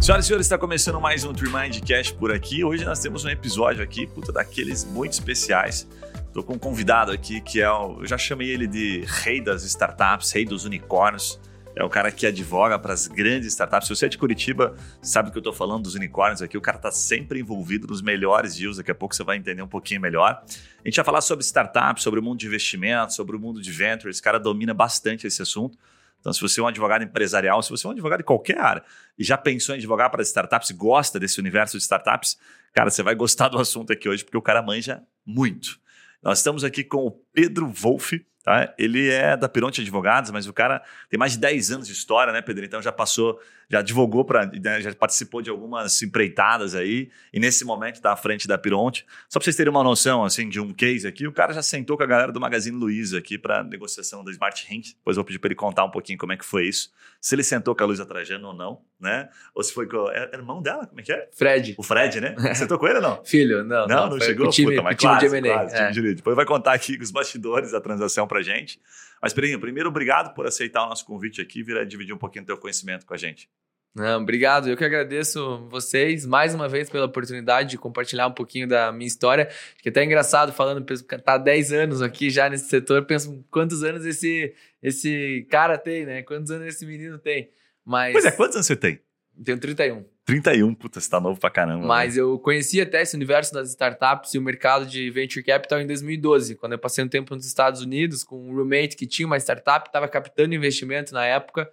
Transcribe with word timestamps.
Senhoras 0.00 0.24
e 0.24 0.28
senhores, 0.28 0.46
está 0.46 0.56
começando 0.56 0.98
mais 0.98 1.24
um 1.24 1.32
Trimind 1.34 1.78
Cash 1.86 2.10
por 2.10 2.32
aqui. 2.32 2.64
Hoje 2.64 2.86
nós 2.86 3.00
temos 3.00 3.22
um 3.26 3.28
episódio 3.28 3.84
aqui, 3.84 4.06
puta, 4.06 4.32
daqueles 4.32 4.82
muito 4.82 5.12
especiais. 5.12 5.86
Estou 6.26 6.42
com 6.42 6.54
um 6.54 6.58
convidado 6.58 7.12
aqui 7.12 7.38
que 7.42 7.60
é 7.60 7.70
o. 7.70 8.00
Eu 8.00 8.06
já 8.06 8.16
chamei 8.16 8.48
ele 8.48 8.66
de 8.66 9.04
rei 9.06 9.42
das 9.42 9.62
startups, 9.62 10.32
rei 10.32 10.46
dos 10.46 10.64
unicórnios. 10.64 11.38
É 11.76 11.84
o 11.84 11.88
cara 11.90 12.10
que 12.10 12.26
advoga 12.26 12.78
para 12.78 12.94
as 12.94 13.06
grandes 13.06 13.48
startups. 13.48 13.88
Se 13.88 13.94
você 13.94 14.06
é 14.06 14.08
de 14.08 14.16
Curitiba, 14.16 14.74
sabe 15.02 15.30
que 15.30 15.36
eu 15.36 15.40
estou 15.40 15.52
falando 15.52 15.82
dos 15.82 15.94
unicórnios 15.94 16.40
aqui. 16.40 16.56
O 16.56 16.62
cara 16.62 16.78
está 16.78 16.90
sempre 16.90 17.38
envolvido 17.38 17.86
nos 17.86 18.00
melhores 18.00 18.56
deals. 18.56 18.78
Daqui 18.78 18.90
a 18.90 18.94
pouco 18.94 19.14
você 19.14 19.22
vai 19.22 19.36
entender 19.36 19.60
um 19.60 19.68
pouquinho 19.68 20.00
melhor. 20.00 20.42
A 20.42 20.88
gente 20.88 20.96
vai 20.96 21.04
falar 21.04 21.20
sobre 21.20 21.44
startups, 21.44 22.02
sobre 22.02 22.20
o 22.20 22.22
mundo 22.22 22.38
de 22.38 22.46
investimentos, 22.46 23.14
sobre 23.14 23.36
o 23.36 23.38
mundo 23.38 23.60
de 23.60 23.70
ventures. 23.70 24.16
Esse 24.16 24.22
cara 24.22 24.40
domina 24.40 24.72
bastante 24.72 25.26
esse 25.26 25.42
assunto. 25.42 25.76
Então, 26.20 26.32
se 26.32 26.40
você 26.40 26.60
é 26.60 26.62
um 26.62 26.66
advogado 26.66 27.02
empresarial, 27.02 27.62
se 27.62 27.70
você 27.70 27.86
é 27.86 27.88
um 27.88 27.92
advogado 27.92 28.18
de 28.18 28.24
qualquer 28.24 28.58
área 28.58 28.84
e 29.18 29.24
já 29.24 29.36
pensou 29.36 29.74
em 29.74 29.78
advogar 29.78 30.10
para 30.10 30.22
startups, 30.22 30.70
gosta 30.72 31.18
desse 31.18 31.40
universo 31.40 31.76
de 31.76 31.82
startups, 31.82 32.38
cara, 32.72 32.90
você 32.90 33.02
vai 33.02 33.14
gostar 33.14 33.48
do 33.48 33.58
assunto 33.58 33.92
aqui 33.92 34.08
hoje, 34.08 34.24
porque 34.24 34.36
o 34.36 34.42
cara 34.42 34.62
manja 34.62 35.02
muito. 35.24 35.80
Nós 36.22 36.38
estamos 36.38 36.62
aqui 36.62 36.84
com 36.84 37.06
o 37.06 37.10
Pedro 37.10 37.66
Wolff, 37.66 38.24
Tá? 38.42 38.72
Ele 38.78 39.10
é 39.10 39.36
da 39.36 39.48
Peronte 39.48 39.82
Advogados, 39.82 40.30
mas 40.30 40.46
o 40.46 40.52
cara 40.52 40.82
tem 41.10 41.18
mais 41.18 41.32
de 41.32 41.38
10 41.38 41.72
anos 41.72 41.86
de 41.86 41.92
história, 41.92 42.32
né, 42.32 42.40
Pedro? 42.40 42.64
Então 42.64 42.80
já 42.80 42.90
passou, 42.90 43.38
já 43.70 43.78
advogou 43.78 44.24
para, 44.24 44.46
né, 44.46 44.80
já 44.80 44.92
participou 44.94 45.40
de 45.40 45.48
algumas 45.48 46.02
empreitadas 46.02 46.74
aí, 46.74 47.08
e 47.32 47.38
nesse 47.38 47.64
momento 47.64 47.94
está 47.96 48.12
à 48.12 48.16
frente 48.16 48.48
da 48.48 48.58
Peronte. 48.58 49.06
Só 49.28 49.38
para 49.38 49.44
vocês 49.44 49.56
terem 49.56 49.70
uma 49.70 49.84
noção 49.84 50.24
assim 50.24 50.48
de 50.48 50.58
um 50.58 50.72
case 50.72 51.06
aqui, 51.06 51.26
o 51.26 51.32
cara 51.32 51.52
já 51.52 51.62
sentou 51.62 51.96
com 51.96 52.02
a 52.02 52.06
galera 52.06 52.32
do 52.32 52.40
Magazine 52.40 52.76
Luiza 52.76 53.18
aqui 53.18 53.38
para 53.38 53.62
negociação 53.62 54.24
da 54.24 54.30
Smart 54.32 54.66
Hint. 54.68 54.94
Depois 54.94 55.16
eu 55.16 55.22
vou 55.22 55.26
pedir 55.26 55.38
para 55.38 55.48
ele 55.48 55.54
contar 55.54 55.84
um 55.84 55.90
pouquinho 55.90 56.18
como 56.18 56.32
é 56.32 56.36
que 56.36 56.44
foi 56.44 56.66
isso. 56.66 56.90
Se 57.20 57.34
ele 57.34 57.44
sentou 57.44 57.76
com 57.76 57.84
a 57.84 57.86
Luiza 57.86 58.04
Trajano 58.04 58.48
ou 58.48 58.54
não, 58.54 58.80
né? 58.98 59.28
Ou 59.54 59.62
se 59.62 59.72
foi 59.72 59.86
com. 59.86 60.10
Era 60.10 60.36
irmão 60.36 60.60
dela, 60.60 60.86
como 60.86 61.00
é 61.00 61.04
que 61.04 61.12
é? 61.12 61.28
Fred. 61.32 61.74
O 61.78 61.82
Fred, 61.82 62.20
né? 62.20 62.34
Sentou 62.54 62.78
com 62.78 62.86
ele 62.86 62.96
ou 62.96 63.02
não? 63.02 63.24
Filho, 63.24 63.62
não. 63.62 63.86
Não, 63.86 63.96
não, 63.96 64.10
não 64.10 64.20
chegou? 64.20 64.48
O 64.48 64.50
time, 64.50 64.70
Puta, 64.70 64.82
mas 64.82 64.94
o 64.94 64.98
time 64.98 65.12
quase, 65.12 65.28
de 65.28 65.36
M&A. 65.36 65.54
quase, 65.54 65.76
é. 65.76 65.90
de 65.90 66.14
Depois 66.14 66.34
vai 66.34 66.44
contar 66.44 66.72
aqui 66.72 66.98
os 67.00 67.10
bastidores 67.10 67.72
da 67.72 67.80
transação 67.80 68.26
pra 68.26 68.42
gente. 68.42 68.80
Mas, 69.22 69.34
Pedrinho, 69.34 69.60
primeiro, 69.60 69.88
obrigado 69.88 70.34
por 70.34 70.46
aceitar 70.46 70.84
o 70.84 70.88
nosso 70.88 71.04
convite 71.04 71.40
aqui 71.40 71.60
e 71.60 71.62
vir 71.62 71.76
a 71.76 71.84
dividir 71.84 72.14
um 72.14 72.18
pouquinho 72.18 72.44
do 72.44 72.46
teu 72.46 72.56
conhecimento 72.56 73.04
com 73.04 73.12
a 73.12 73.16
gente. 73.16 73.48
Não, 73.94 74.22
obrigado. 74.22 74.68
Eu 74.68 74.76
que 74.76 74.84
agradeço 74.84 75.66
vocês 75.68 76.24
mais 76.24 76.54
uma 76.54 76.68
vez 76.68 76.88
pela 76.88 77.06
oportunidade 77.06 77.70
de 77.70 77.78
compartilhar 77.78 78.28
um 78.28 78.32
pouquinho 78.32 78.68
da 78.68 78.92
minha 78.92 79.06
história. 79.08 79.48
Que 79.82 79.88
até 79.88 80.00
é 80.00 80.04
engraçado 80.04 80.52
falando, 80.52 80.84
tá 81.24 81.34
há 81.34 81.38
10 81.38 81.72
anos 81.72 82.02
aqui 82.02 82.30
já 82.30 82.48
nesse 82.48 82.68
setor, 82.68 83.04
penso 83.04 83.44
quantos 83.50 83.82
anos 83.82 84.06
esse, 84.06 84.54
esse 84.82 85.46
cara 85.50 85.76
tem, 85.76 86.06
né? 86.06 86.22
Quantos 86.22 86.50
anos 86.50 86.68
esse 86.68 86.86
menino 86.86 87.18
tem. 87.18 87.50
Mas 87.84 88.12
Pois 88.12 88.24
é, 88.24 88.30
quantos 88.30 88.56
anos 88.56 88.66
você 88.66 88.76
tem? 88.76 89.00
tenho 89.42 89.58
31. 89.58 90.04
31, 90.24 90.74
puta, 90.74 91.00
você 91.00 91.10
tá 91.10 91.20
novo 91.20 91.40
pra 91.40 91.50
caramba. 91.50 91.84
Mas 91.86 92.16
eu 92.16 92.38
conheci 92.38 92.80
até 92.80 93.02
esse 93.02 93.16
universo 93.16 93.52
das 93.52 93.70
startups 93.70 94.34
e 94.34 94.38
o 94.38 94.42
mercado 94.42 94.86
de 94.86 95.10
venture 95.10 95.44
capital 95.44 95.80
em 95.80 95.86
2012, 95.86 96.54
quando 96.54 96.72
eu 96.72 96.78
passei 96.78 97.02
um 97.02 97.08
tempo 97.08 97.34
nos 97.34 97.46
Estados 97.46 97.80
Unidos 97.80 98.22
com 98.22 98.36
um 98.36 98.54
roommate 98.54 98.96
que 98.96 99.06
tinha 99.06 99.26
uma 99.26 99.38
startup, 99.38 99.88
estava 99.88 100.06
captando 100.06 100.54
investimento 100.54 101.12
na 101.12 101.26
época. 101.26 101.68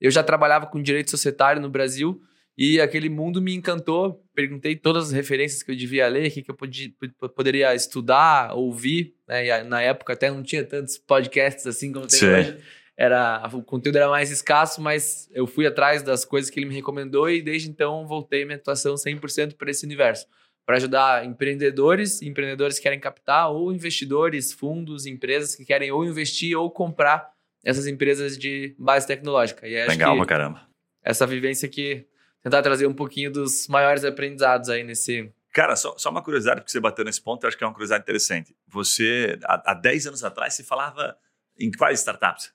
Eu 0.00 0.10
já 0.10 0.22
trabalhava 0.22 0.66
com 0.66 0.82
direito 0.82 1.10
societário 1.10 1.60
no 1.60 1.68
Brasil 1.68 2.20
e 2.56 2.80
aquele 2.80 3.08
mundo 3.08 3.40
me 3.40 3.54
encantou. 3.54 4.24
Perguntei 4.34 4.76
todas 4.76 5.06
as 5.06 5.12
referências 5.12 5.62
que 5.62 5.70
eu 5.70 5.76
devia 5.76 6.06
ler, 6.08 6.28
o 6.28 6.30
que, 6.30 6.42
que 6.42 6.50
eu 6.50 6.54
podia, 6.54 6.90
poderia 7.34 7.74
estudar, 7.74 8.54
ouvir. 8.54 9.14
Né? 9.26 9.46
E 9.46 9.64
na 9.64 9.80
época 9.80 10.12
até 10.12 10.30
não 10.30 10.42
tinha 10.42 10.64
tantos 10.64 10.98
podcasts 10.98 11.66
assim 11.66 11.92
como 11.92 12.06
tem 12.06 12.18
Sim. 12.18 12.26
hoje. 12.26 12.58
Era, 12.96 13.48
o 13.54 13.62
conteúdo 13.62 13.96
era 13.96 14.10
mais 14.10 14.30
escasso, 14.30 14.78
mas 14.82 15.26
eu 15.32 15.46
fui 15.46 15.66
atrás 15.66 16.02
das 16.02 16.22
coisas 16.22 16.50
que 16.50 16.60
ele 16.60 16.66
me 16.66 16.74
recomendou 16.74 17.30
e 17.30 17.40
desde 17.40 17.70
então 17.70 18.06
voltei 18.06 18.44
minha 18.44 18.58
atuação 18.58 18.94
100% 18.94 19.54
para 19.56 19.70
esse 19.70 19.86
universo. 19.86 20.26
Para 20.66 20.76
ajudar 20.76 21.24
empreendedores, 21.24 22.20
empreendedores 22.20 22.76
que 22.76 22.82
querem 22.82 23.00
captar, 23.00 23.50
ou 23.50 23.72
investidores, 23.72 24.52
fundos, 24.52 25.06
empresas 25.06 25.54
que 25.54 25.64
querem 25.64 25.90
ou 25.90 26.04
investir 26.04 26.54
ou 26.58 26.70
comprar 26.70 27.32
essas 27.64 27.86
empresas 27.86 28.36
de 28.38 28.74
base 28.78 29.06
tecnológica. 29.06 29.66
E 29.66 29.78
acho 29.78 29.90
Legal 29.90 30.12
que 30.12 30.18
pra 30.18 30.26
caramba. 30.26 30.68
essa 31.02 31.26
vivência 31.26 31.66
aqui, 31.66 32.06
tentar 32.42 32.62
trazer 32.62 32.86
um 32.86 32.94
pouquinho 32.94 33.30
dos 33.30 33.68
maiores 33.68 34.04
aprendizados 34.04 34.68
aí 34.68 34.82
nesse. 34.82 35.32
Cara, 35.52 35.74
só, 35.74 35.96
só 35.98 36.10
uma 36.10 36.22
curiosidade, 36.22 36.60
porque 36.60 36.70
você 36.70 36.80
bateu 36.80 37.04
nesse 37.04 37.20
ponto, 37.20 37.42
eu 37.42 37.48
acho 37.48 37.58
que 37.58 37.64
é 37.64 37.66
uma 37.66 37.72
curiosidade 37.72 38.02
interessante. 38.02 38.54
Você, 38.68 39.38
há, 39.44 39.72
há 39.72 39.74
10 39.74 40.06
anos 40.06 40.24
atrás, 40.24 40.54
se 40.54 40.62
falava 40.62 41.16
em 41.58 41.70
quais 41.72 41.98
startups? 41.98 42.52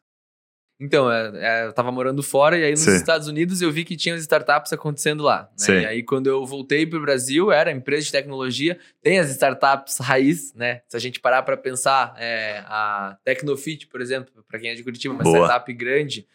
Então, 0.79 1.09
é, 1.09 1.31
é, 1.35 1.67
eu 1.67 1.73
tava 1.73 1.89
morando 1.89 2.21
fora 2.21 2.57
e 2.57 2.63
aí 2.63 2.71
nos 2.71 2.81
Sim. 2.81 2.95
Estados 2.95 3.27
Unidos 3.27 3.61
eu 3.61 3.71
vi 3.71 3.85
que 3.85 3.95
tinha 3.95 4.13
as 4.13 4.21
startups 4.21 4.73
acontecendo 4.73 5.23
lá. 5.23 5.49
né? 5.73 5.83
E 5.83 5.85
aí 5.85 6.03
quando 6.03 6.27
eu 6.27 6.45
voltei 6.45 6.85
pro 6.85 6.99
Brasil, 6.99 7.51
era 7.51 7.71
empresa 7.71 8.05
de 8.05 8.11
tecnologia, 8.11 8.77
tem 9.01 9.17
as 9.17 9.29
startups 9.29 9.97
raiz, 9.99 10.53
né? 10.53 10.81
Se 10.89 10.97
a 10.97 10.99
gente 10.99 11.19
parar 11.21 11.43
para 11.43 11.55
pensar, 11.55 12.13
é, 12.17 12.61
a 12.65 13.17
Tecnofit, 13.23 13.87
por 13.87 14.01
exemplo, 14.01 14.43
para 14.47 14.59
quem 14.59 14.69
é 14.69 14.75
de 14.75 14.83
Curitiba, 14.83 15.13
uma 15.13 15.23
Boa. 15.23 15.45
startup 15.45 15.73
grande. 15.73 16.27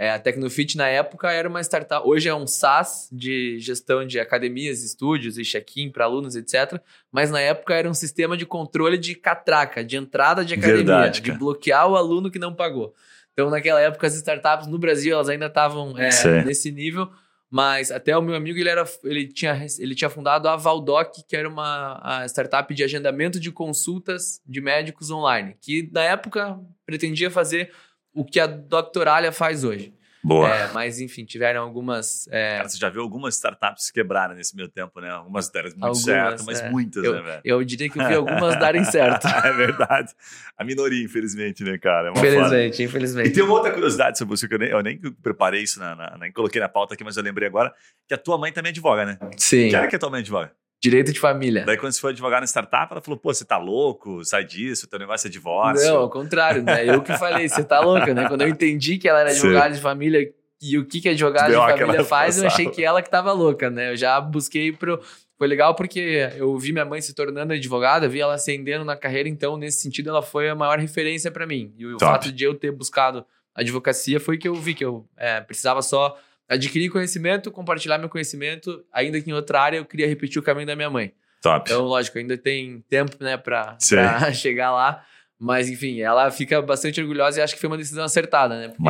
É, 0.00 0.12
a 0.12 0.18
Tecnofit 0.20 0.76
na 0.76 0.86
época 0.86 1.32
era 1.32 1.48
uma 1.48 1.60
startup, 1.60 2.06
hoje 2.06 2.28
é 2.28 2.34
um 2.34 2.46
SaaS 2.46 3.08
de 3.10 3.58
gestão 3.58 4.06
de 4.06 4.20
academias, 4.20 4.84
estúdios 4.84 5.36
e 5.38 5.42
check-in 5.42 5.90
para 5.90 6.04
alunos, 6.04 6.36
etc. 6.36 6.80
Mas 7.10 7.32
na 7.32 7.40
época 7.40 7.74
era 7.74 7.90
um 7.90 7.94
sistema 7.94 8.36
de 8.36 8.46
controle 8.46 8.96
de 8.96 9.16
catraca, 9.16 9.82
de 9.82 9.96
entrada 9.96 10.44
de 10.44 10.54
academia, 10.54 10.84
Verdade, 10.84 11.20
de 11.20 11.32
bloquear 11.32 11.88
o 11.90 11.96
aluno 11.96 12.30
que 12.30 12.38
não 12.38 12.54
pagou. 12.54 12.94
Então, 13.38 13.50
naquela 13.50 13.80
época, 13.80 14.04
as 14.04 14.16
startups 14.16 14.66
no 14.66 14.80
Brasil, 14.80 15.14
elas 15.14 15.28
ainda 15.28 15.46
estavam 15.46 15.96
é, 15.96 16.42
nesse 16.42 16.72
nível, 16.72 17.08
mas 17.48 17.92
até 17.92 18.18
o 18.18 18.20
meu 18.20 18.34
amigo, 18.34 18.58
ele, 18.58 18.68
era, 18.68 18.84
ele, 19.04 19.28
tinha, 19.28 19.64
ele 19.78 19.94
tinha 19.94 20.10
fundado 20.10 20.48
a 20.48 20.56
Valdoc, 20.56 21.22
que 21.22 21.36
era 21.36 21.48
uma 21.48 22.24
startup 22.26 22.74
de 22.74 22.82
agendamento 22.82 23.38
de 23.38 23.52
consultas 23.52 24.42
de 24.44 24.60
médicos 24.60 25.12
online, 25.12 25.54
que 25.60 25.88
na 25.92 26.02
época 26.02 26.58
pretendia 26.84 27.30
fazer 27.30 27.70
o 28.12 28.24
que 28.24 28.40
a 28.40 28.46
Doctoralia 28.48 29.30
faz 29.30 29.62
hoje. 29.62 29.94
Boa. 30.22 30.48
É, 30.52 30.72
mas, 30.72 31.00
enfim, 31.00 31.24
tiveram 31.24 31.62
algumas... 31.62 32.26
é, 32.30 32.56
Cara, 32.56 32.68
você 32.68 32.76
já 32.76 32.88
viu 32.88 33.02
algumas 33.02 33.34
startups 33.36 33.86
se 33.86 33.92
quebraram 33.92 34.34
nesse 34.34 34.54
meio 34.56 34.68
tempo, 34.68 35.00
né? 35.00 35.10
Algumas 35.10 35.48
deram 35.50 35.68
muito 35.70 35.84
Algumas, 35.84 36.02
certo, 36.04 36.44
mas 36.44 36.60
é. 36.60 36.68
muitas, 36.70 37.04
eu, 37.04 37.12
né, 37.14 37.22
velho? 37.22 37.40
eu 37.44 37.64
diria 37.64 37.88
que 37.88 37.98
eu 38.00 38.06
vi 38.08 38.14
algumas 38.14 38.58
darem 38.58 38.84
certo. 38.84 39.26
é 39.46 39.52
verdade. 39.52 40.12
A 40.56 40.64
minoria, 40.64 41.04
infelizmente, 41.04 41.62
né, 41.62 41.78
cara? 41.78 42.08
É 42.08 42.10
uma 42.10 42.16
foda. 42.16 42.26
infelizmente, 42.28 42.82
E 42.82 42.84
infelizmente. 42.84 43.30
tem 43.30 43.42
uma 43.44 43.52
outra 43.54 43.70
curiosidade 43.72 44.18
sobre 44.18 44.36
você, 44.36 44.48
que 44.48 44.54
eu 44.54 44.58
nem, 44.58 44.68
eu 44.70 44.82
nem 44.82 44.98
preparei 44.98 45.62
isso, 45.62 45.78
na, 45.78 45.94
na- 45.94 46.16
nem 46.18 46.32
coloquei 46.32 46.60
na 46.60 46.68
pauta 46.68 46.94
aqui, 46.94 47.04
mas 47.04 47.16
eu 47.16 47.22
lembrei 47.22 47.46
agora, 47.48 47.72
que 48.06 48.14
a 48.14 48.18
tua 48.18 48.36
mãe 48.36 48.50
também 48.52 48.70
advoga, 48.70 49.04
né? 49.06 49.18
Sim, 49.36 49.68
Que 49.68 49.76
área 49.76 49.88
que 49.88 49.96
a 49.96 49.98
tua 49.98 50.10
mãe 50.10 50.20
advoga? 50.20 50.52
Direito 50.80 51.12
de 51.12 51.18
família. 51.18 51.64
Daí 51.64 51.76
quando 51.76 51.92
você 51.92 52.00
foi 52.00 52.12
advogar 52.12 52.40
na 52.40 52.46
startup, 52.46 52.92
ela 52.92 53.00
falou, 53.00 53.18
pô, 53.18 53.32
você 53.32 53.44
tá 53.44 53.58
louco, 53.58 54.24
sai 54.24 54.44
disso, 54.44 54.88
teu 54.88 54.98
negócio 54.98 55.26
é 55.26 55.30
divórcio. 55.30 55.88
Não, 55.88 55.98
ao 55.98 56.10
contrário, 56.10 56.62
né? 56.62 56.88
Eu 56.88 57.02
que 57.02 57.16
falei, 57.16 57.48
você 57.48 57.64
tá 57.64 57.80
louca, 57.80 58.14
né? 58.14 58.28
Quando 58.28 58.42
eu 58.42 58.48
entendi 58.48 58.98
que 58.98 59.08
ela 59.08 59.20
era 59.20 59.30
Sim. 59.30 59.48
advogada 59.48 59.74
de 59.74 59.80
família 59.80 60.32
e 60.60 60.78
o 60.78 60.84
que, 60.84 61.00
que 61.00 61.08
advogado 61.08 61.50
Deu 61.50 61.60
de 61.60 61.78
família 61.78 62.04
faz, 62.04 62.38
eu 62.38 62.46
achei 62.46 62.68
que 62.68 62.84
ela 62.84 63.02
que 63.02 63.10
tava 63.10 63.32
louca, 63.32 63.70
né? 63.70 63.92
Eu 63.92 63.96
já 63.96 64.20
busquei 64.20 64.72
pro. 64.72 65.00
Foi 65.36 65.46
legal 65.46 65.74
porque 65.74 66.30
eu 66.36 66.58
vi 66.58 66.72
minha 66.72 66.84
mãe 66.84 67.00
se 67.00 67.14
tornando 67.14 67.52
advogada, 67.52 68.08
vi 68.08 68.20
ela 68.20 68.34
ascendendo 68.34 68.84
na 68.84 68.96
carreira, 68.96 69.28
então, 69.28 69.56
nesse 69.56 69.80
sentido, 69.80 70.10
ela 70.10 70.20
foi 70.20 70.48
a 70.48 70.54
maior 70.54 70.80
referência 70.80 71.30
para 71.30 71.46
mim. 71.46 71.72
E 71.78 71.86
o 71.86 71.96
Top. 71.96 72.12
fato 72.12 72.32
de 72.32 72.42
eu 72.42 72.54
ter 72.54 72.72
buscado 72.72 73.24
advocacia 73.54 74.18
foi 74.18 74.36
que 74.36 74.48
eu 74.48 74.54
vi 74.54 74.74
que 74.74 74.84
eu 74.84 75.06
é, 75.16 75.40
precisava 75.40 75.80
só 75.80 76.18
adquirir 76.48 76.90
conhecimento, 76.90 77.50
compartilhar 77.50 77.98
meu 77.98 78.08
conhecimento, 78.08 78.84
ainda 78.92 79.20
que 79.20 79.30
em 79.30 79.34
outra 79.34 79.60
área 79.60 79.76
eu 79.76 79.84
queria 79.84 80.08
repetir 80.08 80.40
o 80.40 80.42
caminho 80.42 80.66
da 80.66 80.74
minha 80.74 80.90
mãe. 80.90 81.12
Top. 81.42 81.70
Então, 81.70 81.84
lógico, 81.84 82.18
ainda 82.18 82.36
tem 82.36 82.84
tempo, 82.88 83.16
né, 83.20 83.36
pra, 83.36 83.76
pra 83.88 84.32
chegar 84.32 84.72
lá. 84.72 85.04
Mas, 85.38 85.68
enfim, 85.68 86.00
ela 86.00 86.30
fica 86.32 86.60
bastante 86.60 87.00
orgulhosa 87.00 87.38
e 87.38 87.42
acha 87.42 87.54
que 87.54 87.60
foi 87.60 87.68
uma 87.68 87.76
decisão 87.76 88.04
acertada, 88.04 88.58
né? 88.58 88.68
Porque. 88.68 88.82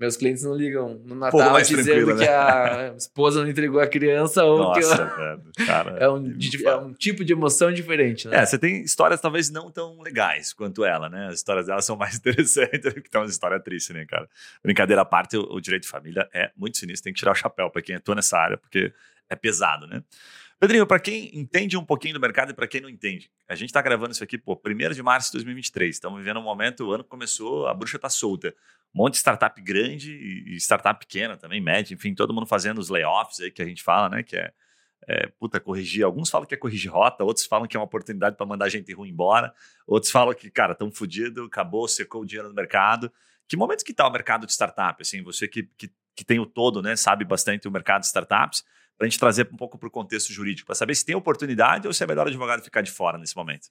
Meus 0.00 0.16
clientes 0.16 0.42
não 0.42 0.54
ligam 0.54 0.98
no 1.04 1.14
Natal 1.14 1.52
mais 1.52 1.68
dizendo 1.68 1.84
tranquilo, 1.84 2.14
né? 2.14 2.24
que 2.24 2.30
a 2.30 2.94
esposa 2.96 3.42
não 3.42 3.50
entregou 3.50 3.78
a 3.78 3.86
criança 3.86 4.42
ou 4.42 4.72
que 4.72 4.80
Nossa, 4.80 5.04
velho. 5.04 5.42
Cara, 5.66 5.90
é, 6.00 6.08
um, 6.08 6.24
fala. 6.62 6.82
é 6.82 6.86
um 6.86 6.94
tipo 6.94 7.22
de 7.22 7.34
emoção 7.34 7.70
diferente, 7.70 8.26
né? 8.26 8.38
É, 8.38 8.46
você 8.46 8.58
tem 8.58 8.80
histórias 8.82 9.20
talvez 9.20 9.50
não 9.50 9.70
tão 9.70 10.00
legais 10.00 10.54
quanto 10.54 10.86
ela, 10.86 11.10
né? 11.10 11.26
As 11.26 11.34
histórias 11.34 11.66
dela 11.66 11.82
são 11.82 11.96
mais 11.96 12.16
interessantes, 12.18 12.94
porque 12.94 13.10
tem 13.10 13.20
uma 13.20 13.26
história 13.26 13.60
triste, 13.60 13.92
né, 13.92 14.06
cara? 14.06 14.26
Brincadeira 14.64 15.02
à 15.02 15.04
parte, 15.04 15.36
o, 15.36 15.42
o 15.42 15.60
direito 15.60 15.82
de 15.82 15.90
família 15.90 16.26
é 16.32 16.50
muito 16.56 16.78
sinistro, 16.78 17.04
tem 17.04 17.12
que 17.12 17.18
tirar 17.18 17.32
o 17.32 17.34
chapéu 17.34 17.68
para 17.68 17.82
quem 17.82 17.96
atua 17.96 18.14
nessa 18.14 18.38
área, 18.38 18.56
porque 18.56 18.94
é 19.28 19.36
pesado, 19.36 19.86
né? 19.86 20.02
Pedrinho, 20.60 20.86
para 20.86 21.00
quem 21.00 21.30
entende 21.32 21.74
um 21.74 21.84
pouquinho 21.84 22.12
do 22.12 22.20
mercado 22.20 22.50
e 22.50 22.54
para 22.54 22.68
quem 22.68 22.82
não 22.82 22.90
entende, 22.90 23.30
a 23.48 23.54
gente 23.54 23.70
está 23.70 23.80
gravando 23.80 24.12
isso 24.12 24.22
aqui, 24.22 24.36
pô, 24.36 24.60
1 24.62 24.92
de 24.92 25.02
março 25.02 25.28
de 25.28 25.38
2023. 25.38 25.96
Estamos 25.96 26.18
vivendo 26.18 26.38
um 26.38 26.42
momento, 26.42 26.84
o 26.84 26.92
ano 26.92 27.02
começou, 27.02 27.66
a 27.66 27.72
bruxa 27.72 27.98
tá 27.98 28.10
solta. 28.10 28.54
Um 28.94 29.02
monte 29.02 29.14
de 29.14 29.20
startup 29.20 29.58
grande 29.62 30.12
e 30.12 30.54
e 30.54 30.56
startup 30.60 31.00
pequena 31.00 31.34
também, 31.38 31.62
média, 31.62 31.94
enfim, 31.94 32.14
todo 32.14 32.34
mundo 32.34 32.44
fazendo 32.44 32.78
os 32.78 32.90
layoffs 32.90 33.40
aí 33.40 33.50
que 33.50 33.62
a 33.62 33.64
gente 33.64 33.82
fala, 33.82 34.10
né? 34.10 34.22
Que 34.22 34.36
é, 34.36 34.52
é, 35.08 35.26
puta, 35.38 35.58
corrigir. 35.58 36.04
Alguns 36.04 36.28
falam 36.28 36.46
que 36.46 36.52
é 36.52 36.58
corrigir 36.58 36.92
rota, 36.92 37.24
outros 37.24 37.46
falam 37.46 37.66
que 37.66 37.74
é 37.74 37.80
uma 37.80 37.86
oportunidade 37.86 38.36
para 38.36 38.44
mandar 38.44 38.68
gente 38.68 38.92
ruim 38.92 39.08
embora, 39.08 39.54
outros 39.86 40.12
falam 40.12 40.34
que, 40.34 40.50
cara, 40.50 40.74
estão 40.74 40.92
fodidos, 40.92 41.46
acabou, 41.46 41.88
secou 41.88 42.20
o 42.20 42.26
dinheiro 42.26 42.50
no 42.50 42.54
mercado. 42.54 43.10
Que 43.48 43.56
momento 43.56 43.82
que 43.82 43.92
está 43.92 44.06
o 44.06 44.12
mercado 44.12 44.44
de 44.44 44.52
startup? 44.52 45.00
Assim, 45.00 45.22
você 45.22 45.48
que, 45.48 45.70
que, 45.78 45.90
que 46.14 46.22
tem 46.22 46.38
o 46.38 46.44
todo, 46.44 46.82
né? 46.82 46.96
Sabe 46.96 47.24
bastante 47.24 47.66
o 47.66 47.70
mercado 47.70 48.02
de 48.02 48.08
startups. 48.08 48.62
Para 49.00 49.06
a 49.06 49.08
gente 49.08 49.18
trazer 49.18 49.48
um 49.50 49.56
pouco 49.56 49.78
para 49.78 49.88
o 49.88 49.90
contexto 49.90 50.30
jurídico, 50.30 50.66
para 50.66 50.74
saber 50.74 50.94
se 50.94 51.06
tem 51.06 51.14
oportunidade 51.14 51.86
ou 51.86 51.92
se 51.94 52.04
é 52.04 52.06
melhor 52.06 52.26
o 52.26 52.28
advogado 52.28 52.62
ficar 52.62 52.82
de 52.82 52.90
fora 52.90 53.16
nesse 53.16 53.34
momento. 53.34 53.70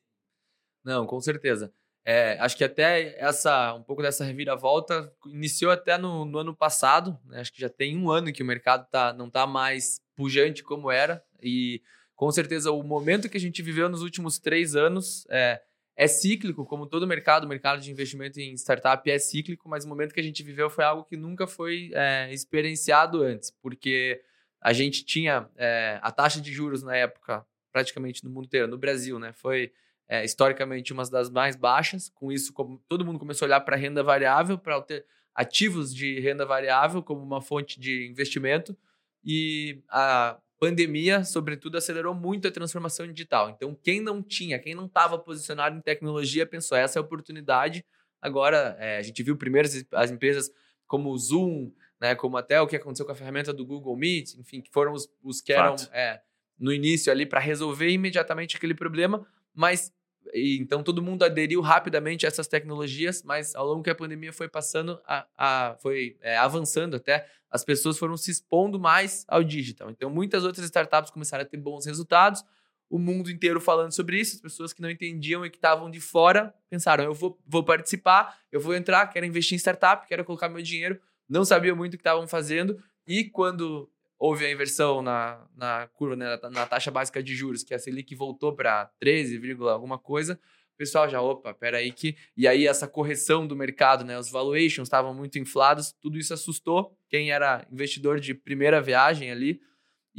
Não, 0.84 1.06
com 1.06 1.22
certeza. 1.22 1.72
É, 2.04 2.36
acho 2.40 2.58
que 2.58 2.64
até 2.64 3.16
essa 3.20 3.76
um 3.76 3.84
pouco 3.84 4.02
dessa 4.02 4.24
reviravolta 4.24 5.14
iniciou 5.28 5.72
até 5.72 6.00
no, 6.00 6.26
no 6.26 6.40
ano 6.40 6.56
passado. 6.56 7.16
Né? 7.26 7.42
Acho 7.42 7.54
que 7.54 7.62
já 7.62 7.70
tem 7.70 7.96
um 7.96 8.10
ano 8.10 8.34
que 8.34 8.42
o 8.42 8.46
mercado 8.46 8.90
tá, 8.90 9.14
não 9.14 9.28
está 9.28 9.46
mais 9.46 10.02
pujante 10.16 10.64
como 10.64 10.90
era. 10.90 11.24
E 11.44 11.84
com 12.16 12.32
certeza 12.32 12.72
o 12.72 12.82
momento 12.82 13.30
que 13.30 13.38
a 13.38 13.40
gente 13.40 13.62
viveu 13.62 13.88
nos 13.88 14.02
últimos 14.02 14.40
três 14.40 14.76
anos 14.76 15.28
é, 15.30 15.62
é 15.96 16.08
cíclico, 16.08 16.66
como 16.66 16.88
todo 16.88 17.06
mercado, 17.06 17.44
o 17.44 17.48
mercado 17.48 17.82
de 17.82 17.92
investimento 17.92 18.40
em 18.40 18.56
startup 18.56 19.08
é 19.08 19.20
cíclico, 19.20 19.70
mas 19.70 19.86
o 19.86 19.88
momento 19.88 20.12
que 20.12 20.20
a 20.20 20.24
gente 20.24 20.42
viveu 20.42 20.72
foi 20.72 20.86
algo 20.86 21.04
que 21.04 21.16
nunca 21.16 21.46
foi 21.46 21.92
é, 21.94 22.34
experienciado 22.34 23.22
antes, 23.22 23.52
porque 23.62 24.20
a 24.62 24.74
gente 24.74 25.06
tinha 25.06 25.50
é, 25.56 26.00
a 26.02 26.12
taxa 26.12 26.42
de 26.42 26.52
juros 26.52 26.84
na 26.84 26.96
época, 26.96 27.46
praticamente 27.72 28.24
no 28.24 28.30
mundo 28.30 28.46
inteiro, 28.46 28.68
no 28.68 28.78
Brasil, 28.78 29.18
né? 29.20 29.32
Foi 29.34 29.72
é, 30.08 30.26
historicamente 30.26 30.92
uma 30.92 31.04
das 31.10 31.30
mais 31.30 31.56
baixas. 31.56 32.10
Com 32.10 32.32
isso, 32.32 32.54
todo 32.88 33.06
mundo 33.06 33.20
começou 33.20 33.46
a 33.46 33.48
olhar 33.48 33.62
para 33.62 33.76
renda 33.76 34.04
variável, 34.04 34.58
para 34.58 34.82
ter 34.82 35.06
ativos 35.34 35.94
de 35.94 36.20
renda 36.20 36.46
variável 36.46 37.02
como 37.02 37.22
uma 37.22 37.42
fonte 37.42 37.80
de 37.80 38.10
investimento. 38.10 38.76
E 39.24 39.82
a 39.90 40.38
pandemia, 40.60 41.24
sobretudo, 41.24 41.78
acelerou 41.78 42.14
muito 42.14 42.48
a 42.48 42.52
transformação 42.52 43.08
digital. 43.08 43.50
Então, 43.50 43.78
quem 43.82 44.02
não 44.02 44.22
tinha, 44.22 44.60
quem 44.60 44.76
não 44.76 44.88
estava 44.88 45.18
posicionado 45.18 45.78
em 45.78 45.82
tecnologia, 45.82 46.46
pensou: 46.46 46.78
essa 46.78 46.98
é 46.98 47.02
a 47.02 47.04
oportunidade. 47.04 47.86
Agora, 48.22 48.76
é, 48.80 48.98
a 48.98 49.02
gente 49.02 49.24
viu 49.24 49.38
primeiro 49.38 49.70
as 49.94 50.12
empresas 50.12 50.52
como 50.86 51.12
o 51.12 51.18
Zoom, 51.18 51.72
né, 52.00 52.16
como 52.16 52.38
até 52.38 52.62
o 52.62 52.68
que 52.68 52.76
aconteceu 52.76 53.06
com 53.06 53.12
a 53.12 53.16
ferramenta 53.16 53.54
do 53.54 53.66
Google 53.66 53.96
Meet, 53.96 54.36
enfim, 54.36 54.62
que 54.62 54.72
foram 54.72 54.94
os, 54.94 55.10
os 55.24 55.42
que 55.42 55.52
eram 55.52 55.76
é, 55.92 56.22
no 56.58 56.72
início 56.72 57.12
ali 57.12 57.26
para 57.26 57.40
resolver 57.40 57.90
imediatamente 57.90 58.56
aquele 58.56 58.74
problema, 58.74 59.26
mas 59.54 59.94
e, 60.34 60.58
então 60.60 60.84
todo 60.84 61.02
mundo 61.02 61.24
aderiu 61.24 61.62
rapidamente 61.62 62.26
a 62.26 62.30
essas 62.30 62.48
tecnologias, 62.48 63.24
mas 63.24 63.56
ao 63.56 63.66
longo 63.66 63.84
que 63.84 63.90
a 63.90 63.96
pandemia 63.96 64.32
foi 64.32 64.48
passando, 64.48 65.00
a, 65.06 65.26
a 65.38 65.76
foi 65.82 66.18
é, 66.22 66.38
avançando 66.38 66.96
até, 66.96 67.26
as 67.50 67.64
pessoas 67.64 67.98
foram 67.98 68.16
se 68.16 68.32
expondo 68.32 68.80
mais 68.80 69.26
ao 69.28 69.44
digital. 69.44 69.90
Então 69.90 70.10
muitas 70.10 70.44
outras 70.44 70.66
startups 70.66 71.12
começaram 71.12 71.44
a 71.44 71.48
ter 71.48 71.58
bons 71.58 71.86
resultados, 71.86 72.44
o 72.90 72.98
mundo 72.98 73.30
inteiro 73.30 73.62
falando 73.62 73.92
sobre 73.92 74.20
isso, 74.20 74.36
as 74.36 74.42
pessoas 74.42 74.74
que 74.74 74.82
não 74.82 74.90
entendiam 74.90 75.46
e 75.46 75.50
que 75.50 75.58
estavam 75.58 75.92
de 75.92 76.00
fora 76.00 76.54
pensaram: 76.70 77.04
eu 77.04 77.14
vou, 77.14 77.40
vou 77.46 77.64
participar, 77.64 78.38
eu 78.52 78.60
vou 78.60 78.76
entrar, 78.76 79.06
quero 79.08 79.26
investir 79.26 79.56
em 79.56 79.60
startup, 79.60 80.08
quero 80.08 80.26
colocar 80.26 80.50
meu 80.50 80.62
dinheiro. 80.62 81.00
Não 81.30 81.46
sabiam 81.46 81.76
muito 81.76 81.94
o 81.94 81.98
que 81.98 82.02
estavam 82.02 82.28
fazendo, 82.28 82.82
e 83.08 83.24
quando 83.26 83.90
houve 84.18 84.46
a 84.46 84.52
inversão 84.52 85.02
na, 85.02 85.46
na 85.56 85.88
curva, 85.94 86.16
né, 86.16 86.38
na, 86.52 86.66
taxa 86.66 86.92
básica 86.92 87.24
de 87.24 87.36
juros, 87.36 87.64
que 87.64 87.74
a 87.74 87.80
Selic 87.80 88.14
voltou 88.16 88.54
para 88.54 88.92
13, 89.00 89.40
alguma 89.70 89.98
coisa, 89.98 90.40
o 90.74 90.78
pessoal 90.78 91.10
já, 91.10 91.22
opa, 91.22 91.54
peraí 91.54 91.92
que... 91.92 92.18
E 92.36 92.48
aí 92.48 92.68
essa 92.68 92.88
correção 92.88 93.48
do 93.48 93.56
mercado, 93.56 94.04
né, 94.04 94.18
os 94.20 94.30
valuations 94.30 94.88
estavam 94.88 95.14
muito 95.14 95.40
inflados, 95.40 95.94
tudo 96.02 96.18
isso 96.18 96.34
assustou 96.34 96.98
quem 97.10 97.32
era 97.32 97.66
investidor 97.72 98.20
de 98.20 98.34
primeira 98.34 98.82
viagem 98.82 99.32
ali, 99.32 99.62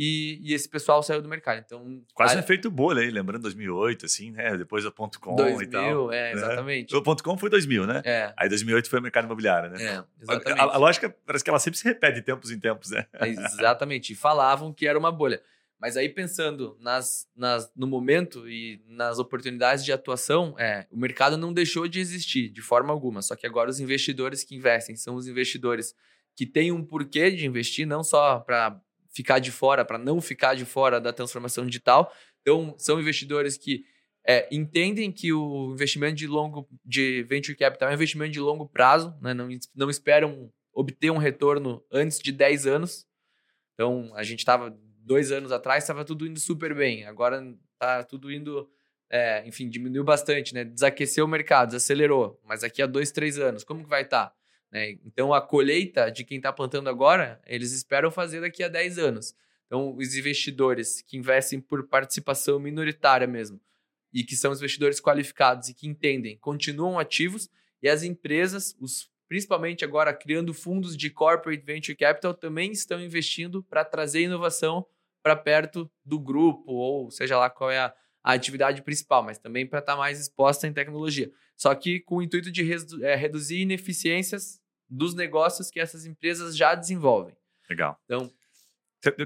e, 0.02 0.40
e, 0.42 0.54
esse 0.54 0.66
pessoal 0.66 1.02
saiu 1.02 1.20
do 1.20 1.28
mercado. 1.28 1.62
Então, 1.62 2.02
Quase 2.14 2.32
a... 2.32 2.38
um 2.38 2.40
efeito 2.40 2.70
bolha 2.70 3.02
aí, 3.02 3.10
lembrando 3.10 3.42
2008, 3.42 4.06
assim, 4.06 4.30
né? 4.30 4.56
Depois 4.56 4.82
do 4.82 4.90
ponto 4.90 5.20
.com 5.20 5.36
2000, 5.36 5.62
e 5.62 5.66
tal. 5.66 6.10
é, 6.10 6.22
né? 6.22 6.32
exatamente. 6.32 6.96
O 6.96 7.02
ponto 7.02 7.22
.com 7.22 7.36
foi 7.36 7.50
2000, 7.50 7.86
né? 7.86 8.00
É. 8.02 8.32
Aí 8.34 8.48
2008 8.48 8.88
foi 8.88 8.98
o 8.98 9.02
mercado 9.02 9.26
imobiliário, 9.26 9.68
né? 9.68 9.76
É, 9.76 10.04
exatamente. 10.22 10.58
A, 10.58 10.64
a, 10.64 10.76
lógica 10.78 11.14
parece 11.26 11.44
que 11.44 11.50
ela 11.50 11.58
sempre 11.58 11.78
se 11.78 11.84
repete 11.84 12.14
de 12.14 12.22
tempos 12.22 12.50
em 12.50 12.58
tempos, 12.58 12.90
né? 12.92 13.04
É, 13.12 13.28
exatamente. 13.28 14.14
E 14.14 14.16
falavam 14.16 14.72
que 14.72 14.86
era 14.86 14.98
uma 14.98 15.12
bolha. 15.12 15.42
Mas 15.78 15.98
aí 15.98 16.08
pensando 16.08 16.78
nas, 16.80 17.28
nas, 17.36 17.70
no 17.76 17.86
momento 17.86 18.48
e 18.48 18.82
nas 18.88 19.18
oportunidades 19.18 19.84
de 19.84 19.92
atuação, 19.92 20.54
é, 20.58 20.86
o 20.90 20.96
mercado 20.96 21.36
não 21.36 21.52
deixou 21.52 21.86
de 21.86 22.00
existir 22.00 22.48
de 22.48 22.62
forma 22.62 22.90
alguma. 22.90 23.20
Só 23.20 23.36
que 23.36 23.46
agora 23.46 23.68
os 23.68 23.80
investidores 23.80 24.44
que 24.44 24.56
investem 24.56 24.96
são 24.96 25.14
os 25.14 25.28
investidores 25.28 25.94
que 26.34 26.46
têm 26.46 26.72
um 26.72 26.82
porquê 26.82 27.30
de 27.30 27.44
investir, 27.44 27.86
não 27.86 28.02
só 28.02 28.38
para 28.40 28.80
ficar 29.10 29.38
de 29.38 29.50
fora, 29.50 29.84
para 29.84 29.98
não 29.98 30.20
ficar 30.20 30.54
de 30.54 30.64
fora 30.64 31.00
da 31.00 31.12
transformação 31.12 31.66
digital. 31.66 32.12
Então, 32.40 32.74
são 32.78 33.00
investidores 33.00 33.56
que 33.56 33.84
é, 34.26 34.48
entendem 34.54 35.10
que 35.10 35.32
o 35.32 35.72
investimento 35.72 36.16
de 36.16 36.26
longo 36.26 36.68
de 36.84 37.22
venture 37.24 37.56
capital 37.56 37.88
é 37.88 37.92
um 37.92 37.94
investimento 37.94 38.32
de 38.32 38.40
longo 38.40 38.68
prazo, 38.68 39.16
né? 39.20 39.34
não, 39.34 39.48
não 39.74 39.90
esperam 39.90 40.52
obter 40.72 41.10
um 41.10 41.18
retorno 41.18 41.84
antes 41.90 42.18
de 42.18 42.32
10 42.32 42.66
anos. 42.66 43.06
Então, 43.74 44.12
a 44.14 44.22
gente 44.22 44.40
estava 44.40 44.76
dois 44.98 45.32
anos 45.32 45.50
atrás, 45.50 45.82
estava 45.82 46.04
tudo 46.04 46.26
indo 46.26 46.38
super 46.38 46.74
bem. 46.74 47.04
Agora 47.06 47.42
está 47.72 48.04
tudo 48.04 48.30
indo, 48.30 48.68
é, 49.10 49.46
enfim, 49.46 49.68
diminuiu 49.68 50.04
bastante, 50.04 50.54
né? 50.54 50.64
Desaqueceu 50.64 51.24
o 51.24 51.28
mercado, 51.28 51.68
desacelerou. 51.68 52.40
Mas 52.44 52.62
aqui 52.62 52.82
a 52.82 52.86
dois, 52.86 53.10
três 53.10 53.38
anos, 53.38 53.64
como 53.64 53.82
que 53.82 53.88
vai 53.88 54.02
estar? 54.02 54.26
Tá? 54.26 54.39
Né? 54.70 54.98
Então, 55.04 55.34
a 55.34 55.40
colheita 55.40 56.10
de 56.10 56.24
quem 56.24 56.36
está 56.36 56.52
plantando 56.52 56.88
agora, 56.88 57.40
eles 57.46 57.72
esperam 57.72 58.10
fazer 58.10 58.40
daqui 58.40 58.62
a 58.62 58.68
10 58.68 58.98
anos. 58.98 59.34
Então, 59.66 59.96
os 59.96 60.16
investidores 60.16 61.02
que 61.02 61.16
investem 61.16 61.60
por 61.60 61.86
participação 61.86 62.58
minoritária 62.58 63.26
mesmo, 63.26 63.60
e 64.12 64.24
que 64.24 64.34
são 64.34 64.52
investidores 64.52 65.00
qualificados 65.00 65.68
e 65.68 65.74
que 65.74 65.86
entendem, 65.86 66.36
continuam 66.38 66.98
ativos, 66.98 67.48
e 67.82 67.88
as 67.88 68.02
empresas, 68.02 68.76
os, 68.80 69.08
principalmente 69.28 69.84
agora 69.84 70.12
criando 70.12 70.52
fundos 70.52 70.96
de 70.96 71.08
corporate 71.08 71.64
venture 71.64 71.96
capital, 71.96 72.34
também 72.34 72.72
estão 72.72 73.00
investindo 73.00 73.62
para 73.62 73.84
trazer 73.84 74.22
inovação 74.22 74.84
para 75.22 75.36
perto 75.36 75.90
do 76.04 76.18
grupo, 76.18 76.72
ou 76.72 77.10
seja 77.10 77.38
lá 77.38 77.48
qual 77.48 77.70
é 77.70 77.78
a, 77.78 77.94
a 78.24 78.32
atividade 78.32 78.82
principal, 78.82 79.22
mas 79.22 79.38
também 79.38 79.66
para 79.66 79.78
estar 79.78 79.92
tá 79.92 79.98
mais 79.98 80.18
exposta 80.18 80.66
em 80.66 80.72
tecnologia. 80.72 81.30
Só 81.56 81.74
que 81.74 82.00
com 82.00 82.16
o 82.16 82.22
intuito 82.22 82.50
de 82.50 82.62
redu 82.62 83.04
é, 83.04 83.14
reduzir 83.14 83.60
ineficiências 83.60 84.59
dos 84.90 85.14
negócios 85.14 85.70
que 85.70 85.78
essas 85.78 86.04
empresas 86.04 86.56
já 86.56 86.74
desenvolvem. 86.74 87.36
Legal. 87.68 87.98
Então, 88.04 88.30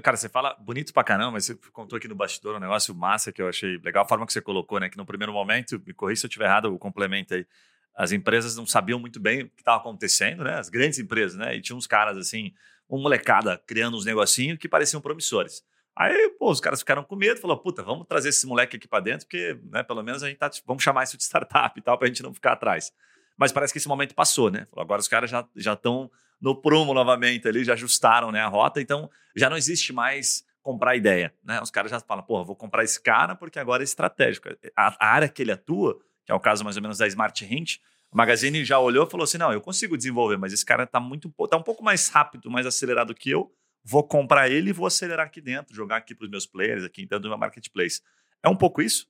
Cara, 0.01 0.15
você 0.15 0.29
fala 0.29 0.53
bonito 0.53 0.93
pra 0.93 1.03
caramba, 1.03 1.31
mas 1.31 1.45
você 1.45 1.55
contou 1.73 1.97
aqui 1.97 2.07
no 2.07 2.15
bastidor 2.15 2.55
um 2.55 2.59
negócio 2.59 2.95
massa 2.95 3.29
que 3.29 3.41
eu 3.41 3.49
achei 3.49 3.77
legal, 3.79 4.05
a 4.05 4.07
forma 4.07 4.25
que 4.25 4.31
você 4.31 4.39
colocou, 4.39 4.79
né? 4.79 4.89
Que 4.89 4.95
no 4.95 5.05
primeiro 5.05 5.33
momento, 5.33 5.81
me 5.85 5.93
corri 5.93 6.15
se 6.15 6.25
eu 6.25 6.29
estiver 6.29 6.45
errado, 6.45 6.73
o 6.73 6.79
complemento 6.79 7.33
aí. 7.33 7.45
As 7.93 8.13
empresas 8.13 8.55
não 8.55 8.65
sabiam 8.65 8.97
muito 8.97 9.19
bem 9.19 9.43
o 9.43 9.49
que 9.49 9.61
estava 9.61 9.77
acontecendo, 9.77 10.45
né? 10.45 10.57
As 10.57 10.69
grandes 10.69 10.97
empresas, 10.97 11.37
né? 11.37 11.57
E 11.57 11.61
tinha 11.61 11.75
uns 11.75 11.87
caras 11.87 12.17
assim, 12.17 12.53
uma 12.87 13.01
molecada 13.01 13.61
criando 13.67 13.97
uns 13.97 14.05
negocinhos 14.05 14.57
que 14.57 14.69
pareciam 14.69 15.01
promissores. 15.01 15.61
Aí, 15.93 16.29
pô, 16.39 16.51
os 16.51 16.61
caras 16.61 16.79
ficaram 16.79 17.03
com 17.03 17.15
medo, 17.15 17.39
falou, 17.41 17.57
puta, 17.57 17.83
vamos 17.83 18.07
trazer 18.07 18.29
esse 18.29 18.45
moleque 18.47 18.77
aqui 18.77 18.87
para 18.87 19.03
dentro, 19.03 19.25
porque, 19.25 19.59
né, 19.71 19.83
pelo 19.83 20.03
menos 20.03 20.23
a 20.23 20.27
gente 20.29 20.37
tá, 20.37 20.49
vamos 20.65 20.83
chamar 20.83 21.03
isso 21.03 21.17
de 21.17 21.23
startup 21.23 21.77
e 21.77 21.81
tal, 21.81 21.97
pra 21.97 22.07
gente 22.07 22.23
não 22.23 22.33
ficar 22.33 22.53
atrás. 22.53 22.93
Mas 23.37 23.51
parece 23.51 23.73
que 23.73 23.79
esse 23.79 23.87
momento 23.87 24.15
passou, 24.15 24.49
né? 24.49 24.67
Agora 24.75 24.99
os 24.99 25.07
caras 25.07 25.29
já 25.29 25.73
estão 25.73 26.09
no 26.39 26.55
prumo 26.55 26.93
novamente 26.93 27.47
ali, 27.47 27.63
já 27.63 27.73
ajustaram 27.73 28.31
né, 28.31 28.41
a 28.41 28.47
rota, 28.47 28.81
então 28.81 29.09
já 29.35 29.49
não 29.49 29.57
existe 29.57 29.91
mais 29.91 30.45
comprar 30.61 30.95
ideia, 30.95 31.33
né? 31.43 31.61
Os 31.61 31.69
caras 31.69 31.91
já 31.91 31.99
falam, 31.99 32.23
porra, 32.23 32.43
vou 32.43 32.55
comprar 32.55 32.83
esse 32.83 33.01
cara 33.01 33.35
porque 33.35 33.59
agora 33.59 33.83
é 33.83 33.85
estratégico. 33.85 34.49
A, 34.75 35.05
a 35.05 35.13
área 35.13 35.29
que 35.29 35.41
ele 35.41 35.51
atua, 35.51 35.99
que 36.25 36.31
é 36.31 36.35
o 36.35 36.39
caso 36.39 36.63
mais 36.63 36.75
ou 36.75 36.81
menos 36.81 36.97
da 36.97 37.07
Smart 37.07 37.45
Hint, 37.45 37.77
a 38.11 38.15
Magazine 38.15 38.63
já 38.65 38.79
olhou 38.79 39.05
e 39.05 39.09
falou 39.09 39.25
assim, 39.25 39.37
não, 39.37 39.51
eu 39.53 39.61
consigo 39.61 39.95
desenvolver, 39.95 40.37
mas 40.37 40.53
esse 40.53 40.65
cara 40.65 40.83
está 40.83 40.99
muito, 40.99 41.29
tá 41.49 41.57
um 41.57 41.63
pouco 41.63 41.83
mais 41.83 42.07
rápido, 42.07 42.49
mais 42.49 42.65
acelerado 42.65 43.13
que 43.13 43.29
eu, 43.29 43.51
vou 43.83 44.03
comprar 44.03 44.49
ele 44.49 44.71
e 44.71 44.73
vou 44.73 44.87
acelerar 44.87 45.27
aqui 45.27 45.39
dentro, 45.39 45.75
jogar 45.75 45.97
aqui 45.97 46.15
para 46.15 46.25
os 46.25 46.31
meus 46.31 46.47
players, 46.47 46.83
aqui 46.83 47.01
dentro 47.01 47.19
do 47.19 47.29
meu 47.29 47.37
marketplace. 47.37 48.01
É 48.41 48.49
um 48.49 48.55
pouco 48.55 48.81
isso? 48.81 49.07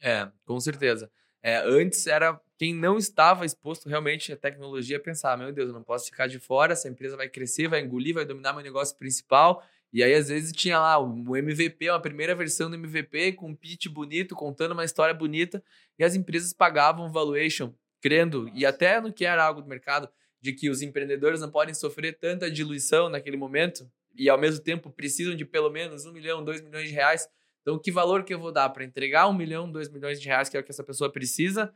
É, 0.00 0.30
com 0.44 0.60
certeza. 0.60 1.10
É, 1.42 1.56
antes 1.56 2.06
era 2.06 2.38
quem 2.62 2.72
não 2.72 2.96
estava 2.96 3.44
exposto 3.44 3.88
realmente 3.88 4.32
à 4.32 4.36
tecnologia 4.36 5.00
pensar, 5.00 5.36
meu 5.36 5.52
Deus, 5.52 5.66
eu 5.66 5.74
não 5.74 5.82
posso 5.82 6.04
ficar 6.04 6.28
de 6.28 6.38
fora, 6.38 6.74
essa 6.74 6.88
empresa 6.88 7.16
vai 7.16 7.28
crescer, 7.28 7.66
vai 7.66 7.80
engolir, 7.80 8.14
vai 8.14 8.24
dominar 8.24 8.52
meu 8.52 8.62
negócio 8.62 8.96
principal. 8.96 9.66
E 9.92 10.00
aí, 10.00 10.14
às 10.14 10.28
vezes, 10.28 10.52
tinha 10.52 10.78
lá 10.78 10.96
o 10.96 11.36
MVP, 11.36 11.90
uma 11.90 11.98
primeira 11.98 12.36
versão 12.36 12.70
do 12.70 12.76
MVP, 12.76 13.32
com 13.32 13.48
um 13.48 13.54
pitch 13.56 13.88
bonito, 13.88 14.36
contando 14.36 14.70
uma 14.70 14.84
história 14.84 15.12
bonita, 15.12 15.60
e 15.98 16.04
as 16.04 16.14
empresas 16.14 16.52
pagavam 16.52 17.10
valuation, 17.10 17.74
crendo, 18.00 18.48
e 18.54 18.64
até 18.64 19.00
no 19.00 19.12
que 19.12 19.24
era 19.24 19.44
algo 19.44 19.60
do 19.60 19.68
mercado, 19.68 20.08
de 20.40 20.52
que 20.52 20.70
os 20.70 20.82
empreendedores 20.82 21.40
não 21.40 21.50
podem 21.50 21.74
sofrer 21.74 22.16
tanta 22.16 22.48
diluição 22.48 23.08
naquele 23.08 23.36
momento, 23.36 23.90
e 24.14 24.30
ao 24.30 24.38
mesmo 24.38 24.62
tempo 24.62 24.88
precisam 24.88 25.34
de 25.34 25.44
pelo 25.44 25.68
menos 25.68 26.06
um 26.06 26.12
milhão, 26.12 26.44
dois 26.44 26.60
milhões 26.60 26.88
de 26.88 26.94
reais. 26.94 27.28
Então, 27.62 27.76
que 27.76 27.90
valor 27.90 28.22
que 28.22 28.32
eu 28.32 28.38
vou 28.38 28.52
dar 28.52 28.68
para 28.68 28.84
entregar 28.84 29.28
um 29.28 29.34
milhão, 29.34 29.68
dois 29.68 29.88
milhões 29.88 30.20
de 30.20 30.28
reais, 30.28 30.48
que 30.48 30.56
é 30.56 30.60
o 30.60 30.62
que 30.62 30.70
essa 30.70 30.84
pessoa 30.84 31.10
precisa, 31.10 31.74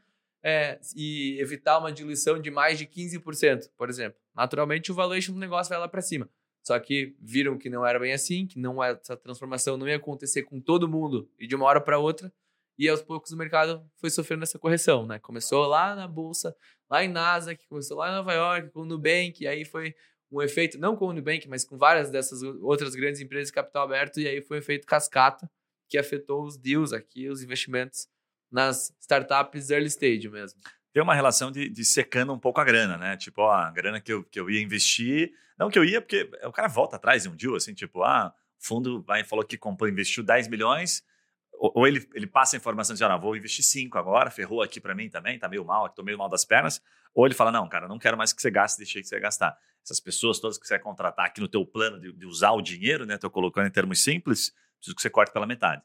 é, 0.48 0.78
e 0.94 1.40
evitar 1.40 1.76
uma 1.76 1.90
diluição 1.90 2.40
de 2.40 2.52
mais 2.52 2.78
de 2.78 2.86
15%, 2.86 3.68
por 3.76 3.90
exemplo? 3.90 4.16
Naturalmente, 4.32 4.92
o 4.92 4.94
valuation 4.94 5.32
do 5.32 5.40
negócio 5.40 5.68
vai 5.68 5.78
lá 5.80 5.88
para 5.88 6.00
cima. 6.00 6.30
Só 6.62 6.78
que 6.78 7.16
viram 7.20 7.58
que 7.58 7.68
não 7.68 7.84
era 7.84 7.98
bem 7.98 8.12
assim, 8.12 8.46
que 8.46 8.56
não 8.56 8.80
essa 8.82 9.16
transformação 9.16 9.76
não 9.76 9.88
ia 9.88 9.96
acontecer 9.96 10.44
com 10.44 10.60
todo 10.60 10.88
mundo 10.88 11.28
e 11.36 11.48
de 11.48 11.56
uma 11.56 11.66
hora 11.66 11.80
para 11.80 11.98
outra. 11.98 12.32
E 12.78 12.88
aos 12.88 13.02
poucos 13.02 13.32
o 13.32 13.36
mercado 13.36 13.84
foi 13.96 14.08
sofrendo 14.08 14.44
essa 14.44 14.56
correção, 14.56 15.04
né? 15.04 15.18
Começou 15.18 15.66
lá 15.66 15.96
na 15.96 16.06
bolsa, 16.06 16.54
lá 16.88 17.02
em 17.02 17.08
Nasdaq, 17.08 17.66
começou 17.66 17.96
lá 17.96 18.08
em 18.08 18.14
Nova 18.14 18.32
York, 18.32 18.70
com 18.70 18.82
o 18.82 18.84
Nubank, 18.84 19.44
aí 19.48 19.64
foi 19.64 19.96
um 20.30 20.40
efeito, 20.40 20.78
não 20.78 20.94
com 20.94 21.08
o 21.08 21.12
Nubank, 21.12 21.48
mas 21.48 21.64
com 21.64 21.76
várias 21.76 22.08
dessas 22.08 22.40
outras 22.62 22.94
grandes 22.94 23.20
empresas 23.20 23.48
de 23.48 23.52
capital 23.52 23.82
aberto, 23.82 24.20
e 24.20 24.28
aí 24.28 24.40
foi 24.40 24.58
um 24.58 24.60
efeito 24.60 24.86
cascata 24.86 25.50
que 25.88 25.98
afetou 25.98 26.44
os 26.44 26.56
deals 26.56 26.92
aqui, 26.92 27.28
os 27.28 27.42
investimentos 27.42 28.08
nas 28.50 28.94
startups 29.00 29.70
early 29.70 29.88
stage 29.88 30.28
mesmo. 30.28 30.60
Tem 30.92 31.02
uma 31.02 31.14
relação 31.14 31.50
de, 31.50 31.68
de 31.68 31.84
secando 31.84 32.32
um 32.32 32.38
pouco 32.38 32.60
a 32.60 32.64
grana, 32.64 32.96
né? 32.96 33.16
Tipo, 33.16 33.42
ó, 33.42 33.52
a 33.52 33.70
grana 33.70 34.00
que 34.00 34.12
eu, 34.12 34.24
que 34.24 34.40
eu 34.40 34.48
ia 34.48 34.62
investir, 34.62 35.30
não 35.58 35.68
que 35.68 35.78
eu 35.78 35.84
ia, 35.84 36.00
porque 36.00 36.30
o 36.44 36.52
cara 36.52 36.68
volta 36.68 36.96
atrás 36.96 37.26
em 37.26 37.28
um 37.28 37.36
deal, 37.36 37.54
assim, 37.54 37.74
tipo, 37.74 38.02
ah, 38.02 38.32
fundo 38.58 39.02
vai, 39.02 39.24
falou 39.24 39.44
que 39.44 39.58
comprou, 39.58 39.88
investiu 39.88 40.22
10 40.22 40.48
milhões, 40.48 41.04
ou, 41.52 41.86
ele, 41.86 42.06
ele 42.14 42.26
passa 42.26 42.56
a 42.56 42.58
informação 42.58 42.94
de, 42.94 43.02
ah, 43.04 43.16
vou 43.16 43.36
investir 43.36 43.64
5 43.64 43.98
agora, 43.98 44.30
ferrou 44.30 44.62
aqui 44.62 44.80
para 44.80 44.94
mim 44.94 45.08
também, 45.08 45.38
tá 45.38 45.48
meio 45.48 45.64
mal, 45.64 45.88
tô 45.88 46.02
meio 46.02 46.18
mal 46.18 46.28
das 46.28 46.44
pernas, 46.44 46.80
ou 47.14 47.26
ele 47.26 47.34
fala, 47.34 47.50
não, 47.50 47.68
cara, 47.68 47.88
não 47.88 47.98
quero 47.98 48.16
mais 48.16 48.32
que 48.32 48.42
você 48.42 48.50
gaste, 48.50 48.78
deixei 48.78 49.00
que 49.00 49.08
você 49.08 49.18
gastar. 49.18 49.56
Essas 49.82 50.00
pessoas 50.00 50.38
todas 50.38 50.58
que 50.58 50.66
você 50.66 50.74
vai 50.74 50.82
contratar 50.82 51.26
aqui 51.26 51.40
no 51.40 51.48
teu 51.48 51.64
plano 51.64 51.98
de, 52.00 52.12
de 52.12 52.26
usar 52.26 52.52
o 52.52 52.60
dinheiro, 52.60 53.06
né, 53.06 53.16
tô 53.16 53.30
colocando 53.30 53.66
em 53.66 53.70
termos 53.70 54.02
simples, 54.02 54.52
preciso 54.78 54.96
que 54.96 55.02
você 55.02 55.10
corte 55.10 55.32
pela 55.32 55.46
metade. 55.46 55.82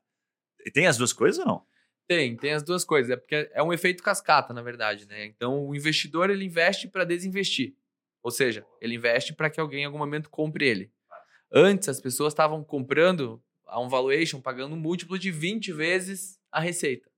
E 0.66 0.72
tem 0.72 0.88
as 0.88 0.98
duas 0.98 1.14
coisas 1.14 1.40
ou 1.40 1.46
não? 1.46 1.66
Tem, 2.12 2.36
tem 2.36 2.52
as 2.52 2.62
duas 2.62 2.84
coisas. 2.84 3.10
É 3.10 3.16
porque 3.16 3.50
é 3.54 3.64
um 3.64 3.72
efeito 3.72 4.04
cascata, 4.04 4.54
na 4.54 4.62
verdade, 4.62 5.08
né? 5.08 5.24
Então, 5.24 5.66
o 5.66 5.74
investidor 5.74 6.30
ele 6.30 6.44
investe 6.44 6.90
para 6.90 7.06
desinvestir. 7.06 7.74
Ou 8.22 8.30
seja, 8.30 8.66
ele 8.82 8.96
investe 8.96 9.34
para 9.34 9.50
que 9.50 9.62
alguém 9.62 9.84
em 9.84 9.86
algum 9.86 9.98
momento 9.98 10.30
compre 10.30 10.68
ele. 10.68 10.92
Antes, 11.50 11.88
as 11.88 12.02
pessoas 12.02 12.34
estavam 12.34 12.66
comprando 12.66 13.42
a 13.66 13.80
um 13.80 13.88
valuation, 13.88 14.42
pagando 14.42 14.76
um 14.76 14.78
múltiplo 14.78 15.18
de 15.18 15.32
20 15.32 15.72
vezes 15.72 16.38
a 16.52 16.60
receita. 16.60 17.10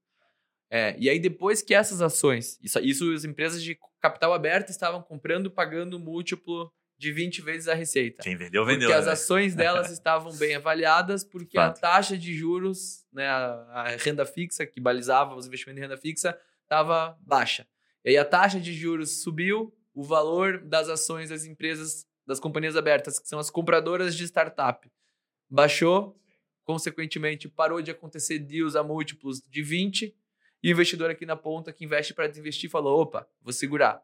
É, 0.70 0.96
e 1.00 1.10
aí, 1.10 1.18
depois 1.18 1.64
que 1.64 1.74
essas 1.74 2.00
ações, 2.00 2.60
isso, 2.62 2.80
isso 2.80 3.12
as 3.14 3.26
empresas 3.26 3.64
de 3.64 3.76
capital 4.00 4.32
aberto 4.32 4.70
estavam 4.70 5.02
comprando, 5.02 5.50
pagando 5.50 6.00
múltiplo 6.00 6.72
de 6.98 7.12
20 7.12 7.42
vezes 7.42 7.68
a 7.68 7.74
receita. 7.74 8.24
Quem 8.24 8.36
vendeu, 8.36 8.66
vendeu. 8.66 8.88
Porque 8.90 8.94
né? 8.94 9.00
as 9.00 9.08
ações 9.08 9.56
delas 9.56 9.90
estavam 9.92 10.36
bem 10.38 10.56
avaliadas, 10.56 11.24
porque 11.24 11.58
Fato. 11.58 11.78
a 11.78 11.82
taxa 11.82 12.18
de 12.18 12.34
juros, 12.34 13.06
né, 13.12 13.28
a, 13.28 13.44
a, 13.74 13.90
renda 13.98 14.26
fixa, 14.26 14.66
que 14.66 14.80
balizava 14.80 15.36
os 15.36 15.48
investimentos 15.48 15.80
em 15.80 15.84
renda 15.84 15.98
fixa, 15.98 16.38
estava 16.64 17.18
baixa. 17.22 17.68
E 18.06 18.10
aí 18.10 18.18
a 18.18 18.26
taxa 18.26 18.60
de 18.60 18.74
juros 18.74 19.22
subiu, 19.22 19.74
o 19.94 20.04
valor 20.04 20.60
das 20.60 20.90
ações 20.90 21.30
das 21.30 21.46
empresas, 21.46 22.06
das 22.26 22.40
companhias 22.40 22.76
abertas, 22.76 23.20
que 23.20 23.28
são 23.28 23.40
as 23.40 23.50
compradoras 23.50 24.16
de 24.16 24.24
startup, 24.24 24.90
baixou, 25.50 26.20
consequentemente 26.64 27.48
parou 27.48 27.82
de 27.82 27.92
acontecer 27.92 28.40
deals 28.40 28.76
a 28.76 28.84
múltiplos 28.84 29.42
de 29.42 29.62
20, 29.62 30.16
e 30.64 30.70
o 30.70 30.72
investidor 30.72 31.12
aqui 31.12 31.26
na 31.26 31.36
ponta 31.36 31.74
que 31.74 31.84
investe 31.84 32.14
para 32.14 32.28
desinvestir 32.28 32.70
falou: 32.70 33.02
opa, 33.02 33.28
vou 33.42 33.52
segurar. 33.52 34.02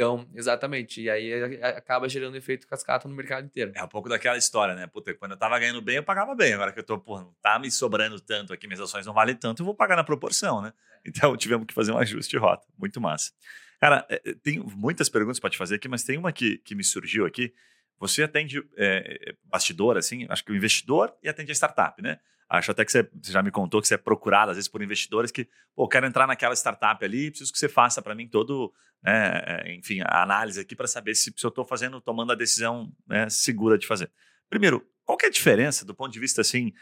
Então, 0.00 0.26
exatamente. 0.34 1.02
E 1.02 1.10
aí 1.10 1.30
é, 1.30 1.54
é, 1.56 1.66
acaba 1.76 2.08
gerando 2.08 2.34
efeito 2.34 2.66
cascata 2.66 3.06
no 3.06 3.14
mercado 3.14 3.44
inteiro. 3.44 3.70
É 3.74 3.84
um 3.84 3.88
pouco 3.88 4.08
daquela 4.08 4.38
história, 4.38 4.74
né? 4.74 4.86
Puta, 4.86 5.12
quando 5.12 5.32
eu 5.32 5.36
tava 5.36 5.58
ganhando 5.58 5.82
bem, 5.82 5.96
eu 5.96 6.02
pagava 6.02 6.34
bem. 6.34 6.54
Agora 6.54 6.72
que 6.72 6.78
eu 6.78 6.82
tô, 6.82 6.98
pô, 6.98 7.20
não 7.20 7.34
tá 7.42 7.58
me 7.58 7.70
sobrando 7.70 8.18
tanto 8.18 8.50
aqui, 8.50 8.66
minhas 8.66 8.80
ações 8.80 9.04
não 9.04 9.12
valem 9.12 9.36
tanto, 9.36 9.60
eu 9.60 9.66
vou 9.66 9.74
pagar 9.74 9.96
na 9.96 10.02
proporção, 10.02 10.62
né? 10.62 10.72
Então 11.04 11.36
tivemos 11.36 11.66
que 11.66 11.74
fazer 11.74 11.92
um 11.92 11.98
ajuste 11.98 12.30
de 12.30 12.38
rota. 12.38 12.66
Muito 12.78 12.98
massa. 12.98 13.30
Cara, 13.78 14.06
é, 14.08 14.22
é, 14.24 14.34
tem 14.42 14.58
muitas 14.74 15.10
perguntas 15.10 15.38
para 15.38 15.50
te 15.50 15.58
fazer 15.58 15.74
aqui, 15.74 15.86
mas 15.86 16.02
tem 16.02 16.16
uma 16.16 16.32
que, 16.32 16.56
que 16.64 16.74
me 16.74 16.82
surgiu 16.82 17.26
aqui. 17.26 17.52
Você 17.98 18.22
atende 18.22 18.66
é, 18.78 19.34
bastidor, 19.44 19.98
assim, 19.98 20.24
acho 20.30 20.42
que 20.42 20.50
o 20.50 20.56
investidor 20.56 21.14
e 21.22 21.28
atende 21.28 21.52
a 21.52 21.54
startup, 21.54 22.00
né? 22.00 22.18
Acho 22.50 22.72
até 22.72 22.84
que 22.84 22.90
você, 22.90 23.08
você, 23.22 23.30
já 23.30 23.42
me 23.42 23.50
contou 23.52 23.80
que 23.80 23.86
você 23.86 23.94
é 23.94 23.98
procurado, 23.98 24.50
às 24.50 24.56
vezes, 24.56 24.68
por 24.68 24.82
investidores 24.82 25.30
que, 25.30 25.48
pô, 25.74 25.86
quero 25.86 26.04
entrar 26.04 26.26
naquela 26.26 26.54
startup 26.54 27.04
ali, 27.04 27.30
preciso 27.30 27.52
que 27.52 27.58
você 27.58 27.68
faça 27.68 28.02
para 28.02 28.12
mim 28.12 28.26
todo, 28.26 28.72
né, 29.02 29.72
enfim, 29.74 30.00
a 30.04 30.22
análise 30.24 30.60
aqui 30.60 30.74
para 30.74 30.88
saber 30.88 31.14
se, 31.14 31.32
se 31.36 31.46
eu 31.46 31.48
estou 31.48 31.64
fazendo, 31.64 32.00
tomando 32.00 32.32
a 32.32 32.34
decisão 32.34 32.92
né, 33.06 33.28
segura 33.30 33.78
de 33.78 33.86
fazer. 33.86 34.10
Primeiro, 34.48 34.84
qual 35.04 35.16
que 35.16 35.26
é 35.26 35.28
a 35.28 35.32
diferença 35.32 35.84
do 35.84 35.94
ponto 35.94 36.12
de 36.12 36.18
vista, 36.18 36.40
assim, 36.40 36.72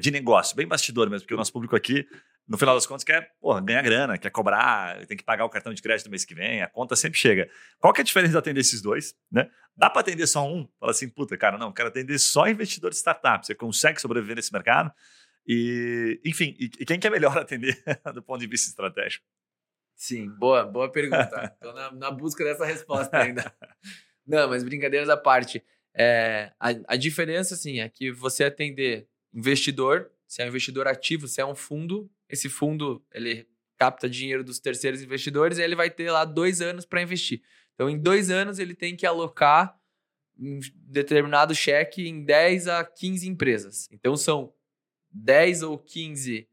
de 0.00 0.12
negócio? 0.12 0.56
Bem 0.56 0.66
bastidor 0.66 1.10
mesmo, 1.10 1.24
porque 1.24 1.34
o 1.34 1.36
nosso 1.36 1.52
público 1.52 1.74
aqui 1.74 2.06
no 2.48 2.56
final 2.56 2.74
das 2.74 2.86
contas, 2.86 3.02
quer 3.02 3.32
ganhar 3.64 3.82
grana, 3.82 4.16
quer 4.16 4.30
cobrar, 4.30 5.04
tem 5.06 5.16
que 5.16 5.24
pagar 5.24 5.44
o 5.44 5.48
cartão 5.48 5.74
de 5.74 5.82
crédito 5.82 6.06
no 6.06 6.10
mês 6.10 6.24
que 6.24 6.34
vem, 6.34 6.62
a 6.62 6.68
conta 6.68 6.94
sempre 6.94 7.18
chega. 7.18 7.50
Qual 7.80 7.92
que 7.92 8.00
é 8.00 8.02
a 8.02 8.04
diferença 8.04 8.32
de 8.32 8.38
atender 8.38 8.60
esses 8.60 8.80
dois? 8.80 9.14
Né? 9.30 9.50
Dá 9.76 9.90
para 9.90 10.00
atender 10.00 10.26
só 10.26 10.46
um? 10.46 10.66
Fala 10.80 10.92
assim, 10.92 11.08
puta, 11.08 11.36
cara, 11.36 11.58
não, 11.58 11.72
quero 11.72 11.88
atender 11.88 12.18
só 12.18 12.48
investidor 12.48 12.90
de 12.90 12.96
startup. 12.96 13.46
Você 13.46 13.54
consegue 13.54 14.00
sobreviver 14.00 14.36
nesse 14.36 14.52
mercado? 14.52 14.90
E, 15.46 16.20
enfim, 16.24 16.56
e, 16.58 16.68
quem 16.84 16.98
que 16.98 17.06
é 17.06 17.10
melhor 17.10 17.36
atender 17.38 17.82
do 18.14 18.22
ponto 18.22 18.40
de 18.40 18.46
vista 18.46 18.68
estratégico? 18.68 19.24
Sim, 19.94 20.28
boa, 20.38 20.64
boa 20.64 20.90
pergunta. 20.90 21.52
Estou 21.54 21.74
na, 21.74 21.92
na, 21.92 22.10
busca 22.10 22.42
dessa 22.42 22.64
resposta 22.64 23.16
ainda. 23.16 23.52
Não, 24.26 24.48
mas 24.48 24.64
brincadeiras 24.64 25.08
à 25.08 25.16
parte. 25.16 25.64
É, 25.94 26.52
a, 26.58 26.68
a 26.88 26.96
diferença, 26.96 27.54
assim, 27.54 27.80
é 27.80 27.88
que 27.88 28.10
você 28.10 28.44
atender 28.44 29.08
investidor, 29.32 30.10
se 30.26 30.42
é 30.42 30.44
um 30.44 30.48
investidor 30.48 30.88
ativo, 30.88 31.28
se 31.28 31.40
é 31.40 31.46
um 31.46 31.54
fundo, 31.54 32.10
esse 32.28 32.48
fundo 32.48 33.04
ele 33.12 33.48
capta 33.78 34.08
dinheiro 34.08 34.42
dos 34.42 34.58
terceiros 34.58 35.02
investidores 35.02 35.58
e 35.58 35.62
ele 35.62 35.76
vai 35.76 35.90
ter 35.90 36.10
lá 36.10 36.24
dois 36.24 36.60
anos 36.60 36.84
para 36.84 37.02
investir. 37.02 37.42
Então, 37.76 37.88
em 37.88 37.98
dois 37.98 38.30
anos, 38.30 38.58
ele 38.58 38.74
tem 38.74 38.96
que 38.96 39.06
alocar 39.06 39.78
um 40.38 40.58
determinado 40.74 41.54
cheque 41.54 42.08
em 42.08 42.24
10 42.24 42.68
a 42.68 42.84
15 42.84 43.28
empresas. 43.28 43.88
Então, 43.92 44.16
são 44.16 44.52
10 45.10 45.62
ou 45.62 45.78
15 45.78 46.48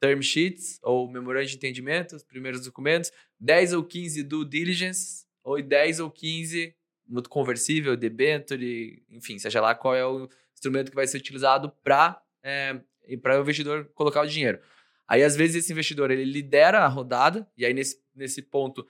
term 0.00 0.20
sheets 0.20 0.78
ou 0.82 1.10
memorando 1.10 1.46
de 1.46 1.56
entendimento, 1.56 2.14
os 2.14 2.22
primeiros 2.22 2.64
documentos, 2.64 3.10
10 3.40 3.72
ou 3.72 3.84
15 3.84 4.22
due 4.24 4.44
diligence, 4.44 5.24
ou 5.42 5.62
10 5.62 6.00
ou 6.00 6.10
15 6.10 6.74
muito 7.06 7.28
conversível, 7.28 7.96
debenture, 7.96 9.02
enfim, 9.10 9.38
seja 9.38 9.60
lá 9.60 9.74
qual 9.74 9.94
é 9.94 10.04
o 10.04 10.28
instrumento 10.54 10.90
que 10.90 10.96
vai 10.96 11.06
ser 11.06 11.18
utilizado 11.18 11.70
para 11.82 12.20
é, 12.42 12.80
para 13.20 13.38
o 13.38 13.42
investidor 13.42 13.90
colocar 13.94 14.22
o 14.22 14.26
dinheiro. 14.26 14.58
Aí, 15.06 15.22
às 15.22 15.36
vezes, 15.36 15.56
esse 15.56 15.72
investidor 15.72 16.10
ele 16.10 16.24
lidera 16.24 16.80
a 16.80 16.88
rodada, 16.88 17.46
e 17.56 17.64
aí, 17.64 17.74
nesse, 17.74 18.02
nesse 18.14 18.40
ponto, 18.40 18.86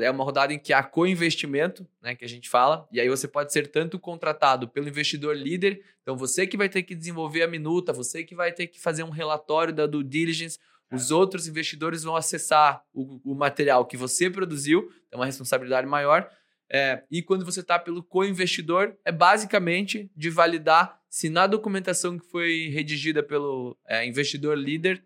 é 0.00 0.10
uma 0.10 0.24
rodada 0.24 0.52
em 0.54 0.58
que 0.58 0.72
há 0.72 0.82
co-investimento, 0.82 1.86
né, 2.00 2.14
que 2.14 2.24
a 2.24 2.28
gente 2.28 2.48
fala, 2.48 2.88
e 2.90 2.98
aí 2.98 3.08
você 3.08 3.28
pode 3.28 3.52
ser 3.52 3.66
tanto 3.68 3.98
contratado 3.98 4.68
pelo 4.68 4.88
investidor 4.88 5.36
líder, 5.36 5.82
então 6.02 6.16
você 6.16 6.46
que 6.46 6.56
vai 6.56 6.68
ter 6.68 6.82
que 6.82 6.94
desenvolver 6.94 7.42
a 7.42 7.48
minuta, 7.48 7.92
você 7.92 8.24
que 8.24 8.34
vai 8.34 8.52
ter 8.52 8.68
que 8.68 8.80
fazer 8.80 9.02
um 9.02 9.10
relatório 9.10 9.74
da 9.74 9.86
due 9.86 10.02
diligence, 10.02 10.58
os 10.90 11.10
outros 11.10 11.46
investidores 11.46 12.04
vão 12.04 12.16
acessar 12.16 12.82
o, 12.92 13.20
o 13.24 13.34
material 13.34 13.84
que 13.84 13.96
você 13.96 14.30
produziu, 14.30 14.90
é 15.10 15.16
uma 15.16 15.26
responsabilidade 15.26 15.86
maior. 15.86 16.30
É, 16.70 17.02
e 17.10 17.22
quando 17.22 17.44
você 17.44 17.60
está 17.60 17.78
pelo 17.78 18.02
co-investidor, 18.02 18.96
é 19.04 19.12
basicamente 19.12 20.10
de 20.16 20.30
validar 20.30 21.00
se 21.08 21.28
na 21.28 21.46
documentação 21.46 22.18
que 22.18 22.26
foi 22.26 22.68
redigida 22.68 23.22
pelo 23.22 23.76
é, 23.86 24.06
investidor 24.06 24.56
líder 24.56 25.02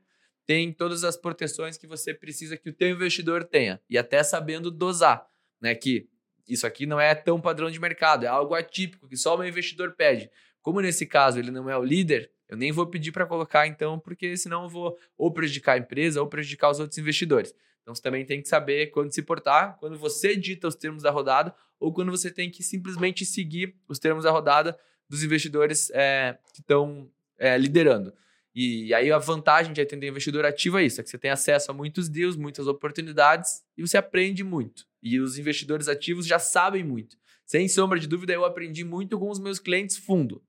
tem 0.51 0.73
todas 0.73 1.05
as 1.05 1.17
proteções 1.17 1.79
que 1.79 1.87
você 1.87 2.13
precisa 2.13 2.57
que 2.57 2.71
o 2.71 2.73
teu 2.73 2.89
investidor 2.89 3.45
tenha 3.45 3.81
e 3.89 3.97
até 3.97 4.21
sabendo 4.21 4.69
dosar, 4.69 5.25
né? 5.61 5.77
Que 5.77 6.09
isso 6.49 6.67
aqui 6.67 6.87
não 6.87 6.99
é 6.99 7.15
tão 7.15 7.41
padrão 7.41 7.71
de 7.71 7.79
mercado, 7.79 8.25
é 8.25 8.27
algo 8.27 8.53
atípico 8.53 9.07
que 9.07 9.17
só 9.17 9.37
o 9.37 9.39
meu 9.39 9.47
investidor 9.47 9.93
pede. 9.93 10.29
Como 10.61 10.81
nesse 10.81 11.07
caso 11.07 11.39
ele 11.39 11.53
não 11.53 11.71
é 11.71 11.79
o 11.79 11.85
líder, 11.85 12.33
eu 12.49 12.57
nem 12.57 12.73
vou 12.73 12.85
pedir 12.85 13.13
para 13.13 13.27
colocar 13.27 13.65
então, 13.69 13.97
porque 14.01 14.37
senão 14.37 14.65
eu 14.65 14.69
vou 14.69 14.99
ou 15.17 15.33
prejudicar 15.33 15.75
a 15.75 15.79
empresa 15.79 16.21
ou 16.21 16.27
prejudicar 16.27 16.71
os 16.71 16.81
outros 16.81 16.99
investidores. 16.99 17.55
Então 17.83 17.95
você 17.95 18.03
também 18.03 18.27
tem 18.27 18.43
que 18.43 18.49
saber 18.49 18.89
quando 18.89 19.15
se 19.15 19.23
portar, 19.23 19.77
quando 19.79 19.97
você 19.97 20.35
dita 20.35 20.67
os 20.67 20.75
termos 20.75 21.05
da 21.05 21.13
rodada 21.13 21.55
ou 21.79 21.95
quando 21.95 22.11
você 22.11 22.29
tem 22.29 22.51
que 22.51 22.65
simplesmente 22.65 23.25
seguir 23.25 23.77
os 23.87 24.01
termos 24.01 24.25
da 24.25 24.33
rodada 24.33 24.77
dos 25.09 25.23
investidores 25.23 25.91
é, 25.91 26.37
que 26.53 26.61
estão 26.61 27.09
é, 27.39 27.57
liderando. 27.57 28.13
E 28.55 28.93
aí 28.93 29.13
a 29.13 29.19
vantagem 29.19 29.73
de 29.73 29.81
atender 29.81 30.09
investidor 30.09 30.45
ativo 30.45 30.79
é 30.79 30.85
isso, 30.85 31.01
é 31.01 31.05
que 31.05 31.11
você 31.11 31.19
tem 31.19 31.31
acesso 31.31 31.71
a 31.71 31.75
muitos 31.75 32.09
deals, 32.09 32.37
muitas 32.37 32.67
oportunidades 32.67 33.63
e 33.77 33.83
você 33.83 33.97
aprende 33.97 34.43
muito. 34.43 34.85
E 35.03 35.21
os 35.21 35.39
investidores 35.39 35.89
ativos 35.89 36.27
já 36.27 36.39
sabem 36.39 36.83
muito. 36.83 37.17
Sem 37.47 37.69
sombra 37.69 37.99
de 37.99 38.07
dúvida, 38.07 38.33
eu 38.33 38.45
aprendi 38.45 38.85
muito 38.85 39.19
com 39.19 39.31
os 39.31 39.39
meus 39.39 39.59
clientes 39.59 39.97
fundo. 39.97 40.43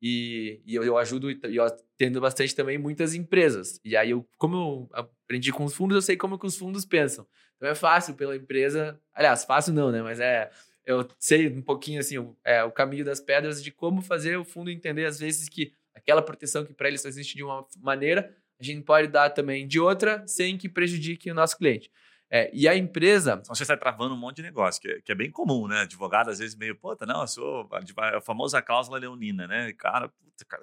E, 0.00 0.60
e 0.66 0.74
eu, 0.74 0.82
eu, 0.82 0.98
ajudo 0.98 1.30
e 1.30 1.38
eu 1.56 1.64
atendo 1.64 2.20
bastante 2.20 2.56
também 2.56 2.76
muitas 2.76 3.14
empresas. 3.14 3.80
E 3.84 3.96
aí, 3.96 4.10
eu, 4.10 4.26
como 4.36 4.56
eu 4.56 4.90
aprendi 4.92 5.52
com 5.52 5.64
os 5.64 5.74
fundos, 5.74 5.94
eu 5.94 6.02
sei 6.02 6.16
como 6.16 6.38
que 6.38 6.46
os 6.46 6.56
fundos 6.56 6.84
pensam. 6.84 7.24
Então 7.56 7.68
é 7.68 7.74
fácil 7.74 8.14
pela 8.14 8.34
empresa. 8.34 9.00
Aliás, 9.14 9.44
fácil 9.44 9.72
não, 9.72 9.92
né? 9.92 10.02
Mas 10.02 10.18
é. 10.18 10.50
Eu 10.84 11.06
sei 11.16 11.46
um 11.46 11.62
pouquinho 11.62 12.00
assim, 12.00 12.16
é, 12.44 12.64
o 12.64 12.72
caminho 12.72 13.04
das 13.04 13.20
pedras 13.20 13.62
de 13.62 13.70
como 13.70 14.02
fazer 14.02 14.36
o 14.36 14.44
fundo 14.44 14.68
entender, 14.68 15.04
às 15.04 15.20
vezes, 15.20 15.48
que 15.48 15.72
aquela 15.94 16.22
proteção 16.22 16.64
que 16.64 16.72
para 16.74 16.88
ele 16.88 16.98
só 16.98 17.08
existe 17.08 17.36
de 17.36 17.42
uma 17.44 17.66
maneira, 17.80 18.34
a 18.60 18.64
gente 18.64 18.82
pode 18.82 19.08
dar 19.08 19.30
também 19.30 19.66
de 19.66 19.80
outra, 19.80 20.22
sem 20.26 20.56
que 20.56 20.68
prejudique 20.68 21.30
o 21.30 21.34
nosso 21.34 21.56
cliente. 21.58 21.90
É, 22.30 22.50
e 22.54 22.66
a 22.66 22.74
empresa. 22.74 23.38
Então 23.42 23.54
você 23.54 23.62
está 23.62 23.76
travando 23.76 24.14
um 24.14 24.18
monte 24.18 24.36
de 24.36 24.42
negócio, 24.42 24.80
que 24.80 24.88
é, 24.88 25.00
que 25.02 25.12
é, 25.12 25.14
bem 25.14 25.30
comum, 25.30 25.68
né? 25.68 25.82
Advogado, 25.82 26.30
às 26.30 26.38
vezes, 26.38 26.54
meio, 26.56 26.74
puta, 26.74 27.04
não, 27.04 27.20
eu 27.22 27.26
sou 27.26 27.68
a 27.70 28.20
famosa 28.22 28.62
cláusula 28.62 28.98
leonina, 28.98 29.46
né? 29.46 29.70
Cara, 29.74 30.08
puta, 30.08 30.44
cara, 30.48 30.62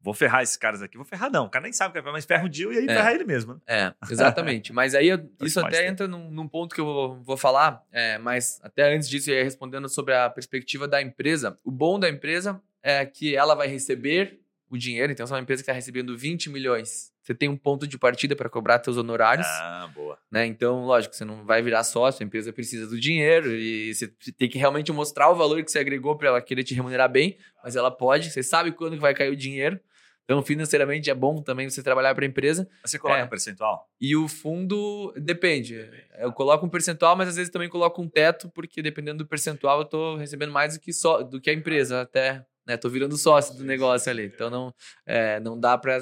vou 0.00 0.14
ferrar 0.14 0.42
esses 0.42 0.56
caras 0.56 0.80
aqui. 0.80 0.96
Vou 0.96 1.04
ferrar, 1.04 1.30
não. 1.30 1.44
O 1.44 1.50
cara 1.50 1.64
nem 1.64 1.72
sabe 1.72 1.90
o 1.90 2.02
que 2.02 2.08
é, 2.08 2.12
mas 2.12 2.24
ferra 2.24 2.46
o 2.46 2.48
deal 2.48 2.72
e 2.72 2.78
aí 2.78 2.84
É. 2.84 2.94
ferra 2.94 3.12
ele 3.12 3.24
mesmo. 3.24 3.54
Né? 3.54 3.60
É, 3.66 3.94
exatamente. 4.10 4.72
Mas 4.72 4.94
aí 4.94 5.08
eu- 5.08 5.18
isso 5.42 5.60
mais 5.60 5.74
até 5.74 5.82
tempo. 5.82 5.92
entra 5.92 6.08
num, 6.08 6.30
num 6.30 6.48
ponto 6.48 6.74
que 6.74 6.80
eu 6.80 6.86
vou, 6.86 7.22
vou 7.22 7.36
falar, 7.36 7.84
é, 7.92 8.16
mas 8.18 8.58
até 8.62 8.94
antes 8.94 9.06
disso, 9.08 9.30
eu 9.30 9.36
ia 9.36 9.44
respondendo 9.44 9.88
sobre 9.90 10.14
a 10.14 10.30
perspectiva 10.30 10.88
da 10.88 11.02
empresa. 11.02 11.58
O 11.62 11.70
bom 11.70 12.00
da 12.00 12.08
empresa 12.08 12.58
é 12.82 13.04
que 13.04 13.36
ela 13.36 13.54
vai 13.54 13.68
receber 13.68 14.40
o 14.76 14.78
dinheiro, 14.78 15.12
então 15.12 15.26
se 15.26 15.32
é 15.32 15.36
uma 15.36 15.42
empresa 15.42 15.62
que 15.62 15.64
está 15.70 15.72
recebendo 15.72 16.16
20 16.16 16.50
milhões, 16.50 17.10
você 17.22 17.34
tem 17.34 17.48
um 17.48 17.56
ponto 17.56 17.86
de 17.86 17.96
partida 17.98 18.34
para 18.34 18.48
cobrar 18.48 18.82
seus 18.82 18.96
honorários. 18.96 19.46
Ah, 19.46 19.90
boa. 19.94 20.18
né? 20.30 20.44
Então, 20.46 20.84
lógico, 20.84 21.14
você 21.14 21.24
não 21.24 21.44
vai 21.44 21.62
virar 21.62 21.84
sócio, 21.84 22.22
a 22.22 22.26
empresa 22.26 22.52
precisa 22.52 22.86
do 22.88 22.98
dinheiro 22.98 23.52
e 23.52 23.94
você 23.94 24.08
tem 24.36 24.48
que 24.48 24.58
realmente 24.58 24.90
mostrar 24.92 25.30
o 25.30 25.34
valor 25.34 25.62
que 25.62 25.70
você 25.70 25.78
agregou 25.78 26.16
para 26.16 26.28
ela 26.28 26.42
querer 26.42 26.64
te 26.64 26.74
remunerar 26.74 27.10
bem, 27.10 27.36
mas 27.62 27.76
ela 27.76 27.90
pode, 27.90 28.30
você 28.30 28.42
sabe 28.42 28.72
quando 28.72 28.94
que 28.94 29.00
vai 29.00 29.14
cair 29.14 29.30
o 29.30 29.36
dinheiro. 29.36 29.78
Então, 30.24 30.40
financeiramente 30.40 31.10
é 31.10 31.14
bom 31.14 31.42
também 31.42 31.68
você 31.68 31.82
trabalhar 31.82 32.14
para 32.14 32.24
a 32.24 32.28
empresa. 32.28 32.66
Você 32.84 32.96
coloca 32.98 33.20
É. 33.20 33.24
um 33.24 33.28
percentual? 33.28 33.88
E 34.00 34.14
o 34.16 34.28
fundo 34.28 35.12
depende. 35.16 35.74
Eu 36.18 36.32
coloco 36.32 36.64
um 36.64 36.68
percentual, 36.68 37.16
mas 37.16 37.28
às 37.28 37.36
vezes 37.36 37.50
também 37.50 37.68
coloco 37.68 38.00
um 38.00 38.08
teto, 38.08 38.48
porque 38.50 38.80
dependendo 38.80 39.18
do 39.18 39.26
percentual 39.26 39.80
eu 39.80 39.84
tô 39.84 40.16
recebendo 40.16 40.52
mais 40.52 40.74
do 40.74 40.80
que 40.80 40.92
só 40.92 41.22
do 41.22 41.40
que 41.40 41.50
a 41.50 41.52
empresa, 41.52 42.02
até, 42.02 42.46
né, 42.66 42.76
tô 42.76 42.88
virando 42.88 43.16
sócio 43.16 43.56
do 43.56 43.64
negócio 43.64 44.10
ali. 44.10 44.26
Então 44.26 44.48
não 44.48 44.74
é, 45.06 45.40
não 45.40 45.58
dá 45.58 45.76
para 45.76 45.98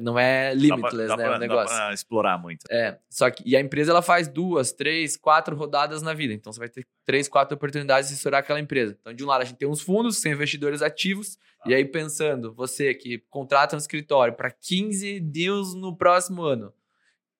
não 0.00 0.18
é 0.18 0.54
limitless, 0.54 1.08
dá 1.08 1.16
pra, 1.16 1.16
né, 1.16 1.16
dá 1.16 1.24
o 1.24 1.28
pra- 1.28 1.38
negócio. 1.38 1.76
Dá 1.76 1.84
pra 1.86 1.94
explorar 1.94 2.38
muito. 2.38 2.64
É, 2.70 2.98
só 3.10 3.30
que 3.30 3.42
e 3.46 3.56
a 3.56 3.60
empresa 3.60 3.90
ela 3.90 4.02
faz 4.02 4.28
duas, 4.28 4.72
três, 4.72 5.16
quatro 5.16 5.56
rodadas 5.56 6.02
na 6.02 6.14
vida. 6.14 6.32
Então 6.32 6.52
você 6.52 6.58
vai 6.58 6.68
ter 6.68 6.86
três, 7.04 7.28
quatro 7.28 7.54
oportunidades 7.56 8.08
de 8.10 8.16
estourar 8.16 8.40
aquela 8.40 8.60
empresa. 8.60 8.96
Então 9.00 9.12
de 9.12 9.24
um 9.24 9.26
lado 9.26 9.42
a 9.42 9.44
gente 9.44 9.58
tem 9.58 9.68
uns 9.68 9.80
fundos, 9.80 10.18
são 10.18 10.30
investidores 10.30 10.82
ativos, 10.82 11.38
e 11.64 11.74
aí 11.74 11.84
pensando, 11.84 12.54
você 12.54 12.94
que 12.94 13.18
contrata 13.28 13.74
um 13.74 13.78
escritório 13.78 14.34
para 14.34 14.50
15 14.50 15.18
deals 15.20 15.74
no 15.74 15.96
próximo 15.96 16.42
ano, 16.42 16.68
o 16.68 16.72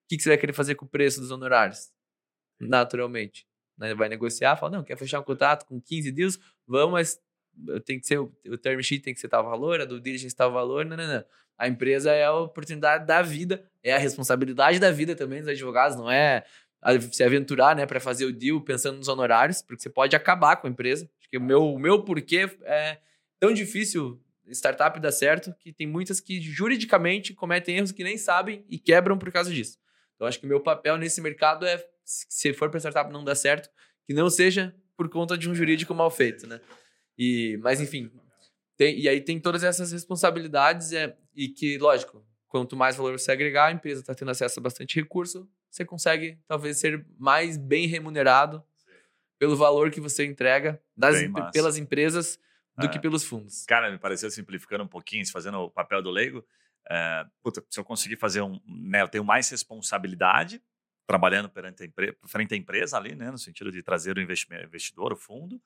que, 0.09 0.17
que 0.17 0.23
você 0.23 0.29
vai 0.29 0.37
querer 0.37 0.53
fazer 0.53 0.75
com 0.75 0.85
o 0.85 0.89
preço 0.89 1.19
dos 1.21 1.31
honorários? 1.31 1.89
Naturalmente. 2.59 3.45
Né? 3.77 3.93
Vai 3.93 4.09
negociar, 4.09 4.55
fala, 4.55 4.71
não, 4.77 4.83
quer 4.83 4.97
fechar 4.97 5.19
um 5.19 5.23
contrato 5.23 5.65
com 5.65 5.79
15 5.79 6.11
deals? 6.11 6.39
Vamos, 6.67 6.93
mas 6.93 7.19
tem 7.85 7.99
que 7.99 8.07
ser, 8.07 8.19
o 8.19 8.57
term 8.61 8.81
sheet 8.81 9.03
tem 9.03 9.13
que 9.13 9.19
ser 9.19 9.27
tal 9.27 9.43
valor, 9.43 9.81
a 9.81 9.85
do 9.85 9.99
diligence 9.99 10.35
tal 10.35 10.51
valor, 10.51 10.85
não, 10.85 10.95
não, 10.95 11.07
não. 11.07 11.23
A 11.57 11.67
empresa 11.67 12.11
é 12.11 12.23
a 12.23 12.33
oportunidade 12.33 13.05
da 13.05 13.21
vida, 13.21 13.63
é 13.83 13.93
a 13.93 13.97
responsabilidade 13.97 14.79
da 14.79 14.91
vida 14.91 15.15
também 15.15 15.39
dos 15.39 15.49
advogados, 15.49 15.97
não 15.97 16.09
é 16.09 16.43
se 17.11 17.23
aventurar, 17.23 17.75
né, 17.75 17.85
para 17.85 17.99
fazer 17.99 18.25
o 18.25 18.31
deal 18.31 18.61
pensando 18.61 18.97
nos 18.97 19.07
honorários, 19.07 19.61
porque 19.61 19.81
você 19.81 19.89
pode 19.89 20.15
acabar 20.15 20.57
com 20.57 20.67
a 20.67 20.69
empresa. 20.69 21.09
Acho 21.19 21.29
que 21.29 21.37
o 21.37 21.41
meu, 21.41 21.73
o 21.73 21.79
meu 21.79 22.03
porquê 22.03 22.49
é 22.63 22.99
tão 23.39 23.51
difícil 23.51 24.21
startup 24.49 24.99
dar 24.99 25.11
certo 25.11 25.53
que 25.59 25.73
tem 25.73 25.87
muitas 25.87 26.19
que 26.19 26.39
juridicamente 26.39 27.33
cometem 27.33 27.77
erros 27.77 27.91
que 27.91 28.03
nem 28.03 28.17
sabem 28.17 28.63
e 28.69 28.77
quebram 28.77 29.17
por 29.17 29.31
causa 29.31 29.51
disso. 29.51 29.77
Então 30.15 30.27
acho 30.27 30.39
que 30.39 30.45
o 30.45 30.49
meu 30.49 30.61
papel 30.61 30.97
nesse 30.97 31.19
mercado 31.19 31.65
é 31.65 31.83
se 32.03 32.53
for 32.53 32.69
para 32.69 32.79
startup 32.79 33.11
não 33.11 33.23
dar 33.23 33.35
certo, 33.35 33.69
que 34.05 34.13
não 34.13 34.29
seja 34.29 34.73
por 34.95 35.09
conta 35.09 35.37
de 35.37 35.49
um 35.49 35.55
jurídico 35.55 35.93
mal 35.93 36.09
feito, 36.09 36.47
né? 36.47 36.61
E 37.17 37.57
mas 37.61 37.81
enfim, 37.81 38.11
tem- 38.75 38.99
e 38.99 39.09
aí 39.09 39.19
tem 39.21 39.39
todas 39.39 39.63
essas 39.63 39.91
responsabilidades 39.91 40.91
é, 40.93 41.15
e 41.35 41.49
que, 41.49 41.77
lógico, 41.77 42.25
quanto 42.47 42.75
mais 42.75 42.95
valor 42.95 43.17
você 43.17 43.31
agregar, 43.31 43.67
a 43.67 43.71
empresa 43.71 44.01
está 44.01 44.13
tendo 44.13 44.31
acesso 44.31 44.59
a 44.59 44.63
bastante 44.63 44.95
recurso, 44.95 45.49
você 45.69 45.83
consegue 45.83 46.37
talvez 46.47 46.77
ser 46.77 47.05
mais 47.17 47.57
bem 47.57 47.87
remunerado 47.87 48.63
pelo 49.39 49.55
valor 49.55 49.91
que 49.91 49.99
você 50.01 50.25
entrega 50.25 50.81
das 50.95 51.15
pelas 51.51 51.77
empresas 51.77 52.39
do 52.77 52.85
É. 52.85 52.89
que 52.89 52.99
pelos 52.99 53.23
fundos. 53.23 53.65
Cara, 53.65 53.91
me 53.91 53.97
pareceu 53.97 54.29
simplificando 54.31 54.83
um 54.83 54.87
pouquinho, 54.87 55.25
fazendo 55.31 55.57
o 55.59 55.69
papel 55.69 56.01
do 56.01 56.09
leigo. 56.11 56.45
É, 56.89 57.25
puta, 57.43 57.63
se 57.69 57.79
eu 57.79 57.83
conseguir 57.83 58.15
fazer 58.17 58.41
um. 58.41 58.59
Né, 58.65 59.01
eu 59.01 59.07
tenho 59.09 59.23
mais 59.23 59.49
responsabilidade 59.49 60.61
trabalhando 61.05 61.49
perante 61.49 61.83
a 61.83 61.85
empre- 61.85 62.17
frente 62.25 62.53
à 62.53 62.57
empresa 62.57 62.97
ali, 62.97 63.15
né, 63.15 63.29
no 63.31 63.37
sentido 63.37 63.71
de 63.71 63.81
trazer 63.83 64.17
o 64.17 64.21
investimento, 64.21 64.65
investidor, 64.65 65.11
o 65.13 65.15
fundo. 65.17 65.61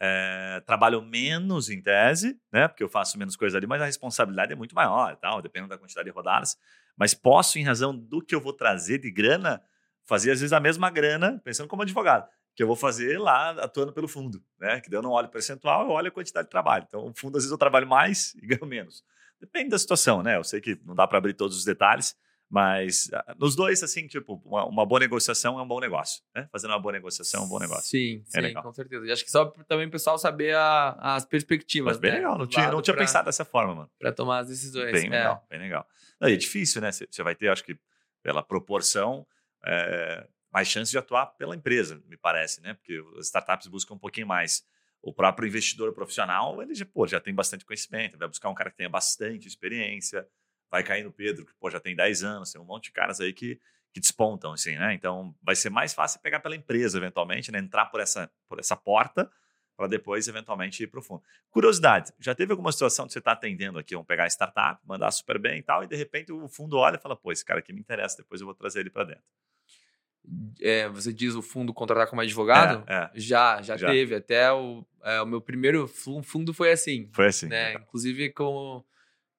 É, 0.00 0.60
trabalho 0.66 1.00
menos 1.00 1.70
em 1.70 1.80
tese, 1.80 2.38
né, 2.52 2.66
porque 2.66 2.82
eu 2.82 2.88
faço 2.88 3.16
menos 3.16 3.36
coisa 3.36 3.56
ali, 3.56 3.66
mas 3.66 3.80
a 3.80 3.86
responsabilidade 3.86 4.52
é 4.52 4.56
muito 4.56 4.74
maior 4.74 5.16
tal, 5.16 5.40
dependendo 5.40 5.70
da 5.70 5.78
quantidade 5.78 6.04
de 6.04 6.10
rodadas. 6.10 6.56
Mas 6.96 7.14
posso, 7.14 7.58
em 7.58 7.64
razão 7.64 7.96
do 7.96 8.20
que 8.20 8.34
eu 8.34 8.40
vou 8.40 8.52
trazer 8.52 8.98
de 8.98 9.10
grana, 9.10 9.62
fazer 10.04 10.32
às 10.32 10.40
vezes 10.40 10.52
a 10.52 10.60
mesma 10.60 10.90
grana, 10.90 11.40
pensando 11.44 11.68
como 11.68 11.82
advogado, 11.82 12.28
que 12.54 12.62
eu 12.62 12.66
vou 12.66 12.76
fazer 12.76 13.18
lá 13.18 13.50
atuando 13.50 13.92
pelo 13.92 14.06
fundo, 14.06 14.42
né? 14.60 14.80
Que 14.80 14.88
daí 14.88 14.98
eu 14.98 15.02
não 15.02 15.10
olho 15.10 15.26
o 15.26 15.30
percentual, 15.30 15.82
eu 15.82 15.90
olho 15.90 16.08
a 16.08 16.10
quantidade 16.10 16.46
de 16.46 16.50
trabalho. 16.50 16.84
Então, 16.86 17.06
o 17.06 17.12
fundo, 17.14 17.36
às 17.36 17.42
vezes, 17.42 17.50
eu 17.50 17.58
trabalho 17.58 17.86
mais 17.86 18.34
e 18.36 18.46
ganho 18.46 18.66
menos. 18.66 19.04
Depende 19.40 19.70
da 19.70 19.78
situação, 19.78 20.22
né? 20.22 20.36
Eu 20.36 20.44
sei 20.44 20.60
que 20.60 20.78
não 20.84 20.94
dá 20.94 21.06
para 21.06 21.18
abrir 21.18 21.34
todos 21.34 21.56
os 21.56 21.64
detalhes, 21.64 22.16
mas 22.54 23.10
ah, 23.12 23.34
nos 23.36 23.56
dois, 23.56 23.82
assim, 23.82 24.06
tipo, 24.06 24.40
uma, 24.44 24.64
uma 24.64 24.86
boa 24.86 25.00
negociação 25.00 25.58
é 25.58 25.62
um 25.62 25.66
bom 25.66 25.80
negócio, 25.80 26.22
né? 26.32 26.48
Fazendo 26.52 26.70
uma 26.70 26.78
boa 26.78 26.92
negociação 26.92 27.42
é 27.42 27.44
um 27.44 27.48
bom 27.48 27.58
negócio. 27.58 27.90
Sim, 27.90 28.22
sim, 28.24 28.40
legal. 28.40 28.62
com 28.62 28.72
certeza. 28.72 29.04
E 29.04 29.10
acho 29.10 29.24
que 29.24 29.30
só 29.32 29.46
também 29.66 29.88
o 29.88 29.90
pessoal 29.90 30.16
saber 30.16 30.54
a- 30.54 31.16
as 31.16 31.24
perspectivas. 31.24 31.94
Mas 31.94 32.00
bem 32.00 32.12
né, 32.12 32.18
legal, 32.18 32.38
não 32.38 32.46
tinha, 32.46 32.70
não 32.70 32.80
tinha 32.80 32.94
pra- 32.94 33.02
pensado 33.02 33.24
dessa 33.26 33.44
forma, 33.44 33.74
mano. 33.74 33.90
Pra 33.98 34.12
tomar 34.12 34.38
as 34.38 34.46
decisões. 34.46 34.92
Bem 34.92 35.06
é. 35.06 35.10
legal, 35.10 35.44
bem 35.50 35.58
legal. 35.58 35.84
Não, 36.20 36.28
e 36.28 36.34
é 36.34 36.36
difícil, 36.36 36.80
né? 36.80 36.92
Você 36.92 37.22
vai 37.24 37.34
ter, 37.34 37.48
acho 37.48 37.64
que, 37.64 37.76
pela 38.22 38.40
proporção, 38.40 39.26
é, 39.66 40.24
mais 40.52 40.68
chance 40.68 40.92
de 40.92 40.96
atuar 40.96 41.26
pela 41.36 41.56
empresa, 41.56 42.00
me 42.06 42.16
parece, 42.16 42.60
né? 42.62 42.74
Porque 42.74 43.02
as 43.18 43.26
startups 43.26 43.66
buscam 43.66 43.94
um 43.94 43.98
pouquinho 43.98 44.28
mais. 44.28 44.62
O 45.02 45.12
próprio 45.12 45.48
investidor 45.48 45.92
profissional, 45.92 46.62
ele 46.62 46.72
já, 46.72 46.86
pô, 46.86 47.04
já 47.04 47.18
tem 47.18 47.34
bastante 47.34 47.64
conhecimento, 47.64 48.16
vai 48.16 48.28
buscar 48.28 48.48
um 48.48 48.54
cara 48.54 48.70
que 48.70 48.76
tenha 48.76 48.88
bastante 48.88 49.48
experiência, 49.48 50.24
vai 50.74 50.82
cair 50.82 51.04
no 51.04 51.12
Pedro, 51.12 51.46
que 51.46 51.52
pô, 51.60 51.70
já 51.70 51.78
tem 51.78 51.94
10 51.94 52.24
anos, 52.24 52.50
tem 52.50 52.60
um 52.60 52.64
monte 52.64 52.84
de 52.86 52.92
caras 52.92 53.20
aí 53.20 53.32
que, 53.32 53.60
que 53.92 54.00
despontam, 54.00 54.52
assim, 54.52 54.74
né? 54.76 54.92
Então 54.92 55.32
vai 55.40 55.54
ser 55.54 55.70
mais 55.70 55.94
fácil 55.94 56.20
pegar 56.20 56.40
pela 56.40 56.56
empresa, 56.56 56.98
eventualmente, 56.98 57.52
né? 57.52 57.60
Entrar 57.60 57.86
por 57.86 58.00
essa, 58.00 58.28
por 58.48 58.58
essa 58.58 58.74
porta 58.76 59.30
para 59.76 59.86
depois, 59.86 60.26
eventualmente, 60.28 60.82
ir 60.82 60.86
para 60.88 60.98
o 60.98 61.02
fundo. 61.02 61.22
Curiosidade, 61.50 62.12
já 62.18 62.34
teve 62.34 62.52
alguma 62.52 62.72
situação 62.72 63.06
que 63.06 63.12
você 63.12 63.18
está 63.20 63.32
atendendo 63.32 63.78
aqui, 63.78 63.94
vamos 63.94 64.06
pegar 64.08 64.24
a 64.24 64.26
startup, 64.28 64.80
mandar 64.84 65.10
super 65.12 65.38
bem 65.38 65.58
e 65.58 65.62
tal, 65.62 65.84
e 65.84 65.86
de 65.86 65.94
repente 65.96 66.32
o 66.32 66.48
fundo 66.48 66.76
olha 66.76 66.96
e 66.96 67.00
fala, 67.00 67.14
pô, 67.16 67.30
esse 67.30 67.44
cara 67.44 67.60
aqui 67.60 67.72
me 67.72 67.80
interessa, 67.80 68.16
depois 68.16 68.40
eu 68.40 68.46
vou 68.46 68.54
trazer 68.54 68.80
ele 68.80 68.90
para 68.90 69.04
dentro. 69.04 69.24
É, 70.60 70.88
você 70.88 71.12
diz 71.12 71.34
o 71.34 71.42
fundo 71.42 71.74
contratar 71.74 72.06
como 72.08 72.20
advogado? 72.22 72.82
É, 72.88 72.94
é, 72.94 73.10
Já, 73.14 73.60
já, 73.62 73.76
Já. 73.76 73.88
teve. 73.88 74.14
Até 74.14 74.50
o, 74.52 74.84
é, 75.02 75.20
o 75.20 75.26
meu 75.26 75.40
primeiro 75.40 75.86
fu- 75.86 76.22
fundo 76.22 76.54
foi 76.54 76.72
assim. 76.72 77.10
foi 77.12 77.26
assim. 77.26 77.46
né? 77.46 77.74
Inclusive 77.74 78.30
com 78.32 78.82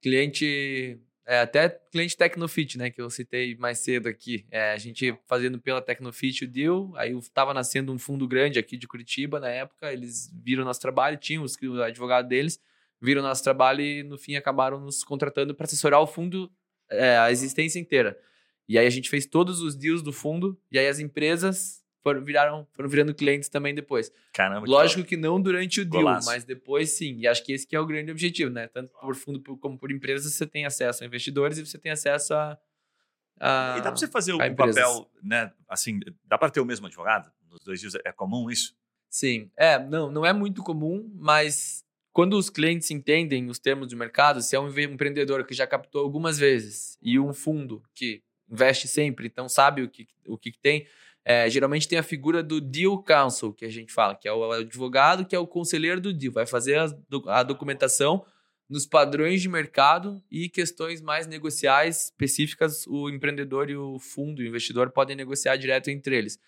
cliente, 0.02 1.00
é, 1.28 1.40
até 1.40 1.70
cliente 1.70 2.16
Tecnofit, 2.16 2.78
né? 2.78 2.92
Que 2.92 3.02
eu 3.02 3.10
citei 3.10 3.56
mais 3.56 3.80
cedo 3.80 4.08
aqui. 4.08 4.46
É, 4.52 4.74
a 4.74 4.78
gente 4.78 5.18
fazendo 5.26 5.60
pela 5.60 5.82
Tecnofit 5.82 6.46
o 6.46 6.48
deal, 6.48 6.94
aí 6.96 7.18
estava 7.18 7.54
nascendo 7.54 7.92
um 7.92 7.98
fundo 7.98 8.28
grande 8.28 8.60
aqui 8.60 8.78
de 8.78 8.88
Curitiba 8.88 9.40
na 9.40 9.50
época, 9.50 9.92
eles 9.92 10.32
viram 10.44 10.64
nosso 10.64 10.82
trabalho, 10.82 11.18
tinham 11.18 11.44
os 11.44 11.56
o 11.56 11.82
advogado 11.82 12.28
deles, 12.28 12.60
viram 13.02 13.24
nosso 13.24 13.44
trabalho 13.44 13.82
e 13.82 14.04
no 14.04 14.18
fim 14.18 14.36
acabaram 14.36 14.80
nos 14.80 15.04
contratando 15.04 15.56
para 15.56 15.66
assessorar 15.66 16.00
o 16.00 16.08
fundo 16.08 16.52
é, 16.90 17.18
a 17.18 17.32
existência 17.32 17.80
inteira. 17.80 18.20
E 18.68 18.78
aí 18.78 18.86
a 18.86 18.92
gente 18.92 19.10
fez 19.10 19.26
todos 19.26 19.62
os 19.62 19.76
deals 19.76 20.02
do 20.02 20.12
fundo 20.12 20.60
e 20.72 20.78
aí 20.78 20.88
as 20.88 21.00
empresas 21.00 21.84
foram, 22.06 22.24
viraram, 22.24 22.68
foram 22.74 22.88
virando 22.88 23.16
clientes 23.16 23.50
também 23.50 23.74
depois. 23.74 24.12
Caramba, 24.32 24.64
que 24.64 24.70
Lógico 24.72 25.04
que 25.04 25.18
não 25.18 25.42
durante 25.42 25.82
o 25.82 25.86
deal, 25.86 26.04
Golaço. 26.04 26.28
mas 26.28 26.44
depois 26.44 26.92
sim. 26.92 27.18
E 27.18 27.28
acho 27.28 27.44
que 27.44 27.52
esse 27.52 27.66
que 27.66 27.76
é 27.76 27.80
o 27.80 27.86
grande 27.88 28.12
objetivo, 28.12 28.52
né? 28.52 28.68
Tanto 28.68 28.94
por 29.02 29.16
fundo 29.16 29.42
como 29.58 29.76
por 29.76 29.92
empresas, 29.92 30.32
você 30.32 30.46
tem 30.46 30.68
acesso 30.68 31.04
a 31.04 31.08
investidores 31.08 31.58
e 31.58 31.66
você 31.66 31.80
tem 31.80 31.92
acesso 31.92 32.36
a. 32.36 32.56
a- 33.40 33.76
E 33.80 33.82
dá 33.82 33.90
para 33.92 33.96
você 33.96 34.08
fazer 34.08 34.34
o, 34.34 34.44
empresas. 34.44 34.76
papel, 34.84 35.10
né? 35.24 35.52
Assim, 35.68 36.00
dá 36.26 36.38
para 36.38 36.52
ter 36.52 36.60
o 36.60 36.66
mesmo 36.66 36.86
advogado? 36.86 37.32
Nos 37.50 37.64
dois 37.64 37.80
dias 37.80 37.96
é 38.06 38.12
comum 38.12 38.52
isso? 38.52 38.76
Sim. 39.10 39.50
É, 39.58 39.80
não, 39.80 40.12
não 40.12 40.24
é 40.26 40.32
muito 40.32 40.62
comum, 40.62 41.10
mas 41.16 41.84
quando 42.14 42.38
os 42.38 42.52
clientes 42.52 42.92
entendem 42.92 43.50
os 43.50 43.58
termos 43.58 43.88
do 43.88 43.98
mercado, 43.98 44.44
se 44.44 44.56
é 44.56 44.60
um 44.60 44.68
empre- 44.70 44.84
empreendedor 44.84 45.44
que 45.44 45.56
já 45.56 45.66
captou 45.66 46.04
algumas 46.04 46.38
vezes 46.38 47.00
e 47.02 47.18
um 47.20 47.34
fundo 47.34 47.82
que 47.96 48.22
investe 48.48 48.88
sempre, 48.88 49.26
então 49.26 49.50
sabe 49.50 49.82
o 49.82 49.90
que, 49.90 50.08
o 50.28 50.38
que 50.38 50.52
que 50.52 50.60
tem, 50.60 50.86
é, 51.26 51.50
geralmente 51.50 51.88
tem 51.88 51.98
a 51.98 52.04
figura 52.04 52.44
do 52.44 52.62
deal 52.62 53.02
counsel, 53.04 53.52
que 53.52 53.66
a 53.66 53.70
gente 53.70 53.92
fala, 53.92 54.16
que 54.16 54.28
é 54.28 54.32
o 54.32 54.52
advogado, 54.52 55.26
que 55.26 55.36
é 55.36 55.40
o 55.40 55.48
conselheiro 55.48 56.00
do 56.00 56.14
deal, 56.14 56.32
vai 56.32 56.46
fazer 56.46 56.80
do- 57.10 57.28
a 57.30 57.42
documentação 57.42 58.24
nos 58.70 58.86
padrões 58.86 59.42
de 59.42 59.50
mercado 59.50 60.24
e 60.32 60.48
questões 60.50 61.02
mais 61.02 61.28
negociais 61.28 62.06
específicas, 62.06 62.86
o 62.88 63.10
empreendedor 63.10 63.70
e 63.70 63.76
o 63.76 64.00
fundo, 64.00 64.40
o 64.40 64.46
investidor, 64.46 64.90
podem 64.92 65.16
negociar 65.16 65.56
direto 65.56 65.90
entre 65.90 66.16
eles. 66.16 66.40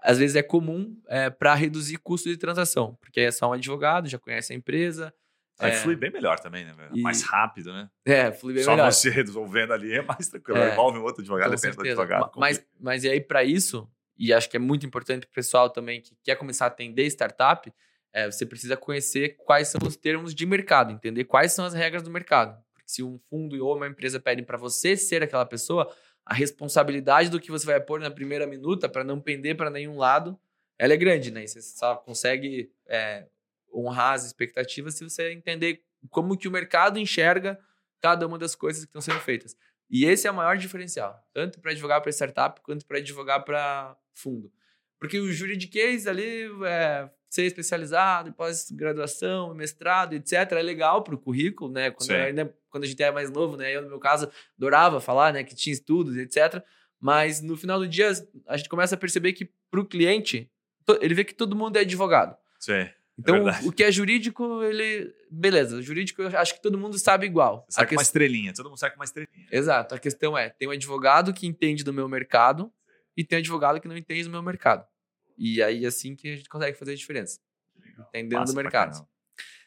Às 0.00 0.18
vezes 0.18 0.36
é 0.36 0.42
comum 0.42 0.96
para 1.38 1.54
reduzir 1.54 1.96
custo 1.98 2.28
de 2.28 2.36
transação, 2.36 2.96
porque 3.00 3.18
aí 3.20 3.26
é 3.26 3.30
só 3.32 3.48
um 3.50 3.52
advogado, 3.52 4.08
já 4.08 4.18
conhece 4.18 4.52
a 4.52 4.56
empresa. 4.56 5.12
Aí 5.58 5.72
é, 5.72 5.74
flui 5.74 5.96
bem 5.96 6.10
melhor 6.12 6.38
também, 6.38 6.64
né? 6.64 6.72
E- 6.94 7.02
Mais 7.02 7.22
rápido, 7.22 7.72
né? 7.72 7.90
É, 8.06 8.30
flui 8.30 8.54
bem 8.54 8.62
Só 8.62 8.70
melhor. 8.76 8.92
você 8.92 9.10
resolvendo 9.10 9.72
ali 9.72 9.92
é 9.92 10.00
mais 10.02 10.28
tranquilo. 10.28 10.60
É. 10.60 10.72
Envolve 10.72 10.98
um 10.98 11.02
outro 11.02 11.20
advogado, 11.20 11.50
depende 11.50 11.76
do 11.76 11.82
advogado. 11.82 12.20
Ma- 12.20 12.32
Mas, 12.36 12.64
mas 12.80 13.02
e 13.04 13.08
aí, 13.10 13.20
para 13.20 13.42
isso, 13.42 13.90
e 14.18 14.32
acho 14.32 14.50
que 14.50 14.56
é 14.56 14.60
muito 14.60 14.84
importante 14.84 15.26
para 15.26 15.30
o 15.30 15.34
pessoal 15.34 15.70
também 15.70 16.00
que 16.00 16.16
quer 16.24 16.36
começar 16.36 16.64
a 16.64 16.68
atender 16.68 17.06
startup, 17.06 17.72
é, 18.12 18.30
você 18.30 18.44
precisa 18.44 18.76
conhecer 18.76 19.36
quais 19.36 19.68
são 19.68 19.80
os 19.86 19.96
termos 19.96 20.34
de 20.34 20.44
mercado, 20.44 20.92
entender 20.92 21.24
quais 21.24 21.52
são 21.52 21.64
as 21.64 21.74
regras 21.74 22.02
do 22.02 22.10
mercado. 22.10 22.58
se 22.84 23.02
um 23.02 23.18
fundo 23.28 23.62
ou 23.64 23.76
uma 23.76 23.86
empresa 23.86 24.18
pedem 24.18 24.42
para 24.42 24.56
você 24.56 24.96
ser 24.96 25.22
aquela 25.22 25.44
pessoa, 25.44 25.94
a 26.24 26.34
responsabilidade 26.34 27.28
do 27.28 27.38
que 27.38 27.50
você 27.50 27.66
vai 27.66 27.80
pôr 27.80 28.00
na 28.00 28.10
primeira 28.10 28.46
minuta 28.46 28.88
para 28.88 29.04
não 29.04 29.20
pender 29.20 29.56
para 29.56 29.70
nenhum 29.70 29.98
lado, 29.98 30.38
ela 30.78 30.94
é 30.94 30.96
grande, 30.96 31.30
né? 31.30 31.44
E 31.44 31.48
você 31.48 31.60
só 31.60 31.96
consegue 31.96 32.72
é, 32.86 33.26
honrar 33.74 34.14
as 34.14 34.24
expectativas 34.24 34.94
se 34.94 35.04
você 35.04 35.32
entender 35.32 35.82
como 36.08 36.36
que 36.36 36.48
o 36.48 36.50
mercado 36.50 36.98
enxerga 36.98 37.58
cada 38.00 38.26
uma 38.26 38.38
das 38.38 38.54
coisas 38.54 38.84
que 38.84 38.88
estão 38.88 39.02
sendo 39.02 39.20
feitas. 39.20 39.56
E 39.90 40.04
esse 40.04 40.26
é 40.26 40.30
o 40.30 40.34
maior 40.34 40.56
diferencial, 40.56 41.18
tanto 41.32 41.60
para 41.60 41.72
advogar 41.72 42.00
para 42.00 42.10
startup 42.10 42.60
quanto 42.60 42.84
para 42.86 42.98
advogar 42.98 43.44
para 43.44 43.96
fundo. 44.12 44.52
Porque 44.98 45.18
o 45.18 45.32
juridiquês 45.32 46.06
ali, 46.06 46.50
é, 46.66 47.08
ser 47.30 47.44
especializado, 47.44 48.32
pós-graduação, 48.32 49.54
mestrado, 49.54 50.14
etc., 50.14 50.52
é 50.52 50.62
legal 50.62 51.02
para 51.02 51.14
o 51.14 51.18
currículo, 51.18 51.70
né? 51.70 51.90
Quando, 51.90 52.10
ainda, 52.10 52.56
quando 52.68 52.84
a 52.84 52.86
gente 52.86 53.02
é 53.02 53.10
mais 53.10 53.30
novo, 53.30 53.56
né? 53.56 53.74
Eu, 53.74 53.82
no 53.82 53.88
meu 53.88 53.98
caso, 53.98 54.30
adorava 54.56 55.00
falar, 55.00 55.32
né? 55.32 55.44
Que 55.44 55.54
tinha 55.54 55.72
estudos, 55.72 56.16
etc. 56.16 56.62
Mas 57.00 57.40
no 57.40 57.56
final 57.56 57.78
do 57.78 57.86
dia, 57.86 58.10
a 58.46 58.56
gente 58.56 58.68
começa 58.68 58.94
a 58.94 58.98
perceber 58.98 59.32
que 59.32 59.50
para 59.70 59.80
o 59.80 59.86
cliente, 59.86 60.50
ele 61.00 61.14
vê 61.14 61.24
que 61.24 61.34
todo 61.34 61.54
mundo 61.54 61.76
é 61.76 61.80
advogado. 61.80 62.36
Sim. 62.58 62.88
É 63.18 63.20
então, 63.20 63.48
é 63.48 63.60
o 63.64 63.72
que 63.72 63.82
é 63.82 63.90
jurídico, 63.90 64.62
ele. 64.62 65.12
Beleza, 65.30 65.82
jurídico 65.82 66.22
eu 66.22 66.38
acho 66.38 66.54
que 66.54 66.62
todo 66.62 66.78
mundo 66.78 66.98
sabe 66.98 67.26
igual. 67.26 67.66
Sai 67.68 67.86
com 67.86 67.96
uma 67.96 68.02
estrelinha, 68.02 68.52
todo 68.54 68.68
mundo 68.68 68.78
sai 68.78 68.90
com 68.90 68.96
uma 68.96 69.04
estrelinha. 69.04 69.46
Exato. 69.50 69.94
A 69.94 69.98
questão 69.98 70.38
é: 70.38 70.50
tem 70.50 70.68
um 70.68 70.70
advogado 70.70 71.32
que 71.34 71.46
entende 71.46 71.82
do 71.82 71.92
meu 71.92 72.08
mercado 72.08 72.72
e 73.16 73.24
tem 73.24 73.38
um 73.38 73.40
advogado 73.40 73.80
que 73.80 73.88
não 73.88 73.96
entende 73.96 74.24
do 74.24 74.30
meu 74.30 74.42
mercado. 74.42 74.86
E 75.36 75.62
aí, 75.62 75.84
assim 75.84 76.14
que 76.14 76.32
a 76.32 76.36
gente 76.36 76.48
consegue 76.48 76.78
fazer 76.78 76.92
a 76.92 76.96
diferença. 76.96 77.40
Entendendo 78.08 78.44
do 78.44 78.54
mercado. 78.54 79.06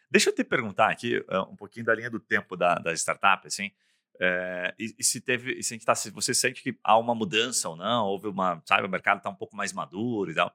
Deixa 0.10 0.30
eu 0.30 0.36
te 0.36 0.44
perguntar 0.44 0.90
aqui 0.90 1.18
uh, 1.18 1.52
um 1.52 1.56
pouquinho 1.56 1.86
da 1.86 1.96
linha 1.96 2.10
do 2.10 2.20
tempo 2.20 2.56
da, 2.58 2.76
da 2.76 2.94
startup, 2.94 3.46
assim. 3.48 3.72
É, 4.20 4.74
e, 4.78 4.94
e, 5.00 5.04
se 5.04 5.20
teve, 5.20 5.54
e 5.54 5.64
se, 5.64 5.80
tá, 5.80 5.96
se 5.96 6.12
você 6.12 6.34
sente 6.34 6.62
que 6.62 6.78
há 6.84 6.98
uma 6.98 7.16
mudança 7.16 7.68
ou 7.70 7.76
não, 7.76 8.06
houve 8.06 8.28
uma, 8.28 8.62
sabe, 8.66 8.86
o 8.86 8.90
mercado 8.90 9.18
está 9.18 9.30
um 9.30 9.36
pouco 9.36 9.56
mais 9.56 9.74
maduro 9.74 10.32
e 10.32 10.36
tal. 10.36 10.54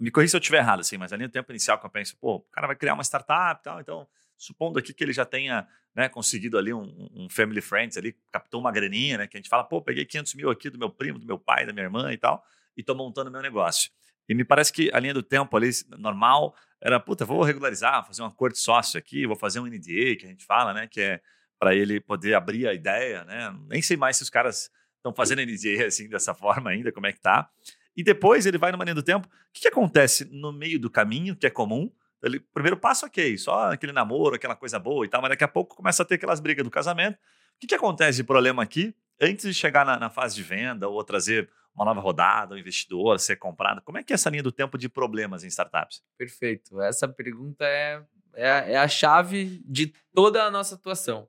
Me 0.00 0.10
corrija 0.10 0.30
se 0.30 0.36
eu 0.36 0.40
estiver 0.40 0.58
errado, 0.58 0.80
assim, 0.80 0.96
mas 0.98 1.12
a 1.12 1.16
linha 1.16 1.28
do 1.28 1.32
tempo 1.32 1.52
inicial 1.52 1.78
que 1.78 1.86
eu 1.86 1.90
penso, 1.90 2.16
pô, 2.18 2.36
o 2.36 2.40
cara 2.52 2.66
vai 2.66 2.76
criar 2.76 2.94
uma 2.94 3.04
startup 3.04 3.60
e 3.60 3.64
tal, 3.64 3.80
então, 3.80 4.08
supondo 4.36 4.78
aqui 4.78 4.92
que 4.92 5.04
ele 5.04 5.12
já 5.12 5.24
tenha 5.24 5.66
né, 5.94 6.08
conseguido 6.08 6.58
ali 6.58 6.72
um, 6.72 7.08
um, 7.14 7.28
family 7.30 7.60
friends 7.60 7.96
ali, 7.96 8.16
captou 8.32 8.60
uma 8.60 8.72
graninha, 8.72 9.18
né, 9.18 9.26
que 9.28 9.36
a 9.36 9.38
gente 9.38 9.48
fala, 9.48 9.62
pô, 9.62 9.80
peguei 9.80 10.04
500 10.04 10.34
mil 10.34 10.50
aqui 10.50 10.68
do 10.68 10.78
meu 10.78 10.90
primo, 10.90 11.18
do 11.18 11.26
meu 11.26 11.38
pai, 11.38 11.64
da 11.64 11.72
minha 11.72 11.84
irmã 11.84 12.12
e 12.12 12.18
tal, 12.18 12.44
e 12.76 12.82
tô 12.82 12.94
montando 12.94 13.30
meu 13.30 13.40
negócio. 13.40 13.90
E 14.28 14.34
me 14.34 14.44
parece 14.44 14.72
que 14.72 14.90
a 14.92 14.98
linha 14.98 15.14
do 15.14 15.22
tempo 15.22 15.56
ali, 15.56 15.70
normal, 15.98 16.54
era, 16.80 16.98
puta, 16.98 17.24
vou 17.24 17.42
regularizar, 17.42 18.06
fazer 18.06 18.22
um 18.22 18.26
acordo 18.26 18.54
de 18.54 18.60
sócio 18.60 18.98
aqui, 18.98 19.26
vou 19.26 19.36
fazer 19.36 19.60
um 19.60 19.66
NDA, 19.66 20.16
que 20.18 20.24
a 20.24 20.28
gente 20.28 20.44
fala, 20.44 20.72
né? 20.74 20.86
Que 20.86 21.00
é 21.00 21.20
para 21.58 21.74
ele 21.74 22.00
poder 22.00 22.34
abrir 22.34 22.66
a 22.66 22.74
ideia, 22.74 23.24
né? 23.24 23.54
Nem 23.68 23.80
sei 23.80 23.96
mais 23.96 24.16
se 24.16 24.22
os 24.22 24.30
caras 24.30 24.70
estão 24.96 25.14
fazendo 25.14 25.42
NDA 25.42 25.86
assim, 25.86 26.08
dessa 26.08 26.34
forma 26.34 26.70
ainda, 26.70 26.92
como 26.92 27.06
é 27.06 27.12
que 27.12 27.20
tá. 27.20 27.48
E 27.96 28.02
depois 28.02 28.46
ele 28.46 28.58
vai 28.58 28.72
numa 28.72 28.84
linha 28.84 28.94
do 28.94 29.02
tempo. 29.02 29.26
O 29.26 29.30
que, 29.52 29.62
que 29.62 29.68
acontece 29.68 30.24
no 30.26 30.52
meio 30.52 30.78
do 30.78 30.90
caminho, 30.90 31.36
que 31.36 31.46
é 31.46 31.50
comum? 31.50 31.90
Ele, 32.22 32.40
primeiro 32.40 32.76
passo, 32.76 33.06
ok, 33.06 33.36
só 33.36 33.72
aquele 33.72 33.92
namoro, 33.92 34.34
aquela 34.34 34.56
coisa 34.56 34.78
boa 34.78 35.04
e 35.04 35.08
tal, 35.08 35.20
mas 35.20 35.30
daqui 35.30 35.44
a 35.44 35.48
pouco 35.48 35.76
começa 35.76 36.02
a 36.02 36.06
ter 36.06 36.14
aquelas 36.14 36.40
brigas 36.40 36.64
do 36.64 36.70
casamento. 36.70 37.16
O 37.16 37.60
que, 37.60 37.66
que 37.66 37.74
acontece 37.74 38.16
de 38.16 38.24
problema 38.24 38.62
aqui 38.62 38.94
antes 39.20 39.44
de 39.44 39.54
chegar 39.54 39.84
na, 39.84 39.98
na 39.98 40.10
fase 40.10 40.34
de 40.34 40.42
venda 40.42 40.88
ou 40.88 41.04
trazer 41.04 41.48
uma 41.74 41.84
nova 41.84 42.00
rodada, 42.00 42.54
um 42.54 42.58
investidor, 42.58 43.20
ser 43.20 43.36
comprado? 43.36 43.82
Como 43.82 43.98
é 43.98 44.02
que 44.02 44.12
é 44.12 44.14
essa 44.14 44.30
linha 44.30 44.42
do 44.42 44.50
tempo 44.50 44.78
de 44.78 44.88
problemas 44.88 45.44
em 45.44 45.48
startups? 45.48 46.02
Perfeito. 46.16 46.80
Essa 46.80 47.06
pergunta 47.06 47.64
é, 47.64 48.02
é, 48.34 48.72
é 48.72 48.76
a 48.78 48.88
chave 48.88 49.62
de 49.66 49.92
toda 50.12 50.44
a 50.44 50.50
nossa 50.50 50.76
atuação. 50.76 51.28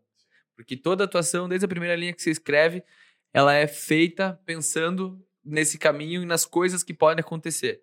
Porque 0.55 0.77
toda 0.77 1.03
atuação, 1.03 1.49
desde 1.49 1.65
a 1.65 1.69
primeira 1.69 1.95
linha 1.95 2.13
que 2.13 2.21
você 2.21 2.31
escreve, 2.31 2.83
ela 3.33 3.53
é 3.53 3.67
feita 3.67 4.39
pensando 4.45 5.21
nesse 5.45 5.77
caminho 5.77 6.23
e 6.23 6.25
nas 6.25 6.45
coisas 6.45 6.83
que 6.83 6.93
podem 6.93 7.21
acontecer. 7.21 7.81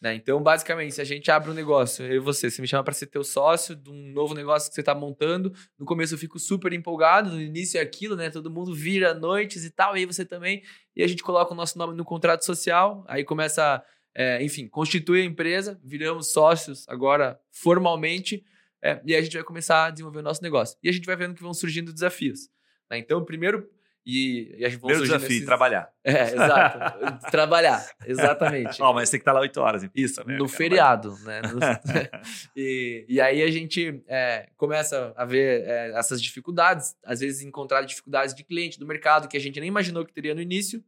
Né? 0.00 0.14
Então, 0.14 0.40
basicamente, 0.40 0.94
se 0.94 1.00
a 1.00 1.04
gente 1.04 1.28
abre 1.30 1.50
um 1.50 1.54
negócio, 1.54 2.04
eu 2.06 2.16
e 2.16 2.18
você, 2.20 2.48
você 2.48 2.62
me 2.62 2.68
chama 2.68 2.84
para 2.84 2.94
ser 2.94 3.06
teu 3.06 3.24
sócio 3.24 3.74
de 3.74 3.90
um 3.90 4.12
novo 4.12 4.32
negócio 4.32 4.68
que 4.68 4.74
você 4.74 4.80
está 4.80 4.94
montando. 4.94 5.52
No 5.76 5.84
começo 5.84 6.14
eu 6.14 6.18
fico 6.18 6.38
super 6.38 6.72
empolgado, 6.72 7.30
no 7.30 7.40
início 7.40 7.78
é 7.78 7.80
aquilo, 7.80 8.14
né? 8.14 8.30
Todo 8.30 8.50
mundo 8.50 8.72
vira 8.72 9.12
noites 9.12 9.64
e 9.64 9.70
tal, 9.70 9.96
e 9.96 10.00
aí 10.00 10.06
você 10.06 10.24
também. 10.24 10.62
E 10.94 11.02
a 11.02 11.06
gente 11.06 11.22
coloca 11.22 11.52
o 11.52 11.56
nosso 11.56 11.76
nome 11.76 11.96
no 11.96 12.04
contrato 12.04 12.44
social, 12.44 13.04
aí 13.08 13.24
começa, 13.24 13.82
é, 14.14 14.42
enfim, 14.42 14.68
constitui 14.68 15.22
a 15.22 15.24
empresa, 15.24 15.80
viramos 15.82 16.30
sócios 16.32 16.88
agora 16.88 17.40
formalmente, 17.50 18.44
é, 18.80 19.00
e 19.04 19.14
aí 19.14 19.20
a 19.20 19.22
gente 19.22 19.34
vai 19.34 19.42
começar 19.42 19.86
a 19.86 19.90
desenvolver 19.90 20.20
o 20.20 20.22
nosso 20.22 20.42
negócio. 20.44 20.78
E 20.80 20.88
a 20.88 20.92
gente 20.92 21.06
vai 21.06 21.16
vendo 21.16 21.34
que 21.34 21.42
vão 21.42 21.52
surgindo 21.52 21.92
desafios. 21.92 22.48
Né? 22.88 22.98
Então, 22.98 23.24
primeiro 23.24 23.68
e, 24.10 24.56
e 24.56 24.64
a 24.64 24.70
gente 24.70 24.78
Primeiro 24.78 25.02
desafio, 25.02 25.28
nesses... 25.28 25.44
trabalhar. 25.44 25.92
É, 26.02 26.22
exato. 26.32 26.78
trabalhar, 27.30 27.86
exatamente. 28.06 28.80
Oh, 28.80 28.94
mas 28.94 29.10
tem 29.10 29.20
que 29.20 29.22
estar 29.22 29.34
lá 29.34 29.40
oito 29.40 29.60
horas. 29.60 29.86
Isso, 29.94 30.26
né? 30.26 30.38
no 30.38 30.48
feriado, 30.48 31.14
né? 31.24 31.42
No... 31.42 31.60
e, 32.56 33.04
e 33.06 33.20
aí 33.20 33.42
a 33.42 33.50
gente 33.50 34.02
é, 34.08 34.48
começa 34.56 35.12
a 35.14 35.26
ver 35.26 35.62
é, 35.68 35.90
essas 35.90 36.22
dificuldades, 36.22 36.96
às 37.04 37.20
vezes 37.20 37.42
encontrar 37.42 37.82
dificuldades 37.82 38.34
de 38.34 38.42
cliente, 38.44 38.78
do 38.78 38.86
mercado, 38.86 39.28
que 39.28 39.36
a 39.36 39.40
gente 39.40 39.60
nem 39.60 39.68
imaginou 39.68 40.06
que 40.06 40.12
teria 40.14 40.34
no 40.34 40.40
início. 40.40 40.82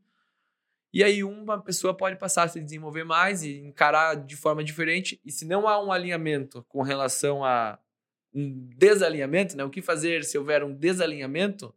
E 0.91 1.05
aí 1.05 1.23
uma 1.23 1.61
pessoa 1.61 1.95
pode 1.95 2.17
passar 2.17 2.45
a 2.45 2.49
se 2.49 2.59
desenvolver 2.59 3.05
mais 3.05 3.43
e 3.43 3.59
encarar 3.59 4.15
de 4.17 4.35
forma 4.35 4.65
diferente. 4.65 5.21
E 5.23 5.31
se 5.31 5.45
não 5.45 5.69
há 5.69 5.79
um 5.79 5.93
alinhamento 5.93 6.65
com 6.71 6.81
relação 6.81 7.45
a 7.45 7.79
um 8.33 8.67
desalinhamento, 8.79 9.59
né? 9.59 9.65
O 9.65 9.69
que 9.69 9.83
fazer 9.83 10.25
se 10.25 10.39
houver 10.39 10.65
um 10.65 10.73
desalinhamento? 10.73 11.75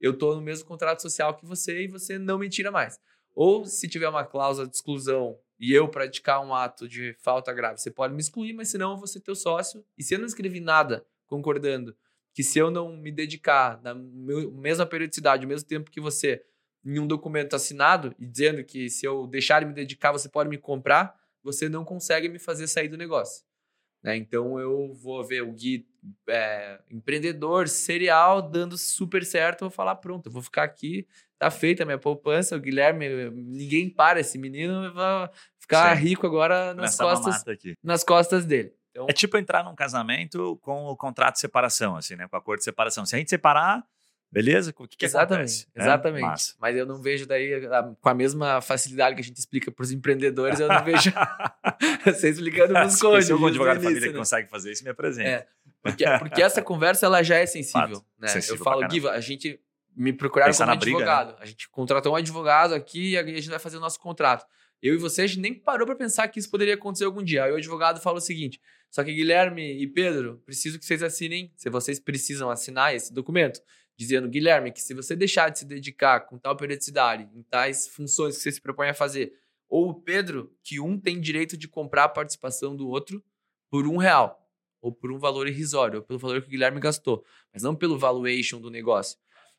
Eu 0.00 0.12
estou 0.12 0.34
no 0.34 0.42
mesmo 0.42 0.66
contrato 0.66 1.02
social 1.02 1.34
que 1.36 1.44
você 1.46 1.84
e 1.84 1.88
você 1.88 2.18
não 2.18 2.38
me 2.38 2.48
tira 2.48 2.70
mais. 2.70 2.98
Ou 3.34 3.64
se 3.64 3.88
tiver 3.88 4.08
uma 4.08 4.24
cláusula 4.24 4.66
de 4.66 4.74
exclusão 4.74 5.38
e 5.60 5.72
eu 5.72 5.88
praticar 5.88 6.44
um 6.44 6.54
ato 6.54 6.88
de 6.88 7.14
falta 7.20 7.52
grave, 7.52 7.80
você 7.80 7.90
pode 7.90 8.14
me 8.14 8.20
excluir, 8.20 8.52
mas 8.52 8.68
senão 8.68 8.92
eu 8.92 8.96
vou 8.96 9.06
ser 9.06 9.20
teu 9.20 9.34
sócio. 9.34 9.84
E 9.96 10.02
se 10.02 10.14
eu 10.14 10.18
não 10.18 10.26
escrevi 10.26 10.60
nada 10.60 11.06
concordando 11.26 11.96
que 12.32 12.42
se 12.42 12.58
eu 12.58 12.70
não 12.70 12.96
me 12.96 13.10
dedicar 13.10 13.80
na 13.82 13.94
mesma 13.94 14.86
periodicidade, 14.86 15.44
o 15.44 15.48
mesmo 15.48 15.68
tempo 15.68 15.90
que 15.90 16.00
você, 16.00 16.44
em 16.84 16.98
um 16.98 17.06
documento 17.06 17.56
assinado 17.56 18.14
e 18.18 18.26
dizendo 18.26 18.62
que 18.62 18.88
se 18.88 19.04
eu 19.04 19.26
deixar 19.26 19.60
de 19.60 19.66
me 19.66 19.72
dedicar, 19.72 20.12
você 20.12 20.28
pode 20.28 20.48
me 20.48 20.58
comprar, 20.58 21.18
você 21.42 21.68
não 21.68 21.84
consegue 21.84 22.28
me 22.28 22.38
fazer 22.38 22.66
sair 22.66 22.88
do 22.88 22.96
negócio. 22.96 23.44
Né? 24.02 24.16
Então 24.16 24.58
eu 24.58 24.92
vou 24.94 25.24
ver 25.24 25.42
o 25.42 25.52
Gui 25.52 25.86
é, 26.28 26.80
empreendedor 26.90 27.68
serial 27.68 28.40
dando 28.40 28.78
super 28.78 29.24
certo, 29.24 29.62
eu 29.62 29.68
vou 29.68 29.74
falar, 29.74 29.96
pronto, 29.96 30.26
eu 30.26 30.32
vou 30.32 30.42
ficar 30.42 30.62
aqui, 30.62 31.06
tá 31.38 31.50
feita 31.50 31.82
a 31.82 31.86
minha 31.86 31.98
poupança, 31.98 32.56
o 32.56 32.60
Guilherme, 32.60 33.30
ninguém 33.30 33.90
para, 33.90 34.20
esse 34.20 34.38
menino 34.38 34.92
vai 34.92 35.28
ficar 35.58 35.92
rico 35.94 36.26
agora 36.26 36.74
nas 36.74 36.96
costas, 36.96 37.44
nas 37.82 38.04
costas 38.04 38.44
dele. 38.44 38.72
Então, 38.90 39.06
é 39.08 39.12
tipo 39.12 39.36
entrar 39.36 39.62
num 39.62 39.74
casamento 39.74 40.56
com 40.62 40.86
o 40.86 40.96
contrato 40.96 41.34
de 41.34 41.40
separação, 41.40 41.96
assim, 41.96 42.16
né? 42.16 42.26
Com 42.26 42.36
a 42.36 42.38
acordo 42.38 42.58
de 42.58 42.64
separação. 42.64 43.06
Se 43.06 43.14
a 43.14 43.18
gente 43.18 43.30
separar, 43.30 43.84
Beleza? 44.30 44.74
O 44.76 44.86
que, 44.86 44.96
que 44.96 45.06
exatamente, 45.06 45.64
acontece? 45.64 45.66
É, 45.74 45.80
exatamente. 45.80 46.50
É? 46.50 46.54
Mas 46.60 46.76
eu 46.76 46.84
não 46.84 47.00
vejo 47.00 47.26
daí 47.26 47.62
com 48.00 48.08
a 48.08 48.14
mesma 48.14 48.60
facilidade 48.60 49.14
que 49.14 49.22
a 49.22 49.24
gente 49.24 49.38
explica 49.38 49.70
para 49.70 49.82
os 49.82 49.90
empreendedores, 49.90 50.60
eu 50.60 50.68
não 50.68 50.84
vejo 50.84 51.10
você 52.04 52.28
explicando 52.28 52.74
nos 52.74 53.00
cônjuges. 53.00 53.26
Se 53.26 53.32
algum 53.32 53.46
advogado 53.46 53.78
de 53.78 53.84
família 53.84 54.06
né? 54.06 54.12
que 54.12 54.18
consegue 54.18 54.50
fazer 54.50 54.72
isso, 54.72 54.84
me 54.84 54.90
apresenta. 54.90 55.28
É, 55.28 55.46
porque, 55.82 56.04
porque 56.18 56.42
essa 56.42 56.60
conversa 56.60 57.06
ela 57.06 57.22
já 57.22 57.36
é 57.36 57.46
sensível. 57.46 58.04
Né? 58.18 58.28
Sensível 58.28 58.56
eu 58.56 58.64
falo, 58.64 58.86
Gui, 58.86 59.08
a 59.08 59.20
gente 59.20 59.58
me 59.96 60.12
procuraram 60.12 60.50
Pensar 60.50 60.66
como 60.66 60.76
advogado. 60.76 61.26
Briga, 61.28 61.38
né? 61.38 61.42
A 61.42 61.46
gente 61.46 61.68
contratou 61.70 62.12
um 62.12 62.16
advogado 62.16 62.74
aqui 62.74 63.12
e 63.12 63.18
a 63.18 63.24
gente 63.24 63.48
vai 63.48 63.58
fazer 63.58 63.78
o 63.78 63.80
nosso 63.80 63.98
contrato. 63.98 64.46
Eu 64.80 64.94
e 64.94 64.98
você, 64.98 65.22
a 65.22 65.26
gente 65.26 65.40
nem 65.40 65.54
parou 65.54 65.86
para 65.86 65.96
pensar 65.96 66.28
que 66.28 66.38
isso 66.38 66.50
poderia 66.50 66.74
acontecer 66.74 67.04
algum 67.04 67.22
dia. 67.22 67.44
Aí 67.44 67.52
o 67.52 67.56
advogado 67.56 68.00
fala 68.00 68.18
o 68.18 68.20
seguinte: 68.20 68.60
só 68.90 69.02
que 69.02 69.12
Guilherme 69.12 69.82
e 69.82 69.86
Pedro, 69.86 70.40
preciso 70.46 70.78
que 70.78 70.84
vocês 70.84 71.02
assinem, 71.02 71.50
se 71.56 71.68
vocês 71.68 71.98
precisam 71.98 72.48
assinar 72.50 72.94
esse 72.94 73.12
documento 73.12 73.60
dizendo, 73.98 74.28
Guilherme, 74.28 74.70
que 74.70 74.80
se 74.80 74.94
você 74.94 75.16
deixar 75.16 75.48
de 75.48 75.58
se 75.58 75.64
dedicar 75.64 76.20
com 76.20 76.38
tal 76.38 76.56
periodicidade, 76.56 77.28
em 77.34 77.42
tais 77.42 77.88
funções 77.88 78.36
que 78.36 78.42
você 78.42 78.52
se 78.52 78.60
propõe 78.60 78.88
a 78.88 78.94
fazer, 78.94 79.32
ou 79.68 79.90
o 79.90 79.94
Pedro, 79.94 80.56
que 80.62 80.78
um 80.78 80.98
tem 80.98 81.20
direito 81.20 81.56
de 81.56 81.66
comprar 81.66 82.04
a 82.04 82.08
participação 82.08 82.76
do 82.76 82.88
outro 82.88 83.22
por 83.68 83.88
um 83.88 83.96
real, 83.96 84.48
ou 84.80 84.92
por 84.92 85.10
um 85.10 85.18
valor 85.18 85.48
irrisório, 85.48 85.98
ou 85.98 86.04
pelo 86.04 86.18
valor 86.18 86.40
que 86.40 86.46
o 86.46 86.50
Guilherme 86.50 86.78
gastou, 86.78 87.24
mas 87.52 87.64
não 87.64 87.74
pelo 87.74 87.98
valuation 87.98 88.60
do 88.60 88.70
negócio. 88.70 89.18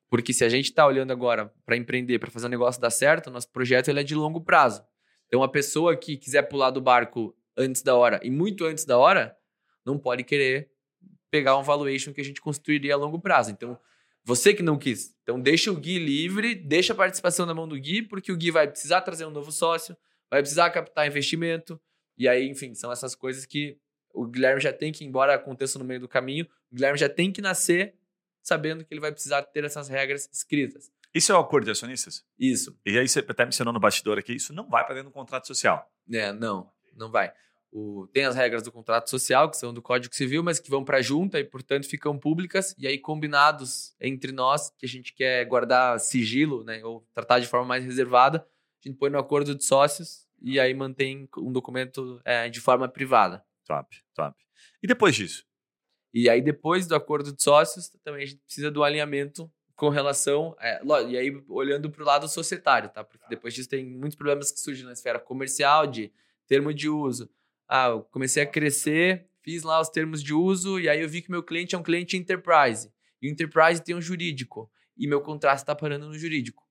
Porque 0.09 0.33
se 0.33 0.45
a 0.45 0.49
gente 0.49 0.65
está 0.65 0.87
olhando 0.87 1.11
agora 1.11 1.53
para 1.65 1.75
empreender, 1.75 2.17
para 2.17 2.31
fazer 2.31 2.47
o 2.47 2.49
negócio 2.49 2.81
dar 2.81 2.89
certo, 2.89 3.29
nosso 3.29 3.51
projeto 3.51 3.89
ele 3.89 3.99
é 3.99 4.03
de 4.03 4.15
longo 4.15 4.41
prazo. 4.41 4.81
Então, 5.27 5.43
a 5.43 5.49
pessoa 5.49 5.95
que 5.97 6.17
quiser 6.17 6.43
pular 6.43 6.71
do 6.71 6.81
barco 6.81 7.35
antes 7.57 7.81
da 7.81 7.93
hora 7.93 8.19
e 8.23 8.31
muito 8.31 8.65
antes 8.65 8.85
da 8.85 8.97
hora, 8.97 9.37
não 9.85 9.99
pode 9.99 10.23
querer 10.23 10.71
pegar 11.29 11.57
um 11.57 11.61
valuation 11.61 12.13
que 12.13 12.21
a 12.21 12.23
gente 12.23 12.41
construiria 12.41 12.93
a 12.93 12.97
longo 12.97 13.19
prazo. 13.19 13.51
Então, 13.51 13.77
você 14.29 14.53
que 14.53 14.61
não 14.61 14.77
quis. 14.77 15.15
Então 15.23 15.41
deixa 15.41 15.71
o 15.71 15.75
Gui 15.75 15.97
livre, 15.97 16.53
deixa 16.53 16.93
a 16.93 16.95
participação 16.95 17.47
na 17.47 17.53
mão 17.53 17.67
do 17.67 17.75
Gui, 17.75 18.03
porque 18.03 18.31
o 18.31 18.37
Gui 18.37 18.51
vai 18.51 18.67
precisar 18.67 19.01
trazer 19.01 19.25
um 19.25 19.31
novo 19.31 19.51
sócio, 19.51 19.97
vai 20.29 20.39
precisar 20.39 20.69
captar 20.69 21.07
investimento. 21.07 21.81
E 22.15 22.27
aí, 22.27 22.47
enfim, 22.47 22.75
são 22.75 22.91
essas 22.91 23.15
coisas 23.15 23.43
que 23.43 23.75
o 24.13 24.27
Guilherme 24.27 24.61
já 24.61 24.71
tem 24.71 24.91
que, 24.91 25.03
embora 25.03 25.33
aconteça 25.33 25.79
no 25.79 25.85
meio 25.85 25.99
do 25.99 26.07
caminho, 26.07 26.45
o 26.71 26.75
Guilherme 26.75 26.99
já 26.99 27.09
tem 27.09 27.31
que 27.31 27.41
nascer 27.41 27.95
sabendo 28.43 28.85
que 28.85 28.93
ele 28.93 29.01
vai 29.01 29.11
precisar 29.11 29.41
ter 29.41 29.63
essas 29.63 29.89
regras 29.89 30.29
escritas. 30.31 30.91
Isso 31.11 31.31
é 31.31 31.35
o 31.35 31.39
acordo 31.39 31.65
de 31.65 31.71
acionistas? 31.71 32.23
Isso. 32.37 32.77
E 32.85 32.99
aí 32.99 33.07
você 33.07 33.19
até 33.19 33.45
mencionou 33.45 33.73
no 33.73 33.79
bastidor 33.79 34.19
aqui, 34.19 34.33
isso 34.35 34.53
não 34.53 34.69
vai 34.69 34.85
para 34.85 34.93
dentro 34.93 35.09
do 35.09 35.13
contrato 35.13 35.47
social. 35.47 35.91
É, 36.11 36.31
não, 36.31 36.71
não 36.95 37.09
vai. 37.09 37.33
O, 37.71 38.07
tem 38.11 38.25
as 38.25 38.35
regras 38.35 38.63
do 38.63 38.71
contrato 38.71 39.09
social, 39.09 39.49
que 39.49 39.57
são 39.57 39.73
do 39.73 39.81
Código 39.81 40.15
Civil, 40.15 40.43
mas 40.43 40.59
que 40.59 40.69
vão 40.69 40.83
para 40.83 40.97
a 40.97 41.01
junta 41.01 41.39
e, 41.39 41.43
portanto, 41.43 41.87
ficam 41.87 42.17
públicas. 42.17 42.75
E 42.77 42.87
aí, 42.87 42.97
combinados 42.97 43.95
entre 43.99 44.31
nós, 44.31 44.71
que 44.77 44.85
a 44.85 44.89
gente 44.89 45.13
quer 45.13 45.45
guardar 45.45 45.99
sigilo, 45.99 46.63
né, 46.63 46.83
ou 46.83 47.07
tratar 47.13 47.39
de 47.39 47.47
forma 47.47 47.67
mais 47.67 47.85
reservada, 47.85 48.39
a 48.83 48.87
gente 48.87 48.97
põe 48.97 49.09
no 49.09 49.19
acordo 49.19 49.53
de 49.53 49.63
sócios 49.63 50.27
e 50.41 50.59
aí 50.59 50.73
mantém 50.73 51.27
um 51.37 51.51
documento 51.51 52.21
é, 52.25 52.49
de 52.49 52.59
forma 52.59 52.87
privada. 52.87 53.43
Top, 53.65 53.95
top. 54.15 54.35
E 54.81 54.87
depois 54.87 55.15
disso? 55.15 55.45
E 56.13 56.29
aí, 56.29 56.41
depois 56.41 56.87
do 56.87 56.95
acordo 56.95 57.31
de 57.31 57.41
sócios, 57.41 57.89
também 58.03 58.23
a 58.23 58.25
gente 58.25 58.41
precisa 58.41 58.71
do 58.71 58.83
alinhamento 58.83 59.51
com 59.75 59.89
relação. 59.89 60.55
É, 60.59 60.81
e 61.07 61.17
aí, 61.17 61.43
olhando 61.47 61.89
para 61.89 62.01
o 62.01 62.05
lado 62.05 62.27
societário, 62.27 62.89
tá? 62.89 63.03
Porque 63.03 63.25
depois 63.29 63.53
disso 63.53 63.69
tem 63.69 63.85
muitos 63.85 64.15
problemas 64.15 64.51
que 64.51 64.59
surgem 64.59 64.85
na 64.85 64.93
esfera 64.93 65.19
comercial, 65.19 65.85
de 65.85 66.11
termo 66.47 66.73
de 66.73 66.89
uso. 66.89 67.29
Ah, 67.69 67.89
eu 67.89 68.01
comecei 68.01 68.41
a 68.41 68.47
crescer, 68.47 69.27
fiz 69.43 69.61
lá 69.63 69.79
os 69.79 69.89
termos 69.89 70.23
de 70.23 70.33
uso, 70.33 70.79
e 70.79 70.89
aí 70.89 71.01
eu 71.01 71.07
vi 71.07 71.21
que 71.21 71.29
meu 71.29 71.43
cliente 71.43 71.75
é 71.75 71.77
um 71.77 71.83
cliente 71.83 72.17
enterprise. 72.17 72.91
E 73.21 73.29
o 73.29 73.31
enterprise 73.31 73.83
tem 73.83 73.95
um 73.95 74.01
jurídico. 74.01 74.69
E 74.97 75.07
meu 75.07 75.21
contrato 75.21 75.59
está 75.59 75.75
parando 75.75 76.07
no 76.07 76.17
jurídico. 76.17 76.63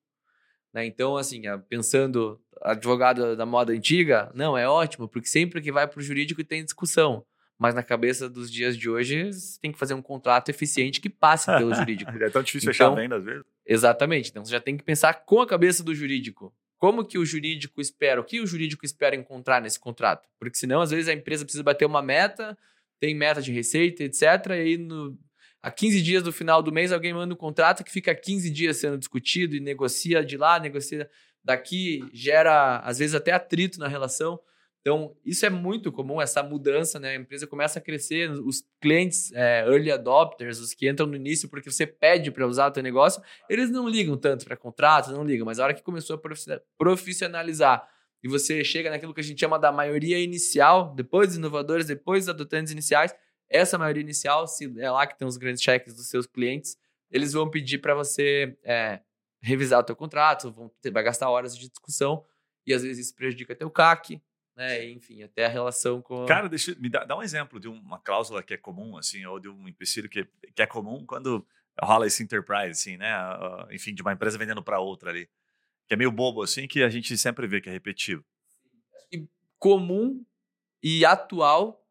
Né? 0.73 0.85
Então, 0.85 1.17
assim, 1.17 1.43
pensando 1.69 2.41
advogado 2.61 3.37
da 3.37 3.47
moda 3.47 3.73
antiga, 3.73 4.31
não, 4.35 4.59
é 4.59 4.69
ótimo, 4.69 5.09
porque 5.09 5.29
sempre 5.29 5.61
que 5.61 5.73
vai 5.73 5.87
para 5.87 6.01
o 6.01 6.03
jurídico 6.03 6.43
tem 6.45 6.65
discussão. 6.65 7.25
Mas 7.59 7.75
na 7.75 7.83
cabeça 7.83 8.29
dos 8.29 8.51
dias 8.51 8.77
de 8.77 8.89
hoje, 8.89 9.33
você 9.33 9.61
tem 9.61 9.73
que 9.73 9.79
fazer 9.79 9.95
um 9.95 10.03
contrato 10.03 10.49
eficiente 10.49 11.01
que 11.01 11.11
passe 11.11 11.47
pelo 11.47 11.75
jurídico. 11.75 12.11
é 12.11 12.31
tão 12.31 12.43
difícil 12.43 12.71
então, 12.71 12.73
fechar 12.73 12.93
a 12.93 13.03
venda 13.03 13.17
às 13.17 13.25
vezes. 13.25 13.45
Exatamente. 13.67 14.31
Então 14.31 14.45
você 14.45 14.53
já 14.53 14.61
tem 14.61 14.77
que 14.77 14.85
pensar 14.85 15.13
com 15.25 15.41
a 15.41 15.47
cabeça 15.47 15.83
do 15.83 15.95
jurídico. 15.95 16.55
Como 16.79 17.05
que 17.05 17.19
o 17.19 17.25
jurídico 17.25 17.81
espera? 17.81 18.21
O 18.21 18.25
que 18.25 18.41
o 18.41 18.47
jurídico 18.47 18.85
espera 18.85 19.17
encontrar 19.17 19.61
nesse 19.61 19.79
contrato? 19.79 20.29
Porque 20.39 20.57
senão, 20.57 20.81
às 20.81 20.91
vezes, 20.91 21.09
a 21.09 21.13
empresa 21.13 21.45
precisa 21.45 21.65
bater 21.65 21.85
uma 21.85 22.01
meta, 22.01 22.57
tem 23.01 23.15
meta 23.15 23.43
de 23.43 23.53
receita, 23.53 24.05
etc. 24.05 24.23
E 24.23 24.53
aí, 24.53 24.79
no, 24.79 25.19
a 25.61 25.73
15 25.73 26.01
dias 26.01 26.23
do 26.23 26.33
final 26.33 26.63
do 26.63 26.73
mês, 26.73 26.93
alguém 26.93 27.13
manda 27.13 27.35
um 27.35 27.37
contrato 27.37 27.83
que 27.83 27.91
fica 27.91 28.15
15 28.15 28.49
dias 28.51 28.77
sendo 28.77 28.97
discutido 28.97 29.57
e 29.57 29.61
negocia 29.61 30.25
de 30.25 30.37
lá, 30.37 30.61
negocia 30.61 31.11
daqui, 31.43 32.09
gera, 32.13 32.79
às 32.79 32.99
vezes, 32.99 33.15
até 33.15 33.33
atrito 33.33 33.81
na 33.81 33.89
relação. 33.89 34.39
Então, 34.81 35.15
isso 35.25 35.45
é 35.45 35.51
muito 35.51 35.93
comum, 35.93 36.21
essa 36.21 36.43
mudança, 36.43 36.99
né? 36.99 37.11
A 37.11 37.15
empresa 37.17 37.47
começa 37.47 37.79
a 37.79 37.83
crescer, 37.83 38.31
os 38.31 38.65
clientes 38.81 39.33
é, 39.33 39.65
early 39.67 39.91
adopters, 39.91 40.61
os 40.61 40.73
que 40.73 40.89
entram 40.89 41.07
no 41.07 41.17
início 41.17 41.49
porque 41.49 41.71
você 41.71 41.87
pede 41.87 42.31
para 42.31 42.47
usar 42.47 42.69
o 42.69 42.71
teu 42.71 42.83
negócio, 42.83 43.23
eles 43.51 43.71
não 43.71 43.89
ligam 43.89 44.17
tanto 44.17 44.45
para 44.45 44.57
contratos, 44.57 45.13
não 45.13 45.25
ligam, 45.25 45.45
mas 45.45 45.59
a 45.59 45.65
hora 45.65 45.75
que 45.75 45.83
começou 45.83 46.17
a 46.17 46.61
profissionalizar 46.79 47.87
e 48.23 48.29
você 48.29 48.65
chega 48.65 48.91
naquilo 48.91 49.15
que 49.15 49.21
a 49.21 49.25
gente 49.25 49.39
chama 49.39 49.59
da 49.59 49.71
maioria 49.71 50.19
inicial, 50.19 50.95
depois 50.95 51.29
dos 51.29 51.37
inovadores, 51.37 51.87
depois 51.87 52.25
dos 52.25 52.35
adotantes 52.35 52.73
iniciais, 52.73 53.15
essa 53.49 53.79
maioria 53.79 54.03
inicial, 54.03 54.47
se 54.47 54.73
é 54.79 54.91
lá 54.91 55.07
que 55.07 55.19
tem 55.19 55.27
os 55.27 55.37
grandes 55.37 55.63
cheques 55.63 55.95
dos 55.95 56.09
seus 56.09 56.27
clientes, 56.27 56.77
eles 57.11 57.33
vão 57.33 57.49
pedir 57.49 57.79
para 57.79 57.95
você 57.95 58.57
é, 58.65 59.01
revisar 59.41 59.81
o 59.81 59.85
teu 59.85 59.97
contrato, 59.97 60.53
vão, 60.53 60.71
vai 60.93 61.03
gastar 61.03 61.31
horas 61.31 61.57
de 61.57 61.69
discussão 61.69 62.25
e 62.67 62.75
às 62.75 62.83
vezes 62.83 63.07
isso 63.07 63.15
prejudica 63.15 63.55
teu 63.55 63.71
CAC, 63.71 64.21
né? 64.59 64.91
Enfim, 64.91 65.23
até 65.23 65.47
a 65.47 65.49
relação 65.49 66.03
com. 66.03 66.27
Cara, 66.27 66.49
deixa 66.49 66.75
me 66.81 66.89
dá, 66.89 67.05
dá 67.05 67.17
um 67.17 67.23
exemplo 67.23 67.61
de 67.61 67.69
uma 67.69 68.01
cláusula 68.01 68.43
que 68.43 68.53
é 68.53 68.57
comum, 68.57 68.99
assim, 68.99 69.25
ou 69.25 69.39
de 69.39 69.49
um 69.49 69.69
empecilho 69.69 70.09
que, 70.09 70.27
que 70.53 70.61
é 70.61 70.67
comum 70.67 71.07
quando 71.07 71.47
rola 71.81 72.09
esse 72.09 72.25
enterprise, 72.25 72.73
assim, 72.73 72.97
né? 72.97 73.09
Enfim, 73.71 73.95
de 73.95 74.03
uma 74.03 74.13
empresa 74.13 74.37
vendendo 74.37 74.63
para 74.63 74.81
outra 74.81 75.11
ali. 75.11 75.31
Que 75.87 75.95
é 75.95 75.97
meio 75.97 76.11
bobo, 76.11 76.43
assim, 76.43 76.67
que 76.67 76.83
a 76.83 76.89
gente 76.89 77.17
sempre 77.17 77.47
vê 77.47 77.61
que 77.61 77.69
é 77.69 77.73
repetitivo. 77.73 78.25
E 79.13 79.27
comum 79.61 80.25
e 80.83 81.05
atual 81.05 81.87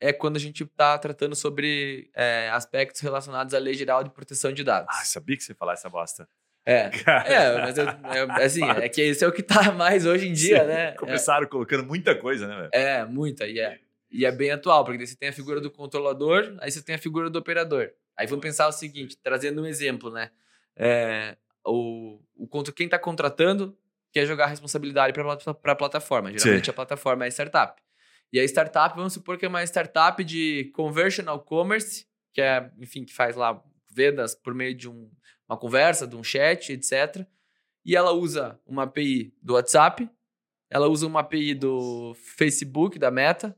é 0.00 0.12
quando 0.12 0.36
a 0.36 0.40
gente 0.40 0.64
está 0.64 0.98
tratando 0.98 1.36
sobre 1.36 2.10
é, 2.12 2.50
aspectos 2.50 3.00
relacionados 3.00 3.54
à 3.54 3.58
Lei 3.58 3.74
Geral 3.74 4.02
de 4.02 4.10
Proteção 4.10 4.52
de 4.52 4.64
Dados. 4.64 4.88
Ah, 4.92 5.04
sabia 5.04 5.36
que 5.36 5.44
você 5.44 5.52
ia 5.52 5.56
falar 5.56 5.74
essa 5.74 5.88
bosta. 5.88 6.28
É, 6.68 6.90
é 7.24 7.58
mas 7.62 7.78
eu, 7.78 7.86
é, 7.88 8.44
assim, 8.44 8.62
é 8.62 8.88
que 8.90 9.00
esse 9.00 9.24
é 9.24 9.26
o 9.26 9.32
que 9.32 9.42
tá 9.42 9.72
mais 9.72 10.04
hoje 10.04 10.28
em 10.28 10.34
dia, 10.34 10.60
Sim, 10.60 10.66
né? 10.66 10.92
Começaram 10.92 11.44
é, 11.44 11.46
colocando 11.46 11.82
muita 11.82 12.14
coisa, 12.14 12.46
né? 12.46 12.68
É, 12.74 13.04
muita, 13.06 13.46
e 13.46 13.58
é, 13.58 13.78
e 14.10 14.26
é 14.26 14.30
bem 14.30 14.50
atual, 14.50 14.84
porque 14.84 15.06
você 15.06 15.16
tem 15.16 15.30
a 15.30 15.32
figura 15.32 15.62
do 15.62 15.70
controlador, 15.70 16.54
aí 16.60 16.70
você 16.70 16.82
tem 16.82 16.94
a 16.94 16.98
figura 16.98 17.30
do 17.30 17.38
operador. 17.38 17.90
Aí 18.14 18.26
vamos 18.26 18.42
pensar 18.42 18.68
o 18.68 18.72
seguinte, 18.72 19.16
trazendo 19.16 19.62
um 19.62 19.66
exemplo, 19.66 20.10
né? 20.10 20.30
É, 20.76 21.38
o, 21.64 22.20
o, 22.36 22.46
quem 22.74 22.84
está 22.84 22.98
contratando 22.98 23.74
quer 24.12 24.26
jogar 24.26 24.44
a 24.44 24.48
responsabilidade 24.48 25.14
para 25.14 25.72
a 25.72 25.76
plataforma. 25.76 26.30
Geralmente 26.30 26.66
Sim. 26.66 26.70
a 26.70 26.74
plataforma 26.74 27.24
é 27.24 27.28
a 27.28 27.30
startup. 27.30 27.80
E 28.30 28.38
a 28.38 28.44
startup, 28.44 28.94
vamos 28.94 29.14
supor 29.14 29.38
que 29.38 29.46
é 29.46 29.48
uma 29.48 29.62
startup 29.64 30.22
de 30.22 30.70
conversional 30.74 31.40
commerce, 31.40 32.06
que 32.34 32.42
é, 32.42 32.70
enfim, 32.78 33.04
que 33.04 33.14
faz 33.14 33.36
lá 33.36 33.62
vendas 33.98 34.34
por 34.34 34.54
meio 34.54 34.74
de 34.74 34.88
um 34.88 35.10
uma 35.48 35.56
conversa, 35.56 36.06
de 36.06 36.14
um 36.14 36.22
chat, 36.22 36.72
etc. 36.72 37.26
E 37.84 37.96
ela 37.96 38.12
usa 38.12 38.60
uma 38.66 38.82
API 38.82 39.34
do 39.42 39.54
WhatsApp, 39.54 40.08
ela 40.68 40.86
usa 40.88 41.06
uma 41.06 41.20
API 41.20 41.54
do 41.54 42.14
Facebook, 42.36 42.98
da 42.98 43.10
Meta, 43.10 43.56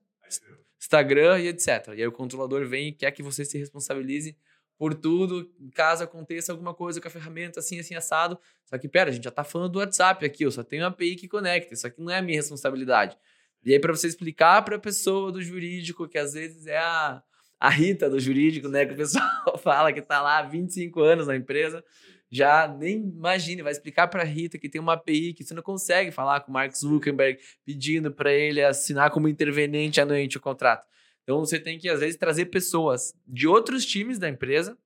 Instagram 0.78 1.40
e 1.40 1.48
etc. 1.48 1.88
E 1.88 2.00
aí 2.00 2.06
o 2.06 2.12
controlador 2.12 2.66
vem 2.66 2.88
e 2.88 2.92
quer 2.92 3.10
que 3.10 3.22
você 3.22 3.44
se 3.44 3.58
responsabilize 3.58 4.36
por 4.78 4.94
tudo, 4.94 5.52
caso 5.74 6.04
aconteça 6.04 6.52
alguma 6.52 6.72
coisa 6.72 7.02
com 7.02 7.08
a 7.08 7.10
ferramenta 7.10 7.60
assim, 7.60 7.78
assim, 7.78 7.94
assado. 7.94 8.38
Só 8.64 8.78
que, 8.78 8.88
pera, 8.88 9.10
a 9.10 9.12
gente 9.12 9.24
já 9.24 9.30
tá 9.30 9.44
falando 9.44 9.72
do 9.72 9.78
WhatsApp 9.78 10.24
aqui, 10.24 10.44
eu 10.44 10.50
só 10.50 10.62
tenho 10.62 10.84
uma 10.84 10.88
API 10.88 11.16
que 11.16 11.28
conecta, 11.28 11.74
isso 11.74 11.86
aqui 11.86 12.00
não 12.00 12.10
é 12.10 12.16
a 12.16 12.22
minha 12.22 12.38
responsabilidade. 12.38 13.14
E 13.62 13.74
aí, 13.74 13.78
para 13.78 13.94
você 13.94 14.06
explicar 14.06 14.62
para 14.64 14.76
a 14.76 14.78
pessoa 14.78 15.30
do 15.30 15.42
jurídico, 15.42 16.08
que 16.08 16.16
às 16.16 16.32
vezes 16.32 16.66
é 16.66 16.78
a, 16.78 17.22
a 17.60 17.68
Rita 17.68 18.08
do 18.08 18.18
jurídico, 18.18 18.68
né? 18.68 18.86
Que 18.86 18.94
o 18.94 18.96
pessoal 18.96 19.28
fala 19.62 19.92
que 19.92 20.00
está 20.00 20.22
lá 20.22 20.38
há 20.38 20.42
25 20.42 21.00
anos 21.02 21.26
na 21.26 21.36
empresa. 21.36 21.84
Já 22.30 22.66
nem 22.66 22.96
imagine, 22.96 23.60
vai 23.60 23.72
explicar 23.72 24.08
para 24.08 24.22
a 24.22 24.24
Rita 24.24 24.56
que 24.56 24.68
tem 24.68 24.80
uma 24.80 24.94
API 24.94 25.34
que 25.34 25.44
você 25.44 25.52
não 25.52 25.62
consegue 25.62 26.10
falar 26.10 26.40
com 26.40 26.50
o 26.50 26.54
Mark 26.54 26.72
Zuckerberg 26.72 27.38
pedindo 27.66 28.10
para 28.10 28.32
ele 28.32 28.62
assinar 28.62 29.10
como 29.10 29.28
intervenente 29.28 30.00
anuente 30.00 30.38
o 30.38 30.40
contrato. 30.40 30.86
Então 31.22 31.40
você 31.40 31.58
tem 31.58 31.78
que, 31.78 31.88
às 31.88 32.00
vezes, 32.00 32.16
trazer 32.16 32.46
pessoas 32.46 33.14
de 33.26 33.46
outros 33.46 33.84
times 33.84 34.18
da 34.18 34.28
empresa 34.28 34.78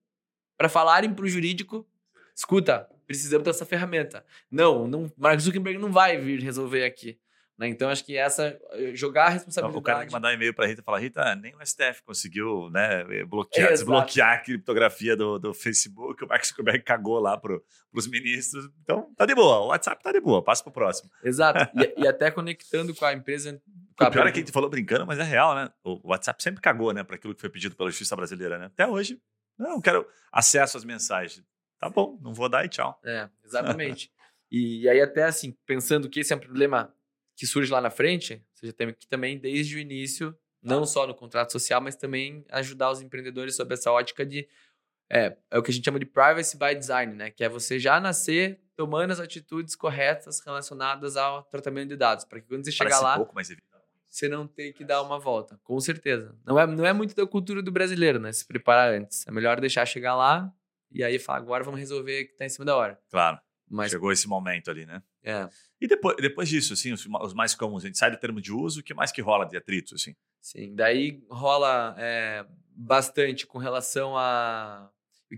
para 0.56 0.68
falarem 0.68 1.12
para 1.12 1.24
o 1.24 1.28
jurídico: 1.28 1.86
escuta, 2.34 2.88
precisamos 3.06 3.44
dessa 3.44 3.64
ferramenta. 3.64 4.24
Não, 4.50 4.88
não, 4.88 5.12
Mark 5.16 5.38
Zuckerberg 5.38 5.78
não 5.78 5.92
vai 5.92 6.16
vir 6.16 6.40
resolver 6.40 6.84
aqui. 6.84 7.18
Né? 7.56 7.68
Então, 7.68 7.88
acho 7.88 8.04
que 8.04 8.16
essa, 8.16 8.58
eh, 8.72 8.94
jogar 8.94 9.26
a 9.26 9.28
responsabilidade. 9.28 9.78
o 9.78 9.82
cara 9.82 9.98
tem 10.00 10.08
que 10.08 10.12
mandar 10.12 10.30
um 10.30 10.32
e-mail 10.32 10.52
para 10.52 10.64
a 10.64 10.68
Rita 10.68 10.80
e 10.80 10.84
falar: 10.84 10.98
Rita, 10.98 11.34
nem 11.36 11.54
o 11.54 11.64
STF 11.64 12.02
conseguiu 12.04 12.68
né, 12.70 13.02
eh, 13.08 13.24
bloquear, 13.24 13.70
desbloquear 13.70 14.32
a 14.32 14.38
criptografia 14.38 15.16
do, 15.16 15.38
do 15.38 15.54
Facebook, 15.54 16.24
o 16.24 16.26
Mark 16.26 16.44
Zuckerberg 16.44 16.82
cagou 16.82 17.20
lá 17.20 17.36
para 17.36 17.56
os 17.92 18.08
ministros. 18.08 18.68
Então, 18.82 19.14
tá 19.16 19.24
de 19.24 19.36
boa, 19.36 19.60
o 19.60 19.66
WhatsApp 19.68 20.02
tá 20.02 20.10
de 20.10 20.20
boa, 20.20 20.42
passa 20.42 20.64
para 20.64 20.70
o 20.70 20.72
próximo. 20.72 21.10
Exato. 21.22 21.64
E, 21.84 22.02
e, 22.02 22.08
até 22.08 22.30
conectando 22.30 22.94
com 22.94 23.04
a 23.04 23.12
empresa. 23.12 23.60
Com 23.98 24.04
o 24.04 24.10
pior 24.10 24.26
é 24.26 24.32
que 24.32 24.38
a 24.38 24.40
gente 24.40 24.52
falou 24.52 24.70
brincando, 24.70 25.06
mas 25.06 25.18
é 25.18 25.22
real, 25.22 25.54
né? 25.54 25.70
O 25.84 26.08
WhatsApp 26.08 26.42
sempre 26.42 26.60
cagou 26.60 26.92
né, 26.92 27.02
para 27.02 27.16
aquilo 27.16 27.34
que 27.34 27.40
foi 27.40 27.50
pedido 27.50 27.76
pela 27.76 27.90
justiça 27.90 28.16
brasileira, 28.16 28.58
né? 28.58 28.66
Até 28.66 28.86
hoje. 28.86 29.20
Não, 29.58 29.80
quero 29.80 30.06
acesso 30.32 30.76
às 30.76 30.84
mensagens. 30.84 31.44
Tá 31.78 31.88
bom, 31.90 32.18
não 32.22 32.32
vou 32.32 32.48
dar 32.48 32.64
e 32.64 32.68
tchau. 32.68 32.98
É, 33.04 33.28
exatamente. 33.44 34.10
e 34.50 34.88
aí, 34.88 35.00
até 35.00 35.24
assim, 35.24 35.56
pensando 35.66 36.08
que 36.08 36.20
esse 36.20 36.32
é 36.32 36.36
um 36.36 36.40
problema 36.40 36.92
que 37.36 37.46
surge 37.46 37.70
lá 37.70 37.80
na 37.80 37.90
frente, 37.90 38.42
você 38.54 38.66
já 38.68 38.72
tem 38.72 38.92
que 38.92 39.06
também, 39.06 39.38
desde 39.38 39.76
o 39.76 39.78
início, 39.78 40.36
não 40.62 40.86
só 40.86 41.06
no 41.06 41.14
contrato 41.14 41.52
social, 41.52 41.80
mas 41.80 41.94
também 41.94 42.44
ajudar 42.50 42.90
os 42.90 43.02
empreendedores 43.02 43.56
sob 43.56 43.72
essa 43.74 43.90
ótica 43.92 44.24
de. 44.24 44.48
É, 45.10 45.36
é 45.50 45.58
o 45.58 45.62
que 45.62 45.70
a 45.70 45.74
gente 45.74 45.84
chama 45.84 45.98
de 45.98 46.06
privacy 46.06 46.56
by 46.56 46.74
design, 46.74 47.14
né? 47.14 47.30
Que 47.30 47.44
é 47.44 47.48
você 47.48 47.78
já 47.78 48.00
nascer 48.00 48.60
tomando 48.74 49.10
as 49.10 49.20
atitudes 49.20 49.76
corretas 49.76 50.40
relacionadas 50.40 51.16
ao 51.16 51.42
tratamento 51.44 51.90
de 51.90 51.96
dados, 51.96 52.24
para 52.24 52.40
que 52.40 52.48
quando 52.48 52.64
você 52.64 52.72
chegar 52.72 53.00
lá, 53.00 53.16
pouco, 53.16 53.34
mas 53.34 53.54
você 54.08 54.28
não 54.28 54.46
tenha 54.46 54.72
que 54.72 54.84
dar 54.84 55.02
uma 55.02 55.18
volta, 55.18 55.60
com 55.62 55.78
certeza. 55.80 56.34
Não 56.46 56.58
é, 56.58 56.66
não 56.66 56.86
é 56.86 56.92
muito 56.92 57.14
da 57.14 57.26
cultura 57.26 57.62
do 57.62 57.70
brasileiro, 57.70 58.18
né? 58.18 58.32
Se 58.32 58.46
preparar 58.46 58.94
antes. 58.94 59.26
É 59.26 59.30
melhor 59.30 59.60
deixar 59.60 59.84
chegar 59.84 60.14
lá 60.14 60.52
e 60.90 61.02
aí 61.02 61.18
falar, 61.18 61.38
agora 61.38 61.64
vamos 61.64 61.80
resolver 61.80 62.22
o 62.22 62.26
que 62.26 62.32
está 62.32 62.46
em 62.46 62.48
cima 62.48 62.64
da 62.64 62.76
hora. 62.76 62.98
Claro. 63.10 63.38
Mas, 63.68 63.90
Chegou 63.90 64.12
esse 64.12 64.28
momento 64.28 64.70
ali, 64.70 64.86
né? 64.86 65.02
É. 65.22 65.48
E 65.80 65.88
depois, 65.88 66.16
depois 66.16 66.48
disso, 66.48 66.74
assim, 66.74 66.92
os, 66.92 67.06
os, 67.06 67.34
mais 67.34 67.54
comuns, 67.54 67.82
a 67.82 67.86
gente 67.86 67.98
sai 67.98 68.10
do 68.10 68.18
termo 68.18 68.40
de 68.40 68.52
uso, 68.52 68.80
o 68.80 68.82
que 68.82 68.94
mais 68.94 69.10
que 69.10 69.22
rola 69.22 69.46
de 69.46 69.56
atritos, 69.56 69.94
assim? 69.94 70.14
Sim, 70.40 70.74
daí 70.74 71.22
rola 71.30 71.94
é, 71.98 72.44
bastante 72.76 73.46
com 73.46 73.58
relação 73.58 74.16
a... 74.16 74.90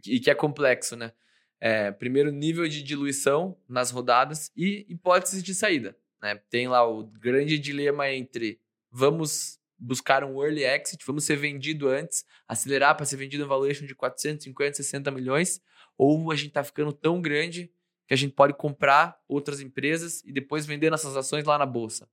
E 0.05 0.21
que 0.21 0.31
é 0.31 0.35
complexo, 0.35 0.97
né? 0.97 1.13
É, 1.59 1.91
primeiro, 1.91 2.31
nível 2.31 2.69
de 2.69 2.83
diluição 2.83 3.57
nas 3.69 3.91
rodadas 3.91 4.51
e 4.57 4.85
hipóteses 4.89 5.43
de 5.43 5.55
saída. 5.55 5.97
Né? 6.21 6.35
Tem 6.51 6.69
lá 6.69 6.87
o 6.87 7.05
grande 7.05 7.59
dilema 7.59 8.11
entre 8.11 8.61
vamos 8.91 9.59
buscar 9.79 10.25
um 10.25 10.43
early 10.43 10.65
exit, 10.65 11.05
vamos 11.07 11.25
ser 11.25 11.37
vendido 11.37 11.89
antes, 11.89 12.25
acelerar 12.49 12.97
para 12.97 13.07
ser 13.07 13.17
vendido 13.17 13.45
um 13.45 13.49
valuation 13.49 13.87
de 13.87 13.95
450, 13.95 14.75
60 14.75 15.11
milhões, 15.11 15.61
ou 15.99 16.31
a 16.31 16.35
gente 16.35 16.49
está 16.49 16.65
ficando 16.65 16.93
tão 16.93 17.21
grande 17.21 17.71
que 18.07 18.15
a 18.15 18.17
gente 18.17 18.33
pode 18.33 18.55
comprar 18.55 19.19
outras 19.29 19.61
empresas 19.61 20.23
e 20.25 20.33
depois 20.33 20.65
vender 20.65 20.91
nossas 20.91 21.17
ações 21.17 21.45
lá 21.45 21.59
na 21.59 21.67
bolsa. 21.67 22.09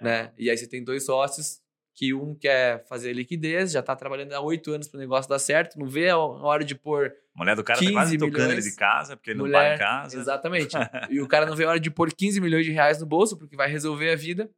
Né? 0.00 0.32
E 0.36 0.50
aí 0.50 0.56
você 0.56 0.66
tem 0.66 0.82
dois 0.82 1.04
sócios 1.04 1.60
que 1.94 2.14
um 2.14 2.34
quer 2.34 2.84
fazer 2.86 3.12
liquidez, 3.12 3.72
já 3.72 3.80
está 3.80 3.94
trabalhando 3.94 4.32
há 4.32 4.40
oito 4.40 4.72
anos 4.72 4.88
para 4.88 4.96
o 4.96 5.00
negócio 5.00 5.28
dar 5.28 5.38
certo, 5.38 5.78
não 5.78 5.86
vê 5.86 6.08
a 6.08 6.16
hora 6.16 6.64
de 6.64 6.74
pôr. 6.74 7.12
A 7.34 7.38
mulher 7.38 7.54
do 7.54 7.62
cara 7.62 7.78
tá 7.78 7.92
quase 7.92 8.16
tocando 8.16 8.32
milhões, 8.32 8.52
ele 8.52 8.70
de 8.70 8.76
casa, 8.76 9.16
porque 9.16 9.30
ele 9.30 9.40
mulher, 9.40 9.52
não 9.52 9.62
paga 9.62 9.74
em 9.74 9.78
casa. 9.78 10.18
Exatamente. 10.18 10.76
e 11.10 11.20
o 11.20 11.28
cara 11.28 11.46
não 11.46 11.54
vê 11.54 11.64
a 11.64 11.70
hora 11.70 11.80
de 11.80 11.90
pôr 11.90 12.12
15 12.12 12.40
milhões 12.40 12.64
de 12.64 12.72
reais 12.72 12.98
no 12.98 13.06
bolso, 13.06 13.36
porque 13.36 13.56
vai 13.56 13.68
resolver 13.68 14.10
a 14.10 14.16
vida. 14.16 14.50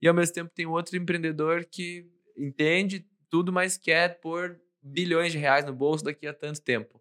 E 0.00 0.08
ao 0.08 0.14
mesmo 0.14 0.34
tempo 0.34 0.50
tem 0.54 0.66
outro 0.66 0.96
empreendedor 0.96 1.64
que 1.64 2.06
entende 2.36 3.06
tudo, 3.28 3.52
mas 3.52 3.76
quer 3.76 4.20
pôr 4.20 4.58
bilhões 4.82 5.32
de 5.32 5.38
reais 5.38 5.64
no 5.64 5.74
bolso 5.74 6.04
daqui 6.04 6.26
a 6.26 6.32
tanto 6.32 6.60
tempo. 6.62 7.00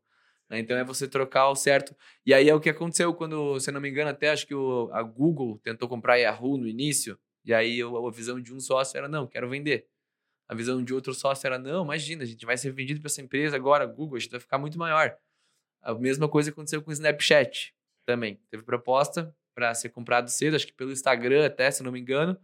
Né? 0.49 0.60
Então 0.60 0.77
é 0.77 0.83
você 0.83 1.07
trocar 1.07 1.49
o 1.49 1.55
certo. 1.55 1.95
E 2.25 2.33
aí 2.33 2.49
é 2.49 2.55
o 2.55 2.60
que 2.60 2.69
aconteceu 2.69 3.13
quando, 3.13 3.60
se 3.60 3.71
não 3.71 3.81
me 3.81 3.89
engano, 3.89 4.10
até 4.10 4.29
acho 4.29 4.47
que 4.47 4.55
o, 4.55 4.89
a 4.91 5.01
Google 5.03 5.60
tentou 5.63 5.88
comprar 5.88 6.13
a 6.13 6.17
Yahoo 6.17 6.57
no 6.57 6.67
início. 6.67 7.17
E 7.45 7.53
aí 7.53 7.81
a 7.81 8.12
visão 8.12 8.41
de 8.41 8.53
um 8.53 8.60
sócio 8.60 8.97
era, 8.97 9.07
não, 9.07 9.27
quero 9.27 9.49
vender. 9.49 9.88
A 10.47 10.55
visão 10.55 10.83
de 10.83 10.93
outro 10.93 11.13
sócio 11.13 11.45
era, 11.45 11.60
não, 11.60 11.83
imagina, 11.83 12.23
a 12.23 12.25
gente 12.25 12.45
vai 12.45 12.57
ser 12.57 12.71
vendido 12.71 13.01
para 13.01 13.07
essa 13.07 13.21
empresa 13.21 13.55
agora, 13.55 13.86
Google, 13.86 14.15
a 14.15 14.19
gente 14.19 14.31
vai 14.31 14.39
ficar 14.39 14.57
muito 14.57 14.77
maior. 14.77 15.17
A 15.81 15.93
mesma 15.93 16.27
coisa 16.27 16.49
aconteceu 16.49 16.81
com 16.81 16.89
o 16.89 16.93
Snapchat 16.93 17.73
também. 18.05 18.39
Teve 18.49 18.63
proposta 18.63 19.33
para 19.53 19.73
ser 19.73 19.89
comprado 19.89 20.29
cedo, 20.29 20.55
acho 20.55 20.67
que 20.67 20.73
pelo 20.73 20.91
Instagram 20.91 21.45
até, 21.45 21.69
se 21.69 21.83
não 21.83 21.91
me 21.91 21.99
engano. 21.99 22.38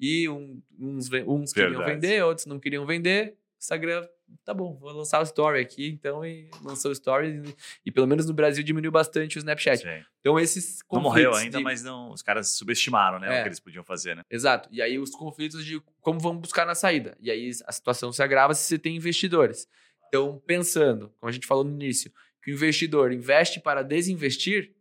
E 0.00 0.28
um, 0.28 0.62
uns, 0.78 1.10
uns 1.26 1.52
queriam 1.52 1.84
vender, 1.84 2.24
outros 2.24 2.46
não 2.46 2.58
queriam 2.58 2.86
vender. 2.86 3.36
Instagram 3.62 4.06
tá 4.44 4.52
bom, 4.52 4.76
vou 4.76 4.90
lançar 4.92 5.20
o 5.20 5.22
Story 5.22 5.60
aqui, 5.60 5.88
então, 5.88 6.24
e 6.24 6.50
lançou 6.62 6.90
o 6.90 6.92
Story, 6.92 7.42
e, 7.44 7.56
e 7.86 7.92
pelo 7.92 8.06
menos 8.06 8.26
no 8.26 8.34
Brasil 8.34 8.62
diminuiu 8.64 8.90
bastante 8.90 9.36
o 9.36 9.38
Snapchat. 9.38 9.82
Sim. 9.82 10.04
Então, 10.20 10.38
esses 10.38 10.80
Não 10.90 11.00
morreu 11.00 11.34
ainda, 11.34 11.58
de... 11.58 11.64
mas 11.64 11.82
não, 11.82 12.10
os 12.10 12.22
caras 12.22 12.48
subestimaram, 12.50 13.18
né, 13.18 13.28
é. 13.28 13.38
o 13.38 13.42
que 13.42 13.48
eles 13.48 13.60
podiam 13.60 13.84
fazer, 13.84 14.16
né? 14.16 14.24
Exato. 14.30 14.68
E 14.72 14.80
aí, 14.82 14.98
os 14.98 15.10
conflitos 15.10 15.64
de 15.64 15.80
como 16.00 16.18
vamos 16.18 16.42
buscar 16.42 16.66
na 16.66 16.74
saída. 16.74 17.16
E 17.20 17.30
aí, 17.30 17.50
a 17.66 17.72
situação 17.72 18.12
se 18.12 18.22
agrava 18.22 18.54
se 18.54 18.66
você 18.66 18.78
tem 18.78 18.96
investidores. 18.96 19.68
Então, 20.08 20.42
pensando, 20.46 21.12
como 21.20 21.30
a 21.30 21.32
gente 21.32 21.46
falou 21.46 21.64
no 21.64 21.72
início, 21.72 22.12
que 22.42 22.50
o 22.50 22.54
investidor 22.54 23.12
investe 23.12 23.60
para 23.60 23.82
desinvestir, 23.82 24.74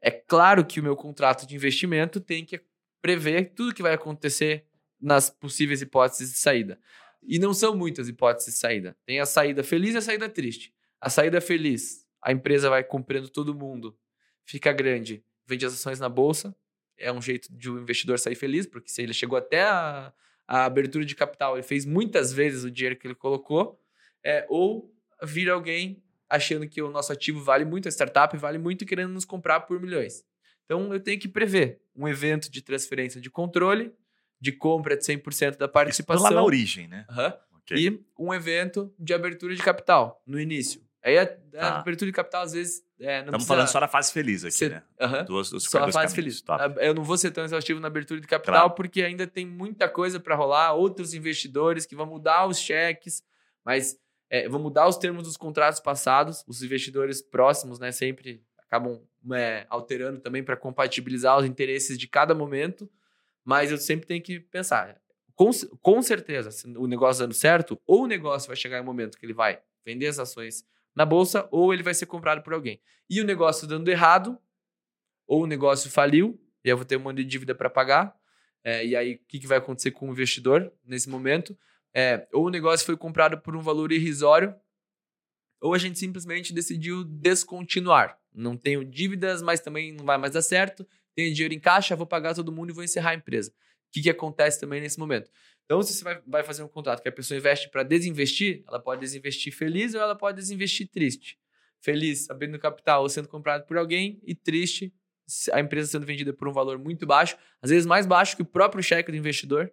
é 0.00 0.10
claro 0.10 0.64
que 0.64 0.80
o 0.80 0.82
meu 0.82 0.96
contrato 0.96 1.46
de 1.46 1.54
investimento 1.54 2.20
tem 2.20 2.44
que 2.44 2.60
prever 3.00 3.52
tudo 3.54 3.74
que 3.74 3.82
vai 3.82 3.94
acontecer 3.94 4.66
nas 5.00 5.28
possíveis 5.30 5.82
hipóteses 5.82 6.32
de 6.32 6.38
saída. 6.38 6.78
E 7.26 7.38
não 7.38 7.54
são 7.54 7.76
muitas 7.76 8.08
hipóteses 8.08 8.54
de 8.54 8.60
saída. 8.60 8.96
Tem 9.04 9.20
a 9.20 9.26
saída 9.26 9.62
feliz 9.62 9.94
e 9.94 9.98
a 9.98 10.00
saída 10.00 10.28
triste. 10.28 10.74
A 11.00 11.10
saída 11.10 11.40
feliz, 11.40 12.06
a 12.22 12.32
empresa 12.32 12.70
vai 12.70 12.82
comprando 12.82 13.28
todo 13.28 13.54
mundo, 13.54 13.96
fica 14.44 14.72
grande, 14.72 15.24
vende 15.46 15.66
as 15.66 15.74
ações 15.74 16.00
na 16.00 16.08
bolsa. 16.08 16.54
É 16.96 17.12
um 17.12 17.20
jeito 17.20 17.48
de 17.52 17.70
o 17.70 17.78
investidor 17.78 18.18
sair 18.18 18.34
feliz, 18.34 18.66
porque 18.66 18.90
se 18.90 19.02
ele 19.02 19.12
chegou 19.12 19.36
até 19.36 19.62
a, 19.62 20.12
a 20.46 20.64
abertura 20.64 21.04
de 21.04 21.14
capital, 21.14 21.56
ele 21.56 21.62
fez 21.62 21.84
muitas 21.84 22.32
vezes 22.32 22.64
o 22.64 22.70
dinheiro 22.70 22.96
que 22.96 23.06
ele 23.06 23.14
colocou. 23.14 23.80
É, 24.22 24.46
ou 24.48 24.94
vira 25.22 25.52
alguém 25.52 26.02
achando 26.28 26.68
que 26.68 26.80
o 26.80 26.90
nosso 26.90 27.12
ativo 27.12 27.42
vale 27.42 27.64
muito, 27.64 27.88
a 27.88 27.90
startup 27.90 28.36
vale 28.36 28.58
muito 28.58 28.82
e 28.82 28.86
querendo 28.86 29.12
nos 29.12 29.24
comprar 29.24 29.60
por 29.60 29.80
milhões. 29.80 30.24
Então 30.64 30.92
eu 30.92 31.00
tenho 31.00 31.20
que 31.20 31.28
prever 31.28 31.80
um 31.94 32.08
evento 32.08 32.50
de 32.50 32.62
transferência 32.62 33.20
de 33.20 33.30
controle 33.30 33.92
de 34.40 34.52
compra 34.52 34.96
de 34.96 35.04
100% 35.04 35.56
da 35.56 35.68
participação. 35.68 36.24
Isso 36.24 36.34
lá 36.34 36.40
na 36.40 36.44
origem, 36.44 36.88
né? 36.88 37.06
Uhum. 37.10 37.32
Okay. 37.60 37.88
E 37.88 38.04
um 38.18 38.32
evento 38.32 38.94
de 38.98 39.14
abertura 39.14 39.54
de 39.54 39.62
capital 39.62 40.22
no 40.26 40.38
início. 40.38 40.82
Aí 41.02 41.18
a, 41.18 41.26
tá. 41.26 41.78
abertura 41.80 42.10
de 42.10 42.14
capital, 42.14 42.42
às 42.42 42.52
vezes. 42.52 42.82
É, 42.98 43.18
Estamos 43.18 43.30
precisa... 43.30 43.48
falando 43.48 43.68
só 43.68 43.80
da 43.80 43.88
fase 43.88 44.12
feliz 44.12 44.44
aqui, 44.44 44.54
ser... 44.54 44.70
né? 44.70 44.82
Uhum. 45.00 45.24
Duas, 45.24 45.48
só 45.48 45.84
a 45.84 45.92
fase 45.92 46.14
feliz. 46.14 46.40
Top. 46.40 46.62
Eu 46.78 46.94
não 46.94 47.04
vou 47.04 47.18
ser 47.18 47.30
tão 47.30 47.44
exaustivo 47.44 47.78
na 47.78 47.88
abertura 47.88 48.20
de 48.20 48.26
capital, 48.26 48.54
claro. 48.54 48.74
porque 48.74 49.02
ainda 49.02 49.26
tem 49.26 49.46
muita 49.46 49.88
coisa 49.88 50.18
para 50.18 50.34
rolar, 50.34 50.72
outros 50.72 51.12
investidores 51.12 51.84
que 51.84 51.94
vão 51.94 52.06
mudar 52.06 52.46
os 52.46 52.58
cheques, 52.58 53.22
mas 53.64 53.98
é, 54.30 54.48
vão 54.48 54.60
mudar 54.60 54.88
os 54.88 54.96
termos 54.96 55.24
dos 55.24 55.36
contratos 55.36 55.80
passados. 55.80 56.42
Os 56.46 56.62
investidores 56.62 57.20
próximos, 57.20 57.78
né, 57.78 57.92
sempre 57.92 58.42
acabam 58.66 59.02
é, 59.32 59.66
alterando 59.68 60.20
também 60.20 60.42
para 60.42 60.56
compatibilizar 60.56 61.38
os 61.38 61.44
interesses 61.44 61.98
de 61.98 62.08
cada 62.08 62.34
momento. 62.34 62.90
Mas 63.44 63.70
eu 63.70 63.78
sempre 63.78 64.06
tenho 64.06 64.22
que 64.22 64.40
pensar, 64.40 65.00
com, 65.34 65.50
com 65.82 66.00
certeza, 66.00 66.50
se 66.50 66.66
o 66.66 66.86
negócio 66.86 67.24
dando 67.24 67.34
certo, 67.34 67.80
ou 67.86 68.04
o 68.04 68.06
negócio 68.06 68.46
vai 68.46 68.56
chegar 68.56 68.78
em 68.78 68.82
um 68.82 68.84
momento 68.84 69.18
que 69.18 69.26
ele 69.26 69.34
vai 69.34 69.60
vender 69.84 70.06
as 70.06 70.18
ações 70.18 70.64
na 70.94 71.04
bolsa, 71.04 71.48
ou 71.50 71.74
ele 71.74 71.82
vai 71.82 71.92
ser 71.92 72.06
comprado 72.06 72.42
por 72.42 72.54
alguém. 72.54 72.80
E 73.10 73.20
o 73.20 73.24
negócio 73.24 73.66
dando 73.66 73.88
errado, 73.88 74.38
ou 75.26 75.42
o 75.42 75.46
negócio 75.46 75.90
faliu, 75.90 76.40
e 76.64 76.68
eu 76.68 76.76
vou 76.76 76.86
ter 76.86 76.96
um 76.96 77.00
monte 77.00 77.16
de 77.16 77.24
dívida 77.24 77.54
para 77.54 77.68
pagar. 77.68 78.16
É, 78.62 78.86
e 78.86 78.96
aí, 78.96 79.14
o 79.14 79.18
que, 79.26 79.40
que 79.40 79.46
vai 79.46 79.58
acontecer 79.58 79.90
com 79.90 80.08
o 80.08 80.12
investidor 80.12 80.72
nesse 80.84 81.08
momento? 81.08 81.58
É, 81.92 82.26
ou 82.32 82.46
o 82.46 82.50
negócio 82.50 82.86
foi 82.86 82.96
comprado 82.96 83.38
por 83.38 83.56
um 83.56 83.60
valor 83.60 83.92
irrisório, 83.92 84.54
ou 85.60 85.74
a 85.74 85.78
gente 85.78 85.98
simplesmente 85.98 86.52
decidiu 86.52 87.04
descontinuar. 87.04 88.18
Não 88.32 88.56
tenho 88.56 88.84
dívidas, 88.84 89.42
mas 89.42 89.60
também 89.60 89.92
não 89.92 90.04
vai 90.04 90.16
mais 90.16 90.32
dar 90.32 90.42
certo 90.42 90.86
tenho 91.14 91.32
dinheiro 91.32 91.54
em 91.54 91.60
caixa, 91.60 91.96
vou 91.96 92.06
pagar 92.06 92.34
todo 92.34 92.52
mundo 92.52 92.70
e 92.70 92.72
vou 92.72 92.84
encerrar 92.84 93.10
a 93.10 93.14
empresa. 93.14 93.50
O 93.50 93.92
que, 93.92 94.02
que 94.02 94.10
acontece 94.10 94.60
também 94.60 94.80
nesse 94.80 94.98
momento? 94.98 95.30
Então, 95.64 95.82
se 95.82 95.94
você 95.94 96.04
vai, 96.04 96.20
vai 96.26 96.42
fazer 96.42 96.62
um 96.62 96.68
contrato 96.68 97.02
que 97.02 97.08
a 97.08 97.12
pessoa 97.12 97.38
investe 97.38 97.70
para 97.70 97.82
desinvestir, 97.82 98.62
ela 98.68 98.78
pode 98.78 99.00
desinvestir 99.00 99.54
feliz 99.54 99.94
ou 99.94 100.00
ela 100.00 100.14
pode 100.14 100.38
desinvestir 100.38 100.88
triste. 100.90 101.38
Feliz, 101.80 102.28
abrindo 102.30 102.58
capital 102.58 103.02
ou 103.02 103.08
sendo 103.08 103.28
comprado 103.28 103.66
por 103.66 103.76
alguém, 103.78 104.20
e 104.24 104.34
triste, 104.34 104.92
a 105.52 105.60
empresa 105.60 105.90
sendo 105.90 106.06
vendida 106.06 106.32
por 106.32 106.48
um 106.48 106.52
valor 106.52 106.78
muito 106.78 107.06
baixo, 107.06 107.36
às 107.62 107.70
vezes 107.70 107.86
mais 107.86 108.06
baixo 108.06 108.36
que 108.36 108.42
o 108.42 108.46
próprio 108.46 108.82
cheque 108.82 109.10
do 109.10 109.16
investidor, 109.16 109.72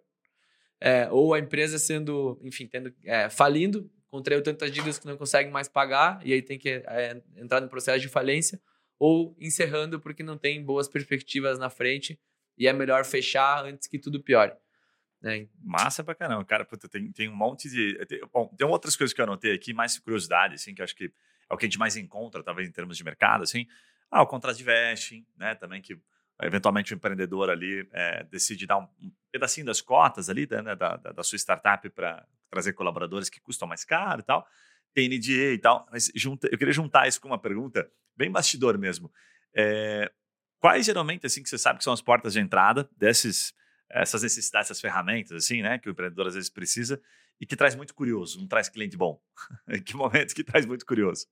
é, 0.80 1.08
ou 1.10 1.34
a 1.34 1.38
empresa 1.38 1.78
sendo, 1.78 2.38
enfim, 2.42 2.66
tendo, 2.66 2.92
é, 3.04 3.28
falindo, 3.28 3.90
contraiu 4.08 4.42
tantas 4.42 4.70
dívidas 4.70 4.98
que 4.98 5.06
não 5.06 5.16
consegue 5.16 5.50
mais 5.50 5.68
pagar, 5.68 6.20
e 6.24 6.32
aí 6.32 6.42
tem 6.42 6.58
que 6.58 6.68
é, 6.68 7.22
entrar 7.36 7.60
no 7.60 7.68
processo 7.68 8.00
de 8.00 8.08
falência, 8.08 8.60
ou 9.04 9.36
encerrando 9.40 9.98
porque 9.98 10.22
não 10.22 10.38
tem 10.38 10.64
boas 10.64 10.86
perspectivas 10.86 11.58
na 11.58 11.68
frente 11.68 12.20
e 12.56 12.68
é 12.68 12.72
melhor 12.72 13.04
fechar 13.04 13.64
antes 13.64 13.88
que 13.88 13.98
tudo 13.98 14.22
piore. 14.22 14.52
Né? 15.20 15.48
Massa 15.60 16.04
pra 16.04 16.14
caramba, 16.14 16.44
cara. 16.44 16.64
Puta, 16.64 16.88
tem, 16.88 17.10
tem 17.10 17.28
um 17.28 17.34
monte 17.34 17.68
de. 17.68 17.98
Tem, 18.06 18.20
bom, 18.32 18.46
tem 18.56 18.64
outras 18.64 18.94
coisas 18.94 19.12
que 19.12 19.20
eu 19.20 19.24
anotei 19.24 19.52
aqui, 19.54 19.74
mais 19.74 19.98
curiosidade, 19.98 20.54
assim, 20.54 20.72
que 20.72 20.80
acho 20.80 20.94
que 20.94 21.06
é 21.50 21.52
o 21.52 21.56
que 21.56 21.66
a 21.66 21.68
gente 21.68 21.80
mais 21.80 21.96
encontra, 21.96 22.44
talvez, 22.44 22.68
em 22.68 22.70
termos 22.70 22.96
de 22.96 23.02
mercado, 23.02 23.42
assim. 23.42 23.66
Ah, 24.08 24.22
o 24.22 24.26
contrato 24.26 24.56
de 24.56 24.62
vesting, 24.62 25.26
né? 25.36 25.56
Também 25.56 25.82
que 25.82 25.98
eventualmente 26.40 26.94
o 26.94 26.96
empreendedor 26.96 27.50
ali 27.50 27.88
é, 27.92 28.22
decide 28.30 28.68
dar 28.68 28.78
um, 28.78 28.86
um, 29.00 29.12
pedacinho 29.32 29.66
das 29.66 29.80
cotas 29.80 30.30
ali 30.30 30.46
né, 30.48 30.76
da, 30.76 30.96
da, 30.96 31.10
da 31.10 31.22
sua 31.24 31.36
startup 31.36 31.90
para 31.90 32.24
trazer 32.48 32.72
colaboradores 32.74 33.28
que 33.28 33.40
custam 33.40 33.66
mais 33.66 33.84
caro 33.84 34.20
e 34.20 34.24
tal. 34.24 34.46
NDA 34.96 35.54
e 35.54 35.58
tal. 35.58 35.86
Mas 35.90 36.10
junta, 36.14 36.48
eu 36.50 36.58
queria 36.58 36.72
juntar 36.72 37.08
isso 37.08 37.20
com 37.20 37.28
uma 37.28 37.38
pergunta 37.38 37.90
bem 38.16 38.30
bastidor 38.30 38.78
mesmo. 38.78 39.10
É, 39.54 40.10
quais 40.58 40.86
geralmente, 40.86 41.26
assim, 41.26 41.42
que 41.42 41.48
você 41.48 41.58
sabe 41.58 41.78
que 41.78 41.84
são 41.84 41.92
as 41.92 42.00
portas 42.00 42.32
de 42.32 42.40
entrada 42.40 42.88
desses, 42.96 43.54
essas 43.90 44.22
necessidades, 44.22 44.70
essas 44.70 44.80
ferramentas, 44.80 45.32
assim, 45.32 45.62
né, 45.62 45.78
que 45.78 45.88
o 45.88 45.92
empreendedor 45.92 46.26
às 46.26 46.34
vezes 46.34 46.50
precisa 46.50 47.00
e 47.40 47.46
que 47.46 47.56
traz 47.56 47.74
muito 47.74 47.94
curioso, 47.94 48.38
não 48.38 48.46
traz 48.46 48.68
cliente 48.68 48.96
bom? 48.96 49.20
que 49.84 49.96
momento 49.96 50.34
que 50.34 50.44
traz 50.44 50.64
muito 50.64 50.86
curioso? 50.86 51.26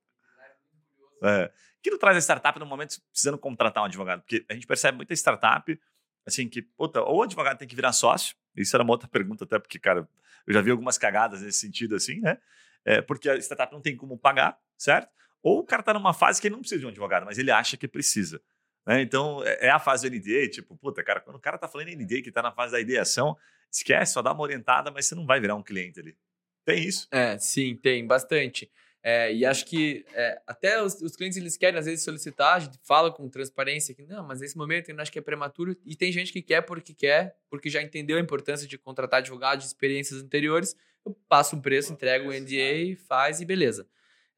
É, 1.23 1.53
que 1.83 1.91
não 1.91 1.99
traz 1.99 2.17
a 2.17 2.21
startup 2.21 2.59
no 2.59 2.67
momento 2.67 3.01
precisando 3.11 3.39
contratar 3.39 3.83
um 3.83 3.87
advogado? 3.87 4.23
Porque 4.23 4.45
a 4.49 4.55
gente 4.55 4.67
percebe 4.67 4.97
muita 4.97 5.15
startup, 5.15 5.81
assim, 6.27 6.49
que, 6.49 6.63
puta, 6.63 7.03
ou 7.03 7.19
o 7.19 7.23
advogado 7.23 7.59
tem 7.59 7.69
que 7.69 7.77
virar 7.77 7.93
sócio, 7.93 8.35
isso 8.57 8.75
era 8.75 8.83
uma 8.83 8.93
outra 8.93 9.09
pergunta 9.09 9.45
até, 9.45 9.59
porque, 9.59 9.79
cara, 9.79 10.09
eu 10.47 10.55
já 10.55 10.61
vi 10.61 10.71
algumas 10.71 10.99
cagadas 10.99 11.43
nesse 11.43 11.61
sentido, 11.61 11.95
assim, 11.95 12.21
né? 12.21 12.39
É, 12.85 13.01
porque 13.01 13.29
a 13.29 13.37
startup 13.37 13.73
não 13.73 13.81
tem 13.81 13.97
como 13.97 14.19
pagar, 14.19 14.59
certo? 14.77 15.09
Ou 15.43 15.61
o 15.61 15.65
cara 15.65 15.81
está 15.81 15.95
numa 15.95 16.13
fase 16.13 16.41
que 16.41 16.49
ele 16.49 16.55
não 16.55 16.61
precisa 16.61 16.81
de 16.81 16.87
um 16.87 16.91
advogado, 16.91 17.25
mas 17.25 17.39
ele 17.39 17.51
acha 17.51 17.77
que 17.77 17.89
precisa. 17.89 18.41
Né? 18.87 19.03
Então, 19.03 19.43
é, 19.45 19.67
é 19.67 19.71
a 19.71 19.79
fase 19.79 20.09
do 20.09 20.17
NDA, 20.17 20.49
tipo, 20.49 20.77
puta, 20.77 21.03
cara, 21.03 21.21
quando 21.21 21.37
o 21.37 21.41
cara 21.41 21.57
está 21.57 21.69
falando 21.69 21.89
NDA, 21.89 22.23
que 22.23 22.29
está 22.29 22.43
na 22.43 22.53
fase 22.53 22.73
da 22.73 22.81
ideação, 22.81 23.37
esquece, 23.71 24.13
só 24.13 24.23
dá 24.23 24.33
uma 24.33 24.43
orientada, 24.43 24.91
mas 24.91 25.07
você 25.07 25.15
não 25.15 25.27
vai 25.27 25.41
virar 25.41 25.55
um 25.55 25.63
cliente 25.63 26.01
ali. 26.01 26.17
Tem 26.65 26.83
isso? 26.85 27.07
É, 27.11 27.39
sim, 27.39 27.77
tem, 27.77 28.07
bastante. 28.07 28.71
É, 29.03 29.33
e 29.33 29.47
acho 29.47 29.65
que 29.65 30.05
é, 30.13 30.41
até 30.47 30.83
os, 30.83 31.01
os, 31.01 31.17
clientes 31.17 31.39
eles 31.39 31.57
querem 31.57 31.79
às 31.79 31.87
vezes 31.87 32.05
solicitar, 32.05 32.57
a 32.57 32.59
gente 32.59 32.79
fala 32.83 33.11
com 33.11 33.29
transparência 33.31 33.95
que 33.95 34.03
não, 34.03 34.27
mas 34.27 34.41
nesse 34.41 34.59
momento 34.59 34.91
eu 34.91 35.01
acho 35.01 35.11
que 35.11 35.19
é 35.19 35.23
prematuro. 35.23 35.75
E 35.87 35.97
tem 35.97 36.13
gente 36.13 36.33
que 36.33 36.43
quer 36.43 36.61
porque 36.61 36.93
quer, 36.93 37.37
porque 37.49 37.71
já 37.71 37.83
entendeu 37.83 38.19
a 38.19 38.21
importância 38.21 38.69
de 38.69 38.77
contratar 38.77 39.21
advogado 39.21 39.61
de 39.61 39.67
experiências 39.67 40.23
anteriores, 40.23 40.77
eu 41.05 41.17
passo 41.29 41.57
um 41.57 41.61
preço, 41.61 41.93
entrego 41.93 42.29
o 42.29 42.33
NDA, 42.33 42.95
faz 43.09 43.41
e 43.41 43.47
beleza. 43.47 43.89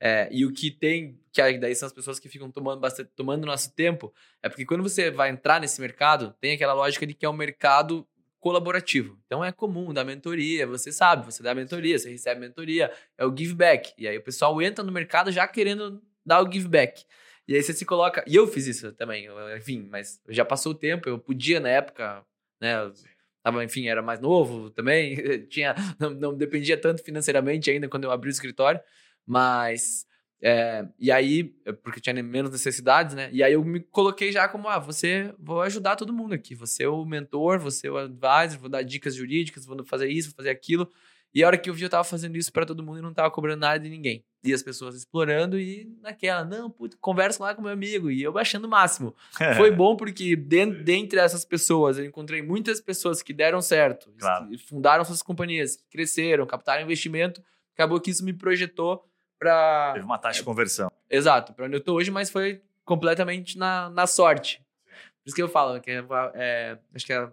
É, 0.04 0.28
e 0.32 0.44
o 0.44 0.52
que 0.52 0.70
tem, 0.70 1.16
que 1.32 1.40
aí 1.40 1.58
daí 1.58 1.74
são 1.76 1.86
as 1.86 1.92
pessoas 1.92 2.18
que 2.18 2.28
ficam 2.28 2.50
tomando 2.50 2.80
bastante, 2.80 3.10
tomando 3.14 3.46
nosso 3.46 3.72
tempo, 3.72 4.12
é 4.42 4.48
porque 4.48 4.66
quando 4.66 4.82
você 4.82 5.10
vai 5.10 5.30
entrar 5.30 5.60
nesse 5.60 5.80
mercado, 5.80 6.34
tem 6.40 6.54
aquela 6.54 6.72
lógica 6.72 7.06
de 7.06 7.14
que 7.14 7.24
é 7.24 7.28
um 7.28 7.32
mercado 7.32 8.06
colaborativo. 8.42 9.16
Então 9.24 9.42
é 9.44 9.52
comum 9.52 9.94
dar 9.94 10.04
mentoria, 10.04 10.66
você 10.66 10.90
sabe, 10.90 11.24
você 11.24 11.44
dá 11.44 11.54
mentoria, 11.54 11.96
você 11.96 12.10
recebe 12.10 12.40
mentoria, 12.40 12.92
é 13.16 13.24
o 13.24 13.34
give 13.34 13.54
back. 13.54 13.94
E 13.96 14.06
aí 14.08 14.18
o 14.18 14.22
pessoal 14.22 14.60
entra 14.60 14.84
no 14.84 14.90
mercado 14.90 15.30
já 15.30 15.46
querendo 15.46 16.02
dar 16.26 16.42
o 16.42 16.52
give 16.52 16.66
back. 16.66 17.04
E 17.46 17.54
aí 17.54 17.62
você 17.62 17.72
se 17.72 17.86
coloca. 17.86 18.24
E 18.26 18.34
eu 18.34 18.48
fiz 18.48 18.66
isso 18.66 18.92
também, 18.94 19.28
enfim, 19.56 19.86
mas 19.88 20.20
já 20.28 20.44
passou 20.44 20.72
o 20.72 20.74
tempo, 20.74 21.08
eu 21.08 21.20
podia 21.20 21.60
na 21.60 21.68
época, 21.68 22.26
né? 22.60 22.74
Tava, 23.44 23.64
enfim, 23.64 23.86
era 23.86 24.02
mais 24.02 24.18
novo 24.18 24.70
também, 24.70 25.16
tinha, 25.46 25.76
não, 25.98 26.10
não 26.10 26.36
dependia 26.36 26.76
tanto 26.76 27.02
financeiramente 27.02 27.70
ainda 27.70 27.88
quando 27.88 28.04
eu 28.04 28.10
abri 28.10 28.28
o 28.28 28.30
escritório, 28.30 28.80
mas 29.24 30.04
é, 30.44 30.84
e 30.98 31.12
aí, 31.12 31.44
porque 31.84 32.00
tinha 32.00 32.20
menos 32.20 32.50
necessidades, 32.50 33.14
né? 33.14 33.30
E 33.32 33.44
aí 33.44 33.52
eu 33.52 33.64
me 33.64 33.78
coloquei 33.78 34.32
já 34.32 34.48
como, 34.48 34.68
ah, 34.68 34.80
você, 34.80 35.32
vou 35.38 35.62
ajudar 35.62 35.94
todo 35.94 36.12
mundo 36.12 36.34
aqui. 36.34 36.52
Você 36.56 36.82
é 36.82 36.88
o 36.88 37.04
mentor, 37.04 37.60
você 37.60 37.86
é 37.86 37.90
o 37.90 37.96
advisor, 37.96 38.58
vou 38.58 38.68
dar 38.68 38.82
dicas 38.82 39.14
jurídicas, 39.14 39.64
vou 39.64 39.84
fazer 39.84 40.08
isso, 40.08 40.30
vou 40.30 40.36
fazer 40.36 40.50
aquilo. 40.50 40.90
E 41.32 41.44
a 41.44 41.46
hora 41.46 41.56
que 41.56 41.70
eu 41.70 41.74
vi, 41.74 41.84
eu 41.84 41.88
tava 41.88 42.02
fazendo 42.02 42.36
isso 42.36 42.52
para 42.52 42.66
todo 42.66 42.82
mundo 42.82 42.98
e 42.98 43.02
não 43.02 43.14
tava 43.14 43.30
cobrando 43.30 43.60
nada 43.60 43.78
de 43.78 43.88
ninguém. 43.88 44.24
E 44.44 44.52
as 44.52 44.64
pessoas 44.64 44.96
explorando 44.96 45.58
e 45.58 45.88
naquela, 46.02 46.44
não, 46.44 46.68
puto, 46.68 46.98
conversa 47.00 47.42
lá 47.42 47.54
com 47.54 47.62
meu 47.62 47.70
amigo. 47.70 48.10
E 48.10 48.20
eu 48.20 48.36
achando 48.36 48.64
o 48.64 48.68
máximo. 48.68 49.14
Foi 49.56 49.70
bom 49.70 49.96
porque 49.96 50.34
dentro, 50.34 50.82
dentre 50.82 51.20
essas 51.20 51.44
pessoas, 51.44 51.98
eu 51.98 52.04
encontrei 52.04 52.42
muitas 52.42 52.80
pessoas 52.80 53.22
que 53.22 53.32
deram 53.32 53.62
certo, 53.62 54.12
claro. 54.18 54.48
que 54.48 54.58
fundaram 54.58 55.04
suas 55.04 55.22
companhias, 55.22 55.76
que 55.76 55.84
cresceram, 55.88 56.44
captaram 56.46 56.82
investimento. 56.82 57.40
Acabou 57.74 58.00
que 58.00 58.10
isso 58.10 58.24
me 58.24 58.32
projetou 58.32 59.02
para. 59.42 59.92
Teve 59.94 60.04
uma 60.04 60.18
taxa 60.18 60.38
de 60.38 60.44
conversão. 60.44 60.90
Exato, 61.10 61.52
para 61.52 61.66
onde 61.66 61.76
eu 61.76 61.80
tô 61.80 61.94
hoje, 61.94 62.10
mas 62.10 62.30
foi 62.30 62.62
completamente 62.84 63.58
na, 63.58 63.90
na 63.90 64.06
sorte. 64.06 64.62
Por 64.86 65.28
isso 65.28 65.36
que 65.36 65.42
eu 65.42 65.48
falo, 65.48 65.80
que 65.80 65.90
é, 65.90 66.04
é 66.34 66.78
acho 66.94 67.06
que 67.06 67.12
é, 67.12 67.28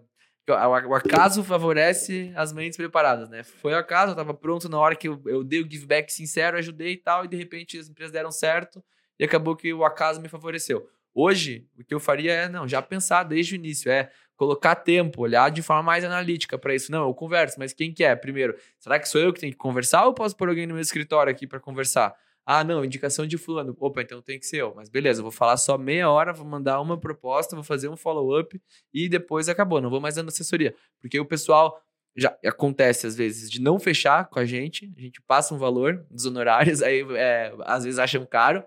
o 0.48 0.94
acaso 0.94 1.44
favorece 1.44 2.32
as 2.34 2.52
mentes 2.52 2.76
preparadas, 2.76 3.28
né? 3.28 3.42
Foi 3.42 3.72
o 3.72 3.76
acaso, 3.76 4.12
eu 4.12 4.16
tava 4.16 4.34
pronto 4.34 4.68
na 4.68 4.78
hora 4.78 4.96
que 4.96 5.08
eu, 5.08 5.20
eu 5.26 5.44
dei 5.44 5.62
o 5.62 5.70
give 5.70 5.86
back 5.86 6.12
sincero, 6.12 6.56
ajudei 6.56 6.92
e 6.92 6.96
tal, 6.96 7.24
e 7.24 7.28
de 7.28 7.36
repente 7.36 7.78
as 7.78 7.88
empresas 7.88 8.12
deram 8.12 8.30
certo 8.30 8.82
e 9.18 9.24
acabou 9.24 9.54
que 9.54 9.72
o 9.72 9.84
acaso 9.84 10.20
me 10.20 10.28
favoreceu. 10.28 10.88
Hoje, 11.14 11.66
o 11.78 11.84
que 11.84 11.94
eu 11.94 12.00
faria 12.00 12.32
é, 12.32 12.48
não, 12.48 12.66
já 12.66 12.80
pensar 12.80 13.24
desde 13.24 13.54
o 13.54 13.56
início, 13.56 13.90
é 13.90 14.10
colocar 14.40 14.74
tempo, 14.74 15.20
olhar 15.20 15.50
de 15.50 15.60
forma 15.60 15.82
mais 15.82 16.02
analítica 16.02 16.56
para 16.56 16.74
isso. 16.74 16.90
Não, 16.90 17.06
eu 17.06 17.12
converso, 17.12 17.56
mas 17.58 17.74
quem 17.74 17.92
que 17.92 18.02
é? 18.02 18.16
Primeiro, 18.16 18.56
será 18.78 18.98
que 18.98 19.06
sou 19.06 19.20
eu 19.20 19.34
que 19.34 19.40
tenho 19.40 19.52
que 19.52 19.58
conversar 19.58 20.06
ou 20.06 20.14
posso 20.14 20.34
pôr 20.34 20.48
alguém 20.48 20.66
no 20.66 20.72
meu 20.72 20.80
escritório 20.80 21.30
aqui 21.30 21.46
para 21.46 21.60
conversar? 21.60 22.16
Ah, 22.46 22.64
não, 22.64 22.82
indicação 22.82 23.26
de 23.26 23.36
fulano. 23.36 23.76
Opa, 23.78 24.00
então 24.00 24.22
tem 24.22 24.38
que 24.40 24.46
ser 24.46 24.62
eu. 24.62 24.72
Mas 24.74 24.88
beleza, 24.88 25.20
eu 25.20 25.24
vou 25.24 25.30
falar 25.30 25.58
só 25.58 25.76
meia 25.76 26.08
hora, 26.08 26.32
vou 26.32 26.46
mandar 26.46 26.80
uma 26.80 26.98
proposta, 26.98 27.54
vou 27.54 27.62
fazer 27.62 27.90
um 27.90 27.98
follow-up 27.98 28.58
e 28.94 29.10
depois 29.10 29.46
acabou. 29.46 29.78
Não 29.78 29.90
vou 29.90 30.00
mais 30.00 30.14
dando 30.14 30.28
assessoria. 30.28 30.74
Porque 31.02 31.20
o 31.20 31.26
pessoal 31.26 31.78
já 32.16 32.34
acontece 32.42 33.06
às 33.06 33.14
vezes 33.14 33.50
de 33.50 33.60
não 33.60 33.78
fechar 33.78 34.26
com 34.30 34.38
a 34.38 34.46
gente, 34.46 34.90
a 34.96 35.00
gente 35.02 35.20
passa 35.20 35.54
um 35.54 35.58
valor 35.58 36.02
dos 36.10 36.24
honorários, 36.24 36.80
aí 36.82 37.04
é, 37.14 37.54
às 37.60 37.84
vezes 37.84 37.98
acham 37.98 38.24
caro, 38.24 38.64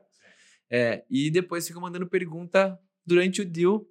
é, 0.69 1.03
e 1.09 1.31
depois 1.31 1.67
fica 1.67 1.79
mandando 1.79 2.05
pergunta 2.05 2.79
durante 3.03 3.41
o 3.41 3.45
deal 3.45 3.83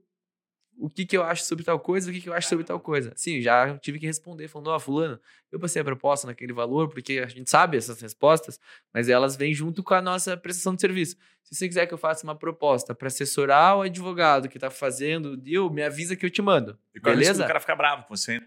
o 0.79 0.89
que, 0.89 1.05
que 1.07 1.17
eu 1.17 1.23
acho 1.23 1.45
sobre 1.45 1.65
tal 1.65 1.79
coisa, 1.79 2.11
o 2.11 2.13
que, 2.13 2.21
que 2.21 2.29
eu 2.29 2.33
acho 2.33 2.49
sobre 2.49 2.65
tal 2.65 2.81
coisa. 2.81 3.13
Sim, 3.15 3.41
já 3.41 3.77
tive 3.79 3.99
que 3.99 4.07
responder, 4.07 4.49
falando, 4.49 4.69
ó, 4.69 4.77
oh, 4.77 4.81
fulano, 4.81 5.21
eu 5.51 5.61
passei 5.61 5.81
a 5.81 5.85
proposta 5.85 6.27
naquele 6.27 6.53
valor, 6.53 6.89
porque 6.89 7.19
a 7.19 7.27
gente 7.27 7.51
sabe 7.51 7.77
essas 7.77 8.01
respostas, 8.01 8.59
mas 8.93 9.09
elas 9.09 9.37
vêm 9.37 9.55
junto 9.55 9.83
com 9.83 9.95
a 9.95 10.03
nossa 10.03 10.37
prestação 10.37 10.75
de 10.75 10.81
serviço. 10.81 11.17
Se 11.43 11.55
você 11.55 11.69
quiser 11.69 11.87
que 11.87 11.95
eu 11.95 11.99
faça 11.99 12.25
uma 12.25 12.35
proposta 12.35 12.95
para 12.95 13.09
assessorar 13.09 13.77
o 13.77 13.83
advogado 13.83 14.49
que 14.49 14.57
está 14.57 14.71
fazendo 14.71 15.33
o 15.33 15.37
deal, 15.37 15.71
me 15.71 15.83
avisa 15.83 16.17
que 16.17 16.25
eu 16.25 16.31
te 16.31 16.43
mando. 16.43 16.79
E 16.95 17.01
beleza? 17.01 17.45
o 17.45 17.47
cara 17.47 17.61
fica 17.61 17.77
bravo 17.77 18.05
com 18.05 18.17
você. 18.17 18.41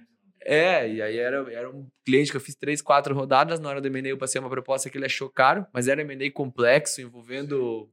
É, 0.48 0.88
e 0.88 1.02
aí 1.02 1.18
era, 1.18 1.52
era 1.52 1.70
um 1.72 1.88
cliente 2.06 2.30
que 2.30 2.38
eu 2.38 2.42
fiz 2.42 2.56
três, 2.56 2.82
quatro 2.82 3.16
rodadas. 3.16 3.60
Na 3.60 3.70
hora 3.70 3.82
do 3.82 3.88
M&A 3.88 4.10
eu 4.10 4.18
passei 4.18 4.40
uma 4.40 4.50
proposta 4.50 4.90
que 4.90 4.98
ele 4.98 5.06
achou 5.06 5.28
caro, 5.28 5.66
mas 5.74 5.88
era 5.88 6.02
M&A 6.02 6.32
complexo, 6.32 7.02
envolvendo 7.02 7.90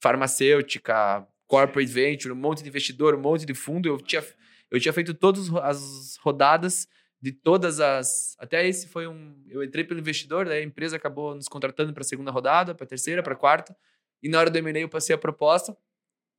farmacêutica, 0.00 1.24
corporate 1.52 1.92
venture, 1.92 2.32
um 2.32 2.36
monte 2.36 2.62
de 2.62 2.70
investidor, 2.70 3.14
um 3.14 3.20
monte 3.20 3.44
de 3.44 3.52
fundo. 3.52 3.86
Eu 3.86 3.98
tinha, 3.98 4.24
eu 4.70 4.80
tinha 4.80 4.92
feito 4.92 5.12
todas 5.12 5.54
as 5.56 6.16
rodadas 6.22 6.88
de 7.20 7.30
todas 7.30 7.78
as. 7.78 8.34
Até 8.38 8.66
esse 8.66 8.88
foi 8.88 9.06
um. 9.06 9.36
Eu 9.46 9.62
entrei 9.62 9.84
pelo 9.84 10.00
investidor, 10.00 10.46
daí 10.46 10.62
a 10.62 10.64
empresa 10.64 10.96
acabou 10.96 11.34
nos 11.34 11.48
contratando 11.48 11.92
para 11.92 12.00
a 12.00 12.06
segunda 12.06 12.30
rodada, 12.30 12.74
para 12.74 12.84
a 12.84 12.88
terceira, 12.88 13.22
para 13.22 13.34
a 13.34 13.36
quarta. 13.36 13.76
E 14.22 14.30
na 14.30 14.38
hora 14.38 14.48
do 14.48 14.56
M&A 14.56 14.80
eu 14.80 14.88
passei 14.88 15.14
a 15.14 15.18
proposta. 15.18 15.76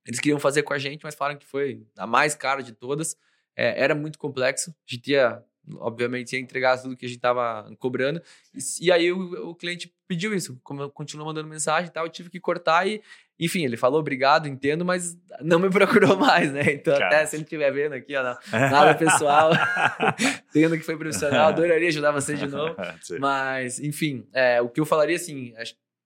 Eles 0.04 0.18
queriam 0.18 0.40
fazer 0.40 0.64
com 0.64 0.74
a 0.74 0.78
gente, 0.78 1.04
mas 1.04 1.14
falaram 1.14 1.38
que 1.38 1.46
foi 1.46 1.86
a 1.96 2.08
mais 2.08 2.34
cara 2.34 2.60
de 2.60 2.72
todas. 2.72 3.16
É, 3.54 3.80
era 3.80 3.94
muito 3.94 4.18
complexo. 4.18 4.70
A 4.70 4.94
gente 4.94 5.12
ia, 5.12 5.40
obviamente, 5.76 6.32
ia 6.32 6.40
entregar 6.40 6.76
tudo 6.82 6.96
que 6.96 7.06
a 7.06 7.08
gente 7.08 7.18
estava 7.18 7.72
cobrando. 7.78 8.20
E, 8.52 8.86
e 8.86 8.90
aí 8.90 9.12
o, 9.12 9.50
o, 9.50 9.54
cliente 9.54 9.93
pediu 10.14 10.32
isso, 10.32 10.58
como 10.62 10.88
continuou 10.90 11.26
mandando 11.26 11.48
mensagem 11.48 11.88
e 11.88 11.92
tal, 11.92 12.06
eu 12.06 12.10
tive 12.10 12.30
que 12.30 12.38
cortar 12.38 12.86
e 12.86 13.02
enfim, 13.36 13.64
ele 13.64 13.76
falou 13.76 13.98
obrigado, 13.98 14.46
entendo, 14.46 14.84
mas 14.84 15.18
não 15.40 15.58
me 15.58 15.68
procurou 15.68 16.16
mais, 16.16 16.52
né? 16.52 16.72
Então, 16.72 16.94
Cara. 16.94 17.06
até 17.06 17.26
se 17.26 17.34
ele 17.34 17.42
estiver 17.42 17.70
vendo 17.72 17.94
aqui, 17.94 18.14
ó, 18.14 18.22
nada 18.52 18.94
pessoal, 18.94 19.50
tendo 20.52 20.78
que 20.78 20.84
foi 20.84 20.96
profissional, 20.96 21.48
adoraria 21.50 21.88
ajudar 21.88 22.12
você 22.12 22.34
de 22.34 22.46
novo. 22.46 22.76
mas, 23.18 23.80
enfim, 23.80 24.24
é, 24.32 24.62
o 24.62 24.68
que 24.68 24.80
eu 24.80 24.86
falaria, 24.86 25.16
assim, 25.16 25.52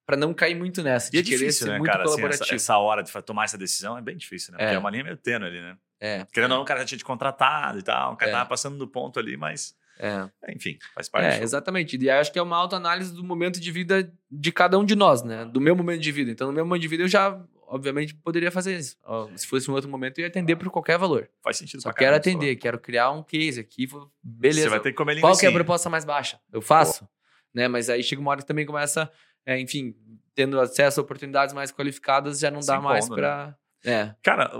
para 0.06 0.16
não 0.16 0.32
cair 0.32 0.54
muito 0.54 0.82
nessa, 0.82 1.10
de 1.10 1.18
e 1.18 1.20
é 1.20 1.22
querer 1.22 1.38
difícil, 1.38 1.66
ser 1.66 1.72
né, 1.72 1.78
muito 1.78 1.92
cara, 1.92 2.04
colaborativo. 2.04 2.44
Assim, 2.44 2.54
essa, 2.54 2.72
essa, 2.72 2.78
hora 2.78 3.02
de 3.02 3.12
tomar 3.22 3.44
essa 3.44 3.58
decisão 3.58 3.98
é 3.98 4.00
bem 4.00 4.16
difícil, 4.16 4.52
né? 4.52 4.58
Porque 4.58 4.72
é, 4.72 4.76
é 4.76 4.78
uma 4.78 4.90
linha 4.90 5.04
meio 5.04 5.16
tênue 5.18 5.48
ali, 5.48 5.60
né? 5.60 5.76
É. 6.00 6.26
Querendo 6.32 6.52
ou 6.52 6.56
não, 6.56 6.62
o 6.62 6.66
cara 6.66 6.80
já 6.80 6.86
tinha 6.86 6.98
te 6.98 7.04
contratado 7.04 7.78
e 7.78 7.82
tal, 7.82 8.14
o 8.14 8.16
cara 8.16 8.30
é. 8.30 8.34
tava 8.34 8.48
passando 8.48 8.78
do 8.78 8.88
ponto 8.88 9.18
ali, 9.18 9.36
mas 9.36 9.76
é. 9.98 10.28
Enfim, 10.54 10.78
faz 10.94 11.08
parte. 11.08 11.40
É, 11.40 11.42
exatamente. 11.42 11.96
E 11.96 12.10
acho 12.10 12.32
que 12.32 12.38
é 12.38 12.42
uma 12.42 12.56
autoanálise 12.56 13.12
do 13.12 13.24
momento 13.24 13.58
de 13.60 13.72
vida 13.72 14.12
de 14.30 14.52
cada 14.52 14.78
um 14.78 14.84
de 14.84 14.94
nós, 14.94 15.22
né? 15.22 15.44
Do 15.44 15.60
meu 15.60 15.74
momento 15.74 16.00
de 16.00 16.12
vida. 16.12 16.30
Então, 16.30 16.46
no 16.46 16.52
meu 16.52 16.64
momento 16.64 16.82
de 16.82 16.88
vida, 16.88 17.02
eu 17.02 17.08
já, 17.08 17.40
obviamente, 17.66 18.14
poderia 18.14 18.50
fazer 18.50 18.78
isso. 18.78 18.96
Se 19.34 19.46
fosse 19.46 19.70
um 19.70 19.74
outro 19.74 19.90
momento, 19.90 20.18
eu 20.18 20.22
ia 20.22 20.28
atender 20.28 20.56
por 20.56 20.70
qualquer 20.70 20.98
valor. 20.98 21.28
Faz 21.42 21.56
sentido. 21.56 21.82
Só 21.82 21.92
quero 21.92 22.14
atender, 22.14 22.54
quero 22.56 22.78
criar 22.78 23.10
um 23.10 23.22
case 23.22 23.60
aqui. 23.60 23.88
Beleza. 24.22 24.62
Você 24.62 24.68
vai 24.68 24.80
ter 24.80 24.90
que 24.90 24.96
comer 24.96 25.20
Qual 25.20 25.36
que 25.36 25.46
é 25.46 25.48
a 25.48 25.52
proposta 25.52 25.90
mais 25.90 26.04
baixa? 26.04 26.40
Eu 26.52 26.62
faço. 26.62 27.08
Né? 27.52 27.66
Mas 27.66 27.90
aí 27.90 28.02
chega 28.02 28.20
uma 28.20 28.30
hora 28.30 28.40
que 28.40 28.46
também 28.46 28.64
começa, 28.64 29.10
é, 29.44 29.58
enfim, 29.58 29.96
tendo 30.34 30.60
acesso 30.60 31.00
a 31.00 31.02
oportunidades 31.02 31.52
mais 31.52 31.72
qualificadas, 31.72 32.38
já 32.38 32.50
não 32.50 32.62
Se 32.62 32.68
dá 32.68 32.80
mais 32.80 33.08
para. 33.08 33.48
Né? 33.48 33.54
É. 33.84 34.14
Cara, 34.22 34.50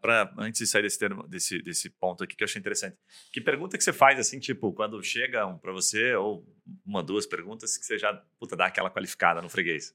pra, 0.00 0.32
antes 0.38 0.60
de 0.60 0.66
sair 0.66 0.82
desse, 0.82 0.98
termo, 0.98 1.26
desse, 1.28 1.60
desse 1.62 1.90
ponto 1.90 2.24
aqui 2.24 2.34
que 2.34 2.42
eu 2.42 2.46
achei 2.46 2.58
interessante, 2.58 2.96
que 3.32 3.40
pergunta 3.40 3.76
que 3.76 3.84
você 3.84 3.92
faz, 3.92 4.18
assim, 4.18 4.38
tipo, 4.38 4.72
quando 4.72 5.02
chega 5.02 5.46
um 5.46 5.58
para 5.58 5.72
você, 5.72 6.14
ou 6.14 6.46
uma, 6.84 7.02
duas 7.02 7.26
perguntas, 7.26 7.76
que 7.76 7.84
você 7.84 7.98
já, 7.98 8.14
puta, 8.38 8.56
dá 8.56 8.66
aquela 8.66 8.90
qualificada 8.90 9.42
no 9.42 9.48
freguês? 9.48 9.94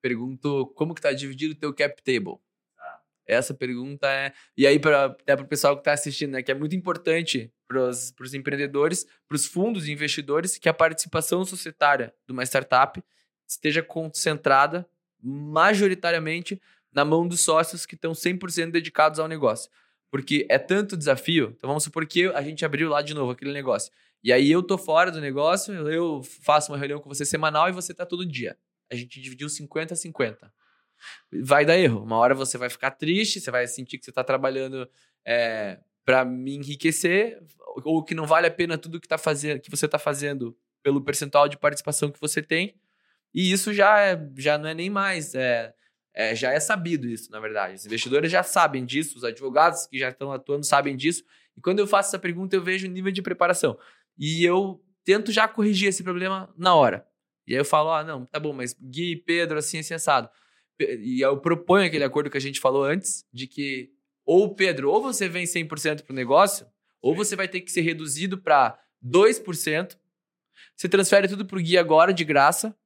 Pergunto 0.00 0.66
como 0.76 0.94
que 0.94 1.02
tá 1.02 1.12
dividido 1.12 1.54
o 1.54 1.58
teu 1.58 1.74
cap 1.74 2.00
table? 2.02 2.38
Ah. 2.78 3.00
Essa 3.26 3.52
pergunta 3.52 4.06
é... 4.06 4.32
E 4.56 4.66
aí, 4.66 4.78
pra, 4.78 5.06
até 5.06 5.34
para 5.34 5.44
o 5.44 5.48
pessoal 5.48 5.74
que 5.74 5.80
está 5.80 5.92
assistindo, 5.92 6.32
né, 6.32 6.42
que 6.42 6.52
é 6.52 6.54
muito 6.54 6.76
importante 6.76 7.52
para 7.66 7.88
os 7.88 8.34
empreendedores, 8.34 9.04
para 9.28 9.34
os 9.34 9.46
fundos 9.46 9.88
e 9.88 9.92
investidores, 9.92 10.58
que 10.58 10.68
a 10.68 10.74
participação 10.74 11.44
societária 11.44 12.14
de 12.26 12.32
uma 12.32 12.44
startup 12.44 13.02
esteja 13.46 13.82
concentrada 13.82 14.88
majoritariamente 15.22 16.60
na 16.92 17.04
mão 17.04 17.26
dos 17.26 17.40
sócios 17.40 17.86
que 17.86 17.94
estão 17.94 18.12
100% 18.12 18.70
dedicados 18.70 19.18
ao 19.18 19.28
negócio. 19.28 19.70
Porque 20.10 20.46
é 20.50 20.58
tanto 20.58 20.96
desafio. 20.96 21.54
Então 21.56 21.68
vamos 21.68 21.84
supor 21.84 22.06
que 22.06 22.26
a 22.26 22.42
gente 22.42 22.64
abriu 22.64 22.88
lá 22.88 23.00
de 23.00 23.14
novo 23.14 23.32
aquele 23.32 23.52
negócio. 23.52 23.92
E 24.22 24.32
aí 24.32 24.50
eu 24.50 24.62
tô 24.62 24.76
fora 24.76 25.10
do 25.10 25.20
negócio, 25.20 25.72
eu 25.88 26.22
faço 26.22 26.72
uma 26.72 26.78
reunião 26.78 27.00
com 27.00 27.08
você 27.08 27.24
semanal 27.24 27.68
e 27.68 27.72
você 27.72 27.94
tá 27.94 28.04
todo 28.04 28.26
dia. 28.26 28.56
A 28.90 28.94
gente 28.94 29.20
dividiu 29.20 29.48
50 29.48 29.94
a 29.94 29.96
50. 29.96 30.52
Vai 31.42 31.64
dar 31.64 31.78
erro. 31.78 32.02
Uma 32.02 32.16
hora 32.18 32.34
você 32.34 32.58
vai 32.58 32.68
ficar 32.68 32.90
triste, 32.90 33.40
você 33.40 33.50
vai 33.50 33.66
sentir 33.66 33.98
que 33.98 34.04
você 34.04 34.12
tá 34.12 34.22
trabalhando 34.22 34.88
é, 35.24 35.78
para 36.04 36.24
me 36.24 36.56
enriquecer, 36.56 37.40
ou 37.84 38.02
que 38.02 38.14
não 38.14 38.26
vale 38.26 38.46
a 38.46 38.50
pena 38.50 38.76
tudo 38.76 39.00
que, 39.00 39.08
tá 39.08 39.16
fazendo, 39.16 39.60
que 39.60 39.70
você 39.70 39.86
tá 39.88 39.98
fazendo 39.98 40.56
pelo 40.82 41.00
percentual 41.02 41.48
de 41.48 41.56
participação 41.56 42.10
que 42.10 42.20
você 42.20 42.42
tem. 42.42 42.74
E 43.32 43.52
isso 43.52 43.72
já, 43.72 44.00
é, 44.00 44.20
já 44.36 44.58
não 44.58 44.68
é 44.68 44.74
nem 44.74 44.90
mais. 44.90 45.34
É, 45.34 45.72
é, 46.14 46.34
já 46.34 46.52
é 46.52 46.60
sabido 46.60 47.06
isso, 47.06 47.30
na 47.30 47.40
verdade. 47.40 47.74
Os 47.74 47.86
investidores 47.86 48.30
já 48.30 48.42
sabem 48.42 48.84
disso, 48.84 49.16
os 49.16 49.24
advogados 49.24 49.86
que 49.86 49.98
já 49.98 50.10
estão 50.10 50.32
atuando 50.32 50.64
sabem 50.66 50.96
disso. 50.96 51.24
E 51.56 51.60
quando 51.60 51.78
eu 51.78 51.86
faço 51.86 52.10
essa 52.10 52.18
pergunta, 52.18 52.56
eu 52.56 52.62
vejo 52.62 52.86
o 52.86 52.90
nível 52.90 53.12
de 53.12 53.22
preparação. 53.22 53.78
E 54.18 54.44
eu 54.44 54.82
tento 55.04 55.32
já 55.32 55.48
corrigir 55.48 55.88
esse 55.88 56.02
problema 56.02 56.52
na 56.56 56.74
hora. 56.74 57.06
E 57.46 57.52
aí 57.52 57.60
eu 57.60 57.64
falo, 57.64 57.90
ah, 57.90 58.04
não, 58.04 58.26
tá 58.26 58.38
bom, 58.38 58.52
mas 58.52 58.74
Gui, 58.74 59.16
Pedro, 59.16 59.58
assim, 59.58 59.78
assim, 59.78 59.94
assado. 59.94 60.28
E 60.78 61.20
eu 61.20 61.38
proponho 61.38 61.86
aquele 61.86 62.04
acordo 62.04 62.30
que 62.30 62.36
a 62.36 62.40
gente 62.40 62.60
falou 62.60 62.84
antes, 62.84 63.26
de 63.32 63.46
que 63.46 63.90
ou 64.24 64.54
Pedro, 64.54 64.90
ou 64.90 65.02
você 65.02 65.28
vem 65.28 65.44
100% 65.44 66.02
para 66.02 66.12
o 66.12 66.16
negócio, 66.16 66.66
ou 67.02 67.14
você 67.14 67.34
vai 67.34 67.48
ter 67.48 67.60
que 67.60 67.70
ser 67.70 67.80
reduzido 67.80 68.38
para 68.38 68.78
2%. 69.04 69.98
Você 70.76 70.88
transfere 70.88 71.28
tudo 71.28 71.44
para 71.44 71.58
o 71.58 71.62
Gui 71.62 71.76
agora, 71.76 72.12
de 72.12 72.24
graça, 72.24 72.76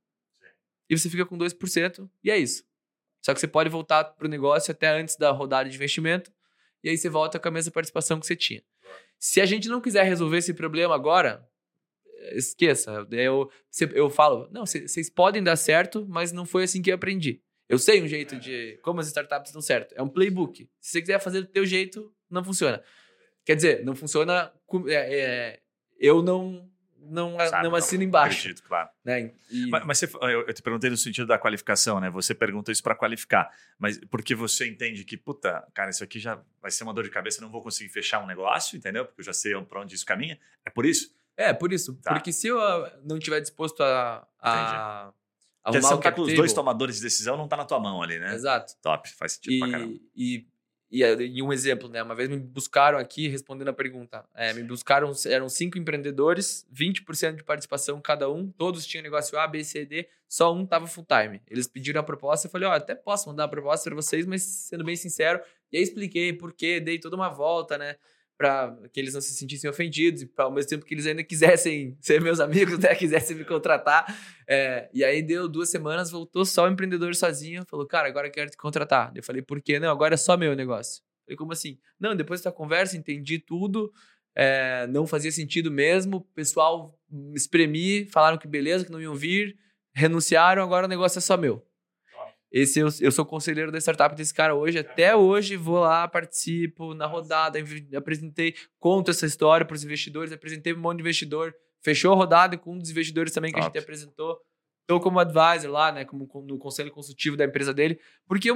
e 0.89 0.97
você 0.97 1.11
fica 1.11 1.27
com 1.27 1.37
2%, 1.37 2.09
e 2.23 2.31
é 2.31 2.39
isso. 2.39 2.65
Só 3.25 3.33
que 3.33 3.41
você 3.41 3.49
pode 3.49 3.71
voltar 3.71 4.05
para 4.05 4.27
o 4.27 4.31
negócio 4.31 4.71
até 4.71 4.89
antes 4.89 5.17
da 5.17 5.31
rodada 5.31 5.69
de 5.69 5.75
investimento 5.75 6.31
e 6.83 6.91
aí 6.91 6.99
você 6.99 7.09
volta 7.09 7.39
com 7.39 7.49
a 7.49 7.51
mesma 7.51 7.73
participação 7.73 8.21
que 8.21 8.27
você 8.27 8.37
tinha. 8.37 8.63
Se 9.19 9.41
a 9.41 9.47
gente 9.47 9.67
não 9.67 9.81
quiser 9.81 10.03
resolver 10.03 10.37
esse 10.37 10.53
problema 10.53 10.95
agora, 10.95 11.49
esqueça. 12.33 13.07
Eu, 13.11 13.51
eu 13.95 14.11
falo, 14.11 14.47
não, 14.53 14.67
vocês 14.67 15.09
podem 15.09 15.43
dar 15.43 15.57
certo, 15.57 16.07
mas 16.07 16.33
não 16.33 16.45
foi 16.45 16.65
assim 16.65 16.83
que 16.83 16.91
eu 16.91 16.97
aprendi. 16.97 17.41
Eu 17.67 17.79
sei 17.79 18.03
um 18.03 18.07
jeito 18.07 18.39
de 18.39 18.79
como 18.83 19.01
as 19.01 19.07
startups 19.07 19.53
dão 19.53 19.63
certo. 19.63 19.95
É 19.97 20.03
um 20.03 20.09
playbook. 20.09 20.69
Se 20.79 20.91
você 20.91 21.01
quiser 21.01 21.19
fazer 21.19 21.41
do 21.41 21.47
teu 21.47 21.65
jeito, 21.65 22.15
não 22.29 22.45
funciona. 22.45 22.83
Quer 23.43 23.57
dizer, 23.57 23.83
não 23.87 23.97
funciona. 23.97 24.53
É, 24.87 24.95
é, 24.95 25.61
eu 25.99 26.23
não 26.23 26.71
não, 27.09 27.39
Sabe, 27.39 27.69
não 27.69 27.75
assino 27.75 28.03
embaixo. 28.03 28.39
Acredito, 28.39 28.63
claro. 28.63 28.89
Né? 29.05 29.33
E... 29.51 29.67
Mas, 29.69 29.85
mas 29.87 29.99
você, 29.99 30.11
eu 30.23 30.53
te 30.53 30.63
perguntei 30.63 30.91
no 30.91 30.97
sentido 30.97 31.27
da 31.27 31.39
qualificação, 31.39 32.01
né? 32.01 32.11
Você 32.11 32.35
pergunta 32.35 32.73
isso 32.73 32.83
para 32.83 32.95
qualificar, 32.95 33.51
mas 33.79 33.99
porque 34.11 34.35
você 34.35 34.67
entende 34.67 35.05
que, 35.05 35.17
puta, 35.17 35.67
cara, 35.75 35.91
isso 35.91 36.03
aqui 36.03 36.19
já 36.19 36.41
vai 36.61 36.71
ser 36.71 36.85
uma 36.85 36.95
dor 36.95 37.05
de 37.05 37.11
cabeça, 37.11 37.41
não 37.41 37.51
vou 37.51 37.63
conseguir 37.63 37.91
fechar 37.91 38.23
um 38.23 38.27
negócio, 38.27 38.77
entendeu? 38.77 39.05
Porque 39.05 39.21
eu 39.21 39.25
já 39.25 39.33
sei 39.33 39.55
para 39.63 39.81
onde 39.81 39.95
isso 39.95 40.07
caminha. 40.07 40.39
É 40.65 40.71
por 40.71 40.87
isso? 40.87 41.15
É, 41.37 41.53
por 41.53 41.73
isso. 41.73 41.95
Tá. 41.97 42.13
Porque 42.13 42.33
se 42.33 42.47
eu 42.47 42.61
ah, 42.61 42.93
não 43.05 43.19
estiver 43.19 43.41
disposto 43.41 43.83
a, 43.83 44.27
a 44.41 45.13
Porque 45.65 45.81
você 45.81 45.97
tá 45.99 46.13
com 46.13 46.23
os 46.23 46.35
dois 46.35 46.53
tomadores 46.53 46.97
de 46.97 47.03
decisão, 47.03 47.37
não 47.37 47.49
tá 47.49 47.57
na 47.57 47.65
tua 47.65 47.81
mão 47.81 48.03
ali, 48.03 48.19
né? 48.19 48.35
Exato. 48.35 48.75
Top, 48.81 49.09
faz 49.15 49.33
sentido 49.33 49.55
e, 49.55 49.59
pra 49.59 49.71
caramba. 49.71 50.01
E, 50.15 50.47
e, 50.91 51.03
e, 51.03 51.43
um 51.43 51.53
exemplo, 51.53 51.89
né? 51.89 52.03
Uma 52.03 52.15
vez 52.15 52.29
me 52.29 52.39
buscaram 52.39 52.99
aqui, 52.99 53.27
respondendo 53.27 53.69
a 53.69 53.73
pergunta, 53.73 54.25
é, 54.35 54.53
me 54.53 54.63
buscaram, 54.63 55.13
eram 55.27 55.49
cinco 55.49 55.79
empreendedores, 55.79 56.67
20% 56.73 57.37
de 57.37 57.45
participação 57.45 58.01
cada 58.01 58.31
um, 58.31 58.49
todos 58.51 58.87
tinham 58.87 59.03
negócio 59.03 59.39
A, 59.39 59.47
B, 59.49 59.65
C, 59.65 59.85
D, 59.85 60.09
só 60.29 60.55
um 60.55 60.65
tava 60.65 60.87
full 60.87 61.05
time. 61.05 61.41
Eles 61.51 61.67
pediram 61.67 62.01
a 62.01 62.05
proposta, 62.05 62.47
eu 62.47 62.51
falei, 62.51 62.69
ó, 62.69 62.73
oh, 62.73 62.75
até 62.75 62.95
posso 62.95 63.29
mandar 63.29 63.45
a 63.45 63.49
proposta 63.49 63.91
para 63.91 63.97
vocês, 63.97 64.25
mas 64.27 64.43
sendo 64.43 64.85
bem 64.85 64.97
sincero, 64.97 65.41
e 65.73 65.77
aí 65.77 65.83
expliquei 65.83 66.33
por 66.33 66.53
quê, 66.53 66.79
dei 66.79 66.99
toda 66.99 67.17
uma 67.17 67.29
volta, 67.29 67.77
né? 67.77 67.97
Para 68.37 68.77
que 68.93 69.01
eles 69.01 69.15
não 69.15 69.21
se 69.21 69.33
sentissem 69.35 69.71
ofendidos 69.71 70.23
e 70.23 70.31
ao 70.37 70.53
mesmo 70.53 70.69
tempo 70.69 70.85
que 70.85 70.95
eles 70.95 71.07
ainda 71.07 71.23
quisessem 71.23 71.97
ser 72.01 72.21
meus 72.21 72.41
amigos, 72.41 72.79
né, 72.79 72.95
quisessem 72.97 73.37
me 73.37 73.45
contratar. 73.45 74.05
É, 74.49 74.89
e 74.93 75.05
aí 75.05 75.23
deu 75.23 75.49
duas 75.49 75.71
semanas, 75.71 76.11
voltou 76.11 76.45
só 76.45 76.65
o 76.65 76.69
empreendedor 76.69 77.15
sozinho, 77.15 77.65
falou, 77.69 77.87
cara, 77.87 78.09
agora 78.09 78.27
eu 78.27 78.33
quero 78.33 78.51
te 78.51 78.57
contratar. 78.57 79.13
Eu 79.15 79.23
falei, 79.23 79.43
por 79.43 79.63
quê? 79.63 79.79
Não, 79.79 79.91
agora 79.91 80.15
é 80.15 80.17
só 80.17 80.37
meu 80.37 80.55
negócio. 80.55 81.03
Eu 81.03 81.25
falei, 81.27 81.37
como 81.37 81.53
assim? 81.53 81.79
Não, 81.99 82.15
depois 82.15 82.41
da 82.43 82.51
conversa, 82.51 82.97
entendi 82.97 83.39
tudo, 83.39 83.93
é, 84.37 84.87
não 84.89 85.07
fazia 85.07 85.31
sentido 85.31 85.71
mesmo, 85.71 86.17
o 86.17 86.21
pessoal 86.21 86.99
espremi, 87.35 88.07
falaram 88.07 88.37
que 88.37 88.49
beleza, 88.49 88.85
que 88.85 88.91
não 88.91 89.01
iam 89.01 89.15
vir, 89.15 89.57
renunciaram, 89.95 90.63
agora 90.63 90.87
o 90.87 90.89
negócio 90.89 91.19
é 91.19 91.23
só 91.23 91.37
meu. 91.37 91.65
Esse 92.55 92.79
eu, 92.79 92.87
eu 93.01 93.11
sou 93.11 93.27
conselheiro 93.27 93.73
da 93.73 93.79
startup 93.79 94.15
desse 94.15 94.33
cara 94.33 94.55
hoje. 94.55 94.79
Até 94.79 95.17
hoje 95.17 95.57
vou 95.57 95.81
lá, 95.81 96.07
participo 96.07 96.95
na 96.95 97.05
rodada, 97.05 97.59
apresentei, 97.97 98.55
conto 98.79 99.11
essa 99.11 99.27
história 99.27 99.67
para 99.67 99.75
os 99.75 99.83
investidores, 99.83 100.31
apresentei 100.31 100.73
um 100.73 100.79
monte 100.79 100.99
de 100.99 101.03
investidor, 101.03 101.53
fechou 101.83 102.13
a 102.13 102.15
rodada 102.15 102.57
com 102.57 102.75
um 102.75 102.79
dos 102.79 102.91
investidores 102.91 103.33
também 103.33 103.51
que 103.51 103.59
Top. 103.59 103.67
a 103.67 103.67
gente 103.67 103.83
apresentou. 103.83 104.39
Estou 104.83 105.01
como 105.01 105.19
advisor 105.19 105.69
lá, 105.69 105.91
né, 105.91 106.05
como 106.05 106.29
no 106.47 106.57
conselho 106.57 106.93
consultivo 106.93 107.37
da 107.37 107.45
empresa 107.45 107.75
dele, 107.75 107.99
porque 108.25 108.51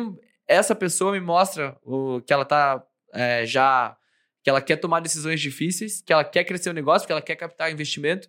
essa 0.47 0.77
pessoa 0.77 1.11
me 1.11 1.21
mostra 1.21 1.77
o, 1.83 2.21
que 2.21 2.33
ela 2.33 2.45
tá 2.45 2.81
é, 3.13 3.45
já 3.45 3.97
que 4.45 4.49
ela 4.49 4.61
quer 4.61 4.77
tomar 4.77 5.01
decisões 5.01 5.41
difíceis, 5.41 6.01
que 6.03 6.13
ela 6.13 6.23
quer 6.23 6.45
crescer 6.45 6.71
o 6.71 6.73
negócio, 6.73 7.05
que 7.05 7.13
ela 7.13 7.23
quer 7.23 7.35
captar 7.35 7.73
investimento 7.73 8.29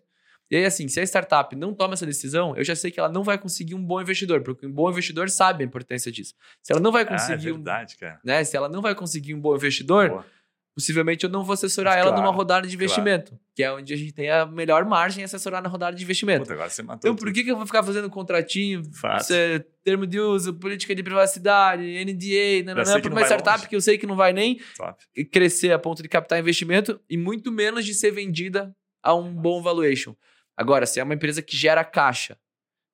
e 0.52 0.56
aí, 0.56 0.66
assim, 0.66 0.88
se 0.88 1.00
a 1.00 1.04
startup 1.04 1.56
não 1.56 1.76
toma 1.76 1.94
essa 1.94 2.06
decisão, 2.06 2.56
eu 2.58 2.64
já 2.64 2.76
sei 2.76 2.90
que 2.90 3.00
ela 3.00 3.10
não 3.10 3.24
vai 3.24 3.38
conseguir 3.38 3.76
um 3.76 3.84
bom 3.84 4.02
investidor, 4.02 4.42
porque 4.42 4.66
um 4.66 4.72
bom 4.72 4.90
investidor 4.90 5.30
sabe 5.30 5.64
a 5.64 5.68
importância 5.68 6.12
disso. 6.12 6.34
Se 6.64 6.74
ela 6.74 6.82
não 6.82 6.92
vai 6.92 7.06
conseguir. 7.06 7.34
Ah, 7.34 7.50
é 7.50 7.54
verdade, 7.54 7.96
um, 7.96 8.00
cara. 8.00 8.20
Né, 8.24 8.44
se 8.44 8.58
ela 8.58 8.68
não 8.68 8.82
vai 8.82 8.96
conseguir 8.96 9.36
um 9.36 9.40
bom 9.40 9.56
investidor, 9.56 10.10
Boa. 10.10 10.26
possivelmente 10.74 11.24
eu 11.24 11.30
não 11.30 11.44
vou 11.44 11.54
assessorar 11.54 11.94
claro, 11.94 12.10
ela 12.10 12.18
numa 12.18 12.32
rodada 12.32 12.68
de 12.68 12.74
investimento, 12.74 13.30
claro. 13.30 13.44
que 13.56 13.62
é 13.62 13.72
onde 13.72 13.94
a 13.94 13.98
gente 13.98 14.12
tem 14.12 14.32
a 14.32 14.44
melhor 14.44 14.86
margem 14.86 15.24
assessorar 15.24 15.62
na 15.62 15.70
rodada 15.70 15.96
de 15.96 16.04
investimento. 16.04 16.42
Puta, 16.42 16.54
agora 16.54 16.70
você 16.72 16.82
matou 16.82 17.12
então, 17.12 17.16
por 17.16 17.32
que, 17.32 17.44
que 17.44 17.52
eu 17.52 17.56
vou 17.56 17.68
ficar 17.68 17.84
fazendo 17.84 18.10
contratinho, 18.10 18.82
é, 19.30 19.64
termo 19.84 20.08
de 20.08 20.20
uso, 20.20 20.56
política 20.56 20.96
de 20.96 21.04
privacidade, 21.04 21.84
NDA, 21.84 22.64
não, 22.66 22.74
não, 22.74 22.98
é 22.98 23.00
para 23.00 23.12
uma 23.12 23.22
startup 23.22 23.58
longe. 23.58 23.70
que 23.70 23.76
eu 23.76 23.82
sei 23.82 24.00
que 24.00 24.08
não 24.08 24.16
vai 24.16 24.34
nem 24.34 24.60
Top. 24.76 25.00
crescer 25.32 25.72
a 25.74 25.78
ponto 25.78 26.02
de 26.02 26.10
captar 26.10 26.40
investimento 26.40 27.00
e 27.08 27.16
muito 27.16 27.52
menos 27.52 27.86
de 27.86 27.94
ser 27.94 28.10
vendida 28.10 28.76
a 29.04 29.14
um 29.14 29.32
bom 29.32 29.62
valuation. 29.62 30.16
Agora, 30.60 30.86
se 30.86 31.00
é 31.00 31.04
uma 31.04 31.14
empresa 31.14 31.42
que 31.42 31.56
gera 31.56 31.86
caixa, 31.86 32.38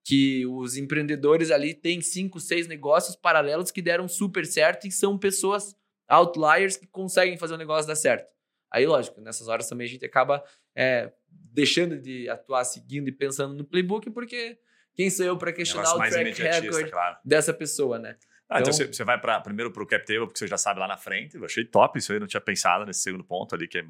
que 0.05 0.45
os 0.45 0.77
empreendedores 0.77 1.49
ali 1.49 1.73
têm 1.73 1.99
cinco, 1.99 2.39
seis 2.39 2.67
negócios 2.67 3.15
paralelos 3.15 3.71
que 3.71 3.81
deram 3.81 4.07
super 4.07 4.45
certo 4.45 4.85
e 4.85 4.91
são 4.91 5.17
pessoas 5.17 5.75
outliers 6.07 6.77
que 6.77 6.85
conseguem 6.85 7.39
fazer 7.39 7.55
o 7.55 7.57
negócio 7.57 7.87
dar 7.87 7.95
certo. 7.95 8.31
Aí, 8.71 8.85
lógico, 8.85 9.19
nessas 9.19 9.47
horas 9.47 9.67
também 9.67 9.87
a 9.87 9.89
gente 9.89 10.05
acaba 10.05 10.43
é, 10.75 11.11
deixando 11.27 11.99
de 11.99 12.29
atuar 12.29 12.63
seguindo 12.65 13.07
e 13.07 13.11
pensando 13.11 13.55
no 13.55 13.65
playbook, 13.65 14.11
porque 14.11 14.59
quem 14.93 15.09
sou 15.09 15.25
eu 15.25 15.35
para 15.35 15.51
questionar 15.51 15.91
o 15.95 15.97
track 15.97 16.39
record 16.43 16.91
claro. 16.91 17.17
dessa 17.25 17.51
pessoa, 17.51 17.97
né? 17.97 18.15
Ah, 18.47 18.59
então, 18.59 18.71
então 18.71 18.93
você, 18.93 19.03
vai 19.03 19.19
pra, 19.19 19.41
primeiro 19.41 19.71
para 19.71 19.81
o 19.81 19.87
cap 19.87 20.05
table, 20.05 20.27
porque 20.27 20.37
você 20.37 20.45
já 20.45 20.57
sabe 20.57 20.79
lá 20.79 20.87
na 20.87 20.97
frente. 20.97 21.35
Eu 21.35 21.45
achei 21.45 21.65
top 21.65 21.97
isso 21.97 22.13
aí, 22.13 22.19
não 22.19 22.27
tinha 22.27 22.41
pensado 22.41 22.85
nesse 22.85 22.99
segundo 22.99 23.23
ponto 23.23 23.55
ali, 23.55 23.67
que 23.67 23.79
é 23.79 23.85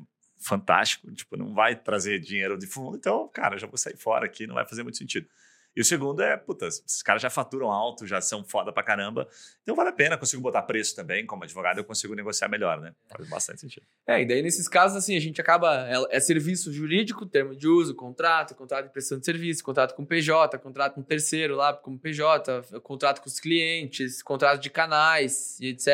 fantástico, 0.46 1.12
tipo, 1.12 1.36
não 1.36 1.54
vai 1.54 1.76
trazer 1.76 2.20
dinheiro 2.20 2.58
de 2.58 2.68
fundo, 2.68 2.96
então, 2.98 3.28
cara, 3.30 3.58
já 3.58 3.66
vou 3.66 3.78
sair 3.78 3.98
fora 3.98 4.26
aqui, 4.26 4.46
não 4.46 4.56
vai 4.56 4.66
fazer 4.68 4.84
muito 4.84 4.98
sentido. 4.98 5.28
E 5.76 5.82
o 5.82 5.86
segundo 5.86 6.22
é, 6.22 6.38
puta, 6.38 6.68
esses 6.68 7.04
caras 7.04 7.22
já 7.22 7.30
faturam 7.30 7.70
alto, 7.70 8.08
já 8.08 8.22
são 8.22 8.46
foda 8.46 8.72
pra 8.72 8.82
caramba. 8.82 9.28
Então 9.62 9.76
vale 9.76 9.90
a 9.90 9.94
pena, 9.94 10.18
consigo 10.18 10.42
botar 10.42 10.62
preço 10.62 10.96
também. 10.96 11.26
Como 11.26 11.44
advogado, 11.44 11.80
eu 11.80 11.84
consigo 11.84 12.16
negociar 12.16 12.48
melhor, 12.48 12.80
né? 12.80 12.94
Faz 13.10 13.28
bastante 13.28 13.62
sentido. 13.62 13.86
É, 14.08 14.22
e 14.22 14.26
daí 14.26 14.42
nesses 14.42 14.70
casos, 14.70 14.98
assim, 14.98 15.18
a 15.18 15.20
gente 15.20 15.42
acaba. 15.42 15.88
É, 15.90 16.18
é 16.18 16.20
serviço 16.20 16.72
jurídico, 16.72 17.26
termo 17.26 17.56
de 17.56 17.68
uso, 17.68 17.94
contrato, 17.94 18.56
contrato 18.56 18.86
de 18.86 18.92
prestação 18.92 19.20
de 19.20 19.26
serviço, 19.26 19.64
contrato 19.64 19.96
com 19.96 20.06
PJ, 20.06 20.58
contrato 20.60 20.94
com 20.94 21.04
terceiro 21.04 21.56
lá, 21.56 21.74
como 21.74 22.00
PJ, 22.00 22.64
contrato 22.82 23.22
com 23.22 23.28
os 23.28 23.40
clientes, 23.40 24.24
contrato 24.24 24.62
de 24.62 24.70
canais 24.70 25.60
e 25.60 25.68
etc. 25.68 25.88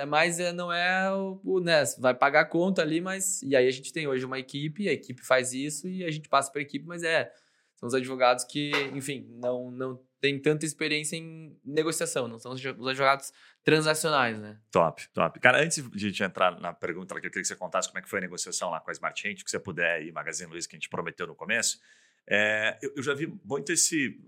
É 0.00 0.06
mais, 0.06 0.38
é, 0.38 0.52
não 0.52 0.72
é 0.72 1.12
o, 1.12 1.40
o 1.44 1.60
né? 1.60 1.82
Vai 1.98 2.14
pagar 2.14 2.40
a 2.40 2.44
conta 2.44 2.82
ali, 2.82 3.00
mas. 3.00 3.42
E 3.42 3.56
aí 3.56 3.66
a 3.66 3.72
gente 3.72 3.92
tem 3.92 4.06
hoje 4.06 4.24
uma 4.24 4.38
equipe, 4.38 4.88
a 4.88 4.92
equipe 4.92 5.22
faz 5.26 5.52
isso 5.52 5.88
e 5.88 6.04
a 6.04 6.10
gente 6.10 6.28
passa 6.28 6.52
pra 6.52 6.62
equipe, 6.62 6.86
mas 6.86 7.02
é 7.02 7.32
são 7.76 7.86
os 7.86 7.94
advogados 7.94 8.44
que, 8.44 8.70
enfim, 8.94 9.26
não, 9.30 9.70
não 9.70 10.00
têm 10.20 10.40
tanta 10.40 10.64
experiência 10.64 11.16
em 11.16 11.54
negociação, 11.64 12.26
não 12.26 12.38
são 12.38 12.52
os 12.52 12.64
advogados 12.64 13.32
transacionais, 13.62 14.38
né? 14.38 14.58
Top, 14.70 15.06
top. 15.12 15.38
Cara, 15.40 15.62
antes 15.62 15.86
de 15.90 15.98
gente 15.98 16.22
entrar 16.22 16.58
na 16.60 16.72
pergunta, 16.72 17.14
eu 17.14 17.20
queria 17.20 17.42
que 17.42 17.44
você 17.44 17.56
contasse 17.56 17.88
como 17.88 17.98
é 17.98 18.02
que 18.02 18.08
foi 18.08 18.20
a 18.20 18.22
negociação 18.22 18.70
lá 18.70 18.80
com 18.80 18.90
a 18.90 18.92
Smart 18.92 19.26
Agent, 19.26 19.44
que 19.44 19.50
você 19.50 19.58
puder 19.58 19.96
aí, 19.96 20.12
Magazine 20.12 20.50
Luiza, 20.50 20.68
que 20.68 20.76
a 20.76 20.78
gente 20.78 20.88
prometeu 20.88 21.26
no 21.26 21.34
começo. 21.34 21.78
É, 22.26 22.78
eu, 22.80 22.94
eu, 22.96 23.02
já 23.02 23.12
vi 23.12 23.26
muito 23.44 23.70
esse. 23.70 24.18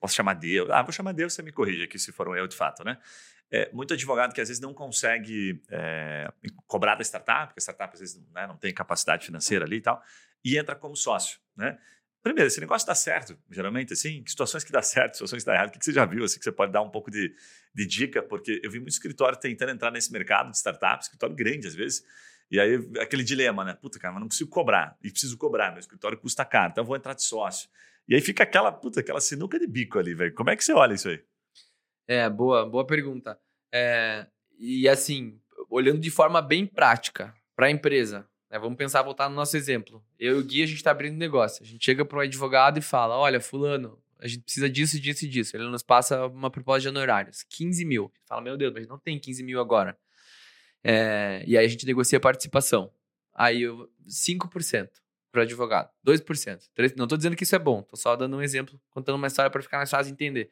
Posso 0.00 0.14
chamar 0.14 0.34
de 0.34 0.52
eu? 0.52 0.72
Ah, 0.72 0.82
vou 0.82 0.92
chamar 0.92 1.12
de 1.12 1.22
eu, 1.22 1.30
você 1.30 1.42
me 1.42 1.52
corrige 1.52 1.84
aqui 1.84 1.98
se 1.98 2.10
for 2.10 2.28
um 2.28 2.34
eu 2.34 2.48
de 2.48 2.56
fato, 2.56 2.82
né? 2.82 2.98
É, 3.52 3.70
muito 3.72 3.94
advogado 3.94 4.32
que 4.32 4.40
às 4.40 4.48
vezes 4.48 4.60
não 4.60 4.72
consegue 4.72 5.60
é, 5.70 6.32
cobrar 6.66 6.94
da 6.94 7.02
startup, 7.02 7.48
porque 7.48 7.58
a 7.58 7.62
startup 7.62 7.92
às 7.94 8.00
vezes 8.00 8.22
né, 8.32 8.46
não 8.46 8.56
tem 8.56 8.72
capacidade 8.72 9.26
financeira 9.26 9.64
ali 9.64 9.76
e 9.76 9.80
tal, 9.80 10.00
e 10.44 10.56
entra 10.56 10.76
como 10.76 10.96
sócio, 10.96 11.40
né? 11.56 11.78
Primeiro, 12.22 12.48
esse 12.48 12.60
negócio 12.60 12.86
dá 12.86 12.94
certo, 12.94 13.38
geralmente, 13.50 13.94
assim, 13.94 14.22
situações 14.26 14.62
que 14.62 14.70
dá 14.70 14.82
certo, 14.82 15.14
situações 15.14 15.42
que 15.42 15.46
dá 15.46 15.54
errado, 15.54 15.68
o 15.68 15.72
que 15.72 15.82
você 15.82 15.92
já 15.92 16.04
viu, 16.04 16.22
assim, 16.22 16.38
que 16.38 16.44
você 16.44 16.52
pode 16.52 16.70
dar 16.70 16.82
um 16.82 16.90
pouco 16.90 17.10
de, 17.10 17.34
de 17.74 17.86
dica, 17.86 18.22
porque 18.22 18.60
eu 18.62 18.70
vi 18.70 18.78
muito 18.78 18.92
escritório 18.92 19.38
tentando 19.38 19.72
entrar 19.72 19.90
nesse 19.90 20.12
mercado 20.12 20.50
de 20.50 20.56
startups, 20.58 21.06
escritório 21.06 21.34
grande 21.34 21.66
às 21.66 21.74
vezes, 21.74 22.04
e 22.50 22.60
aí 22.60 22.74
aquele 23.00 23.24
dilema, 23.24 23.64
né? 23.64 23.74
Puta, 23.74 23.98
cara, 23.98 24.12
mas 24.12 24.20
não 24.20 24.28
consigo 24.28 24.50
cobrar, 24.50 24.98
e 25.02 25.10
preciso 25.10 25.38
cobrar, 25.38 25.70
meu 25.70 25.80
escritório 25.80 26.18
custa 26.18 26.44
caro, 26.44 26.72
então 26.72 26.82
eu 26.82 26.86
vou 26.86 26.96
entrar 26.96 27.14
de 27.14 27.22
sócio. 27.22 27.70
E 28.06 28.14
aí 28.14 28.20
fica 28.20 28.42
aquela, 28.42 28.70
puta, 28.70 29.00
aquela 29.00 29.20
sinuca 29.20 29.58
de 29.58 29.66
bico 29.66 29.98
ali, 29.98 30.14
velho. 30.14 30.34
Como 30.34 30.50
é 30.50 30.56
que 30.56 30.64
você 30.64 30.72
olha 30.72 30.94
isso 30.94 31.08
aí? 31.08 31.22
É, 32.08 32.28
boa, 32.28 32.68
boa 32.68 32.84
pergunta. 32.84 33.38
É, 33.72 34.26
e 34.58 34.88
assim, 34.88 35.40
olhando 35.70 36.00
de 36.00 36.10
forma 36.10 36.42
bem 36.42 36.66
prática 36.66 37.32
para 37.54 37.66
a 37.66 37.70
empresa? 37.70 38.28
Vamos 38.58 38.76
pensar, 38.76 39.02
voltar 39.02 39.28
no 39.28 39.36
nosso 39.36 39.56
exemplo. 39.56 40.04
Eu 40.18 40.36
e 40.36 40.40
o 40.40 40.44
Gui, 40.44 40.62
a 40.62 40.66
gente 40.66 40.76
está 40.76 40.90
abrindo 40.90 41.16
negócio. 41.16 41.62
A 41.62 41.66
gente 41.66 41.84
chega 41.84 42.04
para 42.04 42.18
o 42.18 42.20
advogado 42.20 42.78
e 42.78 42.82
fala: 42.82 43.16
olha, 43.16 43.40
Fulano, 43.40 43.98
a 44.18 44.26
gente 44.26 44.42
precisa 44.42 44.68
disso, 44.68 45.00
disso 45.00 45.24
e 45.24 45.28
disso. 45.28 45.56
Ele 45.56 45.64
nos 45.64 45.82
passa 45.82 46.26
uma 46.26 46.50
proposta 46.50 46.80
de 46.80 46.88
honorários: 46.88 47.44
15 47.44 47.84
mil. 47.84 48.12
Fala, 48.26 48.40
meu 48.40 48.56
Deus, 48.56 48.72
mas 48.72 48.86
não 48.86 48.98
tem 48.98 49.18
15 49.18 49.42
mil 49.42 49.60
agora. 49.60 49.96
É, 50.82 51.44
e 51.46 51.56
aí 51.56 51.64
a 51.64 51.68
gente 51.68 51.86
negocia 51.86 52.18
a 52.18 52.20
participação. 52.20 52.92
Aí 53.34 53.62
eu, 53.62 53.88
5% 54.08 54.88
para 55.30 55.40
o 55.40 55.42
advogado, 55.42 55.90
2%. 56.04 56.24
3%. 56.76 56.96
Não 56.96 57.04
estou 57.04 57.16
dizendo 57.16 57.36
que 57.36 57.44
isso 57.44 57.54
é 57.54 57.58
bom, 57.58 57.80
estou 57.80 57.96
só 57.96 58.16
dando 58.16 58.36
um 58.36 58.42
exemplo, 58.42 58.80
contando 58.90 59.14
uma 59.14 59.26
história 59.26 59.50
para 59.50 59.62
ficar 59.62 59.76
mais 59.76 59.90
fácil 59.90 60.06
de 60.06 60.12
entender. 60.12 60.50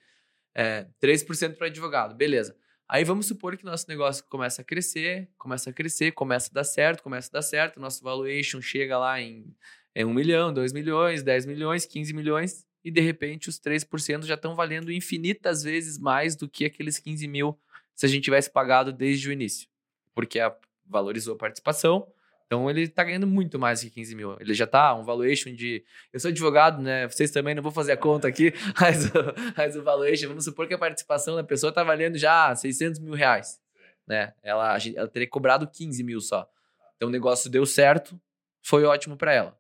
É, 0.55 0.87
3% 1.03 1.57
para 1.57 1.67
advogado, 1.67 2.15
beleza. 2.15 2.57
Aí 2.89 3.05
vamos 3.05 3.27
supor 3.27 3.55
que 3.57 3.67
nosso 3.67 3.85
negócio 3.87 4.25
começa 4.31 4.63
a 4.63 4.65
crescer, 4.65 5.29
começa 5.37 5.69
a 5.69 5.73
crescer, 5.73 6.13
começa 6.13 6.49
a 6.51 6.55
dar 6.55 6.65
certo, 6.65 7.03
começa 7.03 7.29
a 7.29 7.33
dar 7.35 7.43
certo, 7.43 7.79
nosso 7.79 8.03
valuation 8.03 8.63
chega 8.63 8.99
lá 8.99 9.21
em, 9.21 9.55
em 9.95 10.07
1 10.07 10.15
milhão, 10.15 10.53
2 10.55 10.73
milhões, 10.73 11.23
10 11.23 11.45
milhões, 11.45 11.85
15 11.85 12.15
milhões, 12.15 12.67
e 12.83 12.91
de 12.91 13.03
repente 13.03 13.51
os 13.51 13.61
3% 13.61 14.25
já 14.25 14.35
estão 14.35 14.55
valendo 14.55 14.91
infinitas 14.91 15.63
vezes 15.63 15.99
mais 15.99 16.35
do 16.35 16.49
que 16.49 16.65
aqueles 16.65 16.99
15 16.99 17.29
mil 17.29 17.59
se 17.95 18.07
a 18.07 18.09
gente 18.09 18.25
tivesse 18.25 18.51
pagado 18.51 18.91
desde 18.91 19.29
o 19.29 19.33
início. 19.33 19.69
Porque 20.15 20.41
a, 20.41 20.57
valorizou 20.87 21.35
a 21.35 21.39
participação, 21.39 22.11
Então 22.49 22.69
ele 22.71 22.89
tá 22.89 23.05
ganhando 23.05 23.27
muito 23.27 23.59
mais 23.59 23.83
que 23.83 23.91
15 23.91 24.17
mil. 24.17 24.37
Ele 24.41 24.55
já 24.55 24.67
tá 24.67 24.95
um 24.95 25.05
valuation 25.05 25.53
de. 25.53 25.85
Eu 26.11 26.19
sou 26.19 26.31
advogado, 26.31 26.81
né? 26.81 27.07
Vocês 27.07 27.31
também 27.31 27.55
não 27.55 27.63
vou 27.63 27.71
fazer 27.71 27.93
a 27.93 27.97
conta 27.97 28.27
aqui, 28.27 28.55
mas, 28.81 29.05
o, 29.05 29.13
mas 29.55 29.77
o 29.77 29.83
valuation, 29.83 30.29
vamos 30.29 30.45
supor 30.45 30.67
que 30.67 30.73
a 30.73 30.79
participação 30.79 31.37
da 31.37 31.45
pessoa 31.45 31.71
tá 31.71 31.85
valendo 31.85 32.17
já 32.17 32.55
600 32.57 33.01
mil 33.01 33.13
reais. 33.13 33.61
Né? 34.07 34.33
Ela, 34.43 34.79
ela 34.97 35.09
teria 35.09 35.29
cobrado 35.29 35.69
15 35.71 36.03
mil 36.03 36.23
só. 36.23 36.51
Então 36.97 37.11
o 37.11 37.13
negócio 37.13 37.51
deu 37.51 37.67
certo, 37.67 38.19
foi 38.63 38.85
ótimo 38.85 39.15
para 39.15 39.35
ela. 39.35 39.59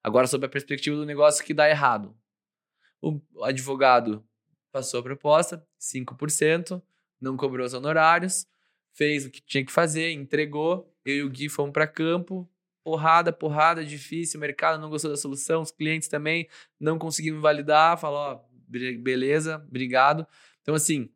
Agora, 0.00 0.28
sobre 0.28 0.46
a 0.46 0.48
perspectiva 0.50 0.96
do 0.96 1.04
negócio 1.04 1.44
que 1.44 1.52
dá 1.52 1.68
errado. 1.68 2.16
O 3.02 3.20
advogado 3.42 4.24
passou 4.70 5.00
a 5.00 5.02
proposta, 5.02 5.66
5%, 5.80 6.80
não 7.20 7.36
cobrou 7.36 7.66
os 7.66 7.74
honorários, 7.74 8.46
fez 8.92 9.26
o 9.26 9.30
que 9.30 9.40
tinha 9.40 9.64
que 9.64 9.72
fazer, 9.72 10.12
entregou. 10.12 10.92
Eu 11.10 11.16
e 11.16 11.22
o 11.22 11.30
Gui 11.30 11.48
fomos 11.48 11.72
para 11.72 11.86
campo, 11.86 12.48
porrada, 12.82 13.32
porrada, 13.32 13.84
difícil. 13.84 14.38
O 14.38 14.40
mercado 14.40 14.80
não 14.80 14.90
gostou 14.90 15.10
da 15.10 15.16
solução, 15.16 15.62
os 15.62 15.70
clientes 15.70 16.08
também 16.08 16.48
não 16.78 16.98
conseguiram 16.98 17.40
validar. 17.40 17.98
Falou, 17.98 18.18
ó, 18.18 18.40
beleza, 18.68 19.64
obrigado. 19.68 20.26
Então, 20.62 20.74
assim, 20.74 21.10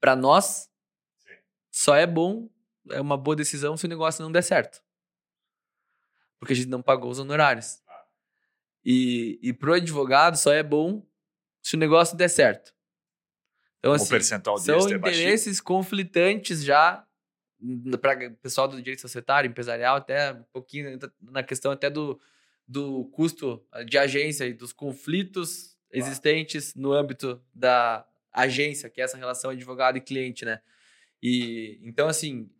para 0.00 0.14
nós, 0.14 0.70
Sim. 1.18 1.34
só 1.70 1.94
é 1.94 2.06
bom, 2.06 2.48
é 2.90 3.00
uma 3.00 3.16
boa 3.16 3.36
decisão 3.36 3.76
se 3.76 3.86
o 3.86 3.88
negócio 3.88 4.22
não 4.22 4.30
der 4.30 4.42
certo. 4.42 4.82
Porque 6.38 6.52
a 6.52 6.56
gente 6.56 6.68
não 6.68 6.82
pagou 6.82 7.10
os 7.10 7.18
honorários. 7.18 7.82
E, 8.84 9.38
e 9.42 9.52
pro 9.52 9.74
advogado 9.74 10.36
só 10.36 10.52
é 10.52 10.62
bom 10.62 11.04
se 11.62 11.76
o 11.76 11.78
negócio 11.78 12.16
der 12.16 12.28
certo. 12.28 12.74
Então, 13.78 13.92
assim, 13.92 14.06
o 14.06 14.08
percentual 14.08 14.58
são 14.58 14.78
é 14.88 14.92
interesses 14.92 15.60
conflitantes 15.60 16.62
já 16.62 17.05
para 18.00 18.28
o 18.28 18.36
pessoal 18.36 18.68
do 18.68 18.76
direito 18.76 19.00
societário, 19.00 19.48
empresarial, 19.48 19.96
até 19.96 20.32
um 20.32 20.42
pouquinho 20.52 20.98
na 21.20 21.42
questão 21.42 21.72
até 21.72 21.88
do, 21.88 22.20
do 22.66 23.06
custo 23.06 23.64
de 23.86 23.96
agência 23.96 24.46
e 24.46 24.52
dos 24.52 24.72
conflitos 24.72 25.76
existentes 25.92 26.74
no 26.74 26.92
âmbito 26.92 27.40
da 27.54 28.06
agência, 28.32 28.90
que 28.90 29.00
é 29.00 29.04
essa 29.04 29.16
relação 29.16 29.50
advogado 29.50 29.96
e 29.96 30.00
cliente, 30.00 30.44
né? 30.44 30.60
E 31.22 31.80
então 31.82 32.08
assim, 32.08 32.50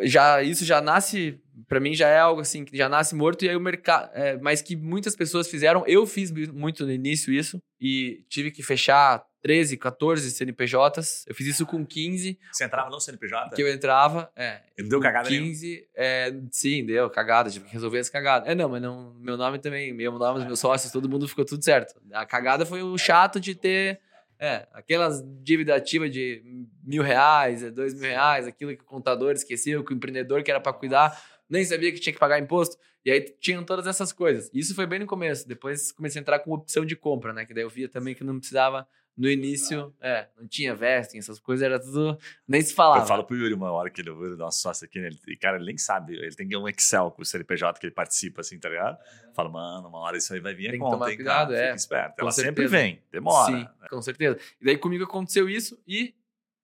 já 0.00 0.42
isso 0.42 0.64
já 0.64 0.80
nasce 0.80 1.40
para 1.68 1.80
mim 1.80 1.94
já 1.94 2.08
é 2.08 2.18
algo 2.18 2.40
assim 2.40 2.64
que 2.64 2.76
já 2.76 2.88
nasce 2.88 3.14
morto 3.14 3.44
e 3.44 3.48
aí 3.48 3.56
o 3.56 3.60
mercado 3.60 4.10
é, 4.14 4.36
mas 4.38 4.62
que 4.62 4.74
muitas 4.74 5.14
pessoas 5.14 5.48
fizeram 5.48 5.84
eu 5.86 6.06
fiz 6.06 6.30
muito 6.30 6.84
no 6.84 6.92
início 6.92 7.32
isso 7.32 7.62
e 7.80 8.24
tive 8.28 8.50
que 8.50 8.62
fechar 8.62 9.24
13 9.42 9.76
14 9.76 10.30
CNPJs 10.30 11.24
eu 11.26 11.34
fiz 11.34 11.46
isso 11.46 11.66
com 11.66 11.84
15 11.84 12.38
você 12.52 12.64
entrava 12.64 12.90
no 12.90 13.00
CNPJ 13.00 13.54
que 13.54 13.62
eu 13.62 13.72
entrava 13.72 14.30
é 14.36 14.60
ele 14.76 14.88
deu 14.88 15.00
cagada 15.00 15.28
15 15.28 15.88
é, 15.94 16.34
sim 16.50 16.84
deu 16.84 17.08
cagada 17.10 17.50
tive 17.50 17.66
que 17.66 17.72
resolver 17.72 17.98
essa 17.98 18.10
cagada 18.10 18.50
é 18.50 18.54
não 18.54 18.68
mas 18.68 18.82
não 18.82 19.14
meu 19.14 19.36
nome 19.36 19.58
também 19.58 19.92
meu 19.92 20.12
nome 20.12 20.38
dos 20.38 20.46
meus 20.46 20.60
sócios 20.60 20.92
todo 20.92 21.08
mundo 21.08 21.26
ficou 21.28 21.44
tudo 21.44 21.64
certo 21.64 22.00
a 22.12 22.26
cagada 22.26 22.66
foi 22.66 22.82
o 22.82 22.96
chato 22.98 23.40
de 23.40 23.54
ter 23.54 24.00
é, 24.40 24.66
aquelas 24.72 25.22
dívida 25.42 25.74
ativa 25.76 26.08
de 26.08 26.42
mil 26.82 27.02
reais, 27.02 27.62
é, 27.62 27.70
dois 27.70 27.92
mil 27.92 28.08
reais, 28.08 28.46
aquilo 28.46 28.74
que 28.74 28.82
o 28.82 28.86
contador 28.86 29.32
esqueceu, 29.32 29.84
que 29.84 29.92
o 29.92 29.96
empreendedor 29.96 30.42
que 30.42 30.50
era 30.50 30.58
para 30.58 30.72
cuidar, 30.72 31.22
nem 31.46 31.62
sabia 31.62 31.92
que 31.92 32.00
tinha 32.00 32.12
que 32.12 32.18
pagar 32.18 32.38
imposto. 32.38 32.78
E 33.04 33.10
aí 33.10 33.20
tinham 33.38 33.62
todas 33.62 33.86
essas 33.86 34.12
coisas. 34.12 34.50
Isso 34.54 34.74
foi 34.74 34.86
bem 34.86 34.98
no 34.98 35.06
começo. 35.06 35.46
Depois 35.46 35.92
comecei 35.92 36.18
a 36.18 36.22
entrar 36.22 36.38
com 36.38 36.52
opção 36.52 36.86
de 36.86 36.96
compra, 36.96 37.32
né? 37.34 37.44
Que 37.44 37.52
daí 37.52 37.64
eu 37.64 37.70
via 37.70 37.88
também 37.88 38.14
que 38.14 38.24
não 38.24 38.38
precisava 38.38 38.86
no 39.16 39.28
início, 39.28 39.94
é, 40.00 40.28
não 40.38 40.48
tinha 40.48 40.74
vesting, 40.74 41.18
essas 41.18 41.38
coisas, 41.38 41.64
era 41.64 41.78
tudo. 41.78 42.18
Nem 42.48 42.62
se 42.62 42.74
falava. 42.74 43.02
Eu 43.02 43.06
falo 43.06 43.24
pro 43.24 43.36
Yuri 43.36 43.52
uma 43.52 43.70
hora 43.70 43.90
que 43.90 44.00
ele 44.00 44.08
é 44.08 44.12
o 44.12 44.36
nosso 44.36 44.60
sócio 44.60 44.86
aqui, 44.86 44.98
né? 44.98 45.08
Ele, 45.26 45.36
cara, 45.36 45.56
ele 45.56 45.66
nem 45.66 45.76
sabe. 45.76 46.14
Ele 46.14 46.34
tem 46.34 46.56
um 46.56 46.68
Excel 46.68 47.10
com 47.10 47.22
o 47.22 47.24
CNPJ 47.24 47.78
que 47.78 47.86
ele 47.86 47.94
participa, 47.94 48.40
assim, 48.40 48.58
tá 48.58 48.68
ligado? 48.68 48.98
Fala, 49.34 49.50
mano, 49.50 49.88
uma 49.88 49.98
hora 49.98 50.16
isso 50.16 50.32
aí 50.32 50.40
vai 50.40 50.54
vir 50.54 50.70
tem 50.70 50.80
a 50.80 50.82
conta, 50.82 50.92
tomar 50.92 51.14
cuidado, 51.14 51.52
cara, 51.52 51.60
é. 51.60 51.66
Fica 51.66 51.76
esperto. 51.76 52.14
Com 52.16 52.22
Ela 52.22 52.32
certeza. 52.32 52.48
sempre 52.48 52.66
vem, 52.66 53.02
demora. 53.12 53.52
Sim, 53.52 53.62
né? 53.64 53.88
com 53.90 54.02
certeza. 54.02 54.38
E 54.60 54.64
daí 54.64 54.78
comigo 54.78 55.04
aconteceu 55.04 55.48
isso 55.48 55.78
e 55.86 56.14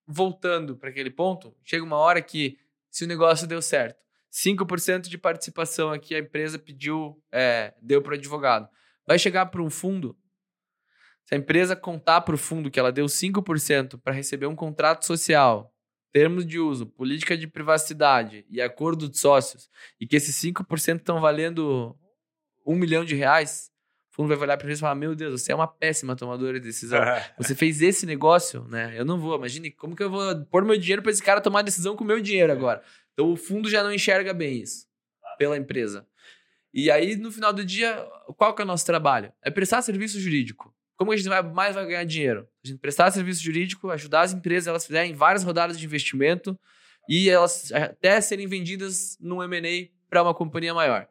voltando 0.06 0.76
para 0.76 0.88
aquele 0.88 1.10
ponto, 1.10 1.54
chega 1.64 1.84
uma 1.84 1.96
hora 1.96 2.22
que 2.22 2.58
se 2.90 3.04
o 3.04 3.08
negócio 3.08 3.46
deu 3.46 3.60
certo, 3.60 4.00
5% 4.32 5.08
de 5.08 5.18
participação 5.18 5.90
aqui 5.90 6.14
a 6.14 6.18
empresa 6.18 6.58
pediu, 6.58 7.20
é, 7.32 7.74
deu 7.82 8.00
para 8.00 8.12
o 8.12 8.14
advogado. 8.14 8.68
Vai 9.06 9.18
chegar 9.18 9.46
para 9.46 9.62
um 9.62 9.70
fundo, 9.70 10.16
se 11.26 11.34
a 11.34 11.38
empresa 11.38 11.74
contar 11.74 12.20
para 12.20 12.36
o 12.36 12.38
fundo 12.38 12.70
que 12.70 12.78
ela 12.78 12.92
deu 12.92 13.06
5% 13.06 14.00
para 14.00 14.14
receber 14.14 14.46
um 14.46 14.54
contrato 14.54 15.04
social, 15.04 15.74
termos 16.12 16.46
de 16.46 16.60
uso, 16.60 16.86
política 16.86 17.36
de 17.36 17.48
privacidade 17.48 18.46
e 18.48 18.62
acordo 18.62 19.08
de 19.08 19.18
sócios, 19.18 19.68
e 20.00 20.06
que 20.06 20.14
esses 20.14 20.36
5% 20.40 20.98
estão 20.98 21.20
valendo 21.20 21.98
um 22.64 22.76
milhão 22.76 23.04
de 23.04 23.16
reais, 23.16 23.72
o 24.12 24.14
fundo 24.14 24.28
vai 24.28 24.38
olhar 24.38 24.56
para 24.56 24.68
você 24.68 24.74
e 24.74 24.78
falar: 24.78 24.94
Meu 24.94 25.16
Deus, 25.16 25.42
você 25.42 25.50
é 25.50 25.54
uma 25.54 25.66
péssima 25.66 26.14
tomadora 26.14 26.60
de 26.60 26.66
decisão. 26.66 26.98
Você 27.36 27.54
fez 27.54 27.82
esse 27.82 28.06
negócio, 28.06 28.64
né? 28.68 28.98
Eu 28.98 29.04
não 29.04 29.20
vou. 29.20 29.36
Imagine 29.36 29.70
como 29.70 29.94
que 29.94 30.02
eu 30.02 30.10
vou 30.10 30.44
pôr 30.46 30.64
meu 30.64 30.78
dinheiro 30.78 31.02
para 31.02 31.12
esse 31.12 31.22
cara 31.22 31.38
tomar 31.38 31.60
decisão 31.60 31.94
com 31.94 32.02
o 32.02 32.06
meu 32.06 32.18
dinheiro 32.18 32.50
agora. 32.50 32.82
Então 33.12 33.30
o 33.30 33.36
fundo 33.36 33.68
já 33.68 33.82
não 33.82 33.92
enxerga 33.92 34.32
bem 34.32 34.62
isso 34.62 34.86
pela 35.36 35.58
empresa. 35.58 36.06
E 36.72 36.90
aí, 36.90 37.16
no 37.16 37.30
final 37.30 37.52
do 37.52 37.64
dia, 37.64 38.06
qual 38.36 38.54
que 38.54 38.62
é 38.62 38.64
o 38.64 38.68
nosso 38.68 38.86
trabalho? 38.86 39.32
É 39.42 39.50
prestar 39.50 39.82
serviço 39.82 40.18
jurídico. 40.18 40.74
Como 40.96 41.12
a 41.12 41.16
gente 41.16 41.28
vai, 41.28 41.42
mais 41.42 41.74
vai 41.74 41.86
ganhar 41.86 42.04
dinheiro? 42.04 42.48
A 42.64 42.68
gente 42.68 42.78
prestar 42.78 43.10
serviço 43.10 43.42
jurídico, 43.42 43.90
ajudar 43.90 44.22
as 44.22 44.32
empresas, 44.32 44.66
elas 44.66 44.86
fizerem 44.86 45.14
várias 45.14 45.44
rodadas 45.44 45.78
de 45.78 45.84
investimento 45.84 46.58
e 47.08 47.28
elas 47.28 47.70
até 47.72 48.20
serem 48.20 48.46
vendidas 48.46 49.16
num 49.20 49.42
M&A 49.42 49.88
para 50.08 50.22
uma 50.22 50.34
companhia 50.34 50.72
maior. 50.72 51.06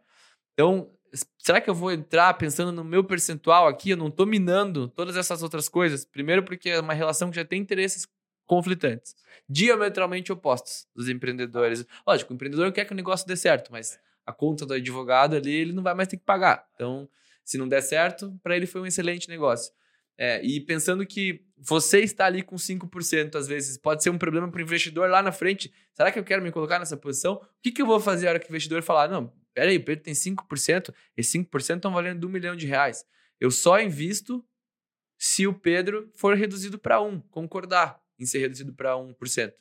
Então, 0.54 0.90
será 1.38 1.62
que 1.62 1.70
eu 1.70 1.76
vou 1.76 1.92
entrar 1.92 2.34
pensando 2.34 2.72
no 2.72 2.84
meu 2.84 3.04
percentual 3.04 3.68
aqui? 3.68 3.92
Eu 3.92 3.98
não 3.98 4.08
estou 4.08 4.26
minando 4.26 4.88
todas 4.88 5.16
essas 5.16 5.44
outras 5.44 5.70
coisas. 5.70 6.04
Primeiro 6.04 6.44
porque 6.44 6.70
é 6.70 6.80
uma 6.80 6.94
relação 6.94 7.30
que 7.30 7.36
já 7.36 7.46
tem 7.46 7.62
interesses 7.62 8.08
conflitantes, 8.46 9.16
diametralmente 9.50 10.32
opostos 10.32 10.88
dos 10.96 11.10
empreendedores. 11.10 11.86
Lógico, 12.06 12.32
o 12.32 12.36
empreendedor 12.36 12.72
quer 12.72 12.86
que 12.86 12.94
o 12.94 12.96
negócio 12.96 13.28
dê 13.28 13.36
certo, 13.36 13.72
mas 13.72 14.00
a 14.26 14.34
conta 14.34 14.66
do 14.66 14.74
advogado 14.74 15.36
ali, 15.36 15.54
ele 15.54 15.74
não 15.74 15.84
vai 15.84 15.94
mais 15.94 16.08
ter 16.08 16.18
que 16.18 16.24
pagar. 16.24 16.66
Então, 16.74 17.08
se 17.46 17.58
não 17.58 17.68
der 17.68 17.82
certo, 17.82 18.38
para 18.44 18.58
ele 18.58 18.66
foi 18.66 18.82
um 18.82 18.86
excelente 18.86 19.30
negócio. 19.30 19.72
É, 20.18 20.44
e 20.44 20.60
pensando 20.60 21.06
que 21.06 21.46
você 21.58 22.00
está 22.00 22.26
ali 22.26 22.42
com 22.42 22.56
5%, 22.56 23.36
às 23.36 23.48
vezes, 23.48 23.78
pode 23.78 24.02
ser 24.02 24.10
um 24.10 24.18
problema 24.18 24.50
para 24.50 24.60
o 24.60 24.64
investidor 24.64 25.10
lá 25.10 25.22
na 25.22 25.32
frente. 25.32 25.74
Será 25.94 26.12
que 26.12 26.18
eu 26.18 26.24
quero 26.24 26.42
me 26.42 26.52
colocar 26.52 26.80
nessa 26.80 26.98
posição? 26.98 27.36
O 27.36 27.42
que, 27.62 27.72
que 27.72 27.82
eu 27.82 27.86
vou 27.86 28.00
fazer 28.00 28.26
na 28.26 28.32
hora 28.32 28.40
que 28.40 28.48
o 28.48 28.52
investidor 28.52 28.82
falar, 28.82 29.10
não, 29.10 29.32
peraí, 29.54 29.78
o 29.78 29.84
Pedro 29.84 30.04
tem 30.04 30.14
5%, 30.14 30.94
esses 31.16 31.34
5% 31.34 31.76
estão 31.76 31.94
valendo 31.94 32.28
um 32.28 32.30
milhão 32.30 32.56
de 32.56 32.66
reais. 32.66 33.06
Eu 33.40 33.52
só 33.52 33.80
invisto 33.80 34.46
se 35.18 35.48
o 35.48 35.54
Pedro 35.54 36.10
for 36.16 36.36
reduzido 36.36 36.80
para 36.80 37.02
1, 37.02 37.22
concordar 37.30 38.02
em 38.18 38.26
ser 38.26 38.40
reduzido 38.40 38.74
para 38.74 38.94
1%. 38.96 39.54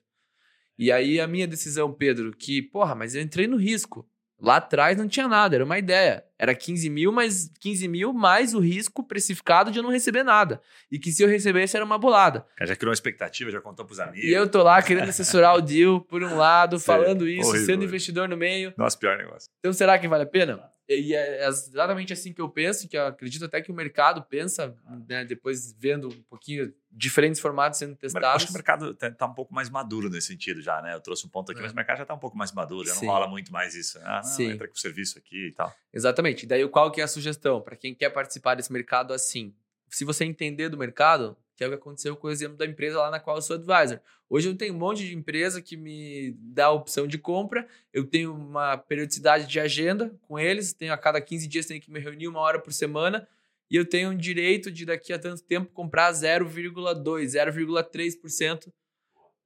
E 0.79 0.91
aí 0.91 1.21
a 1.21 1.27
minha 1.27 1.47
decisão, 1.47 1.93
Pedro, 1.93 2.37
que, 2.37 2.63
porra, 2.63 2.95
mas 2.95 3.15
eu 3.15 3.23
entrei 3.23 3.47
no 3.47 3.57
risco. 3.57 4.09
Lá 4.45 4.57
atrás 4.57 4.99
não 4.99 5.09
tinha 5.09 5.27
nada, 5.27 5.57
era 5.57 5.65
uma 5.65 5.79
ideia. 5.79 6.23
Era 6.39 6.55
15 6.55 6.91
mil, 6.91 7.11
mas 7.11 7.51
15 7.61 7.89
mil 7.89 8.13
mais 8.13 8.55
o 8.55 8.61
risco 8.61 9.03
precificado 9.03 9.71
de 9.71 9.79
eu 9.79 9.83
não 9.83 9.91
receber 9.91 10.23
nada. 10.23 10.61
E 10.93 10.99
que 10.99 11.11
se 11.11 11.23
eu 11.23 11.29
recebesse 11.29 11.77
era 11.77 11.85
uma 11.85 11.97
bolada. 11.97 12.45
Já 12.61 12.77
criou 12.77 12.91
uma 12.91 12.95
expectativa, 12.95 13.51
já 13.51 13.61
contou 13.61 13.87
pros 13.87 13.99
amigos. 13.99 14.29
E 14.29 14.33
eu 14.33 14.47
tô 14.49 14.63
lá 14.63 14.83
querendo 14.83 15.09
assessorar 15.09 15.57
o 15.57 15.63
deal 15.63 16.01
por 16.03 16.23
um 16.23 16.37
lado, 16.37 16.79
falando 16.81 17.27
isso, 17.27 17.49
horrível, 17.49 17.61
sendo 17.61 17.79
horrível. 17.79 17.89
investidor 17.89 18.29
no 18.29 18.37
meio. 18.37 18.75
Nossa, 18.77 18.99
pior 18.99 19.17
negócio. 19.17 19.49
Então 19.61 19.73
será 19.73 19.99
que 19.99 20.07
vale 20.07 20.25
a 20.25 20.27
pena? 20.27 20.74
E 20.89 21.15
é 21.15 21.47
exatamente 21.47 22.13
assim 22.13 22.33
que 22.33 22.41
eu 22.43 22.49
penso, 22.49 22.87
que 22.87 22.97
eu 22.97 23.07
acredito 23.07 23.45
até 23.47 23.63
que 23.63 23.71
o 23.73 23.75
mercado 23.75 24.23
pensa, 24.23 24.77
né, 25.09 25.25
depois 25.25 25.73
vendo 25.79 26.09
um 26.09 26.23
pouquinho 26.25 26.75
diferentes 26.93 27.41
formatos 27.41 27.79
sendo 27.79 27.93
Acho 27.93 28.01
testados. 28.01 28.45
que 28.45 28.51
o 28.51 28.53
mercado 28.55 28.95
tá, 28.95 29.11
tá 29.11 29.27
um 29.27 29.33
pouco 29.33 29.55
mais 29.55 29.71
maduro 29.71 30.11
nesse 30.11 30.27
sentido 30.27 30.61
já, 30.61 30.83
né? 30.83 30.95
Eu 30.95 31.01
trouxe 31.01 31.27
um 31.27 31.31
ponto 31.31 31.51
aqui, 31.51 31.61
É. 31.61 31.63
mas 31.63 31.73
o 31.73 31.75
mercado 31.75 31.97
já 31.99 32.05
tá 32.05 32.13
um 32.13 32.19
pouco 32.19 32.37
mais 32.37 32.53
maduro, 32.53 32.87
já 32.87 32.93
não 32.95 33.01
Sim. 33.01 33.07
rola 33.07 33.27
muito 33.27 33.51
mais 33.51 33.75
isso. 33.75 33.99
Ah, 34.03 34.17
não, 34.17 34.23
Sim. 34.25 34.51
entra 34.51 34.69
com 34.69 34.75
o 34.75 34.79
serviço 34.79 35.19
aqui 35.19 35.49
e 35.49 35.53
tal. 35.53 35.75
Exatamente. 35.93 36.47
Daí 36.47 36.69
qual 36.69 36.91
que 36.93 37.01
é 37.01 37.05
a 37.05 37.09
sugestão 37.09 37.63
para 37.63 37.77
quem 37.77 37.95
quer 37.95 38.11
participar 38.11 38.55
desse 38.55 38.71
mercado 38.73 39.15
assim? 39.15 39.55
Se 39.89 40.05
você 40.05 40.25
entender 40.27 40.69
do 40.69 40.77
mercado, 40.77 41.35
que 41.57 41.65
é 41.65 41.67
o 41.67 41.71
que 41.71 41.77
aconteceu 41.77 42.15
com 42.17 42.27
o 42.27 42.31
exemplo 42.31 42.57
da 42.59 42.67
empresa 42.67 42.99
lá 42.99 43.11
na 43.11 43.21
qual 43.21 43.37
eu 43.37 43.43
sou 43.43 43.57
advisor. 43.57 44.01
Hoje 44.35 44.49
eu 44.49 44.57
tenho 44.57 44.75
um 44.75 44.79
monte 44.79 45.07
de 45.07 45.15
empresa 45.15 45.63
que 45.63 45.77
me 45.77 46.37
dá 46.41 46.65
a 46.65 46.73
opção 46.73 47.07
de 47.07 47.17
compra, 47.17 47.69
eu 47.93 48.05
tenho 48.05 48.35
uma 48.35 48.77
periodicidade 48.77 49.47
de 49.47 49.61
agenda 49.61 50.13
com 50.23 50.37
eles, 50.37 50.73
tenho 50.73 50.93
a 50.93 50.99
cada 50.99 51.21
15 51.21 51.47
dias 51.47 51.67
tenho 51.67 51.81
que 51.81 51.89
me 51.89 52.01
reunir 52.01 52.27
uma 52.27 52.41
hora 52.41 52.59
por 52.59 52.73
semana 52.73 53.29
e 53.71 53.77
eu 53.77 53.89
tenho 53.89 54.11
o 54.11 54.15
direito 54.17 54.73
de 54.73 54.85
daqui 54.85 55.13
a 55.13 55.21
tanto 55.21 55.41
tempo 55.45 55.71
comprar 55.73 56.11
0,2, 56.11 57.01
0,3% 57.05 58.73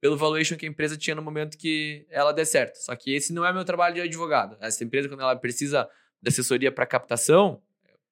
pelo 0.01 0.17
valuation 0.17 0.57
que 0.57 0.65
a 0.65 0.69
empresa 0.69 0.97
tinha 0.97 1.15
no 1.15 1.21
momento 1.21 1.55
que 1.55 2.07
ela 2.09 2.31
der 2.31 2.45
certo. 2.45 2.77
Só 2.77 2.95
que 2.95 3.13
esse 3.13 3.31
não 3.31 3.45
é 3.45 3.53
meu 3.53 3.63
trabalho 3.63 3.93
de 3.93 4.01
advogado. 4.01 4.57
Essa 4.59 4.83
empresa, 4.83 5.07
quando 5.07 5.21
ela 5.21 5.35
precisa 5.35 5.87
de 6.19 6.29
assessoria 6.29 6.71
para 6.71 6.87
captação, 6.87 7.61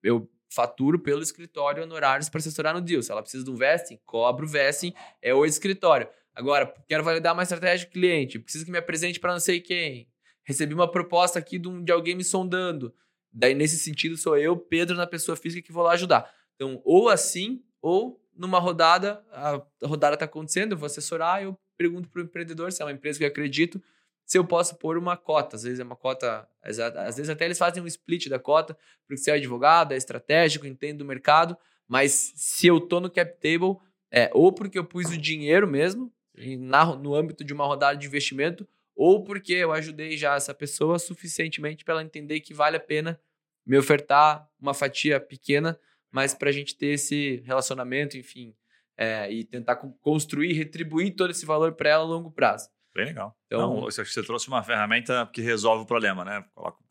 eu 0.03 0.29
faturo 0.47 0.99
pelo 0.99 1.23
escritório 1.23 1.81
honorários 1.81 2.29
para 2.29 2.37
assessorar 2.37 2.75
no 2.75 2.81
deal. 2.81 3.01
Se 3.01 3.11
ela 3.11 3.23
precisa 3.23 3.43
de 3.43 3.49
um 3.49 3.55
vesting, 3.55 3.99
cobro 4.05 4.45
o 4.45 4.47
vesting, 4.47 4.93
é 5.23 5.33
o 5.33 5.43
escritório. 5.43 6.07
Agora, 6.37 6.71
quero 6.87 7.03
validar 7.03 7.33
uma 7.33 7.41
estratégia 7.41 7.87
de 7.87 7.91
cliente, 7.91 8.37
preciso 8.37 8.63
que 8.63 8.69
me 8.69 8.77
apresente 8.77 9.19
para 9.19 9.33
não 9.33 9.39
sei 9.39 9.59
quem. 9.59 10.07
recebi 10.43 10.71
uma 10.71 10.89
proposta 10.89 11.39
aqui 11.39 11.57
de, 11.57 11.91
alguém 11.91 12.13
me 12.13 12.23
sondando. 12.23 12.93
Daí, 13.33 13.55
nesse 13.55 13.79
sentido, 13.79 14.15
sou 14.15 14.37
eu, 14.37 14.55
Pedro, 14.55 14.95
na 14.95 15.07
pessoa 15.07 15.35
física, 15.35 15.65
que 15.65 15.73
vou 15.73 15.81
lá 15.81 15.93
ajudar. 15.93 16.31
Então, 16.53 16.79
ou 16.85 17.09
assim, 17.09 17.63
ou 17.81 18.23
numa 18.35 18.59
rodada, 18.59 19.25
a 19.31 19.63
rodada 19.83 20.13
está 20.13 20.25
acontecendo, 20.25 20.73
eu 20.73 20.77
vou 20.77 20.85
assessorar, 20.85 21.41
eu 21.41 21.57
pergunto 21.75 22.07
para 22.07 22.21
o 22.21 22.25
empreendedor, 22.25 22.71
se 22.71 22.83
é 22.83 22.85
uma 22.85 22.91
empresa 22.91 23.17
que 23.17 23.23
eu 23.23 23.29
acredito, 23.29 23.81
se 24.23 24.37
eu 24.37 24.45
posso 24.45 24.75
pôr 24.75 24.95
uma 24.95 25.17
cota. 25.17 25.55
Às 25.55 25.63
vezes 25.63 25.79
é 25.79 25.83
uma 25.83 25.95
cota, 25.95 26.47
às 26.61 27.15
vezes 27.15 27.29
até 27.29 27.45
eles 27.45 27.57
fazem 27.57 27.81
um 27.81 27.87
split 27.87 28.27
da 28.29 28.37
cota, 28.37 28.77
porque 29.07 29.17
você 29.17 29.31
é 29.31 29.33
advogado, 29.33 29.91
é 29.91 29.97
estratégico, 29.97 30.67
entende 30.67 30.99
do 30.99 31.05
mercado, 31.05 31.57
mas 31.87 32.33
se 32.35 32.67
eu 32.67 32.79
tô 32.79 32.99
no 32.99 33.09
cap 33.09 33.33
table, 33.41 33.77
é 34.11 34.29
ou 34.35 34.51
porque 34.51 34.77
eu 34.77 34.85
pus 34.85 35.09
o 35.09 35.17
dinheiro 35.17 35.67
mesmo, 35.67 36.13
na, 36.57 36.85
no 36.95 37.15
âmbito 37.15 37.43
de 37.43 37.53
uma 37.53 37.65
rodada 37.65 37.97
de 37.97 38.07
investimento, 38.07 38.67
ou 38.95 39.23
porque 39.23 39.53
eu 39.53 39.71
ajudei 39.71 40.17
já 40.17 40.35
essa 40.35 40.53
pessoa 40.53 40.97
suficientemente 40.99 41.83
para 41.83 41.95
ela 41.95 42.03
entender 42.03 42.39
que 42.39 42.53
vale 42.53 42.77
a 42.77 42.79
pena 42.79 43.19
me 43.65 43.77
ofertar 43.77 44.47
uma 44.59 44.73
fatia 44.73 45.19
pequena, 45.19 45.79
mas 46.11 46.33
para 46.33 46.49
a 46.49 46.53
gente 46.53 46.75
ter 46.75 46.87
esse 46.87 47.43
relacionamento, 47.45 48.17
enfim, 48.17 48.55
é, 48.97 49.31
e 49.31 49.43
tentar 49.43 49.75
construir, 49.75 50.53
retribuir 50.53 51.15
todo 51.15 51.29
esse 51.29 51.45
valor 51.45 51.73
para 51.73 51.89
ela 51.89 52.03
a 52.03 52.07
longo 52.07 52.31
prazo. 52.31 52.69
Bem 52.95 53.05
legal. 53.05 53.37
Então, 53.45 53.59
Não, 53.61 53.81
você, 53.81 54.03
você 54.03 54.23
trouxe 54.23 54.47
uma 54.47 54.63
ferramenta 54.63 55.29
que 55.31 55.41
resolve 55.41 55.83
o 55.83 55.85
problema, 55.85 56.25
né? 56.25 56.43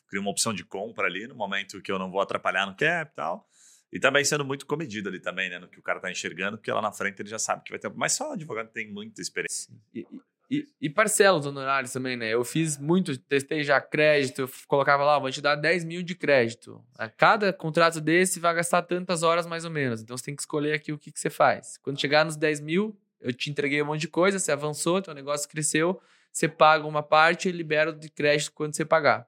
Cria 0.09 0.21
uma 0.21 0.31
opção 0.31 0.55
de 0.55 0.65
compra 0.65 1.07
ali 1.07 1.27
no 1.27 1.35
momento 1.35 1.83
que 1.83 1.91
eu 1.91 1.99
não 1.99 2.11
vou 2.11 2.21
atrapalhar 2.21 2.67
no 2.67 2.77
cap 2.77 3.11
e 3.11 3.15
tal. 3.17 3.49
E 3.97 3.99
também 3.99 4.23
sendo 4.27 4.45
muito 4.45 4.67
comedido 4.67 5.09
ali 5.09 5.19
também, 5.19 5.49
né? 5.49 5.59
No 5.59 5.69
que 5.69 5.79
o 5.79 5.83
cara 5.83 5.99
tá 5.99 6.11
enxergando, 6.11 6.59
porque 6.59 6.71
lá 6.71 6.83
na 6.83 6.93
frente 6.93 7.19
ele 7.23 7.31
já 7.31 7.39
sabe 7.39 7.65
que 7.65 7.71
vai 7.71 7.79
ter. 7.79 7.91
Mas 7.95 8.13
só 8.13 8.29
o 8.29 8.33
advogado 8.35 8.69
tem 8.69 8.93
muita 8.93 9.23
experiência. 9.23 9.73
E, 9.95 10.07
e, 10.51 10.69
e 10.79 10.91
parcela 10.91 11.39
os 11.39 11.47
honorários 11.47 11.95
também, 11.95 12.15
né? 12.15 12.29
Eu 12.29 12.45
fiz 12.45 12.77
muito, 12.77 13.17
testei 13.17 13.65
já 13.65 13.81
crédito, 13.81 14.43
eu 14.43 14.51
colocava 14.69 15.03
lá, 15.03 15.19
vou 15.19 15.31
te 15.31 15.41
dar 15.41 15.55
10 15.55 15.85
mil 15.85 16.03
de 16.03 16.15
crédito. 16.15 16.85
A 16.99 17.09
cada 17.09 17.55
contrato 17.55 17.99
desse 17.99 18.39
vai 18.39 18.55
gastar 18.55 18.83
tantas 18.83 19.23
horas 19.23 19.47
mais 19.47 19.65
ou 19.65 19.71
menos. 19.71 20.03
Então 20.03 20.15
você 20.15 20.27
tem 20.27 20.37
que 20.37 20.43
escolher 20.43 20.75
aqui 20.75 20.93
o 20.93 20.99
que, 20.99 21.11
que 21.11 21.19
você 21.19 21.31
faz. 21.31 21.79
Quando 21.79 21.99
chegar 21.99 22.23
nos 22.23 22.37
10 22.37 22.61
mil, 22.61 22.95
eu 23.19 23.33
te 23.33 23.49
entreguei 23.49 23.81
um 23.81 23.87
monte 23.87 24.03
de 24.03 24.09
coisa, 24.09 24.39
você 24.39 24.53
avançou, 24.53 25.01
teu 25.01 25.15
negócio 25.15 25.49
cresceu, 25.49 25.99
você 26.31 26.47
paga 26.47 26.87
uma 26.87 27.03
parte 27.03 27.49
e 27.49 27.53
libera 27.53 27.95
de 27.95 28.11
crédito 28.11 28.53
quando 28.53 28.77
você 28.77 28.85
pagar. 28.85 29.27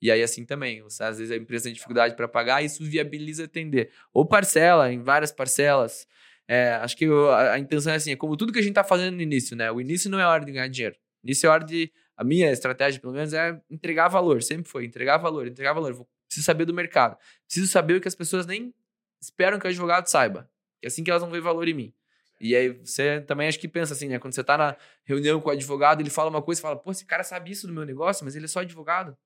E 0.00 0.10
aí, 0.10 0.22
assim 0.22 0.44
também, 0.44 0.82
às 1.00 1.18
vezes 1.18 1.30
a 1.30 1.36
empresa 1.36 1.64
tem 1.64 1.72
dificuldade 1.72 2.14
para 2.14 2.28
pagar, 2.28 2.62
isso 2.62 2.84
viabiliza 2.84 3.44
atender. 3.44 3.90
Ou 4.12 4.24
parcela, 4.24 4.92
em 4.92 5.02
várias 5.02 5.32
parcelas. 5.32 6.06
É, 6.46 6.72
acho 6.76 6.96
que 6.96 7.04
a, 7.04 7.52
a, 7.52 7.58
intenção 7.58 7.92
é 7.92 7.96
assim, 7.96 8.12
é 8.12 8.16
como 8.16 8.36
tudo 8.36 8.52
que 8.52 8.58
a 8.58 8.62
gente 8.62 8.70
está 8.70 8.84
fazendo 8.84 9.16
no 9.16 9.22
início, 9.22 9.56
né? 9.56 9.70
O 9.70 9.80
início 9.80 10.10
não 10.10 10.18
é 10.18 10.26
hora 10.26 10.44
de 10.44 10.52
ganhar 10.52 10.68
dinheiro. 10.68 10.96
O 11.22 11.26
início 11.26 11.46
é 11.46 11.50
hora 11.50 11.64
de. 11.64 11.92
A 12.16 12.24
minha 12.24 12.50
estratégia, 12.50 13.00
pelo 13.00 13.12
menos, 13.12 13.32
é 13.32 13.60
entregar 13.70 14.08
valor. 14.08 14.42
Sempre 14.42 14.68
foi 14.68 14.84
entregar 14.84 15.18
valor, 15.18 15.46
entregar 15.46 15.72
valor. 15.72 15.92
Vou, 15.92 16.08
preciso 16.26 16.46
saber 16.46 16.64
do 16.64 16.74
mercado. 16.74 17.16
Preciso 17.46 17.70
saber 17.70 17.94
o 17.94 18.00
que 18.00 18.08
as 18.08 18.14
pessoas 18.14 18.46
nem 18.46 18.74
esperam 19.20 19.58
que 19.58 19.66
o 19.66 19.68
advogado 19.68 20.06
saiba. 20.06 20.50
É 20.82 20.88
assim 20.88 21.04
que 21.04 21.10
elas 21.10 21.22
vão 21.22 21.30
ver 21.30 21.40
valor 21.40 21.68
em 21.68 21.74
mim. 21.74 21.94
E 22.40 22.54
aí 22.54 22.70
você 22.70 23.20
também 23.20 23.48
acho 23.48 23.58
que 23.58 23.68
pensa 23.68 23.92
assim, 23.92 24.08
né? 24.08 24.18
Quando 24.18 24.34
você 24.34 24.40
está 24.40 24.56
na 24.56 24.76
reunião 25.04 25.40
com 25.40 25.48
o 25.48 25.52
advogado, 25.52 26.00
ele 26.00 26.10
fala 26.10 26.30
uma 26.30 26.42
coisa, 26.42 26.60
e 26.60 26.62
fala, 26.62 26.76
pô, 26.76 26.90
esse 26.90 27.04
cara 27.04 27.24
sabe 27.24 27.50
isso 27.50 27.66
do 27.66 27.72
meu 27.72 27.84
negócio, 27.84 28.24
mas 28.24 28.36
ele 28.36 28.44
é 28.44 28.48
só 28.48 28.60
advogado. 28.60 29.16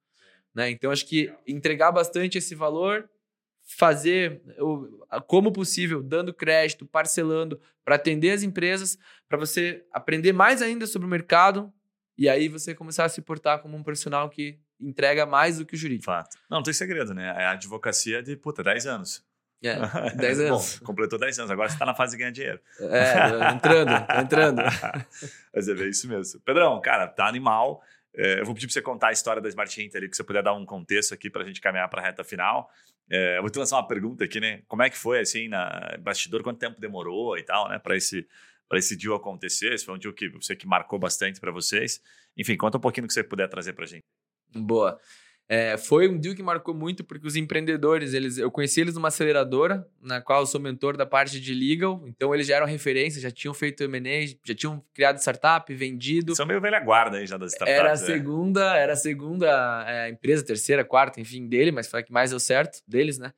Né? 0.54 0.70
Então, 0.70 0.90
acho 0.90 1.06
que 1.06 1.32
entregar 1.46 1.90
bastante 1.92 2.38
esse 2.38 2.54
valor, 2.54 3.08
fazer 3.64 4.42
como 5.26 5.52
possível, 5.52 6.02
dando 6.02 6.34
crédito, 6.34 6.86
parcelando, 6.86 7.60
para 7.84 7.96
atender 7.96 8.30
as 8.30 8.42
empresas, 8.42 8.98
para 9.28 9.38
você 9.38 9.84
aprender 9.92 10.32
mais 10.32 10.62
ainda 10.62 10.86
sobre 10.86 11.06
o 11.06 11.10
mercado 11.10 11.72
e 12.16 12.28
aí 12.28 12.48
você 12.48 12.74
começar 12.74 13.04
a 13.04 13.08
se 13.08 13.22
portar 13.22 13.60
como 13.60 13.76
um 13.76 13.82
profissional 13.82 14.28
que 14.28 14.58
entrega 14.80 15.24
mais 15.24 15.58
do 15.58 15.66
que 15.66 15.74
o 15.74 15.78
jurídico. 15.78 16.04
Fato. 16.04 16.36
Não, 16.50 16.58
não 16.58 16.62
tem 16.62 16.74
segredo, 16.74 17.14
né? 17.14 17.30
A 17.30 17.52
advocacia 17.52 18.22
de, 18.22 18.36
puta, 18.36 18.62
10 18.62 18.86
anos. 18.86 19.24
É, 19.62 19.76
10 20.16 20.40
anos. 20.40 20.78
Bom, 20.78 20.86
completou 20.86 21.18
10 21.18 21.38
anos, 21.38 21.50
agora 21.50 21.68
você 21.68 21.76
está 21.76 21.86
na 21.86 21.94
fase 21.94 22.12
de 22.12 22.18
ganhar 22.18 22.32
dinheiro. 22.32 22.60
É, 22.80 23.52
entrando, 23.52 23.92
entrando. 24.20 24.62
Mas 25.54 25.68
é 25.68 25.72
isso 25.88 26.08
mesmo. 26.08 26.40
Pedrão, 26.40 26.80
cara, 26.80 27.06
tá 27.06 27.26
animal. 27.26 27.82
É, 28.14 28.40
eu 28.40 28.44
vou 28.44 28.54
pedir 28.54 28.66
para 28.66 28.74
você 28.74 28.82
contar 28.82 29.08
a 29.08 29.12
história 29.12 29.40
da 29.40 29.48
Smart 29.48 29.82
Hint 29.82 29.94
ali, 29.94 30.08
que 30.08 30.16
você 30.16 30.24
puder 30.24 30.42
dar 30.42 30.52
um 30.52 30.66
contexto 30.66 31.14
aqui 31.14 31.30
para 31.30 31.42
a 31.42 31.46
gente 31.46 31.60
caminhar 31.60 31.88
para 31.88 32.00
a 32.00 32.04
reta 32.04 32.22
final. 32.22 32.70
É, 33.10 33.38
eu 33.38 33.42
vou 33.42 33.50
te 33.50 33.58
lançar 33.58 33.76
uma 33.76 33.86
pergunta 33.86 34.24
aqui, 34.24 34.40
né? 34.40 34.62
Como 34.68 34.82
é 34.82 34.90
que 34.90 34.96
foi, 34.96 35.20
assim, 35.20 35.48
na 35.48 35.96
bastidor, 36.00 36.42
quanto 36.42 36.58
tempo 36.58 36.80
demorou 36.80 37.36
e 37.38 37.42
tal, 37.42 37.68
né? 37.68 37.78
Para 37.78 37.96
esse, 37.96 38.26
esse 38.74 38.96
deal 38.96 39.14
acontecer? 39.14 39.72
Esse 39.72 39.84
foi 39.84 39.94
um 39.94 39.98
deal 39.98 40.12
que 40.12 40.28
você 40.28 40.54
que 40.54 40.66
marcou 40.66 40.98
bastante 40.98 41.40
para 41.40 41.50
vocês. 41.50 42.00
Enfim, 42.36 42.56
conta 42.56 42.78
um 42.78 42.80
pouquinho 42.80 43.06
do 43.06 43.08
que 43.08 43.14
você 43.14 43.24
puder 43.24 43.48
trazer 43.48 43.72
para 43.72 43.84
a 43.84 43.88
gente. 43.88 44.04
Boa. 44.54 44.98
É, 45.54 45.76
foi 45.76 46.08
um 46.08 46.16
deal 46.16 46.34
que 46.34 46.42
marcou 46.42 46.74
muito 46.74 47.04
porque 47.04 47.26
os 47.26 47.36
empreendedores, 47.36 48.14
eles, 48.14 48.38
eu 48.38 48.50
conheci 48.50 48.80
eles 48.80 48.94
numa 48.94 49.08
aceleradora, 49.08 49.86
na 50.00 50.18
qual 50.18 50.40
eu 50.40 50.46
sou 50.46 50.58
mentor 50.58 50.96
da 50.96 51.04
parte 51.04 51.38
de 51.38 51.52
legal, 51.52 52.02
então 52.06 52.34
eles 52.34 52.46
já 52.46 52.56
eram 52.56 52.64
referência, 52.64 53.20
já 53.20 53.30
tinham 53.30 53.52
feito 53.52 53.84
M&A, 53.84 54.34
já 54.42 54.54
tinham 54.54 54.82
criado 54.94 55.18
startup, 55.18 55.74
vendido. 55.74 56.34
São 56.34 56.46
meio 56.46 56.58
velha 56.58 56.80
guarda 56.80 57.18
aí 57.18 57.26
já 57.26 57.36
das 57.36 57.52
startups. 57.52 57.78
Era 57.78 57.90
a 57.90 57.92
é. 57.92 57.96
segunda, 57.96 58.76
era 58.78 58.94
a 58.94 58.96
segunda 58.96 59.84
é, 59.86 60.08
empresa, 60.08 60.42
terceira, 60.42 60.86
quarta, 60.86 61.20
enfim, 61.20 61.46
dele, 61.46 61.70
mas 61.70 61.86
foi 61.86 62.00
a 62.00 62.02
que 62.02 62.10
mais 62.10 62.30
deu 62.30 62.40
certo 62.40 62.80
deles, 62.88 63.18
né? 63.18 63.30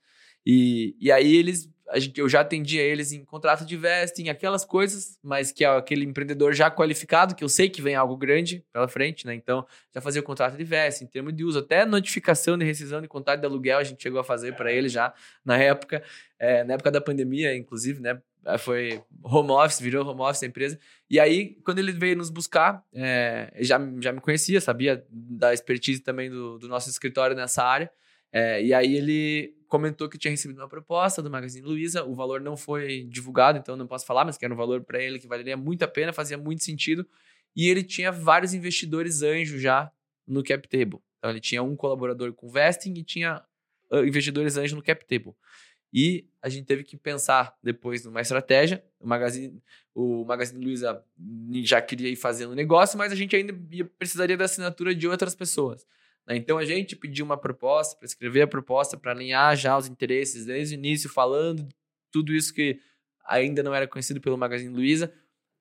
E, 0.47 0.95
e 1.01 1.11
aí 1.11 1.35
eles 1.35 1.69
gente, 1.97 2.19
eu 2.19 2.29
já 2.29 2.41
atendia 2.41 2.83
eles 2.83 3.13
em 3.13 3.25
contrato 3.25 3.65
de 3.65 3.77
vesting, 3.77 4.29
aquelas 4.29 4.65
coisas, 4.65 5.19
mas 5.23 5.53
que 5.53 5.65
é 5.65 5.69
aquele 5.69 6.05
empreendedor 6.05 6.55
já 6.55 6.71
qualificado, 6.71 7.35
que 7.35 7.45
eu 7.45 7.49
sei 7.49 7.69
que 7.69 7.83
vem 7.83 7.95
algo 7.95 8.17
grande 8.17 8.65
pela 8.73 8.89
frente, 8.89 9.27
né? 9.27 9.35
Então, 9.35 9.67
já 9.95 10.01
fazia 10.01 10.21
o 10.21 10.25
contrato 10.25 10.57
de 10.57 10.65
vesting, 10.65 11.05
em 11.05 11.09
termos 11.09 11.35
de 11.35 11.45
uso, 11.45 11.59
até 11.59 11.85
notificação 11.85 12.57
de 12.57 12.65
rescisão 12.65 13.01
de 13.01 13.09
contrato 13.09 13.41
de 13.41 13.47
aluguel 13.47 13.79
a 13.79 13.85
gente 13.85 14.03
chegou 14.03 14.21
a 14.21 14.25
fazer 14.25 14.55
para 14.55 14.73
ele 14.73 14.89
já 14.89 15.13
na 15.45 15.57
época, 15.57 16.03
é, 16.39 16.65
na 16.65 16.75
época 16.75 16.91
da 16.91 17.01
pandemia, 17.01 17.55
inclusive, 17.55 18.01
né? 18.01 18.21
Foi 18.59 19.03
home 19.23 19.51
office, 19.53 19.81
virou 19.81 20.07
home 20.07 20.21
office 20.21 20.43
a 20.43 20.47
empresa. 20.47 20.79
E 21.09 21.19
aí, 21.19 21.57
quando 21.65 21.79
ele 21.79 21.93
veio 21.93 22.17
nos 22.17 22.29
buscar, 22.29 22.85
é, 22.93 23.51
já, 23.61 23.79
já 24.01 24.13
me 24.13 24.21
conhecia, 24.21 24.61
sabia 24.61 25.03
da 25.11 25.55
expertise 25.55 26.01
também 26.01 26.31
do, 26.31 26.59
do 26.59 26.69
nosso 26.69 26.91
escritório 26.91 27.35
nessa 27.35 27.63
área. 27.63 27.91
É, 28.37 28.61
e 28.61 28.75
aí 28.75 28.97
ele 28.97 29.55
comentou 29.69 30.09
que 30.09 30.19
tinha 30.19 30.33
recebido 30.33 30.59
uma 30.59 30.69
proposta 30.69 31.23
do 31.23 31.31
Magazine 31.31 31.65
Luiza, 31.65 32.03
o 32.05 32.17
valor 32.17 32.41
não 32.41 32.57
foi 32.57 33.05
divulgado, 33.05 33.59
então 33.59 33.77
não 33.77 33.87
posso 33.87 34.05
falar, 34.05 34.25
mas 34.25 34.37
que 34.37 34.45
era 34.45 34.53
um 34.53 34.57
valor 34.57 34.83
para 34.83 35.01
ele 35.01 35.21
que 35.21 35.29
valeria 35.29 35.57
muito 35.57 35.85
a 35.85 35.89
pena, 35.89 36.13
fazia 36.13 36.37
muito 36.37 36.65
sentido. 36.65 37.07
E 37.55 37.69
ele 37.69 37.85
tinha 37.85 38.11
vários 38.11 38.53
investidores 38.53 39.23
anjos 39.23 39.63
já 39.63 39.89
no 40.27 40.43
cap 40.43 40.69
table. 40.69 40.99
Então 41.19 41.31
ele 41.31 41.41
tinha 41.41 41.63
um 41.63 41.77
colaborador 41.77 42.33
com 42.33 42.49
vesting 42.49 42.95
e 42.95 43.05
tinha 43.05 43.41
ah, 43.93 44.01
investidores 44.01 44.57
anjos 44.57 44.73
no 44.73 44.83
cap 44.83 45.05
table. 45.07 45.33
E 45.93 46.27
a 46.43 46.49
gente 46.49 46.67
teve 46.67 46.83
que 46.83 46.97
pensar 46.97 47.57
depois 47.63 48.05
numa 48.05 48.21
estratégia. 48.21 48.85
O 48.99 49.07
Magazine, 49.07 49.63
o 49.95 50.25
Magazine 50.25 50.65
Luiza 50.65 51.05
já 51.63 51.81
queria 51.81 52.09
ir 52.09 52.17
fazendo 52.17 52.53
negócio, 52.53 52.99
mas 52.99 53.13
a 53.13 53.15
gente 53.15 53.37
ainda 53.37 53.55
precisaria 53.97 54.37
da 54.37 54.47
assinatura 54.47 54.93
de 54.93 55.07
outras 55.07 55.37
pessoas. 55.37 55.87
Né? 56.27 56.37
Então 56.37 56.59
a 56.59 56.65
gente 56.65 56.97
pediu 56.97 57.25
uma 57.25 57.37
proposta 57.37 57.97
para 57.97 58.07
escrever 58.07 58.43
a 58.43 58.47
proposta, 58.47 58.97
para 58.97 59.13
alinhar 59.13 59.57
já 59.57 59.77
os 59.77 59.87
interesses 59.87 60.47
desde 60.47 60.75
o 60.75 60.79
início, 60.79 61.09
falando 61.09 61.69
tudo 62.11 62.33
isso 62.33 62.55
que 62.55 62.79
ainda 63.27 63.63
não 63.63 63.75
era 63.75 63.89
conhecido 63.89 64.21
pelo 64.21 64.39
Magazine 64.39 64.75
Luiza, 64.75 65.13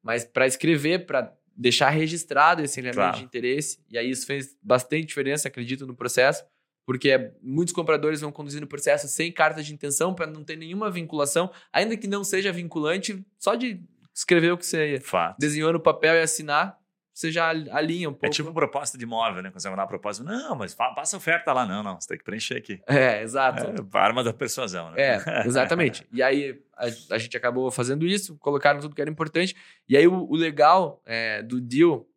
mas 0.02 0.26
para 0.26 0.46
escrever, 0.46 1.06
para 1.06 1.34
deixar 1.56 1.90
registrado 1.90 2.62
esse 2.62 2.80
alinhamento 2.80 2.98
claro. 2.98 3.18
de 3.18 3.24
interesse. 3.24 3.80
E 3.90 3.98
aí 3.98 4.10
isso 4.10 4.26
fez 4.26 4.56
bastante 4.62 5.06
diferença, 5.06 5.48
acredito, 5.48 5.86
no 5.88 5.96
processo, 5.96 6.44
porque 6.86 7.32
muitos 7.42 7.74
compradores 7.74 8.22
vão 8.22 8.32
conduzindo 8.32 8.64
o 8.64 8.68
processo 8.68 9.08
sem 9.08 9.32
carta 9.32 9.64
de 9.64 9.74
intenção, 9.74 10.14
para 10.14 10.28
não 10.28 10.44
ter 10.44 10.58
nenhuma 10.58 10.92
vinculação, 10.92 11.52
ainda 11.72 11.96
que 11.96 12.08
não 12.08 12.24
seja 12.24 12.52
vinculante, 12.52 13.26
só 13.40 13.56
de 13.56 13.82
escrever 14.14 14.52
o 14.52 14.58
que 14.58 14.66
você 14.66 15.00
Fato. 15.00 15.38
desenhou 15.40 15.72
no 15.72 15.80
papel 15.80 16.16
e 16.16 16.22
assinar, 16.22 16.78
você 17.14 17.32
já 17.32 17.50
alinha 17.50 18.10
um 18.10 18.14
pouco. 18.14 18.26
É 18.26 18.30
tipo 18.30 18.52
proposta 18.52 18.98
de 18.98 19.04
imóvel, 19.04 19.44
né? 19.44 19.52
Quando 19.52 19.62
você 19.62 19.70
mandar 19.70 19.84
uma 19.84 19.88
proposta, 19.88 20.24
não, 20.24 20.56
mas 20.56 20.74
passa 20.74 21.16
oferta 21.16 21.54
lá. 21.54 21.64
Não, 21.66 21.84
não, 21.84 22.02
você 22.02 22.08
tem 22.08 22.18
que 22.18 22.24
preencher 22.24 22.58
aqui. 22.58 22.82
É, 22.88 23.22
exato. 23.22 23.64
É, 23.66 23.98
arma 24.00 24.24
da 24.24 24.34
persuasão, 24.34 24.92
né? 24.92 25.02
É, 25.02 25.46
exatamente. 25.46 26.08
e 26.12 26.24
aí 26.24 26.60
a, 26.76 26.86
a, 27.14 27.18
gente 27.20 27.38
acabou 27.38 27.70
fazendo 27.70 28.08
isso, 28.08 28.36
colocaram 28.40 28.80
tudo 28.80 28.96
que 28.96 29.02
era 29.02 29.12
importante. 29.12 29.56
E 29.88 29.96
aí 29.96 30.08
o, 30.08 30.28
o 30.28 30.36
legal 30.36 31.04
é, 31.06 31.44
do 31.44 31.62
deal, 31.62 32.08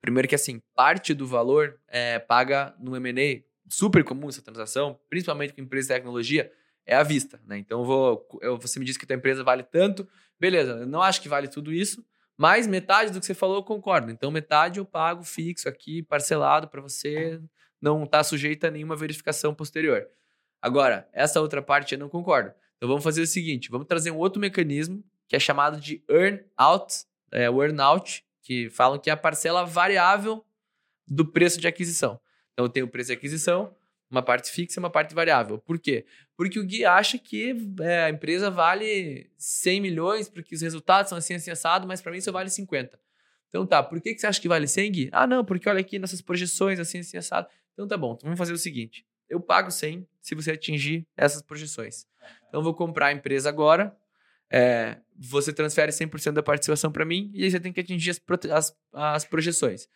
primeiro 0.00 0.28
que 0.28 0.36
assim, 0.36 0.62
parte 0.76 1.12
do 1.12 1.26
valor 1.26 1.76
é, 1.88 2.20
paga 2.20 2.74
no 2.78 2.94
M&A, 2.94 3.42
super 3.68 4.04
comum 4.04 4.28
essa 4.28 4.40
transação, 4.40 5.00
principalmente 5.10 5.52
com 5.52 5.60
empresa 5.60 5.88
de 5.88 5.94
tecnologia, 5.94 6.52
é 6.86 6.94
à 6.94 7.02
vista, 7.02 7.40
né? 7.44 7.58
Então 7.58 7.80
eu 7.80 7.84
vou, 7.84 8.28
eu, 8.40 8.56
você 8.56 8.78
me 8.78 8.84
disse 8.84 9.00
que 9.00 9.04
a 9.04 9.08
tua 9.08 9.16
empresa 9.16 9.42
vale 9.42 9.64
tanto, 9.64 10.08
beleza, 10.38 10.72
eu 10.72 10.86
não 10.86 11.02
acho 11.02 11.20
que 11.20 11.28
vale 11.28 11.48
tudo 11.48 11.72
isso, 11.72 12.04
mas 12.36 12.66
metade 12.66 13.12
do 13.12 13.20
que 13.20 13.26
você 13.26 13.34
falou 13.34 13.56
eu 13.56 13.62
concordo. 13.62 14.10
Então, 14.10 14.30
metade 14.30 14.78
eu 14.78 14.84
pago 14.84 15.24
fixo 15.24 15.68
aqui, 15.68 16.02
parcelado, 16.02 16.68
para 16.68 16.80
você 16.80 17.40
não 17.80 18.04
estar 18.04 18.18
tá 18.18 18.24
sujeito 18.24 18.66
a 18.66 18.70
nenhuma 18.70 18.96
verificação 18.96 19.54
posterior. 19.54 20.06
Agora, 20.60 21.08
essa 21.12 21.40
outra 21.40 21.62
parte 21.62 21.94
eu 21.94 21.98
não 21.98 22.08
concordo. 22.08 22.52
Então, 22.76 22.88
vamos 22.88 23.04
fazer 23.04 23.22
o 23.22 23.26
seguinte: 23.26 23.70
vamos 23.70 23.86
trazer 23.86 24.10
um 24.10 24.18
outro 24.18 24.40
mecanismo 24.40 25.02
que 25.28 25.36
é 25.36 25.38
chamado 25.38 25.80
de 25.80 26.02
earn 26.08 26.44
out, 26.56 27.04
é, 27.32 27.50
o 27.50 27.62
earn 27.62 27.80
out, 27.80 28.24
que 28.42 28.70
falam 28.70 28.98
que 28.98 29.10
é 29.10 29.12
a 29.12 29.16
parcela 29.16 29.64
variável 29.64 30.44
do 31.06 31.24
preço 31.24 31.60
de 31.60 31.66
aquisição. 31.66 32.20
Então 32.52 32.66
eu 32.66 32.68
tenho 32.68 32.88
preço 32.88 33.08
de 33.08 33.14
aquisição, 33.14 33.74
uma 34.10 34.22
parte 34.22 34.50
fixa 34.50 34.78
e 34.78 34.80
uma 34.80 34.90
parte 34.90 35.14
variável. 35.14 35.58
Por 35.58 35.78
quê? 35.78 36.06
Porque 36.36 36.60
o 36.60 36.64
Gui 36.64 36.84
acha 36.84 37.18
que 37.18 37.56
é, 37.80 38.04
a 38.04 38.10
empresa 38.10 38.50
vale 38.50 39.30
100 39.38 39.80
milhões, 39.80 40.28
porque 40.28 40.54
os 40.54 40.60
resultados 40.60 41.08
são 41.08 41.16
assim, 41.16 41.34
assim, 41.34 41.50
assado, 41.50 41.86
mas 41.86 42.02
para 42.02 42.12
mim 42.12 42.20
só 42.20 42.30
vale 42.30 42.50
50. 42.50 42.98
Então 43.48 43.66
tá, 43.66 43.82
por 43.82 44.00
que, 44.00 44.12
que 44.12 44.20
você 44.20 44.26
acha 44.26 44.40
que 44.40 44.48
vale 44.48 44.68
100, 44.68 44.92
Gui? 44.92 45.08
Ah, 45.12 45.26
não, 45.26 45.44
porque 45.44 45.68
olha 45.68 45.80
aqui 45.80 45.98
nessas 45.98 46.20
projeções, 46.20 46.78
assim, 46.78 46.98
assim, 46.98 47.16
assado. 47.16 47.48
Então 47.72 47.88
tá 47.88 47.96
bom, 47.96 48.12
então 48.12 48.26
vamos 48.26 48.38
fazer 48.38 48.52
o 48.52 48.58
seguinte. 48.58 49.06
Eu 49.30 49.40
pago 49.40 49.70
100 49.70 50.06
se 50.20 50.34
você 50.34 50.52
atingir 50.52 51.06
essas 51.16 51.40
projeções. 51.40 52.06
Então 52.48 52.60
eu 52.60 52.62
vou 52.62 52.74
comprar 52.74 53.06
a 53.06 53.12
empresa 53.12 53.48
agora, 53.48 53.96
é, 54.50 54.98
você 55.18 55.52
transfere 55.54 55.90
100% 55.90 56.32
da 56.32 56.42
participação 56.42 56.92
para 56.92 57.04
mim 57.04 57.30
e 57.34 57.44
aí 57.44 57.50
você 57.50 57.58
tem 57.58 57.72
que 57.72 57.80
atingir 57.80 58.10
as, 58.10 58.20
as, 58.50 58.76
as 58.92 59.24
projeções. 59.24 59.88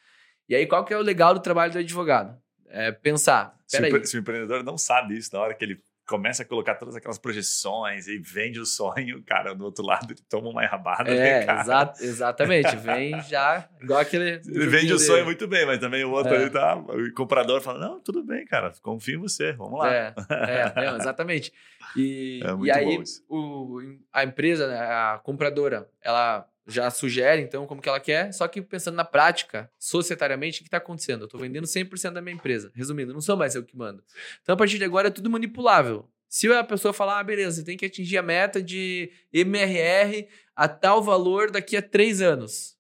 E 0.49 0.55
aí 0.55 0.67
qual 0.67 0.85
que 0.87 0.95
é 0.95 0.97
o 0.97 1.03
legal 1.03 1.35
do 1.35 1.41
trabalho 1.41 1.73
do 1.73 1.79
advogado? 1.79 2.41
É 2.67 2.91
pensar, 2.91 3.59
se 3.67 3.79
o, 3.79 4.07
se 4.07 4.17
o 4.17 4.21
empreendedor 4.21 4.65
não 4.65 4.79
sabe 4.79 5.17
isso 5.17 5.35
na 5.35 5.41
hora 5.41 5.55
que 5.55 5.65
ele 5.65 5.83
começa 6.11 6.43
a 6.43 6.45
colocar 6.45 6.75
todas 6.75 6.97
aquelas 6.97 7.19
projeções 7.19 8.09
e 8.09 8.19
vende 8.19 8.59
o 8.59 8.67
sonho, 8.67 9.23
cara, 9.23 9.55
do 9.55 9.65
outro 9.65 9.85
lado 9.85 10.13
ele 10.13 10.21
toma 10.29 10.49
uma 10.49 10.65
enrabada. 10.65 11.09
É, 11.09 11.47
né, 11.47 11.61
exa 11.61 11.93
exatamente. 12.01 12.75
Vem 12.79 13.23
já, 13.23 13.69
igual 13.81 14.01
aquele. 14.01 14.41
Ele 14.45 14.67
vende 14.67 14.93
o 14.93 14.99
sonho 14.99 15.19
dele. 15.19 15.27
muito 15.27 15.47
bem, 15.47 15.65
mas 15.65 15.79
também 15.79 16.05
o 16.05 16.11
outro 16.11 16.35
é. 16.35 16.37
ali 16.39 16.51
tá. 16.51 16.75
O 16.75 17.15
comprador 17.15 17.61
fala: 17.61 17.79
não, 17.79 18.01
tudo 18.01 18.25
bem, 18.25 18.45
cara, 18.45 18.73
confio 18.83 19.19
em 19.19 19.23
você, 19.23 19.53
vamos 19.53 19.79
lá. 19.79 19.95
É, 19.95 20.15
é 20.31 20.85
não, 20.85 20.97
exatamente. 20.97 21.53
E, 21.97 22.41
é 22.45 22.67
e 22.67 22.71
aí, 22.71 23.03
o, 23.29 23.81
a 24.13 24.23
empresa, 24.23 24.69
né, 24.69 24.79
a 24.79 25.21
compradora, 25.25 25.89
ela 26.01 26.47
já 26.71 26.91
sugere, 26.91 27.43
então, 27.43 27.67
como 27.67 27.83
que 27.83 27.89
ela 27.89 28.01
quer, 28.01 28.33
só 28.33 28.47
que 28.49 28.63
pensando 28.63 28.95
na 28.95 29.05
prática, 29.05 29.71
societariamente, 29.79 30.61
o 30.61 30.63
que 30.63 30.69
está 30.69 30.79
acontecendo? 30.79 31.23
Eu 31.23 31.25
estou 31.27 31.41
vendendo 31.41 31.67
100% 31.67 32.13
da 32.13 32.23
minha 32.23 32.35
empresa. 32.35 32.71
Resumindo, 32.75 33.13
não 33.13 33.21
sou 33.21 33.37
mais 33.37 33.55
eu 33.55 33.65
que 33.65 33.77
mando. 33.77 34.03
Então, 34.43 34.55
a 34.55 34.57
partir 34.57 34.79
de 34.79 34.85
agora, 34.85 35.09
é 35.09 35.11
tudo 35.11 35.29
manipulável. 35.29 36.09
Se 36.29 36.47
a 36.53 36.63
pessoa 36.63 36.95
falar, 36.95 37.19
ah, 37.19 37.25
beleza, 37.25 37.57
você 37.57 37.65
tem 37.65 37.77
que 37.77 37.85
atingir 37.85 38.17
a 38.17 38.23
meta 38.23 38.63
de 38.63 39.11
MRR 39.33 40.29
a 40.55 40.69
tal 40.69 41.03
valor 41.03 41.51
daqui 41.51 41.77
a 41.77 41.83
três 41.83 42.23
anos. 42.23 42.77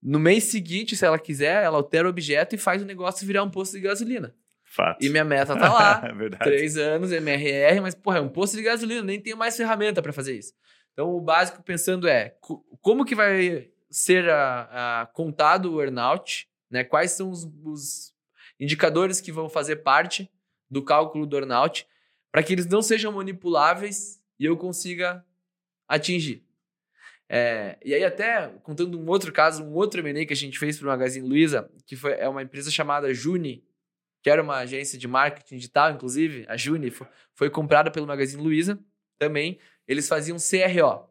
No 0.00 0.18
mês 0.18 0.44
seguinte, 0.44 0.96
se 0.96 1.04
ela 1.04 1.18
quiser, 1.18 1.64
ela 1.64 1.76
altera 1.76 2.06
o 2.06 2.10
objeto 2.10 2.54
e 2.54 2.58
faz 2.58 2.80
o 2.82 2.86
negócio 2.86 3.26
virar 3.26 3.42
um 3.42 3.50
posto 3.50 3.72
de 3.72 3.80
gasolina. 3.80 4.34
Fato. 4.64 5.04
E 5.04 5.08
minha 5.08 5.24
meta 5.24 5.54
tá 5.56 5.72
lá. 5.72 6.02
é 6.08 6.14
verdade. 6.14 6.44
Três 6.44 6.76
anos, 6.76 7.12
MRR, 7.12 7.80
mas, 7.80 7.94
porra, 7.94 8.18
é 8.18 8.20
um 8.20 8.28
posto 8.28 8.56
de 8.56 8.62
gasolina, 8.62 9.02
nem 9.02 9.20
tenho 9.20 9.36
mais 9.36 9.56
ferramenta 9.56 10.00
para 10.00 10.12
fazer 10.12 10.36
isso. 10.36 10.54
Então, 10.92 11.14
o 11.14 11.20
básico 11.20 11.62
pensando 11.62 12.06
é 12.06 12.36
como 12.80 13.04
que 13.04 13.14
vai 13.14 13.70
ser 13.90 14.28
a, 14.28 15.02
a 15.02 15.06
contado 15.06 15.74
o 15.74 15.82
earnout, 15.82 16.48
né? 16.70 16.84
Quais 16.84 17.12
são 17.12 17.30
os, 17.30 17.44
os, 17.64 18.12
indicadores 18.58 19.20
que 19.20 19.32
vão 19.32 19.48
fazer 19.48 19.76
parte 19.76 20.30
do 20.70 20.84
cálculo 20.84 21.26
do 21.26 21.36
earnout 21.36 21.86
para 22.30 22.42
que 22.42 22.52
eles 22.52 22.66
não 22.66 22.80
sejam 22.80 23.12
manipuláveis 23.12 24.22
e 24.38 24.44
eu 24.44 24.56
consiga 24.56 25.24
atingir. 25.88 26.44
É, 27.28 27.78
e 27.84 27.94
aí 27.94 28.04
até, 28.04 28.48
contando 28.62 28.98
um 28.98 29.08
outro 29.08 29.32
caso, 29.32 29.64
um 29.64 29.72
outro 29.72 30.00
M&A 30.00 30.26
que 30.26 30.32
a 30.32 30.36
gente 30.36 30.58
fez 30.58 30.78
para 30.78 30.86
o 30.86 30.90
Magazine 30.90 31.26
Luiza, 31.26 31.70
que 31.86 31.96
foi, 31.96 32.12
é 32.12 32.28
uma 32.28 32.42
empresa 32.42 32.70
chamada 32.70 33.12
Juni, 33.12 33.64
que 34.22 34.30
era 34.30 34.42
uma 34.42 34.58
agência 34.58 34.98
de 34.98 35.08
marketing 35.08 35.56
digital, 35.56 35.90
inclusive, 35.90 36.44
a 36.48 36.56
Juni 36.56 36.90
foi, 36.90 37.06
foi 37.34 37.50
comprada 37.50 37.90
pelo 37.90 38.06
Magazine 38.06 38.42
Luiza 38.42 38.78
também, 39.18 39.58
eles 39.92 40.08
faziam 40.08 40.36
CRO, 40.38 41.08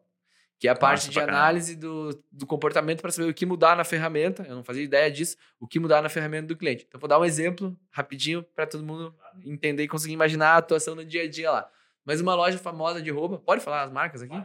que 0.58 0.68
é 0.68 0.70
a 0.70 0.76
parte 0.76 1.10
de 1.10 1.18
análise 1.18 1.74
do, 1.74 2.22
do 2.30 2.46
comportamento 2.46 3.00
para 3.00 3.10
saber 3.10 3.28
o 3.28 3.34
que 3.34 3.44
mudar 3.44 3.76
na 3.76 3.82
ferramenta. 3.84 4.44
Eu 4.48 4.54
não 4.54 4.62
fazia 4.62 4.82
ideia 4.82 5.10
disso, 5.10 5.36
o 5.58 5.66
que 5.66 5.80
mudar 5.80 6.02
na 6.02 6.08
ferramenta 6.08 6.46
do 6.48 6.56
cliente. 6.56 6.84
Então, 6.86 7.00
vou 7.00 7.08
dar 7.08 7.18
um 7.18 7.24
exemplo 7.24 7.76
rapidinho 7.90 8.44
para 8.54 8.66
todo 8.66 8.84
mundo 8.84 9.14
entender 9.44 9.82
e 9.82 9.88
conseguir 9.88 10.14
imaginar 10.14 10.50
a 10.50 10.56
atuação 10.58 10.94
no 10.94 11.04
dia 11.04 11.22
a 11.22 11.28
dia 11.28 11.50
lá. 11.50 11.70
Mas 12.04 12.20
uma 12.20 12.34
loja 12.34 12.58
famosa 12.58 13.00
de 13.00 13.10
roupa, 13.10 13.38
pode 13.38 13.62
falar 13.62 13.82
as 13.82 13.90
marcas 13.90 14.22
aqui? 14.22 14.40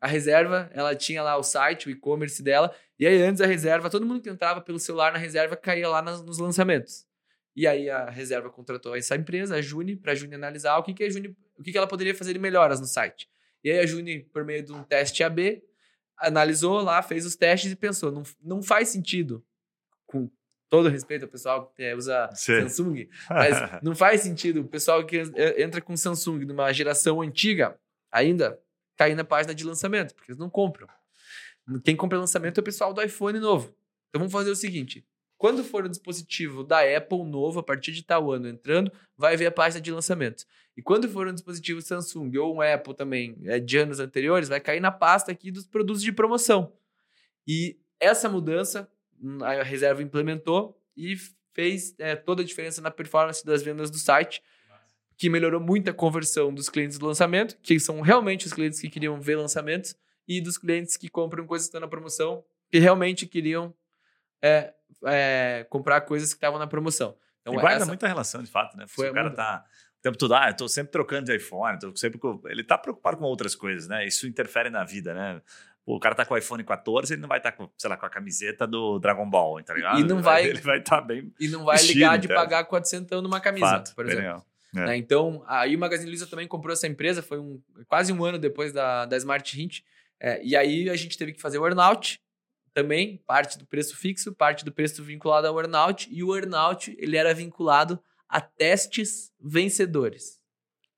A 0.00 0.06
reserva, 0.06 0.68
ela 0.74 0.96
tinha 0.96 1.22
lá 1.22 1.36
o 1.36 1.42
site, 1.42 1.86
o 1.86 1.90
e-commerce 1.90 2.42
dela, 2.42 2.74
e 2.98 3.06
aí 3.06 3.22
antes 3.22 3.40
a 3.40 3.46
reserva, 3.46 3.88
todo 3.88 4.04
mundo 4.04 4.20
que 4.20 4.30
entrava 4.30 4.60
pelo 4.60 4.78
celular 4.78 5.12
na 5.12 5.18
reserva 5.18 5.56
caía 5.56 5.88
lá 5.88 6.02
nas, 6.02 6.22
nos 6.24 6.38
lançamentos. 6.38 7.06
E 7.54 7.66
aí 7.66 7.88
a 7.88 8.08
reserva 8.10 8.50
contratou 8.50 8.96
essa 8.96 9.14
empresa, 9.14 9.56
a 9.56 9.62
Juni, 9.62 9.94
para 9.94 10.12
a 10.12 10.14
Juni 10.14 10.34
analisar 10.34 10.78
o 10.78 10.82
que, 10.82 10.94
que 10.94 11.04
a 11.04 11.10
Juni, 11.10 11.36
o 11.56 11.62
que, 11.62 11.70
que 11.70 11.78
ela 11.78 11.86
poderia 11.86 12.14
fazer 12.14 12.32
de 12.32 12.38
melhoras 12.38 12.80
no 12.80 12.86
site. 12.86 13.28
E 13.64 13.70
aí 13.70 13.78
a 13.78 13.86
Juni, 13.86 14.20
por 14.20 14.44
meio 14.44 14.62
de 14.62 14.72
um 14.72 14.82
teste 14.82 15.22
AB, 15.22 15.62
analisou 16.16 16.80
lá, 16.80 17.02
fez 17.02 17.26
os 17.26 17.36
testes 17.36 17.72
e 17.72 17.76
pensou, 17.76 18.10
não, 18.10 18.22
não 18.42 18.62
faz 18.62 18.88
sentido, 18.88 19.44
com 20.06 20.30
todo 20.68 20.88
respeito 20.88 21.24
ao 21.24 21.28
pessoal 21.28 21.66
que 21.74 21.82
é, 21.82 21.94
usa 21.94 22.30
Sim. 22.34 22.62
Samsung, 22.62 23.08
mas 23.28 23.82
não 23.82 23.94
faz 23.94 24.22
sentido 24.22 24.62
o 24.62 24.68
pessoal 24.68 25.04
que 25.04 25.22
entra 25.58 25.80
com 25.80 25.96
Samsung 25.96 26.44
numa 26.44 26.72
geração 26.72 27.20
antiga 27.20 27.78
ainda 28.10 28.58
cair 28.96 29.14
na 29.14 29.24
página 29.24 29.54
de 29.54 29.64
lançamento, 29.64 30.14
porque 30.14 30.30
eles 30.30 30.38
não 30.38 30.48
compram. 30.48 30.88
Quem 31.84 31.96
compra 31.96 32.18
lançamento 32.18 32.58
é 32.58 32.60
o 32.60 32.64
pessoal 32.64 32.92
do 32.92 33.02
iPhone 33.02 33.38
novo. 33.38 33.74
Então 34.08 34.18
vamos 34.20 34.32
fazer 34.32 34.50
o 34.50 34.56
seguinte: 34.56 35.04
quando 35.42 35.64
for 35.64 35.84
um 35.84 35.88
dispositivo 35.88 36.62
da 36.62 36.82
Apple 36.96 37.24
novo, 37.24 37.58
a 37.58 37.64
partir 37.64 37.90
de 37.90 38.04
tal 38.04 38.30
ano 38.30 38.46
entrando, 38.46 38.92
vai 39.18 39.36
ver 39.36 39.46
a 39.46 39.50
página 39.50 39.80
de 39.80 39.90
lançamentos. 39.90 40.46
E 40.76 40.80
quando 40.80 41.08
for 41.08 41.26
um 41.26 41.32
dispositivo 41.32 41.82
Samsung 41.82 42.36
ou 42.36 42.54
um 42.54 42.60
Apple 42.60 42.94
também 42.94 43.36
é, 43.46 43.58
de 43.58 43.76
anos 43.76 43.98
anteriores, 43.98 44.48
vai 44.48 44.60
cair 44.60 44.78
na 44.78 44.92
pasta 44.92 45.32
aqui 45.32 45.50
dos 45.50 45.66
produtos 45.66 46.00
de 46.00 46.12
promoção. 46.12 46.72
E 47.44 47.76
essa 47.98 48.28
mudança 48.28 48.88
hum, 49.20 49.38
a 49.42 49.64
reserva 49.64 50.00
implementou 50.00 50.80
e 50.96 51.16
fez 51.52 51.92
é, 51.98 52.14
toda 52.14 52.42
a 52.42 52.44
diferença 52.44 52.80
na 52.80 52.92
performance 52.92 53.44
das 53.44 53.64
vendas 53.64 53.90
do 53.90 53.98
site, 53.98 54.40
que 55.18 55.28
melhorou 55.28 55.60
muito 55.60 55.90
a 55.90 55.92
conversão 55.92 56.54
dos 56.54 56.68
clientes 56.68 56.98
do 56.98 57.06
lançamento, 57.06 57.58
que 57.60 57.80
são 57.80 58.00
realmente 58.00 58.46
os 58.46 58.52
clientes 58.52 58.80
que 58.80 58.88
queriam 58.88 59.20
ver 59.20 59.34
lançamentos, 59.34 59.96
e 60.28 60.40
dos 60.40 60.56
clientes 60.56 60.96
que 60.96 61.08
compram 61.08 61.44
coisas 61.48 61.66
que 61.66 61.70
estão 61.70 61.80
na 61.80 61.88
promoção, 61.88 62.44
que 62.70 62.78
realmente 62.78 63.26
queriam 63.26 63.74
é, 64.40 64.72
é, 65.06 65.66
comprar 65.68 66.00
coisas 66.02 66.32
que 66.32 66.38
estavam 66.38 66.58
na 66.58 66.66
promoção. 66.66 67.16
Então, 67.40 67.54
e 67.54 67.56
guarda 67.56 67.78
essa... 67.78 67.86
muita 67.86 68.06
relação, 68.06 68.42
de 68.42 68.50
fato, 68.50 68.76
né? 68.76 68.84
Foi 68.88 69.10
o 69.10 69.14
cara 69.14 69.30
tá 69.30 69.64
o 69.98 70.02
tempo 70.02 70.18
todo, 70.18 70.34
ah, 70.34 70.48
eu 70.48 70.56
tô 70.56 70.68
sempre 70.68 70.90
trocando 70.90 71.26
de 71.26 71.36
iPhone, 71.36 71.78
tô 71.78 71.94
sempre 71.94 72.18
com... 72.18 72.40
ele 72.46 72.64
tá 72.64 72.76
preocupado 72.76 73.16
com 73.16 73.24
outras 73.24 73.54
coisas, 73.54 73.86
né? 73.88 74.04
Isso 74.06 74.26
interfere 74.26 74.68
na 74.68 74.82
vida, 74.84 75.14
né? 75.14 75.40
Pô, 75.84 75.96
o 75.96 76.00
cara 76.00 76.14
tá 76.14 76.24
com 76.24 76.34
o 76.34 76.38
iPhone 76.38 76.62
14, 76.62 77.14
ele 77.14 77.20
não 77.20 77.28
vai 77.28 77.38
estar 77.38 77.52
tá 77.52 77.56
com, 77.56 77.68
sei 77.76 77.90
lá, 77.90 77.96
com 77.96 78.06
a 78.06 78.10
camiseta 78.10 78.66
do 78.66 78.98
Dragon 78.98 79.28
Ball, 79.28 79.62
tá 79.62 79.74
ligado? 79.74 80.00
E 80.00 80.04
não 80.04 80.22
vai, 80.22 80.44
ele 80.44 80.60
vai 80.60 80.78
estar 80.78 81.00
tá 81.00 81.06
bem. 81.06 81.32
E 81.38 81.48
não 81.48 81.64
vai 81.64 81.80
ligar 81.82 82.18
de 82.18 82.28
pagar 82.28 82.64
400 82.64 83.22
numa 83.22 83.40
camisa, 83.40 83.66
Fato, 83.66 83.94
por 83.94 84.08
exemplo. 84.08 84.44
É. 84.74 84.86
Né? 84.86 84.96
Então, 84.96 85.44
aí 85.46 85.76
o 85.76 85.78
Magazine 85.78 86.08
Luiza 86.08 86.26
também 86.26 86.46
comprou 86.46 86.72
essa 86.72 86.86
empresa, 86.86 87.22
foi 87.22 87.38
um, 87.38 87.60
quase 87.86 88.12
um 88.12 88.24
ano 88.24 88.38
depois 88.38 88.72
da, 88.72 89.06
da 89.06 89.16
Smart 89.16 89.60
Hint. 89.60 89.80
É, 90.18 90.40
e 90.42 90.56
aí 90.56 90.88
a 90.88 90.96
gente 90.96 91.18
teve 91.18 91.32
que 91.32 91.40
fazer 91.40 91.58
o 91.58 91.66
earnout, 91.66 92.20
também, 92.72 93.22
parte 93.26 93.58
do 93.58 93.66
preço 93.66 93.96
fixo, 93.96 94.32
parte 94.32 94.64
do 94.64 94.72
preço 94.72 95.02
vinculado 95.02 95.46
ao 95.46 95.58
earnout, 95.58 96.08
e 96.10 96.22
o 96.22 96.34
earnout 96.34 96.94
ele 96.98 97.16
era 97.16 97.34
vinculado 97.34 98.02
a 98.28 98.40
testes 98.40 99.32
vencedores. 99.40 100.40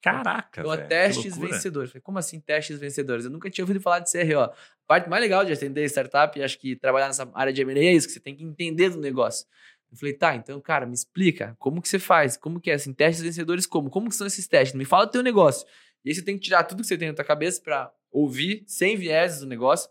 Caraca, 0.00 0.60
então, 0.60 0.70
a 0.70 0.76
testes 0.76 1.36
vencedores. 1.36 1.92
Como 2.02 2.18
assim 2.18 2.38
testes 2.38 2.78
vencedores? 2.78 3.24
Eu 3.24 3.30
nunca 3.30 3.50
tinha 3.50 3.64
ouvido 3.64 3.80
falar 3.80 4.00
de 4.00 4.12
CRO. 4.12 4.40
A 4.40 4.54
parte 4.86 5.08
mais 5.08 5.22
legal 5.22 5.44
de 5.44 5.52
atender 5.52 5.84
startup, 5.86 6.40
acho 6.42 6.58
que 6.58 6.76
trabalhar 6.76 7.06
nessa 7.06 7.30
área 7.32 7.52
de 7.52 7.62
M&A 7.62 7.78
é 7.78 7.92
isso, 7.94 8.06
que 8.06 8.12
você 8.12 8.20
tem 8.20 8.36
que 8.36 8.44
entender 8.44 8.90
do 8.90 9.00
negócio. 9.00 9.46
Eu 9.90 9.96
falei, 9.96 10.12
tá, 10.12 10.34
então, 10.36 10.60
cara, 10.60 10.84
me 10.84 10.92
explica, 10.92 11.56
como 11.58 11.80
que 11.80 11.88
você 11.88 11.98
faz? 11.98 12.36
Como 12.36 12.60
que 12.60 12.70
é, 12.70 12.74
assim, 12.74 12.92
testes 12.92 13.24
vencedores 13.24 13.64
como? 13.64 13.88
Como 13.88 14.10
que 14.10 14.14
são 14.14 14.26
esses 14.26 14.46
testes? 14.46 14.76
Me 14.76 14.84
fala 14.84 15.06
do 15.06 15.12
teu 15.12 15.22
negócio. 15.22 15.66
E 16.04 16.10
aí 16.10 16.14
você 16.14 16.20
tem 16.20 16.36
que 16.36 16.44
tirar 16.44 16.64
tudo 16.64 16.82
que 16.82 16.86
você 16.86 16.98
tem 16.98 17.08
na 17.08 17.14
tua 17.14 17.24
cabeça 17.24 17.62
para 17.62 17.90
ouvir, 18.10 18.62
sem 18.66 18.96
vieses 18.96 19.40
do 19.40 19.46
negócio, 19.46 19.88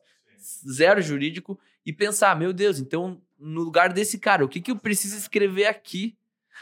zero 0.71 1.01
jurídico, 1.01 1.59
e 1.85 1.91
pensar, 1.91 2.37
meu 2.37 2.53
Deus, 2.53 2.79
então, 2.79 3.21
no 3.37 3.61
lugar 3.61 3.91
desse 3.91 4.17
cara, 4.17 4.43
o 4.43 4.49
que, 4.49 4.61
que 4.61 4.71
eu 4.71 4.75
preciso 4.75 5.17
escrever 5.17 5.65
aqui? 5.65 6.17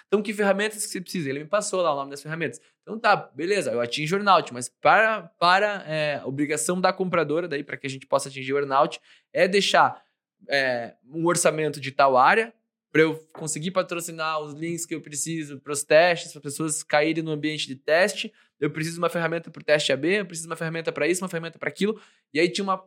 Então, 0.07 0.21
que 0.21 0.33
ferramentas 0.33 0.85
que 0.85 0.91
você 0.91 1.01
precisa? 1.01 1.29
Ele 1.29 1.39
me 1.39 1.45
passou 1.45 1.81
lá 1.81 1.93
o 1.93 1.95
nome 1.95 2.11
das 2.11 2.21
ferramentas. 2.21 2.59
Então, 2.81 2.99
tá, 2.99 3.15
beleza, 3.15 3.71
eu 3.71 3.79
atingo 3.79 4.11
o 4.13 4.15
earnout, 4.15 4.53
mas 4.53 4.67
para, 4.67 5.23
para 5.39 5.83
é, 5.87 6.21
obrigação 6.25 6.81
da 6.81 6.91
compradora, 6.91 7.47
daí, 7.47 7.63
para 7.63 7.77
que 7.77 7.87
a 7.87 7.89
gente 7.89 8.07
possa 8.07 8.29
atingir 8.29 8.53
o 8.53 8.57
earnout, 8.57 8.99
é 9.31 9.47
deixar 9.47 10.03
é, 10.49 10.95
um 11.09 11.25
orçamento 11.25 11.79
de 11.79 11.91
tal 11.91 12.17
área, 12.17 12.53
para 12.91 13.03
eu 13.03 13.15
conseguir 13.31 13.71
patrocinar 13.71 14.41
os 14.41 14.53
links 14.53 14.85
que 14.85 14.93
eu 14.93 14.99
preciso 14.99 15.59
para 15.59 15.71
os 15.71 15.81
testes, 15.81 16.33
para 16.33 16.39
as 16.39 16.43
pessoas 16.43 16.83
caírem 16.83 17.23
no 17.23 17.31
ambiente 17.31 17.65
de 17.65 17.75
teste. 17.75 18.33
Eu 18.59 18.69
preciso 18.69 18.95
de 18.95 18.99
uma 18.99 19.09
ferramenta 19.09 19.49
para 19.49 19.61
o 19.61 19.63
teste 19.63 19.93
AB, 19.93 20.19
eu 20.19 20.25
preciso 20.25 20.47
de 20.47 20.51
uma 20.51 20.57
ferramenta 20.57 20.91
para 20.91 21.07
isso, 21.07 21.23
uma 21.23 21.29
ferramenta 21.29 21.57
para 21.57 21.69
aquilo. 21.69 21.99
E 22.33 22.39
aí 22.39 22.49
tinha 22.49 22.63
uma 22.63 22.83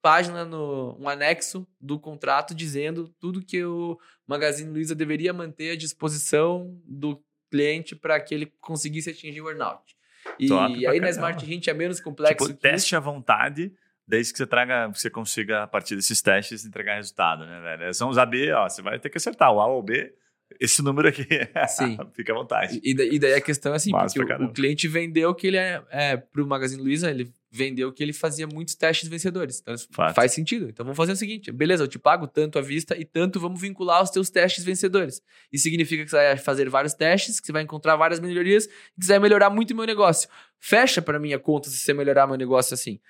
página, 0.00 0.44
no, 0.44 0.96
um 1.00 1.08
anexo 1.08 1.66
do 1.80 1.98
contrato 1.98 2.54
dizendo 2.54 3.08
tudo 3.20 3.44
que 3.44 3.64
o 3.64 3.98
Magazine 4.26 4.70
Luiza 4.70 4.94
deveria 4.94 5.32
manter 5.32 5.72
à 5.72 5.76
disposição 5.76 6.78
do 6.84 7.22
cliente 7.50 7.94
para 7.94 8.18
que 8.20 8.34
ele 8.34 8.46
conseguisse 8.60 9.10
atingir 9.10 9.40
o 9.40 9.48
earnout. 9.48 9.96
E 10.38 10.86
aí 10.86 11.00
na 11.00 11.10
Smart 11.10 11.52
Hint 11.52 11.68
é 11.68 11.74
menos 11.74 12.00
complexo. 12.00 12.46
Tipo, 12.46 12.60
teste 12.60 12.88
isso. 12.88 12.96
à 12.96 13.00
vontade, 13.00 13.72
desde 14.06 14.32
que 14.32 14.38
você 14.38 14.46
traga, 14.46 14.88
você 14.88 15.08
consiga, 15.08 15.62
a 15.62 15.66
partir 15.66 15.96
desses 15.96 16.20
testes, 16.20 16.64
entregar 16.64 16.96
resultado, 16.96 17.46
né, 17.46 17.60
velho? 17.60 17.94
São 17.94 18.08
os 18.08 18.18
AB, 18.18 18.52
ó, 18.52 18.68
você 18.68 18.82
vai 18.82 18.98
ter 18.98 19.08
que 19.08 19.18
acertar 19.18 19.52
o 19.52 19.60
A 19.60 19.66
ou 19.66 19.80
o 19.80 19.82
B, 19.82 20.12
esse 20.60 20.82
número 20.82 21.08
aqui. 21.08 21.26
Sim. 21.68 21.96
Fica 22.12 22.32
à 22.32 22.36
vontade. 22.36 22.80
E, 22.82 22.90
e 22.90 23.18
daí 23.18 23.34
a 23.34 23.40
questão 23.40 23.72
é 23.72 23.76
assim, 23.76 23.90
Massa 23.90 24.14
porque 24.14 24.32
o, 24.32 24.46
o 24.46 24.52
cliente 24.52 24.86
vendeu 24.88 25.34
que 25.34 25.46
ele 25.46 25.56
é, 25.56 25.82
é 25.90 26.16
pro 26.16 26.46
Magazine 26.46 26.82
Luiza, 26.82 27.10
ele 27.10 27.32
vendeu 27.50 27.92
que 27.92 28.02
ele 28.02 28.12
fazia 28.12 28.46
muitos 28.46 28.74
testes 28.74 29.08
vencedores. 29.08 29.60
Então 29.60 29.74
faz 30.14 30.32
sentido. 30.32 30.68
Então 30.68 30.84
vamos 30.84 30.96
fazer 30.96 31.12
o 31.12 31.16
seguinte: 31.16 31.50
beleza, 31.52 31.84
eu 31.84 31.88
te 31.88 31.98
pago 31.98 32.26
tanto 32.26 32.58
à 32.58 32.62
vista 32.62 32.96
e 32.96 33.04
tanto 33.04 33.40
vamos 33.40 33.60
vincular 33.60 34.02
os 34.02 34.10
teus 34.10 34.30
testes 34.30 34.64
vencedores. 34.64 35.22
Isso 35.52 35.64
significa 35.64 36.04
que 36.04 36.10
você 36.10 36.16
vai 36.16 36.36
fazer 36.36 36.68
vários 36.68 36.94
testes, 36.94 37.40
que 37.40 37.46
você 37.46 37.52
vai 37.52 37.62
encontrar 37.62 37.96
várias 37.96 38.20
melhorias 38.20 38.66
e 38.66 39.00
que 39.00 39.06
você 39.06 39.12
vai 39.12 39.20
melhorar 39.20 39.50
muito 39.50 39.70
o 39.72 39.76
meu 39.76 39.86
negócio. 39.86 40.28
Fecha 40.58 41.00
para 41.00 41.18
mim 41.18 41.32
a 41.32 41.38
conta 41.38 41.70
se 41.70 41.76
você 41.76 41.92
melhorar 41.92 42.26
meu 42.26 42.36
negócio 42.36 42.74
assim. 42.74 43.00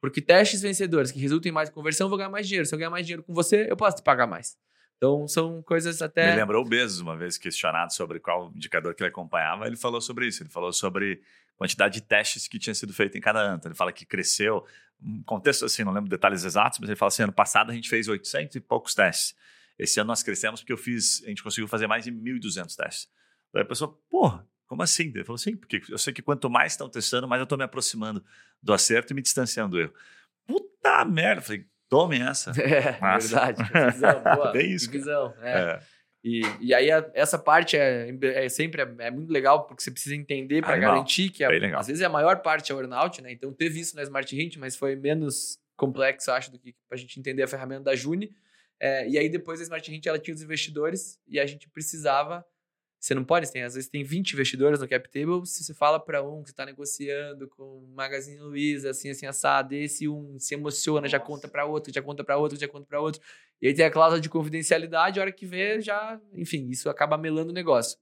Porque 0.00 0.20
testes 0.20 0.62
vencedores 0.62 1.12
que 1.12 1.20
resultam 1.20 1.48
em 1.48 1.52
mais 1.52 1.70
conversão, 1.70 2.06
eu 2.06 2.08
vou 2.08 2.18
ganhar 2.18 2.30
mais 2.30 2.46
dinheiro. 2.48 2.66
Se 2.66 2.74
eu 2.74 2.78
ganhar 2.78 2.90
mais 2.90 3.06
dinheiro 3.06 3.22
com 3.22 3.32
você, 3.32 3.66
eu 3.70 3.76
posso 3.76 3.98
te 3.98 4.02
pagar 4.02 4.26
mais. 4.26 4.56
Então 4.96 5.26
são 5.26 5.60
coisas 5.62 6.00
até. 6.00 6.30
Me 6.30 6.40
lembrou 6.40 6.64
o 6.64 6.68
Bezos, 6.68 7.00
uma 7.00 7.16
vez 7.16 7.36
questionado 7.36 7.92
sobre 7.92 8.20
qual 8.20 8.52
indicador 8.54 8.94
que 8.94 9.02
ele 9.02 9.10
acompanhava, 9.10 9.66
ele 9.66 9.76
falou 9.76 10.00
sobre 10.00 10.28
isso. 10.28 10.44
Ele 10.44 10.50
falou 10.50 10.72
sobre 10.72 11.20
quantidade 11.62 11.94
de 11.94 12.00
testes 12.00 12.48
que 12.48 12.58
tinha 12.58 12.74
sido 12.74 12.92
feito 12.92 13.16
em 13.16 13.20
cada 13.20 13.38
ano. 13.38 13.56
Então, 13.56 13.70
ele 13.70 13.76
fala 13.76 13.92
que 13.92 14.04
cresceu, 14.04 14.66
um 15.00 15.22
contexto 15.22 15.64
assim, 15.64 15.84
não 15.84 15.92
lembro 15.92 16.10
detalhes 16.10 16.44
exatos, 16.44 16.80
mas 16.80 16.88
ele 16.88 16.96
fala 16.96 17.08
assim, 17.08 17.22
ano 17.22 17.32
passado 17.32 17.70
a 17.70 17.74
gente 17.74 17.88
fez 17.88 18.08
800 18.08 18.56
e 18.56 18.60
poucos 18.60 18.94
testes. 18.94 19.34
Esse 19.78 20.00
ano 20.00 20.08
nós 20.08 20.22
crescemos 20.22 20.60
porque 20.60 20.72
eu 20.72 20.76
fiz, 20.76 21.22
a 21.24 21.28
gente 21.28 21.42
conseguiu 21.42 21.68
fazer 21.68 21.86
mais 21.86 22.04
de 22.04 22.10
1.200 22.10 22.74
testes. 22.74 23.08
Daí 23.52 23.62
a 23.62 23.66
pessoa, 23.66 23.96
porra, 24.10 24.46
como 24.66 24.82
assim? 24.82 25.04
Ele 25.14 25.24
falou 25.24 25.36
assim, 25.36 25.56
porque 25.56 25.82
eu 25.88 25.98
sei 25.98 26.12
que 26.12 26.22
quanto 26.22 26.50
mais 26.50 26.72
estão 26.72 26.88
testando, 26.88 27.28
mais 27.28 27.38
eu 27.38 27.44
estou 27.44 27.58
me 27.58 27.64
aproximando 27.64 28.24
do 28.60 28.72
acerto 28.72 29.12
e 29.12 29.14
me 29.14 29.22
distanciando 29.22 29.76
do 29.76 29.80
erro. 29.80 29.94
Puta 30.46 31.04
merda, 31.04 31.40
eu 31.40 31.44
falei, 31.44 31.66
tome 31.88 32.18
essa. 32.20 32.52
É, 32.60 32.98
Massa. 33.00 33.28
verdade. 33.28 33.70
Que 33.70 33.90
visão, 33.92 34.22
boa. 34.34 34.52
Bem 34.52 34.72
isso, 34.72 34.90
Que 34.90 34.98
visão. 34.98 35.34
É. 35.40 35.52
É. 35.52 35.82
E, 36.24 36.42
e 36.60 36.72
aí 36.72 36.90
a- 36.90 37.10
essa 37.14 37.36
parte 37.38 37.76
é, 37.76 38.08
é 38.22 38.48
sempre 38.48 38.80
é, 38.82 38.94
é 39.06 39.10
muito 39.10 39.32
legal 39.32 39.66
porque 39.66 39.82
você 39.82 39.90
precisa 39.90 40.14
entender 40.14 40.62
para 40.62 40.74
garantir 40.80 41.30
que 41.30 41.42
a- 41.42 41.48
às 41.80 41.88
vezes 41.88 42.02
a 42.02 42.08
maior 42.08 42.40
parte 42.42 42.70
é 42.70 42.74
o 42.74 42.78
earnout, 42.78 43.20
né? 43.20 43.32
Então 43.32 43.52
teve 43.52 43.80
isso 43.80 43.96
na 43.96 44.02
Smart 44.02 44.40
Hint, 44.40 44.56
mas 44.56 44.76
foi 44.76 44.94
menos 44.94 45.58
complexo, 45.76 46.30
acho, 46.30 46.52
do 46.52 46.58
que 46.60 46.74
a 46.90 46.96
gente 46.96 47.18
entender 47.18 47.42
a 47.42 47.48
ferramenta 47.48 47.82
da 47.84 47.96
Juni. 47.96 48.32
É, 48.78 49.08
e 49.08 49.18
aí 49.18 49.28
depois 49.28 49.58
a 49.60 49.64
Smart 49.64 49.92
Hint 49.92 50.06
ela 50.06 50.18
tinha 50.18 50.34
os 50.34 50.42
investidores 50.42 51.18
e 51.26 51.40
a 51.40 51.46
gente 51.46 51.68
precisava. 51.68 52.44
Você 53.02 53.16
não 53.16 53.24
pode, 53.24 53.50
tem, 53.50 53.64
às 53.64 53.74
vezes 53.74 53.90
tem 53.90 54.04
20 54.04 54.34
investidores 54.34 54.78
no 54.78 54.86
cap 54.86 55.10
table, 55.10 55.44
se 55.44 55.64
você 55.64 55.74
fala 55.74 55.98
para 55.98 56.22
um 56.22 56.40
que 56.44 56.50
está 56.50 56.64
negociando 56.64 57.48
com 57.48 57.64
o 57.64 57.88
Magazine 57.96 58.38
Luiza, 58.38 58.90
assim, 58.90 59.10
assim, 59.10 59.26
assado, 59.26 59.74
esse 59.74 60.08
um 60.08 60.38
se 60.38 60.54
emociona, 60.54 61.08
já 61.08 61.18
conta 61.18 61.48
para 61.48 61.66
outro, 61.66 61.92
já 61.92 62.00
conta 62.00 62.22
para 62.22 62.36
outro, 62.36 62.56
já 62.56 62.68
conta 62.68 62.86
para 62.86 63.00
outro. 63.00 63.20
E 63.60 63.66
aí 63.66 63.74
tem 63.74 63.84
a 63.84 63.90
cláusula 63.90 64.20
de 64.20 64.28
confidencialidade, 64.28 65.18
a 65.18 65.22
hora 65.22 65.32
que 65.32 65.44
vê, 65.44 65.80
já, 65.80 66.20
enfim, 66.32 66.68
isso 66.68 66.88
acaba 66.88 67.18
melando 67.18 67.50
o 67.50 67.52
negócio. 67.52 67.98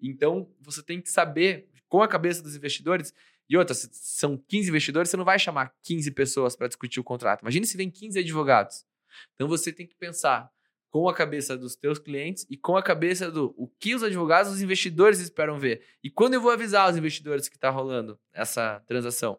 Então, 0.00 0.48
você 0.60 0.80
tem 0.80 1.00
que 1.00 1.10
saber, 1.10 1.68
com 1.88 2.00
a 2.00 2.06
cabeça 2.06 2.40
dos 2.40 2.54
investidores, 2.54 3.12
e 3.50 3.56
outra, 3.56 3.74
se 3.74 3.90
são 3.92 4.36
15 4.36 4.68
investidores, 4.68 5.10
você 5.10 5.16
não 5.16 5.24
vai 5.24 5.40
chamar 5.40 5.74
15 5.82 6.08
pessoas 6.12 6.54
para 6.54 6.68
discutir 6.68 7.00
o 7.00 7.04
contrato. 7.04 7.40
Imagina 7.42 7.66
se 7.66 7.76
vem 7.76 7.90
15 7.90 8.20
advogados. 8.20 8.86
Então, 9.34 9.48
você 9.48 9.72
tem 9.72 9.88
que 9.88 9.96
pensar 9.96 10.48
com 10.96 11.10
a 11.10 11.14
cabeça 11.14 11.58
dos 11.58 11.76
teus 11.76 11.98
clientes 11.98 12.46
e 12.48 12.56
com 12.56 12.74
a 12.74 12.82
cabeça 12.82 13.30
do 13.30 13.54
o 13.58 13.68
que 13.68 13.94
os 13.94 14.02
advogados, 14.02 14.50
os 14.50 14.62
investidores 14.62 15.20
esperam 15.20 15.58
ver. 15.58 15.82
E 16.02 16.08
quando 16.08 16.32
eu 16.32 16.40
vou 16.40 16.50
avisar 16.50 16.90
os 16.90 16.96
investidores 16.96 17.50
que 17.50 17.56
está 17.56 17.68
rolando 17.68 18.18
essa 18.32 18.80
transação? 18.86 19.38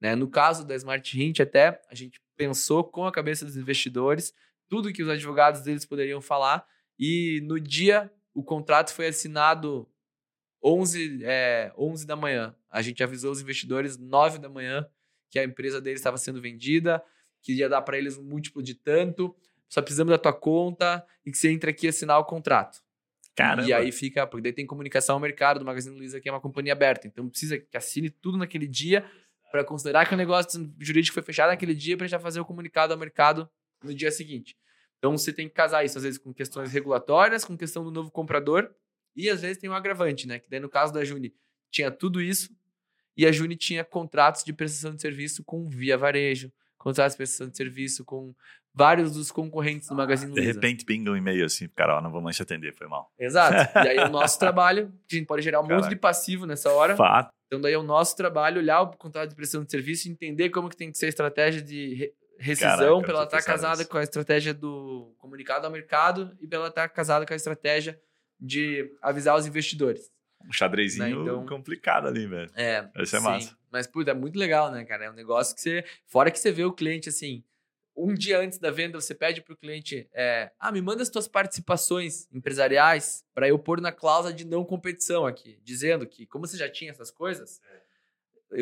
Né? 0.00 0.16
No 0.16 0.30
caso 0.30 0.66
da 0.66 0.74
Smart 0.74 1.22
Hint, 1.22 1.40
até 1.40 1.78
a 1.90 1.94
gente 1.94 2.22
pensou 2.38 2.82
com 2.82 3.06
a 3.06 3.12
cabeça 3.12 3.44
dos 3.44 3.54
investidores 3.54 4.32
tudo 4.66 4.90
que 4.94 5.02
os 5.02 5.08
advogados 5.10 5.60
deles 5.60 5.84
poderiam 5.84 6.22
falar 6.22 6.66
e 6.98 7.42
no 7.44 7.60
dia 7.60 8.10
o 8.32 8.42
contrato 8.42 8.90
foi 8.94 9.08
assinado 9.08 9.86
11, 10.64 11.22
é, 11.22 11.70
11 11.76 12.06
da 12.06 12.16
manhã. 12.16 12.56
A 12.70 12.80
gente 12.80 13.04
avisou 13.04 13.30
os 13.30 13.42
investidores 13.42 13.98
9 13.98 14.38
da 14.38 14.48
manhã 14.48 14.88
que 15.28 15.38
a 15.38 15.44
empresa 15.44 15.82
deles 15.82 16.00
estava 16.00 16.16
sendo 16.16 16.40
vendida, 16.40 17.04
que 17.42 17.52
ia 17.52 17.68
dar 17.68 17.82
para 17.82 17.98
eles 17.98 18.16
um 18.16 18.24
múltiplo 18.24 18.62
de 18.62 18.74
tanto, 18.74 19.36
só 19.68 19.82
precisamos 19.82 20.10
da 20.10 20.18
tua 20.18 20.32
conta 20.32 21.04
e 21.24 21.30
que 21.30 21.38
você 21.38 21.50
entra 21.50 21.70
aqui 21.70 21.86
e 21.86 21.88
assinar 21.88 22.18
o 22.18 22.24
contrato. 22.24 22.82
Caramba. 23.34 23.68
E 23.68 23.72
aí 23.72 23.90
fica, 23.90 24.26
porque 24.26 24.42
daí 24.42 24.52
tem 24.52 24.66
comunicação 24.66 25.16
ao 25.16 25.20
mercado 25.20 25.58
do 25.58 25.64
Magazine 25.64 25.96
Luiza, 25.96 26.20
que 26.20 26.28
é 26.28 26.32
uma 26.32 26.40
companhia 26.40 26.72
aberta. 26.72 27.06
Então 27.06 27.28
precisa 27.28 27.58
que 27.58 27.76
assine 27.76 28.08
tudo 28.08 28.38
naquele 28.38 28.66
dia 28.66 29.04
para 29.50 29.64
considerar 29.64 30.06
que 30.06 30.14
o 30.14 30.16
negócio 30.16 30.72
jurídico 30.78 31.14
foi 31.14 31.22
fechado 31.22 31.48
naquele 31.48 31.74
dia 31.74 31.96
para 31.96 32.06
já 32.06 32.18
fazer 32.18 32.40
o 32.40 32.44
comunicado 32.44 32.92
ao 32.92 32.98
mercado 32.98 33.48
no 33.82 33.94
dia 33.94 34.10
seguinte. 34.10 34.56
Então 34.98 35.16
você 35.16 35.32
tem 35.32 35.48
que 35.48 35.54
casar 35.54 35.84
isso 35.84 35.98
às 35.98 36.04
vezes 36.04 36.18
com 36.18 36.32
questões 36.32 36.72
regulatórias, 36.72 37.44
com 37.44 37.56
questão 37.56 37.84
do 37.84 37.90
novo 37.90 38.10
comprador 38.10 38.72
e 39.14 39.28
às 39.28 39.42
vezes 39.42 39.58
tem 39.58 39.68
um 39.68 39.74
agravante, 39.74 40.26
né? 40.26 40.38
Que 40.38 40.48
daí 40.48 40.60
no 40.60 40.68
caso 40.68 40.92
da 40.92 41.04
Juni 41.04 41.34
tinha 41.70 41.90
tudo 41.90 42.22
isso 42.22 42.50
e 43.16 43.26
a 43.26 43.32
Juni 43.32 43.56
tinha 43.56 43.84
contratos 43.84 44.42
de 44.42 44.52
prestação 44.52 44.94
de 44.94 45.00
serviço 45.00 45.44
com 45.44 45.68
Via 45.68 45.96
Varejo, 45.96 46.52
contratos 46.78 47.14
de 47.14 47.18
prestação 47.18 47.48
de 47.48 47.56
serviço 47.56 48.04
com 48.04 48.34
vários 48.74 49.12
dos 49.12 49.30
concorrentes 49.30 49.88
do 49.88 49.94
Magazine 49.94 50.32
De 50.34 50.40
Luiza. 50.40 50.52
repente 50.54 50.84
pinga 50.84 51.10
um 51.10 51.16
e-mail 51.16 51.44
assim, 51.44 51.68
cara, 51.68 51.96
ó, 51.98 52.00
não 52.00 52.10
vamos 52.10 52.24
mais 52.24 52.36
te 52.36 52.42
atender, 52.42 52.74
foi 52.74 52.86
mal. 52.88 53.10
Exato. 53.18 53.78
E 53.78 53.88
aí 53.88 53.98
o 53.98 54.08
nosso 54.10 54.38
trabalho, 54.38 54.92
que 55.08 55.16
a 55.16 55.18
gente 55.18 55.26
pode 55.28 55.42
gerar 55.42 55.60
um 55.60 55.62
monte 55.62 55.70
Caraca. 55.70 55.88
de 55.90 55.96
passivo 55.96 56.44
nessa 56.46 56.70
hora. 56.72 56.96
Fato. 56.96 57.30
Então 57.46 57.60
daí 57.60 57.72
é 57.74 57.78
o 57.78 57.82
nosso 57.84 58.16
trabalho 58.16 58.58
olhar 58.60 58.80
o 58.82 58.96
contrato 58.96 59.28
de 59.30 59.36
prestação 59.36 59.64
de 59.64 59.70
serviço 59.70 60.08
e 60.08 60.10
entender 60.10 60.50
como 60.50 60.68
que 60.68 60.76
tem 60.76 60.90
que 60.90 60.98
ser 60.98 61.06
a 61.06 61.08
estratégia 61.10 61.62
de 61.62 61.94
re- 61.94 62.12
rescisão 62.38 63.00
Caraca, 63.00 63.00
para 63.02 63.12
ela 63.12 63.22
eu 63.22 63.26
tô 63.28 63.36
estar 63.36 63.36
pensando 63.36 63.46
casada 63.54 63.76
nisso. 63.78 63.88
com 63.90 63.98
a 63.98 64.02
estratégia 64.02 64.52
do 64.54 65.14
comunicado 65.18 65.66
ao 65.66 65.72
mercado 65.72 66.36
e 66.40 66.46
para 66.48 66.58
ela 66.58 66.68
estar 66.68 66.88
casada 66.88 67.24
com 67.24 67.32
a 67.32 67.36
estratégia 67.36 68.00
de 68.40 68.90
avisar 69.00 69.36
os 69.36 69.46
investidores. 69.46 70.10
Um 70.46 70.52
xadrezinho 70.52 71.04
Né, 71.24 71.30
então- 71.32 71.46
complicado 71.46 72.08
ali, 72.08 72.26
velho. 72.26 72.50
É, 72.56 72.86
Esse 72.98 73.16
é 73.16 73.18
sim. 73.20 73.24
massa. 73.24 73.56
Mas, 73.70 73.86
puta, 73.86 74.10
é 74.10 74.14
muito 74.14 74.38
legal, 74.38 74.70
né, 74.70 74.84
cara? 74.84 75.04
É 75.06 75.10
um 75.10 75.14
negócio 75.14 75.54
que 75.54 75.60
você. 75.60 75.84
Fora 76.06 76.30
que 76.30 76.38
você 76.38 76.52
vê 76.52 76.64
o 76.64 76.72
cliente 76.72 77.08
assim. 77.08 77.42
Um 77.96 78.12
dia 78.12 78.40
antes 78.40 78.58
da 78.58 78.70
venda, 78.70 79.00
você 79.00 79.14
pede 79.14 79.40
pro 79.40 79.56
cliente: 79.56 80.08
é, 80.12 80.50
Ah, 80.58 80.72
me 80.72 80.80
manda 80.80 81.02
as 81.02 81.08
tuas 81.08 81.28
participações 81.28 82.28
empresariais 82.32 83.24
para 83.32 83.48
eu 83.48 83.58
pôr 83.58 83.80
na 83.80 83.92
cláusula 83.92 84.34
de 84.34 84.44
não 84.44 84.64
competição 84.64 85.26
aqui, 85.26 85.60
dizendo 85.62 86.06
que, 86.06 86.26
como 86.26 86.46
você 86.46 86.56
já 86.56 86.68
tinha 86.68 86.90
essas 86.90 87.10
coisas, 87.10 87.60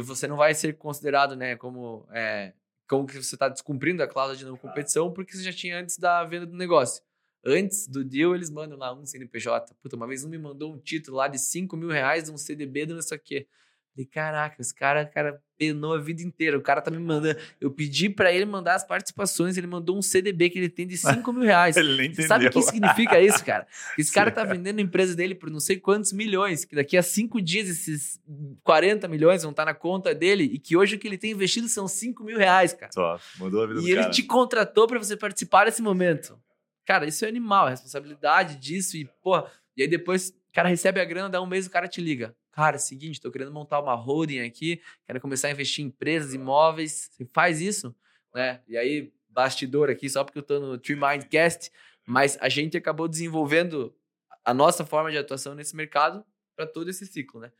você 0.03 0.27
não 0.27 0.37
vai 0.37 0.55
ser 0.55 0.77
considerado, 0.77 1.35
né, 1.37 1.57
como. 1.57 2.07
É, 2.13 2.53
como 2.89 3.07
que 3.07 3.15
você 3.15 3.35
está 3.35 3.49
descumprindo 3.49 4.03
a 4.03 4.07
cláusula 4.07 4.37
de 4.37 4.45
não 4.45 4.57
competição, 4.57 5.11
porque 5.11 5.35
você 5.35 5.43
já 5.43 5.53
tinha 5.53 5.79
antes 5.79 5.97
da 5.97 6.23
venda 6.25 6.45
do 6.45 6.55
negócio. 6.55 7.03
Antes 7.45 7.89
do 7.89 8.05
deal, 8.05 8.35
eles 8.35 8.51
mandam 8.51 8.77
lá 8.77 8.93
um 8.93 9.07
CNPJ. 9.07 9.75
Puta, 9.83 9.97
uma 9.97 10.07
vez 10.07 10.25
um 10.25 10.29
me 10.29 10.37
mandou 10.37 10.75
um 10.75 10.79
título 10.79 11.17
lá 11.17 11.27
de 11.27 11.39
5 11.39 11.75
mil 11.75 11.89
reais, 11.89 12.29
um 12.29 12.37
CDB 12.37 12.85
do 12.85 12.95
não 12.95 13.01
sei 13.01 13.17
o 13.17 13.21
quê. 13.21 13.49
Falei, 13.95 14.07
caraca, 14.07 14.57
esse 14.61 14.75
cara, 14.75 15.05
cara 15.05 15.39
penou 15.59 15.93
a 15.95 15.99
vida 15.99 16.23
inteira. 16.23 16.57
O 16.57 16.63
cara 16.63 16.81
tá 16.81 16.91
me 16.91 16.99
mandando. 16.99 17.39
Eu 17.61 17.71
pedi 17.71 18.09
pra 18.09 18.33
ele 18.33 18.47
mandar 18.47 18.75
as 18.75 18.85
participações, 18.85 19.59
ele 19.59 19.67
mandou 19.67 19.99
um 19.99 20.01
CDB 20.03 20.49
que 20.49 20.59
ele 20.59 20.71
tem 20.71 20.87
de 20.87 20.97
5 20.97 21.31
mil 21.33 21.43
reais. 21.43 21.77
Ele 21.83 21.97
nem 21.97 22.07
entendeu. 22.07 22.27
sabe 22.27 22.47
o 22.47 22.51
que 22.51 22.63
significa 22.63 23.21
isso, 23.21 23.45
cara? 23.45 23.67
Esse 23.99 24.11
cara 24.11 24.31
tá 24.31 24.45
vendendo 24.45 24.79
a 24.79 24.83
empresa 24.83 25.15
dele 25.15 25.35
por 25.35 25.51
não 25.51 25.61
sei 25.61 25.77
quantos 25.77 26.11
milhões, 26.13 26.65
que 26.65 26.75
daqui 26.75 26.97
a 26.97 27.03
cinco 27.03 27.41
dias 27.41 27.69
esses 27.69 28.19
40 28.65 29.07
milhões 29.09 29.43
vão 29.43 29.51
estar 29.51 29.67
na 29.67 29.75
conta 29.75 30.15
dele 30.15 30.45
e 30.45 30.59
que 30.59 30.75
hoje 30.77 30.97
o 30.97 30.99
que 30.99 31.07
ele 31.07 31.19
tem 31.19 31.33
investido 31.33 31.69
são 31.69 31.87
5 31.87 32.25
mil 32.25 32.39
reais, 32.39 32.73
cara. 32.73 32.91
Só, 32.93 33.21
mudou 33.39 33.63
a 33.63 33.67
vida 33.67 33.81
E 33.81 33.83
do 33.83 33.89
ele 33.89 34.01
cara. 34.01 34.11
te 34.11 34.23
contratou 34.23 34.87
pra 34.87 34.99
você 34.99 35.17
participar 35.17 35.67
desse 35.67 35.83
momento. 35.83 36.39
Cara, 36.87 37.07
isso 37.07 37.25
é 37.25 37.29
animal, 37.29 37.67
a 37.67 37.71
responsabilidade 37.71 38.57
disso 38.57 38.97
e, 38.97 39.05
porra, 39.23 39.47
e 39.77 39.83
aí 39.83 39.89
depois 39.89 40.31
o 40.31 40.53
cara 40.53 40.69
recebe 40.69 40.99
a 40.99 41.05
grana, 41.05 41.29
dá 41.29 41.41
um 41.43 41.47
mês 41.47 41.67
o 41.67 41.71
cara 41.71 41.87
te 41.87 42.01
liga. 42.01 42.35
Cara, 42.53 42.77
é 42.77 42.79
o 42.79 42.81
seguinte, 42.81 43.21
tô 43.21 43.31
querendo 43.31 43.51
montar 43.51 43.81
uma 43.81 43.95
holding 43.95 44.41
aqui, 44.41 44.81
quero 45.07 45.21
começar 45.21 45.49
a 45.49 45.51
investir 45.51 45.85
em 45.85 45.89
empresas, 45.89 46.35
imóveis. 46.35 47.11
Você 47.11 47.27
faz 47.33 47.61
isso, 47.61 47.95
né? 48.35 48.61
E 48.69 48.77
aí, 48.77 49.11
bastidor 49.29 49.89
aqui, 49.91 50.09
só 50.09 50.23
porque 50.23 50.39
eu 50.39 50.43
tô 50.43 50.61
no 50.61 50.79
Tree 50.79 50.95
Mindcast, 50.95 51.73
mas 52.07 52.37
a 52.41 52.49
gente 52.49 52.77
acabou 52.77 53.09
desenvolvendo 53.09 53.95
a 54.45 54.53
nossa 54.53 54.85
forma 54.85 55.11
de 55.11 55.17
atuação 55.17 55.55
nesse 55.55 55.75
mercado 55.75 56.25
para 56.55 56.67
todo 56.67 56.91
esse 56.91 57.07
ciclo, 57.07 57.41
né? 57.41 57.51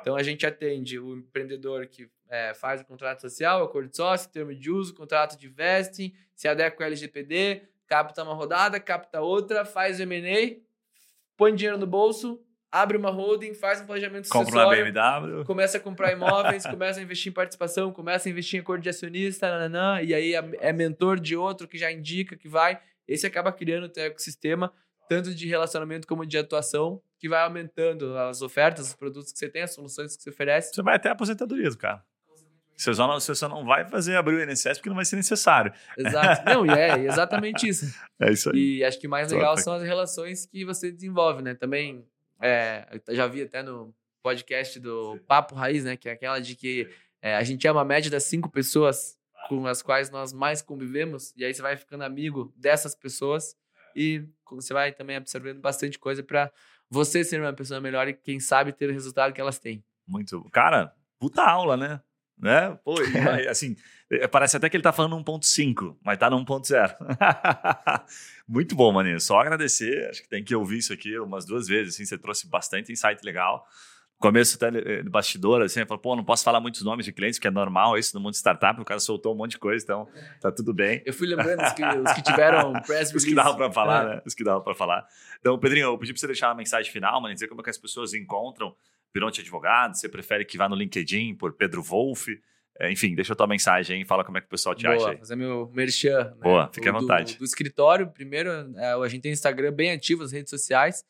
Então 0.00 0.16
a 0.16 0.22
gente 0.22 0.46
atende 0.46 0.98
o 0.98 1.16
empreendedor 1.16 1.86
que 1.86 2.10
é, 2.28 2.54
faz 2.54 2.80
o 2.80 2.84
contrato 2.84 3.20
social, 3.20 3.62
acordo 3.62 3.88
de 3.88 3.96
sócio, 3.96 4.30
termo 4.30 4.54
de 4.54 4.70
uso, 4.70 4.94
contrato 4.94 5.38
de 5.38 5.48
vesting, 5.48 6.14
se 6.34 6.48
adequa 6.48 6.84
ao 6.84 6.86
LGPD, 6.88 7.62
capta 7.86 8.22
uma 8.22 8.34
rodada, 8.34 8.80
capta 8.80 9.20
outra, 9.20 9.64
faz 9.64 9.98
o 9.98 10.02
M&A, 10.02 10.60
põe 11.36 11.54
dinheiro 11.54 11.78
no 11.78 11.86
bolso, 11.86 12.42
abre 12.72 12.96
uma 12.96 13.10
holding, 13.10 13.52
faz 13.52 13.82
um 13.82 13.86
planejamento 13.86 14.28
Compra 14.30 14.54
uma 14.54 14.62
sucessório, 14.62 14.92
BMW. 14.92 15.44
começa 15.44 15.76
a 15.76 15.80
comprar 15.80 16.10
imóveis, 16.16 16.66
começa 16.66 16.98
a 16.98 17.02
investir 17.02 17.30
em 17.30 17.34
participação, 17.34 17.92
começa 17.92 18.28
a 18.28 18.32
investir 18.32 18.58
em 18.58 18.62
acordo 18.62 18.82
de 18.82 18.88
acionista, 18.88 19.50
nananã, 19.50 20.00
e 20.00 20.14
aí 20.14 20.34
é 20.34 20.72
mentor 20.72 21.20
de 21.20 21.36
outro 21.36 21.68
que 21.68 21.76
já 21.76 21.92
indica 21.92 22.34
que 22.34 22.48
vai. 22.48 22.80
Esse 23.06 23.26
acaba 23.26 23.52
criando 23.52 23.84
o 23.84 23.88
teu 23.88 24.04
ecossistema, 24.04 24.72
tanto 25.08 25.34
de 25.34 25.46
relacionamento 25.46 26.08
como 26.08 26.24
de 26.24 26.38
atuação, 26.38 27.02
que 27.18 27.28
vai 27.28 27.42
aumentando 27.42 28.16
as 28.16 28.40
ofertas, 28.40 28.88
os 28.88 28.94
produtos 28.94 29.32
que 29.32 29.38
você 29.38 29.48
tem, 29.48 29.62
as 29.62 29.74
soluções 29.74 30.16
que 30.16 30.22
você 30.22 30.30
oferece. 30.30 30.74
Você 30.74 30.82
vai 30.82 30.96
até 30.96 31.10
a 31.10 31.12
aposentadoria 31.12 31.68
do 31.68 31.76
cara. 31.76 32.02
Você 32.76 32.94
só, 32.94 33.06
não, 33.06 33.20
você 33.20 33.34
só 33.34 33.48
não 33.48 33.64
vai 33.64 33.86
fazer 33.86 34.16
abrir 34.16 34.36
o 34.36 34.42
INSS 34.42 34.78
porque 34.78 34.88
não 34.88 34.96
vai 34.96 35.04
ser 35.04 35.16
necessário. 35.16 35.72
Exato. 35.96 36.42
Não, 36.50 36.66
e 36.66 36.70
é 36.70 36.98
exatamente 37.04 37.68
isso. 37.68 37.94
É 38.20 38.32
isso 38.32 38.50
aí. 38.50 38.78
E 38.78 38.84
acho 38.84 38.98
que 38.98 39.06
o 39.06 39.10
mais 39.10 39.30
legal 39.30 39.56
são 39.56 39.74
as 39.74 39.82
relações 39.82 40.46
que 40.46 40.64
você 40.64 40.90
desenvolve, 40.90 41.42
né? 41.42 41.54
Também, 41.54 42.04
é, 42.42 43.00
eu 43.06 43.14
já 43.14 43.26
vi 43.26 43.42
até 43.42 43.62
no 43.62 43.94
podcast 44.22 44.78
do 44.80 45.18
Papo 45.26 45.54
Raiz, 45.54 45.84
né? 45.84 45.96
Que 45.96 46.08
é 46.08 46.12
aquela 46.12 46.40
de 46.40 46.54
que 46.56 46.88
é, 47.22 47.36
a 47.36 47.42
gente 47.42 47.66
é 47.66 47.72
uma 47.72 47.84
média 47.84 48.10
das 48.10 48.24
cinco 48.24 48.50
pessoas 48.50 49.16
com 49.48 49.66
as 49.66 49.82
quais 49.82 50.10
nós 50.10 50.32
mais 50.32 50.62
convivemos, 50.62 51.32
e 51.36 51.44
aí 51.44 51.52
você 51.52 51.62
vai 51.62 51.76
ficando 51.76 52.04
amigo 52.04 52.52
dessas 52.56 52.94
pessoas 52.94 53.56
e 53.94 54.24
você 54.48 54.72
vai 54.72 54.92
também 54.92 55.16
absorvendo 55.16 55.60
bastante 55.60 55.98
coisa 55.98 56.22
para 56.22 56.50
você 56.88 57.24
ser 57.24 57.40
uma 57.40 57.52
pessoa 57.52 57.80
melhor 57.80 58.06
e, 58.08 58.12
quem 58.12 58.38
sabe, 58.38 58.72
ter 58.72 58.88
o 58.88 58.92
resultado 58.92 59.32
que 59.32 59.40
elas 59.40 59.58
têm. 59.58 59.84
Muito. 60.06 60.48
Cara, 60.52 60.94
puta 61.18 61.42
aula, 61.42 61.76
né? 61.76 62.00
Né? 62.38 62.78
Pô, 62.84 62.94
e, 63.00 63.48
assim, 63.48 63.76
é, 64.10 64.26
parece 64.26 64.56
até 64.56 64.68
que 64.68 64.76
ele 64.76 64.82
tá 64.82 64.92
falando 64.92 65.16
1.5, 65.16 65.96
mas 66.04 66.18
tá 66.18 66.28
no 66.28 66.44
1.0. 66.44 66.94
Muito 68.46 68.74
bom, 68.74 68.92
maninho. 68.92 69.20
Só 69.20 69.40
agradecer. 69.40 70.08
Acho 70.10 70.22
que 70.22 70.28
tem 70.28 70.44
que 70.44 70.54
ouvir 70.54 70.78
isso 70.78 70.92
aqui 70.92 71.18
umas 71.18 71.44
duas 71.44 71.66
vezes. 71.66 71.94
Assim, 71.94 72.04
você 72.04 72.18
trouxe 72.18 72.48
bastante 72.48 72.92
insight 72.92 73.24
legal. 73.24 73.66
Começo 74.22 74.54
até 74.54 74.70
de 74.70 75.10
bastidor, 75.10 75.62
assim, 75.62 75.84
falou, 75.84 76.00
pô, 76.00 76.14
não 76.14 76.22
posso 76.22 76.44
falar 76.44 76.60
muitos 76.60 76.82
nomes 76.82 77.04
de 77.04 77.12
clientes, 77.12 77.40
que 77.40 77.48
é 77.48 77.50
normal 77.50 77.98
isso 77.98 78.14
no 78.14 78.22
mundo 78.22 78.30
de 78.30 78.38
startup, 78.38 78.80
o 78.80 78.84
cara 78.84 79.00
soltou 79.00 79.34
um 79.34 79.36
monte 79.36 79.52
de 79.52 79.58
coisa, 79.58 79.84
então 79.84 80.08
tá 80.40 80.52
tudo 80.52 80.72
bem. 80.72 81.02
Eu 81.04 81.12
fui 81.12 81.26
lembrando 81.26 81.60
os 81.60 81.72
que, 81.72 81.84
os 81.84 82.12
que 82.12 82.22
tiveram 82.22 82.72
press 82.86 83.10
release. 83.10 83.16
Os 83.16 83.24
que 83.24 83.34
davam 83.34 83.56
para 83.56 83.72
falar, 83.72 84.04
é. 84.04 84.08
né? 84.08 84.22
Os 84.24 84.32
que 84.32 84.44
davam 84.44 84.62
para 84.62 84.76
falar. 84.76 85.04
Então, 85.40 85.58
Pedrinho, 85.58 85.86
eu 85.86 85.98
pedi 85.98 86.12
para 86.12 86.20
você 86.20 86.28
deixar 86.28 86.50
uma 86.50 86.54
mensagem 86.54 86.92
final, 86.92 87.20
mano, 87.20 87.34
dizer 87.34 87.48
como 87.48 87.62
é 87.62 87.64
que 87.64 87.70
as 87.70 87.78
pessoas 87.78 88.14
encontram 88.14 88.72
Pironte 89.12 89.40
Advogado, 89.40 89.96
você 89.96 90.08
prefere 90.08 90.44
que 90.44 90.56
vá 90.56 90.68
no 90.68 90.74
LinkedIn 90.74 91.34
por 91.34 91.52
Pedro 91.52 91.82
Wolff, 91.82 92.30
é, 92.80 92.90
enfim, 92.90 93.14
deixa 93.14 93.32
a 93.34 93.36
tua 93.36 93.46
mensagem 93.46 93.98
aí, 93.98 94.04
fala 94.04 94.24
como 94.24 94.38
é 94.38 94.40
que 94.40 94.46
o 94.46 94.50
pessoal 94.50 94.74
te 94.74 94.84
Boa, 94.84 94.96
acha 94.96 95.10
aí. 95.10 95.18
fazer 95.18 95.36
meu 95.36 95.70
merchan. 95.74 96.24
Né? 96.24 96.42
Boa, 96.42 96.70
fique 96.72 96.88
à 96.88 96.92
vontade. 96.92 97.34
Do, 97.34 97.40
do 97.40 97.44
escritório, 97.44 98.08
primeiro, 98.08 98.50
é, 98.76 98.92
a 98.92 99.08
gente 99.08 99.22
tem 99.22 99.32
Instagram 99.32 99.72
bem 99.72 99.92
ativo, 99.92 100.22
as 100.22 100.32
redes 100.32 100.50
sociais, 100.50 101.04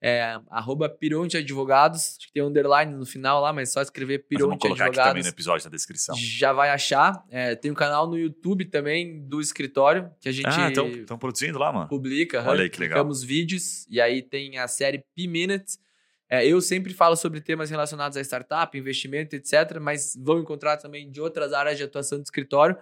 é, 0.00 0.38
arroba 0.48 0.88
Pironte 0.88 1.36
Advogados, 1.36 2.18
acho 2.18 2.26
que 2.26 2.32
tem 2.32 2.42
um 2.42 2.46
underline 2.46 2.92
no 2.92 3.04
final 3.04 3.40
lá, 3.40 3.52
mas 3.52 3.70
é 3.70 3.72
só 3.72 3.82
escrever 3.82 4.18
Pironte 4.28 4.66
Advogados. 4.66 4.68
vamos 4.68 4.78
colocar 4.78 5.02
aqui 5.02 5.08
também 5.10 5.22
no 5.24 5.28
episódio 5.28 5.64
na 5.64 5.70
descrição. 5.70 6.14
Já 6.16 6.52
vai 6.52 6.70
achar. 6.70 7.24
É, 7.30 7.56
tem 7.56 7.70
um 7.70 7.74
canal 7.74 8.06
no 8.06 8.16
YouTube 8.16 8.66
também 8.66 9.26
do 9.26 9.40
escritório, 9.40 10.10
que 10.20 10.28
a 10.28 10.32
gente... 10.32 10.46
Ah, 10.46 10.70
estão 10.70 11.18
produzindo 11.18 11.58
lá, 11.58 11.72
mano? 11.72 11.88
Publica. 11.88 12.44
Olha 12.48 12.62
aí 12.62 12.70
que 12.70 12.78
legal. 12.78 12.98
Publicamos 12.98 13.24
vídeos, 13.24 13.86
e 13.88 14.00
aí 14.00 14.22
tem 14.22 14.58
a 14.58 14.68
série 14.68 15.02
P-Minutes, 15.16 15.80
é, 16.28 16.46
eu 16.46 16.60
sempre 16.60 16.92
falo 16.92 17.16
sobre 17.16 17.40
temas 17.40 17.70
relacionados 17.70 18.16
a 18.16 18.20
startup, 18.20 18.76
investimento, 18.76 19.34
etc., 19.34 19.78
mas 19.80 20.14
vão 20.20 20.40
encontrar 20.40 20.76
também 20.76 21.10
de 21.10 21.20
outras 21.20 21.52
áreas 21.54 21.78
de 21.78 21.84
atuação 21.84 22.18
do 22.18 22.24
escritório, 22.24 22.76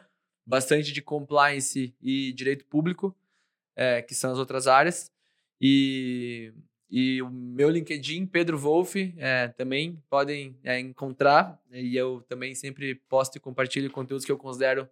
bastante 0.44 0.92
de 0.92 1.01
compliance 1.01 1.94
e 2.03 2.32
direito 2.32 2.64
público, 2.64 3.16
é, 3.76 4.03
que 4.03 4.14
são 4.14 4.32
as 4.32 4.38
outras 4.38 4.66
áreas. 4.66 5.12
E, 5.61 6.53
e 6.90 7.22
o 7.22 7.30
meu 7.30 7.70
LinkedIn, 7.70 8.26
Pedro 8.26 8.59
Wolff, 8.59 9.14
é, 9.16 9.49
também 9.49 10.03
podem 10.11 10.59
é, 10.64 10.80
encontrar. 10.80 11.61
E 11.70 11.97
eu 11.97 12.24
também 12.28 12.55
sempre 12.55 12.97
posto 13.09 13.36
e 13.36 13.40
compartilho 13.40 13.90
conteúdos 13.90 14.24
que 14.24 14.32
eu 14.32 14.36
considero 14.36 14.88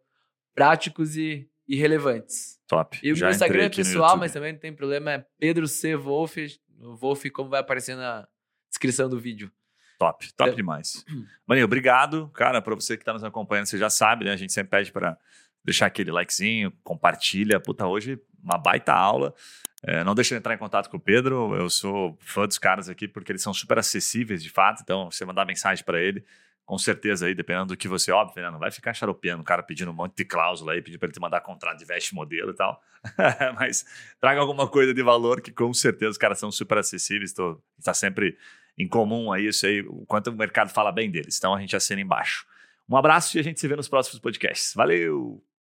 práticos 0.55 1.17
e, 1.17 1.49
e 1.67 1.75
relevantes. 1.75 2.61
Top. 2.69 2.99
E 3.03 3.13
o 3.13 3.17
meu 3.17 3.31
Instagram 3.31 3.65
é 3.65 3.69
pessoal, 3.69 4.17
mas 4.17 4.33
também 4.33 4.53
não 4.53 4.61
tem 4.61 4.73
problema, 4.73 5.13
é 5.13 5.27
Pedro 5.39 5.67
C. 5.67 5.97
Wolff. 5.97 6.61
O 6.81 6.95
Wolff, 6.97 7.31
como 7.31 7.51
vai 7.51 7.61
aparecer 7.61 7.97
na, 7.97 8.27
descrição 8.75 9.09
do 9.09 9.19
vídeo. 9.19 9.51
Top, 9.99 10.33
top 10.35 10.51
é. 10.51 10.55
demais. 10.55 11.05
Maninho, 11.47 11.65
obrigado, 11.65 12.29
cara, 12.35 12.61
para 12.61 12.75
você 12.75 12.97
que 12.97 13.03
está 13.03 13.13
nos 13.13 13.25
acompanhando, 13.25 13.67
você 13.67 13.79
já 13.79 13.89
sabe, 13.89 14.25
né? 14.25 14.33
A 14.33 14.37
gente 14.37 14.53
sempre 14.53 14.71
pede 14.71 14.93
para 14.93 15.17
deixar 15.65 15.87
aquele 15.87 16.11
likezinho, 16.11 16.73
compartilha. 16.83 17.59
Puta, 17.61 17.87
hoje 17.87 18.21
uma 18.43 18.59
baita 18.59 18.93
aula. 18.93 19.35
É, 19.83 20.05
não 20.05 20.15
deixe 20.15 20.35
de 20.35 20.39
entrar 20.39 20.55
em 20.55 20.59
contato 20.59 20.91
com 20.91 20.97
o 20.97 21.01
Pedro. 21.01 21.55
Eu 21.55 21.71
sou 21.71 22.17
fã 22.21 22.47
dos 22.47 22.59
caras 22.59 22.89
aqui 22.89 23.09
porque 23.09 23.33
eles 23.33 23.43
são 23.43 23.55
super 23.55 23.79
acessíveis 23.79 24.43
de 24.43 24.51
fato. 24.51 24.83
Então, 24.83 25.11
você 25.11 25.25
mandar 25.25 25.47
mensagem 25.47 25.85
para 25.85 26.01
ele, 26.01 26.25
com 26.67 26.77
certeza 26.79 27.27
aí, 27.27 27.35
dependendo 27.35 27.67
do 27.67 27.77
que 27.77 27.89
você, 27.89 28.11
óbvio, 28.11 28.43
né? 28.43 28.51
não 28.51 28.59
vai 28.59 28.71
ficar 28.71 28.95
xaropeando 28.95 29.43
o 29.43 29.45
cara 29.45 29.63
pedindo 29.63 29.91
um 29.91 29.95
monte 29.95 30.17
de 30.17 30.25
cláusula 30.25 30.73
aí, 30.73 30.83
pedir 30.83 30.99
para 30.99 31.07
ele 31.07 31.15
te 31.15 31.21
mandar 31.21 31.41
contrato 31.41 31.79
de 31.79 31.85
veste 31.85 32.15
modelo 32.15 32.51
e 32.51 32.55
tal. 32.55 32.81
Mas 33.59 33.85
traga 34.21 34.41
alguma 34.41 34.69
coisa 34.69 34.93
de 34.93 35.03
valor 35.03 35.41
que 35.41 35.53
com 35.53 35.73
certeza 35.73 36.13
os 36.13 36.19
caras 36.19 36.39
são 36.39 36.51
super 36.51 36.79
acessíveis. 36.79 37.35
Está 37.79 37.93
sempre 37.93 38.39
em 38.77 38.89
comum 38.89 39.33
a 39.33 39.41
isso 39.41 39.67
aí, 39.67 39.81
o 39.83 40.05
quanto 40.07 40.31
o 40.31 40.37
mercado 40.37 40.71
fala 40.71 40.91
bem 40.91 41.11
deles. 41.11 41.37
Então 41.39 41.55
a 41.55 41.61
gente 41.61 41.77
assina 41.77 42.01
embaixo. 42.01 42.47
Um 42.89 42.97
abraço 42.97 43.37
e 43.37 43.41
a 43.41 43.43
gente 43.43 43.61
se 43.61 43.69
vê 43.69 43.77
nos 43.77 43.89
próximos 43.89 44.21
podcasts. 44.21 44.75
Valeu! 44.75 45.54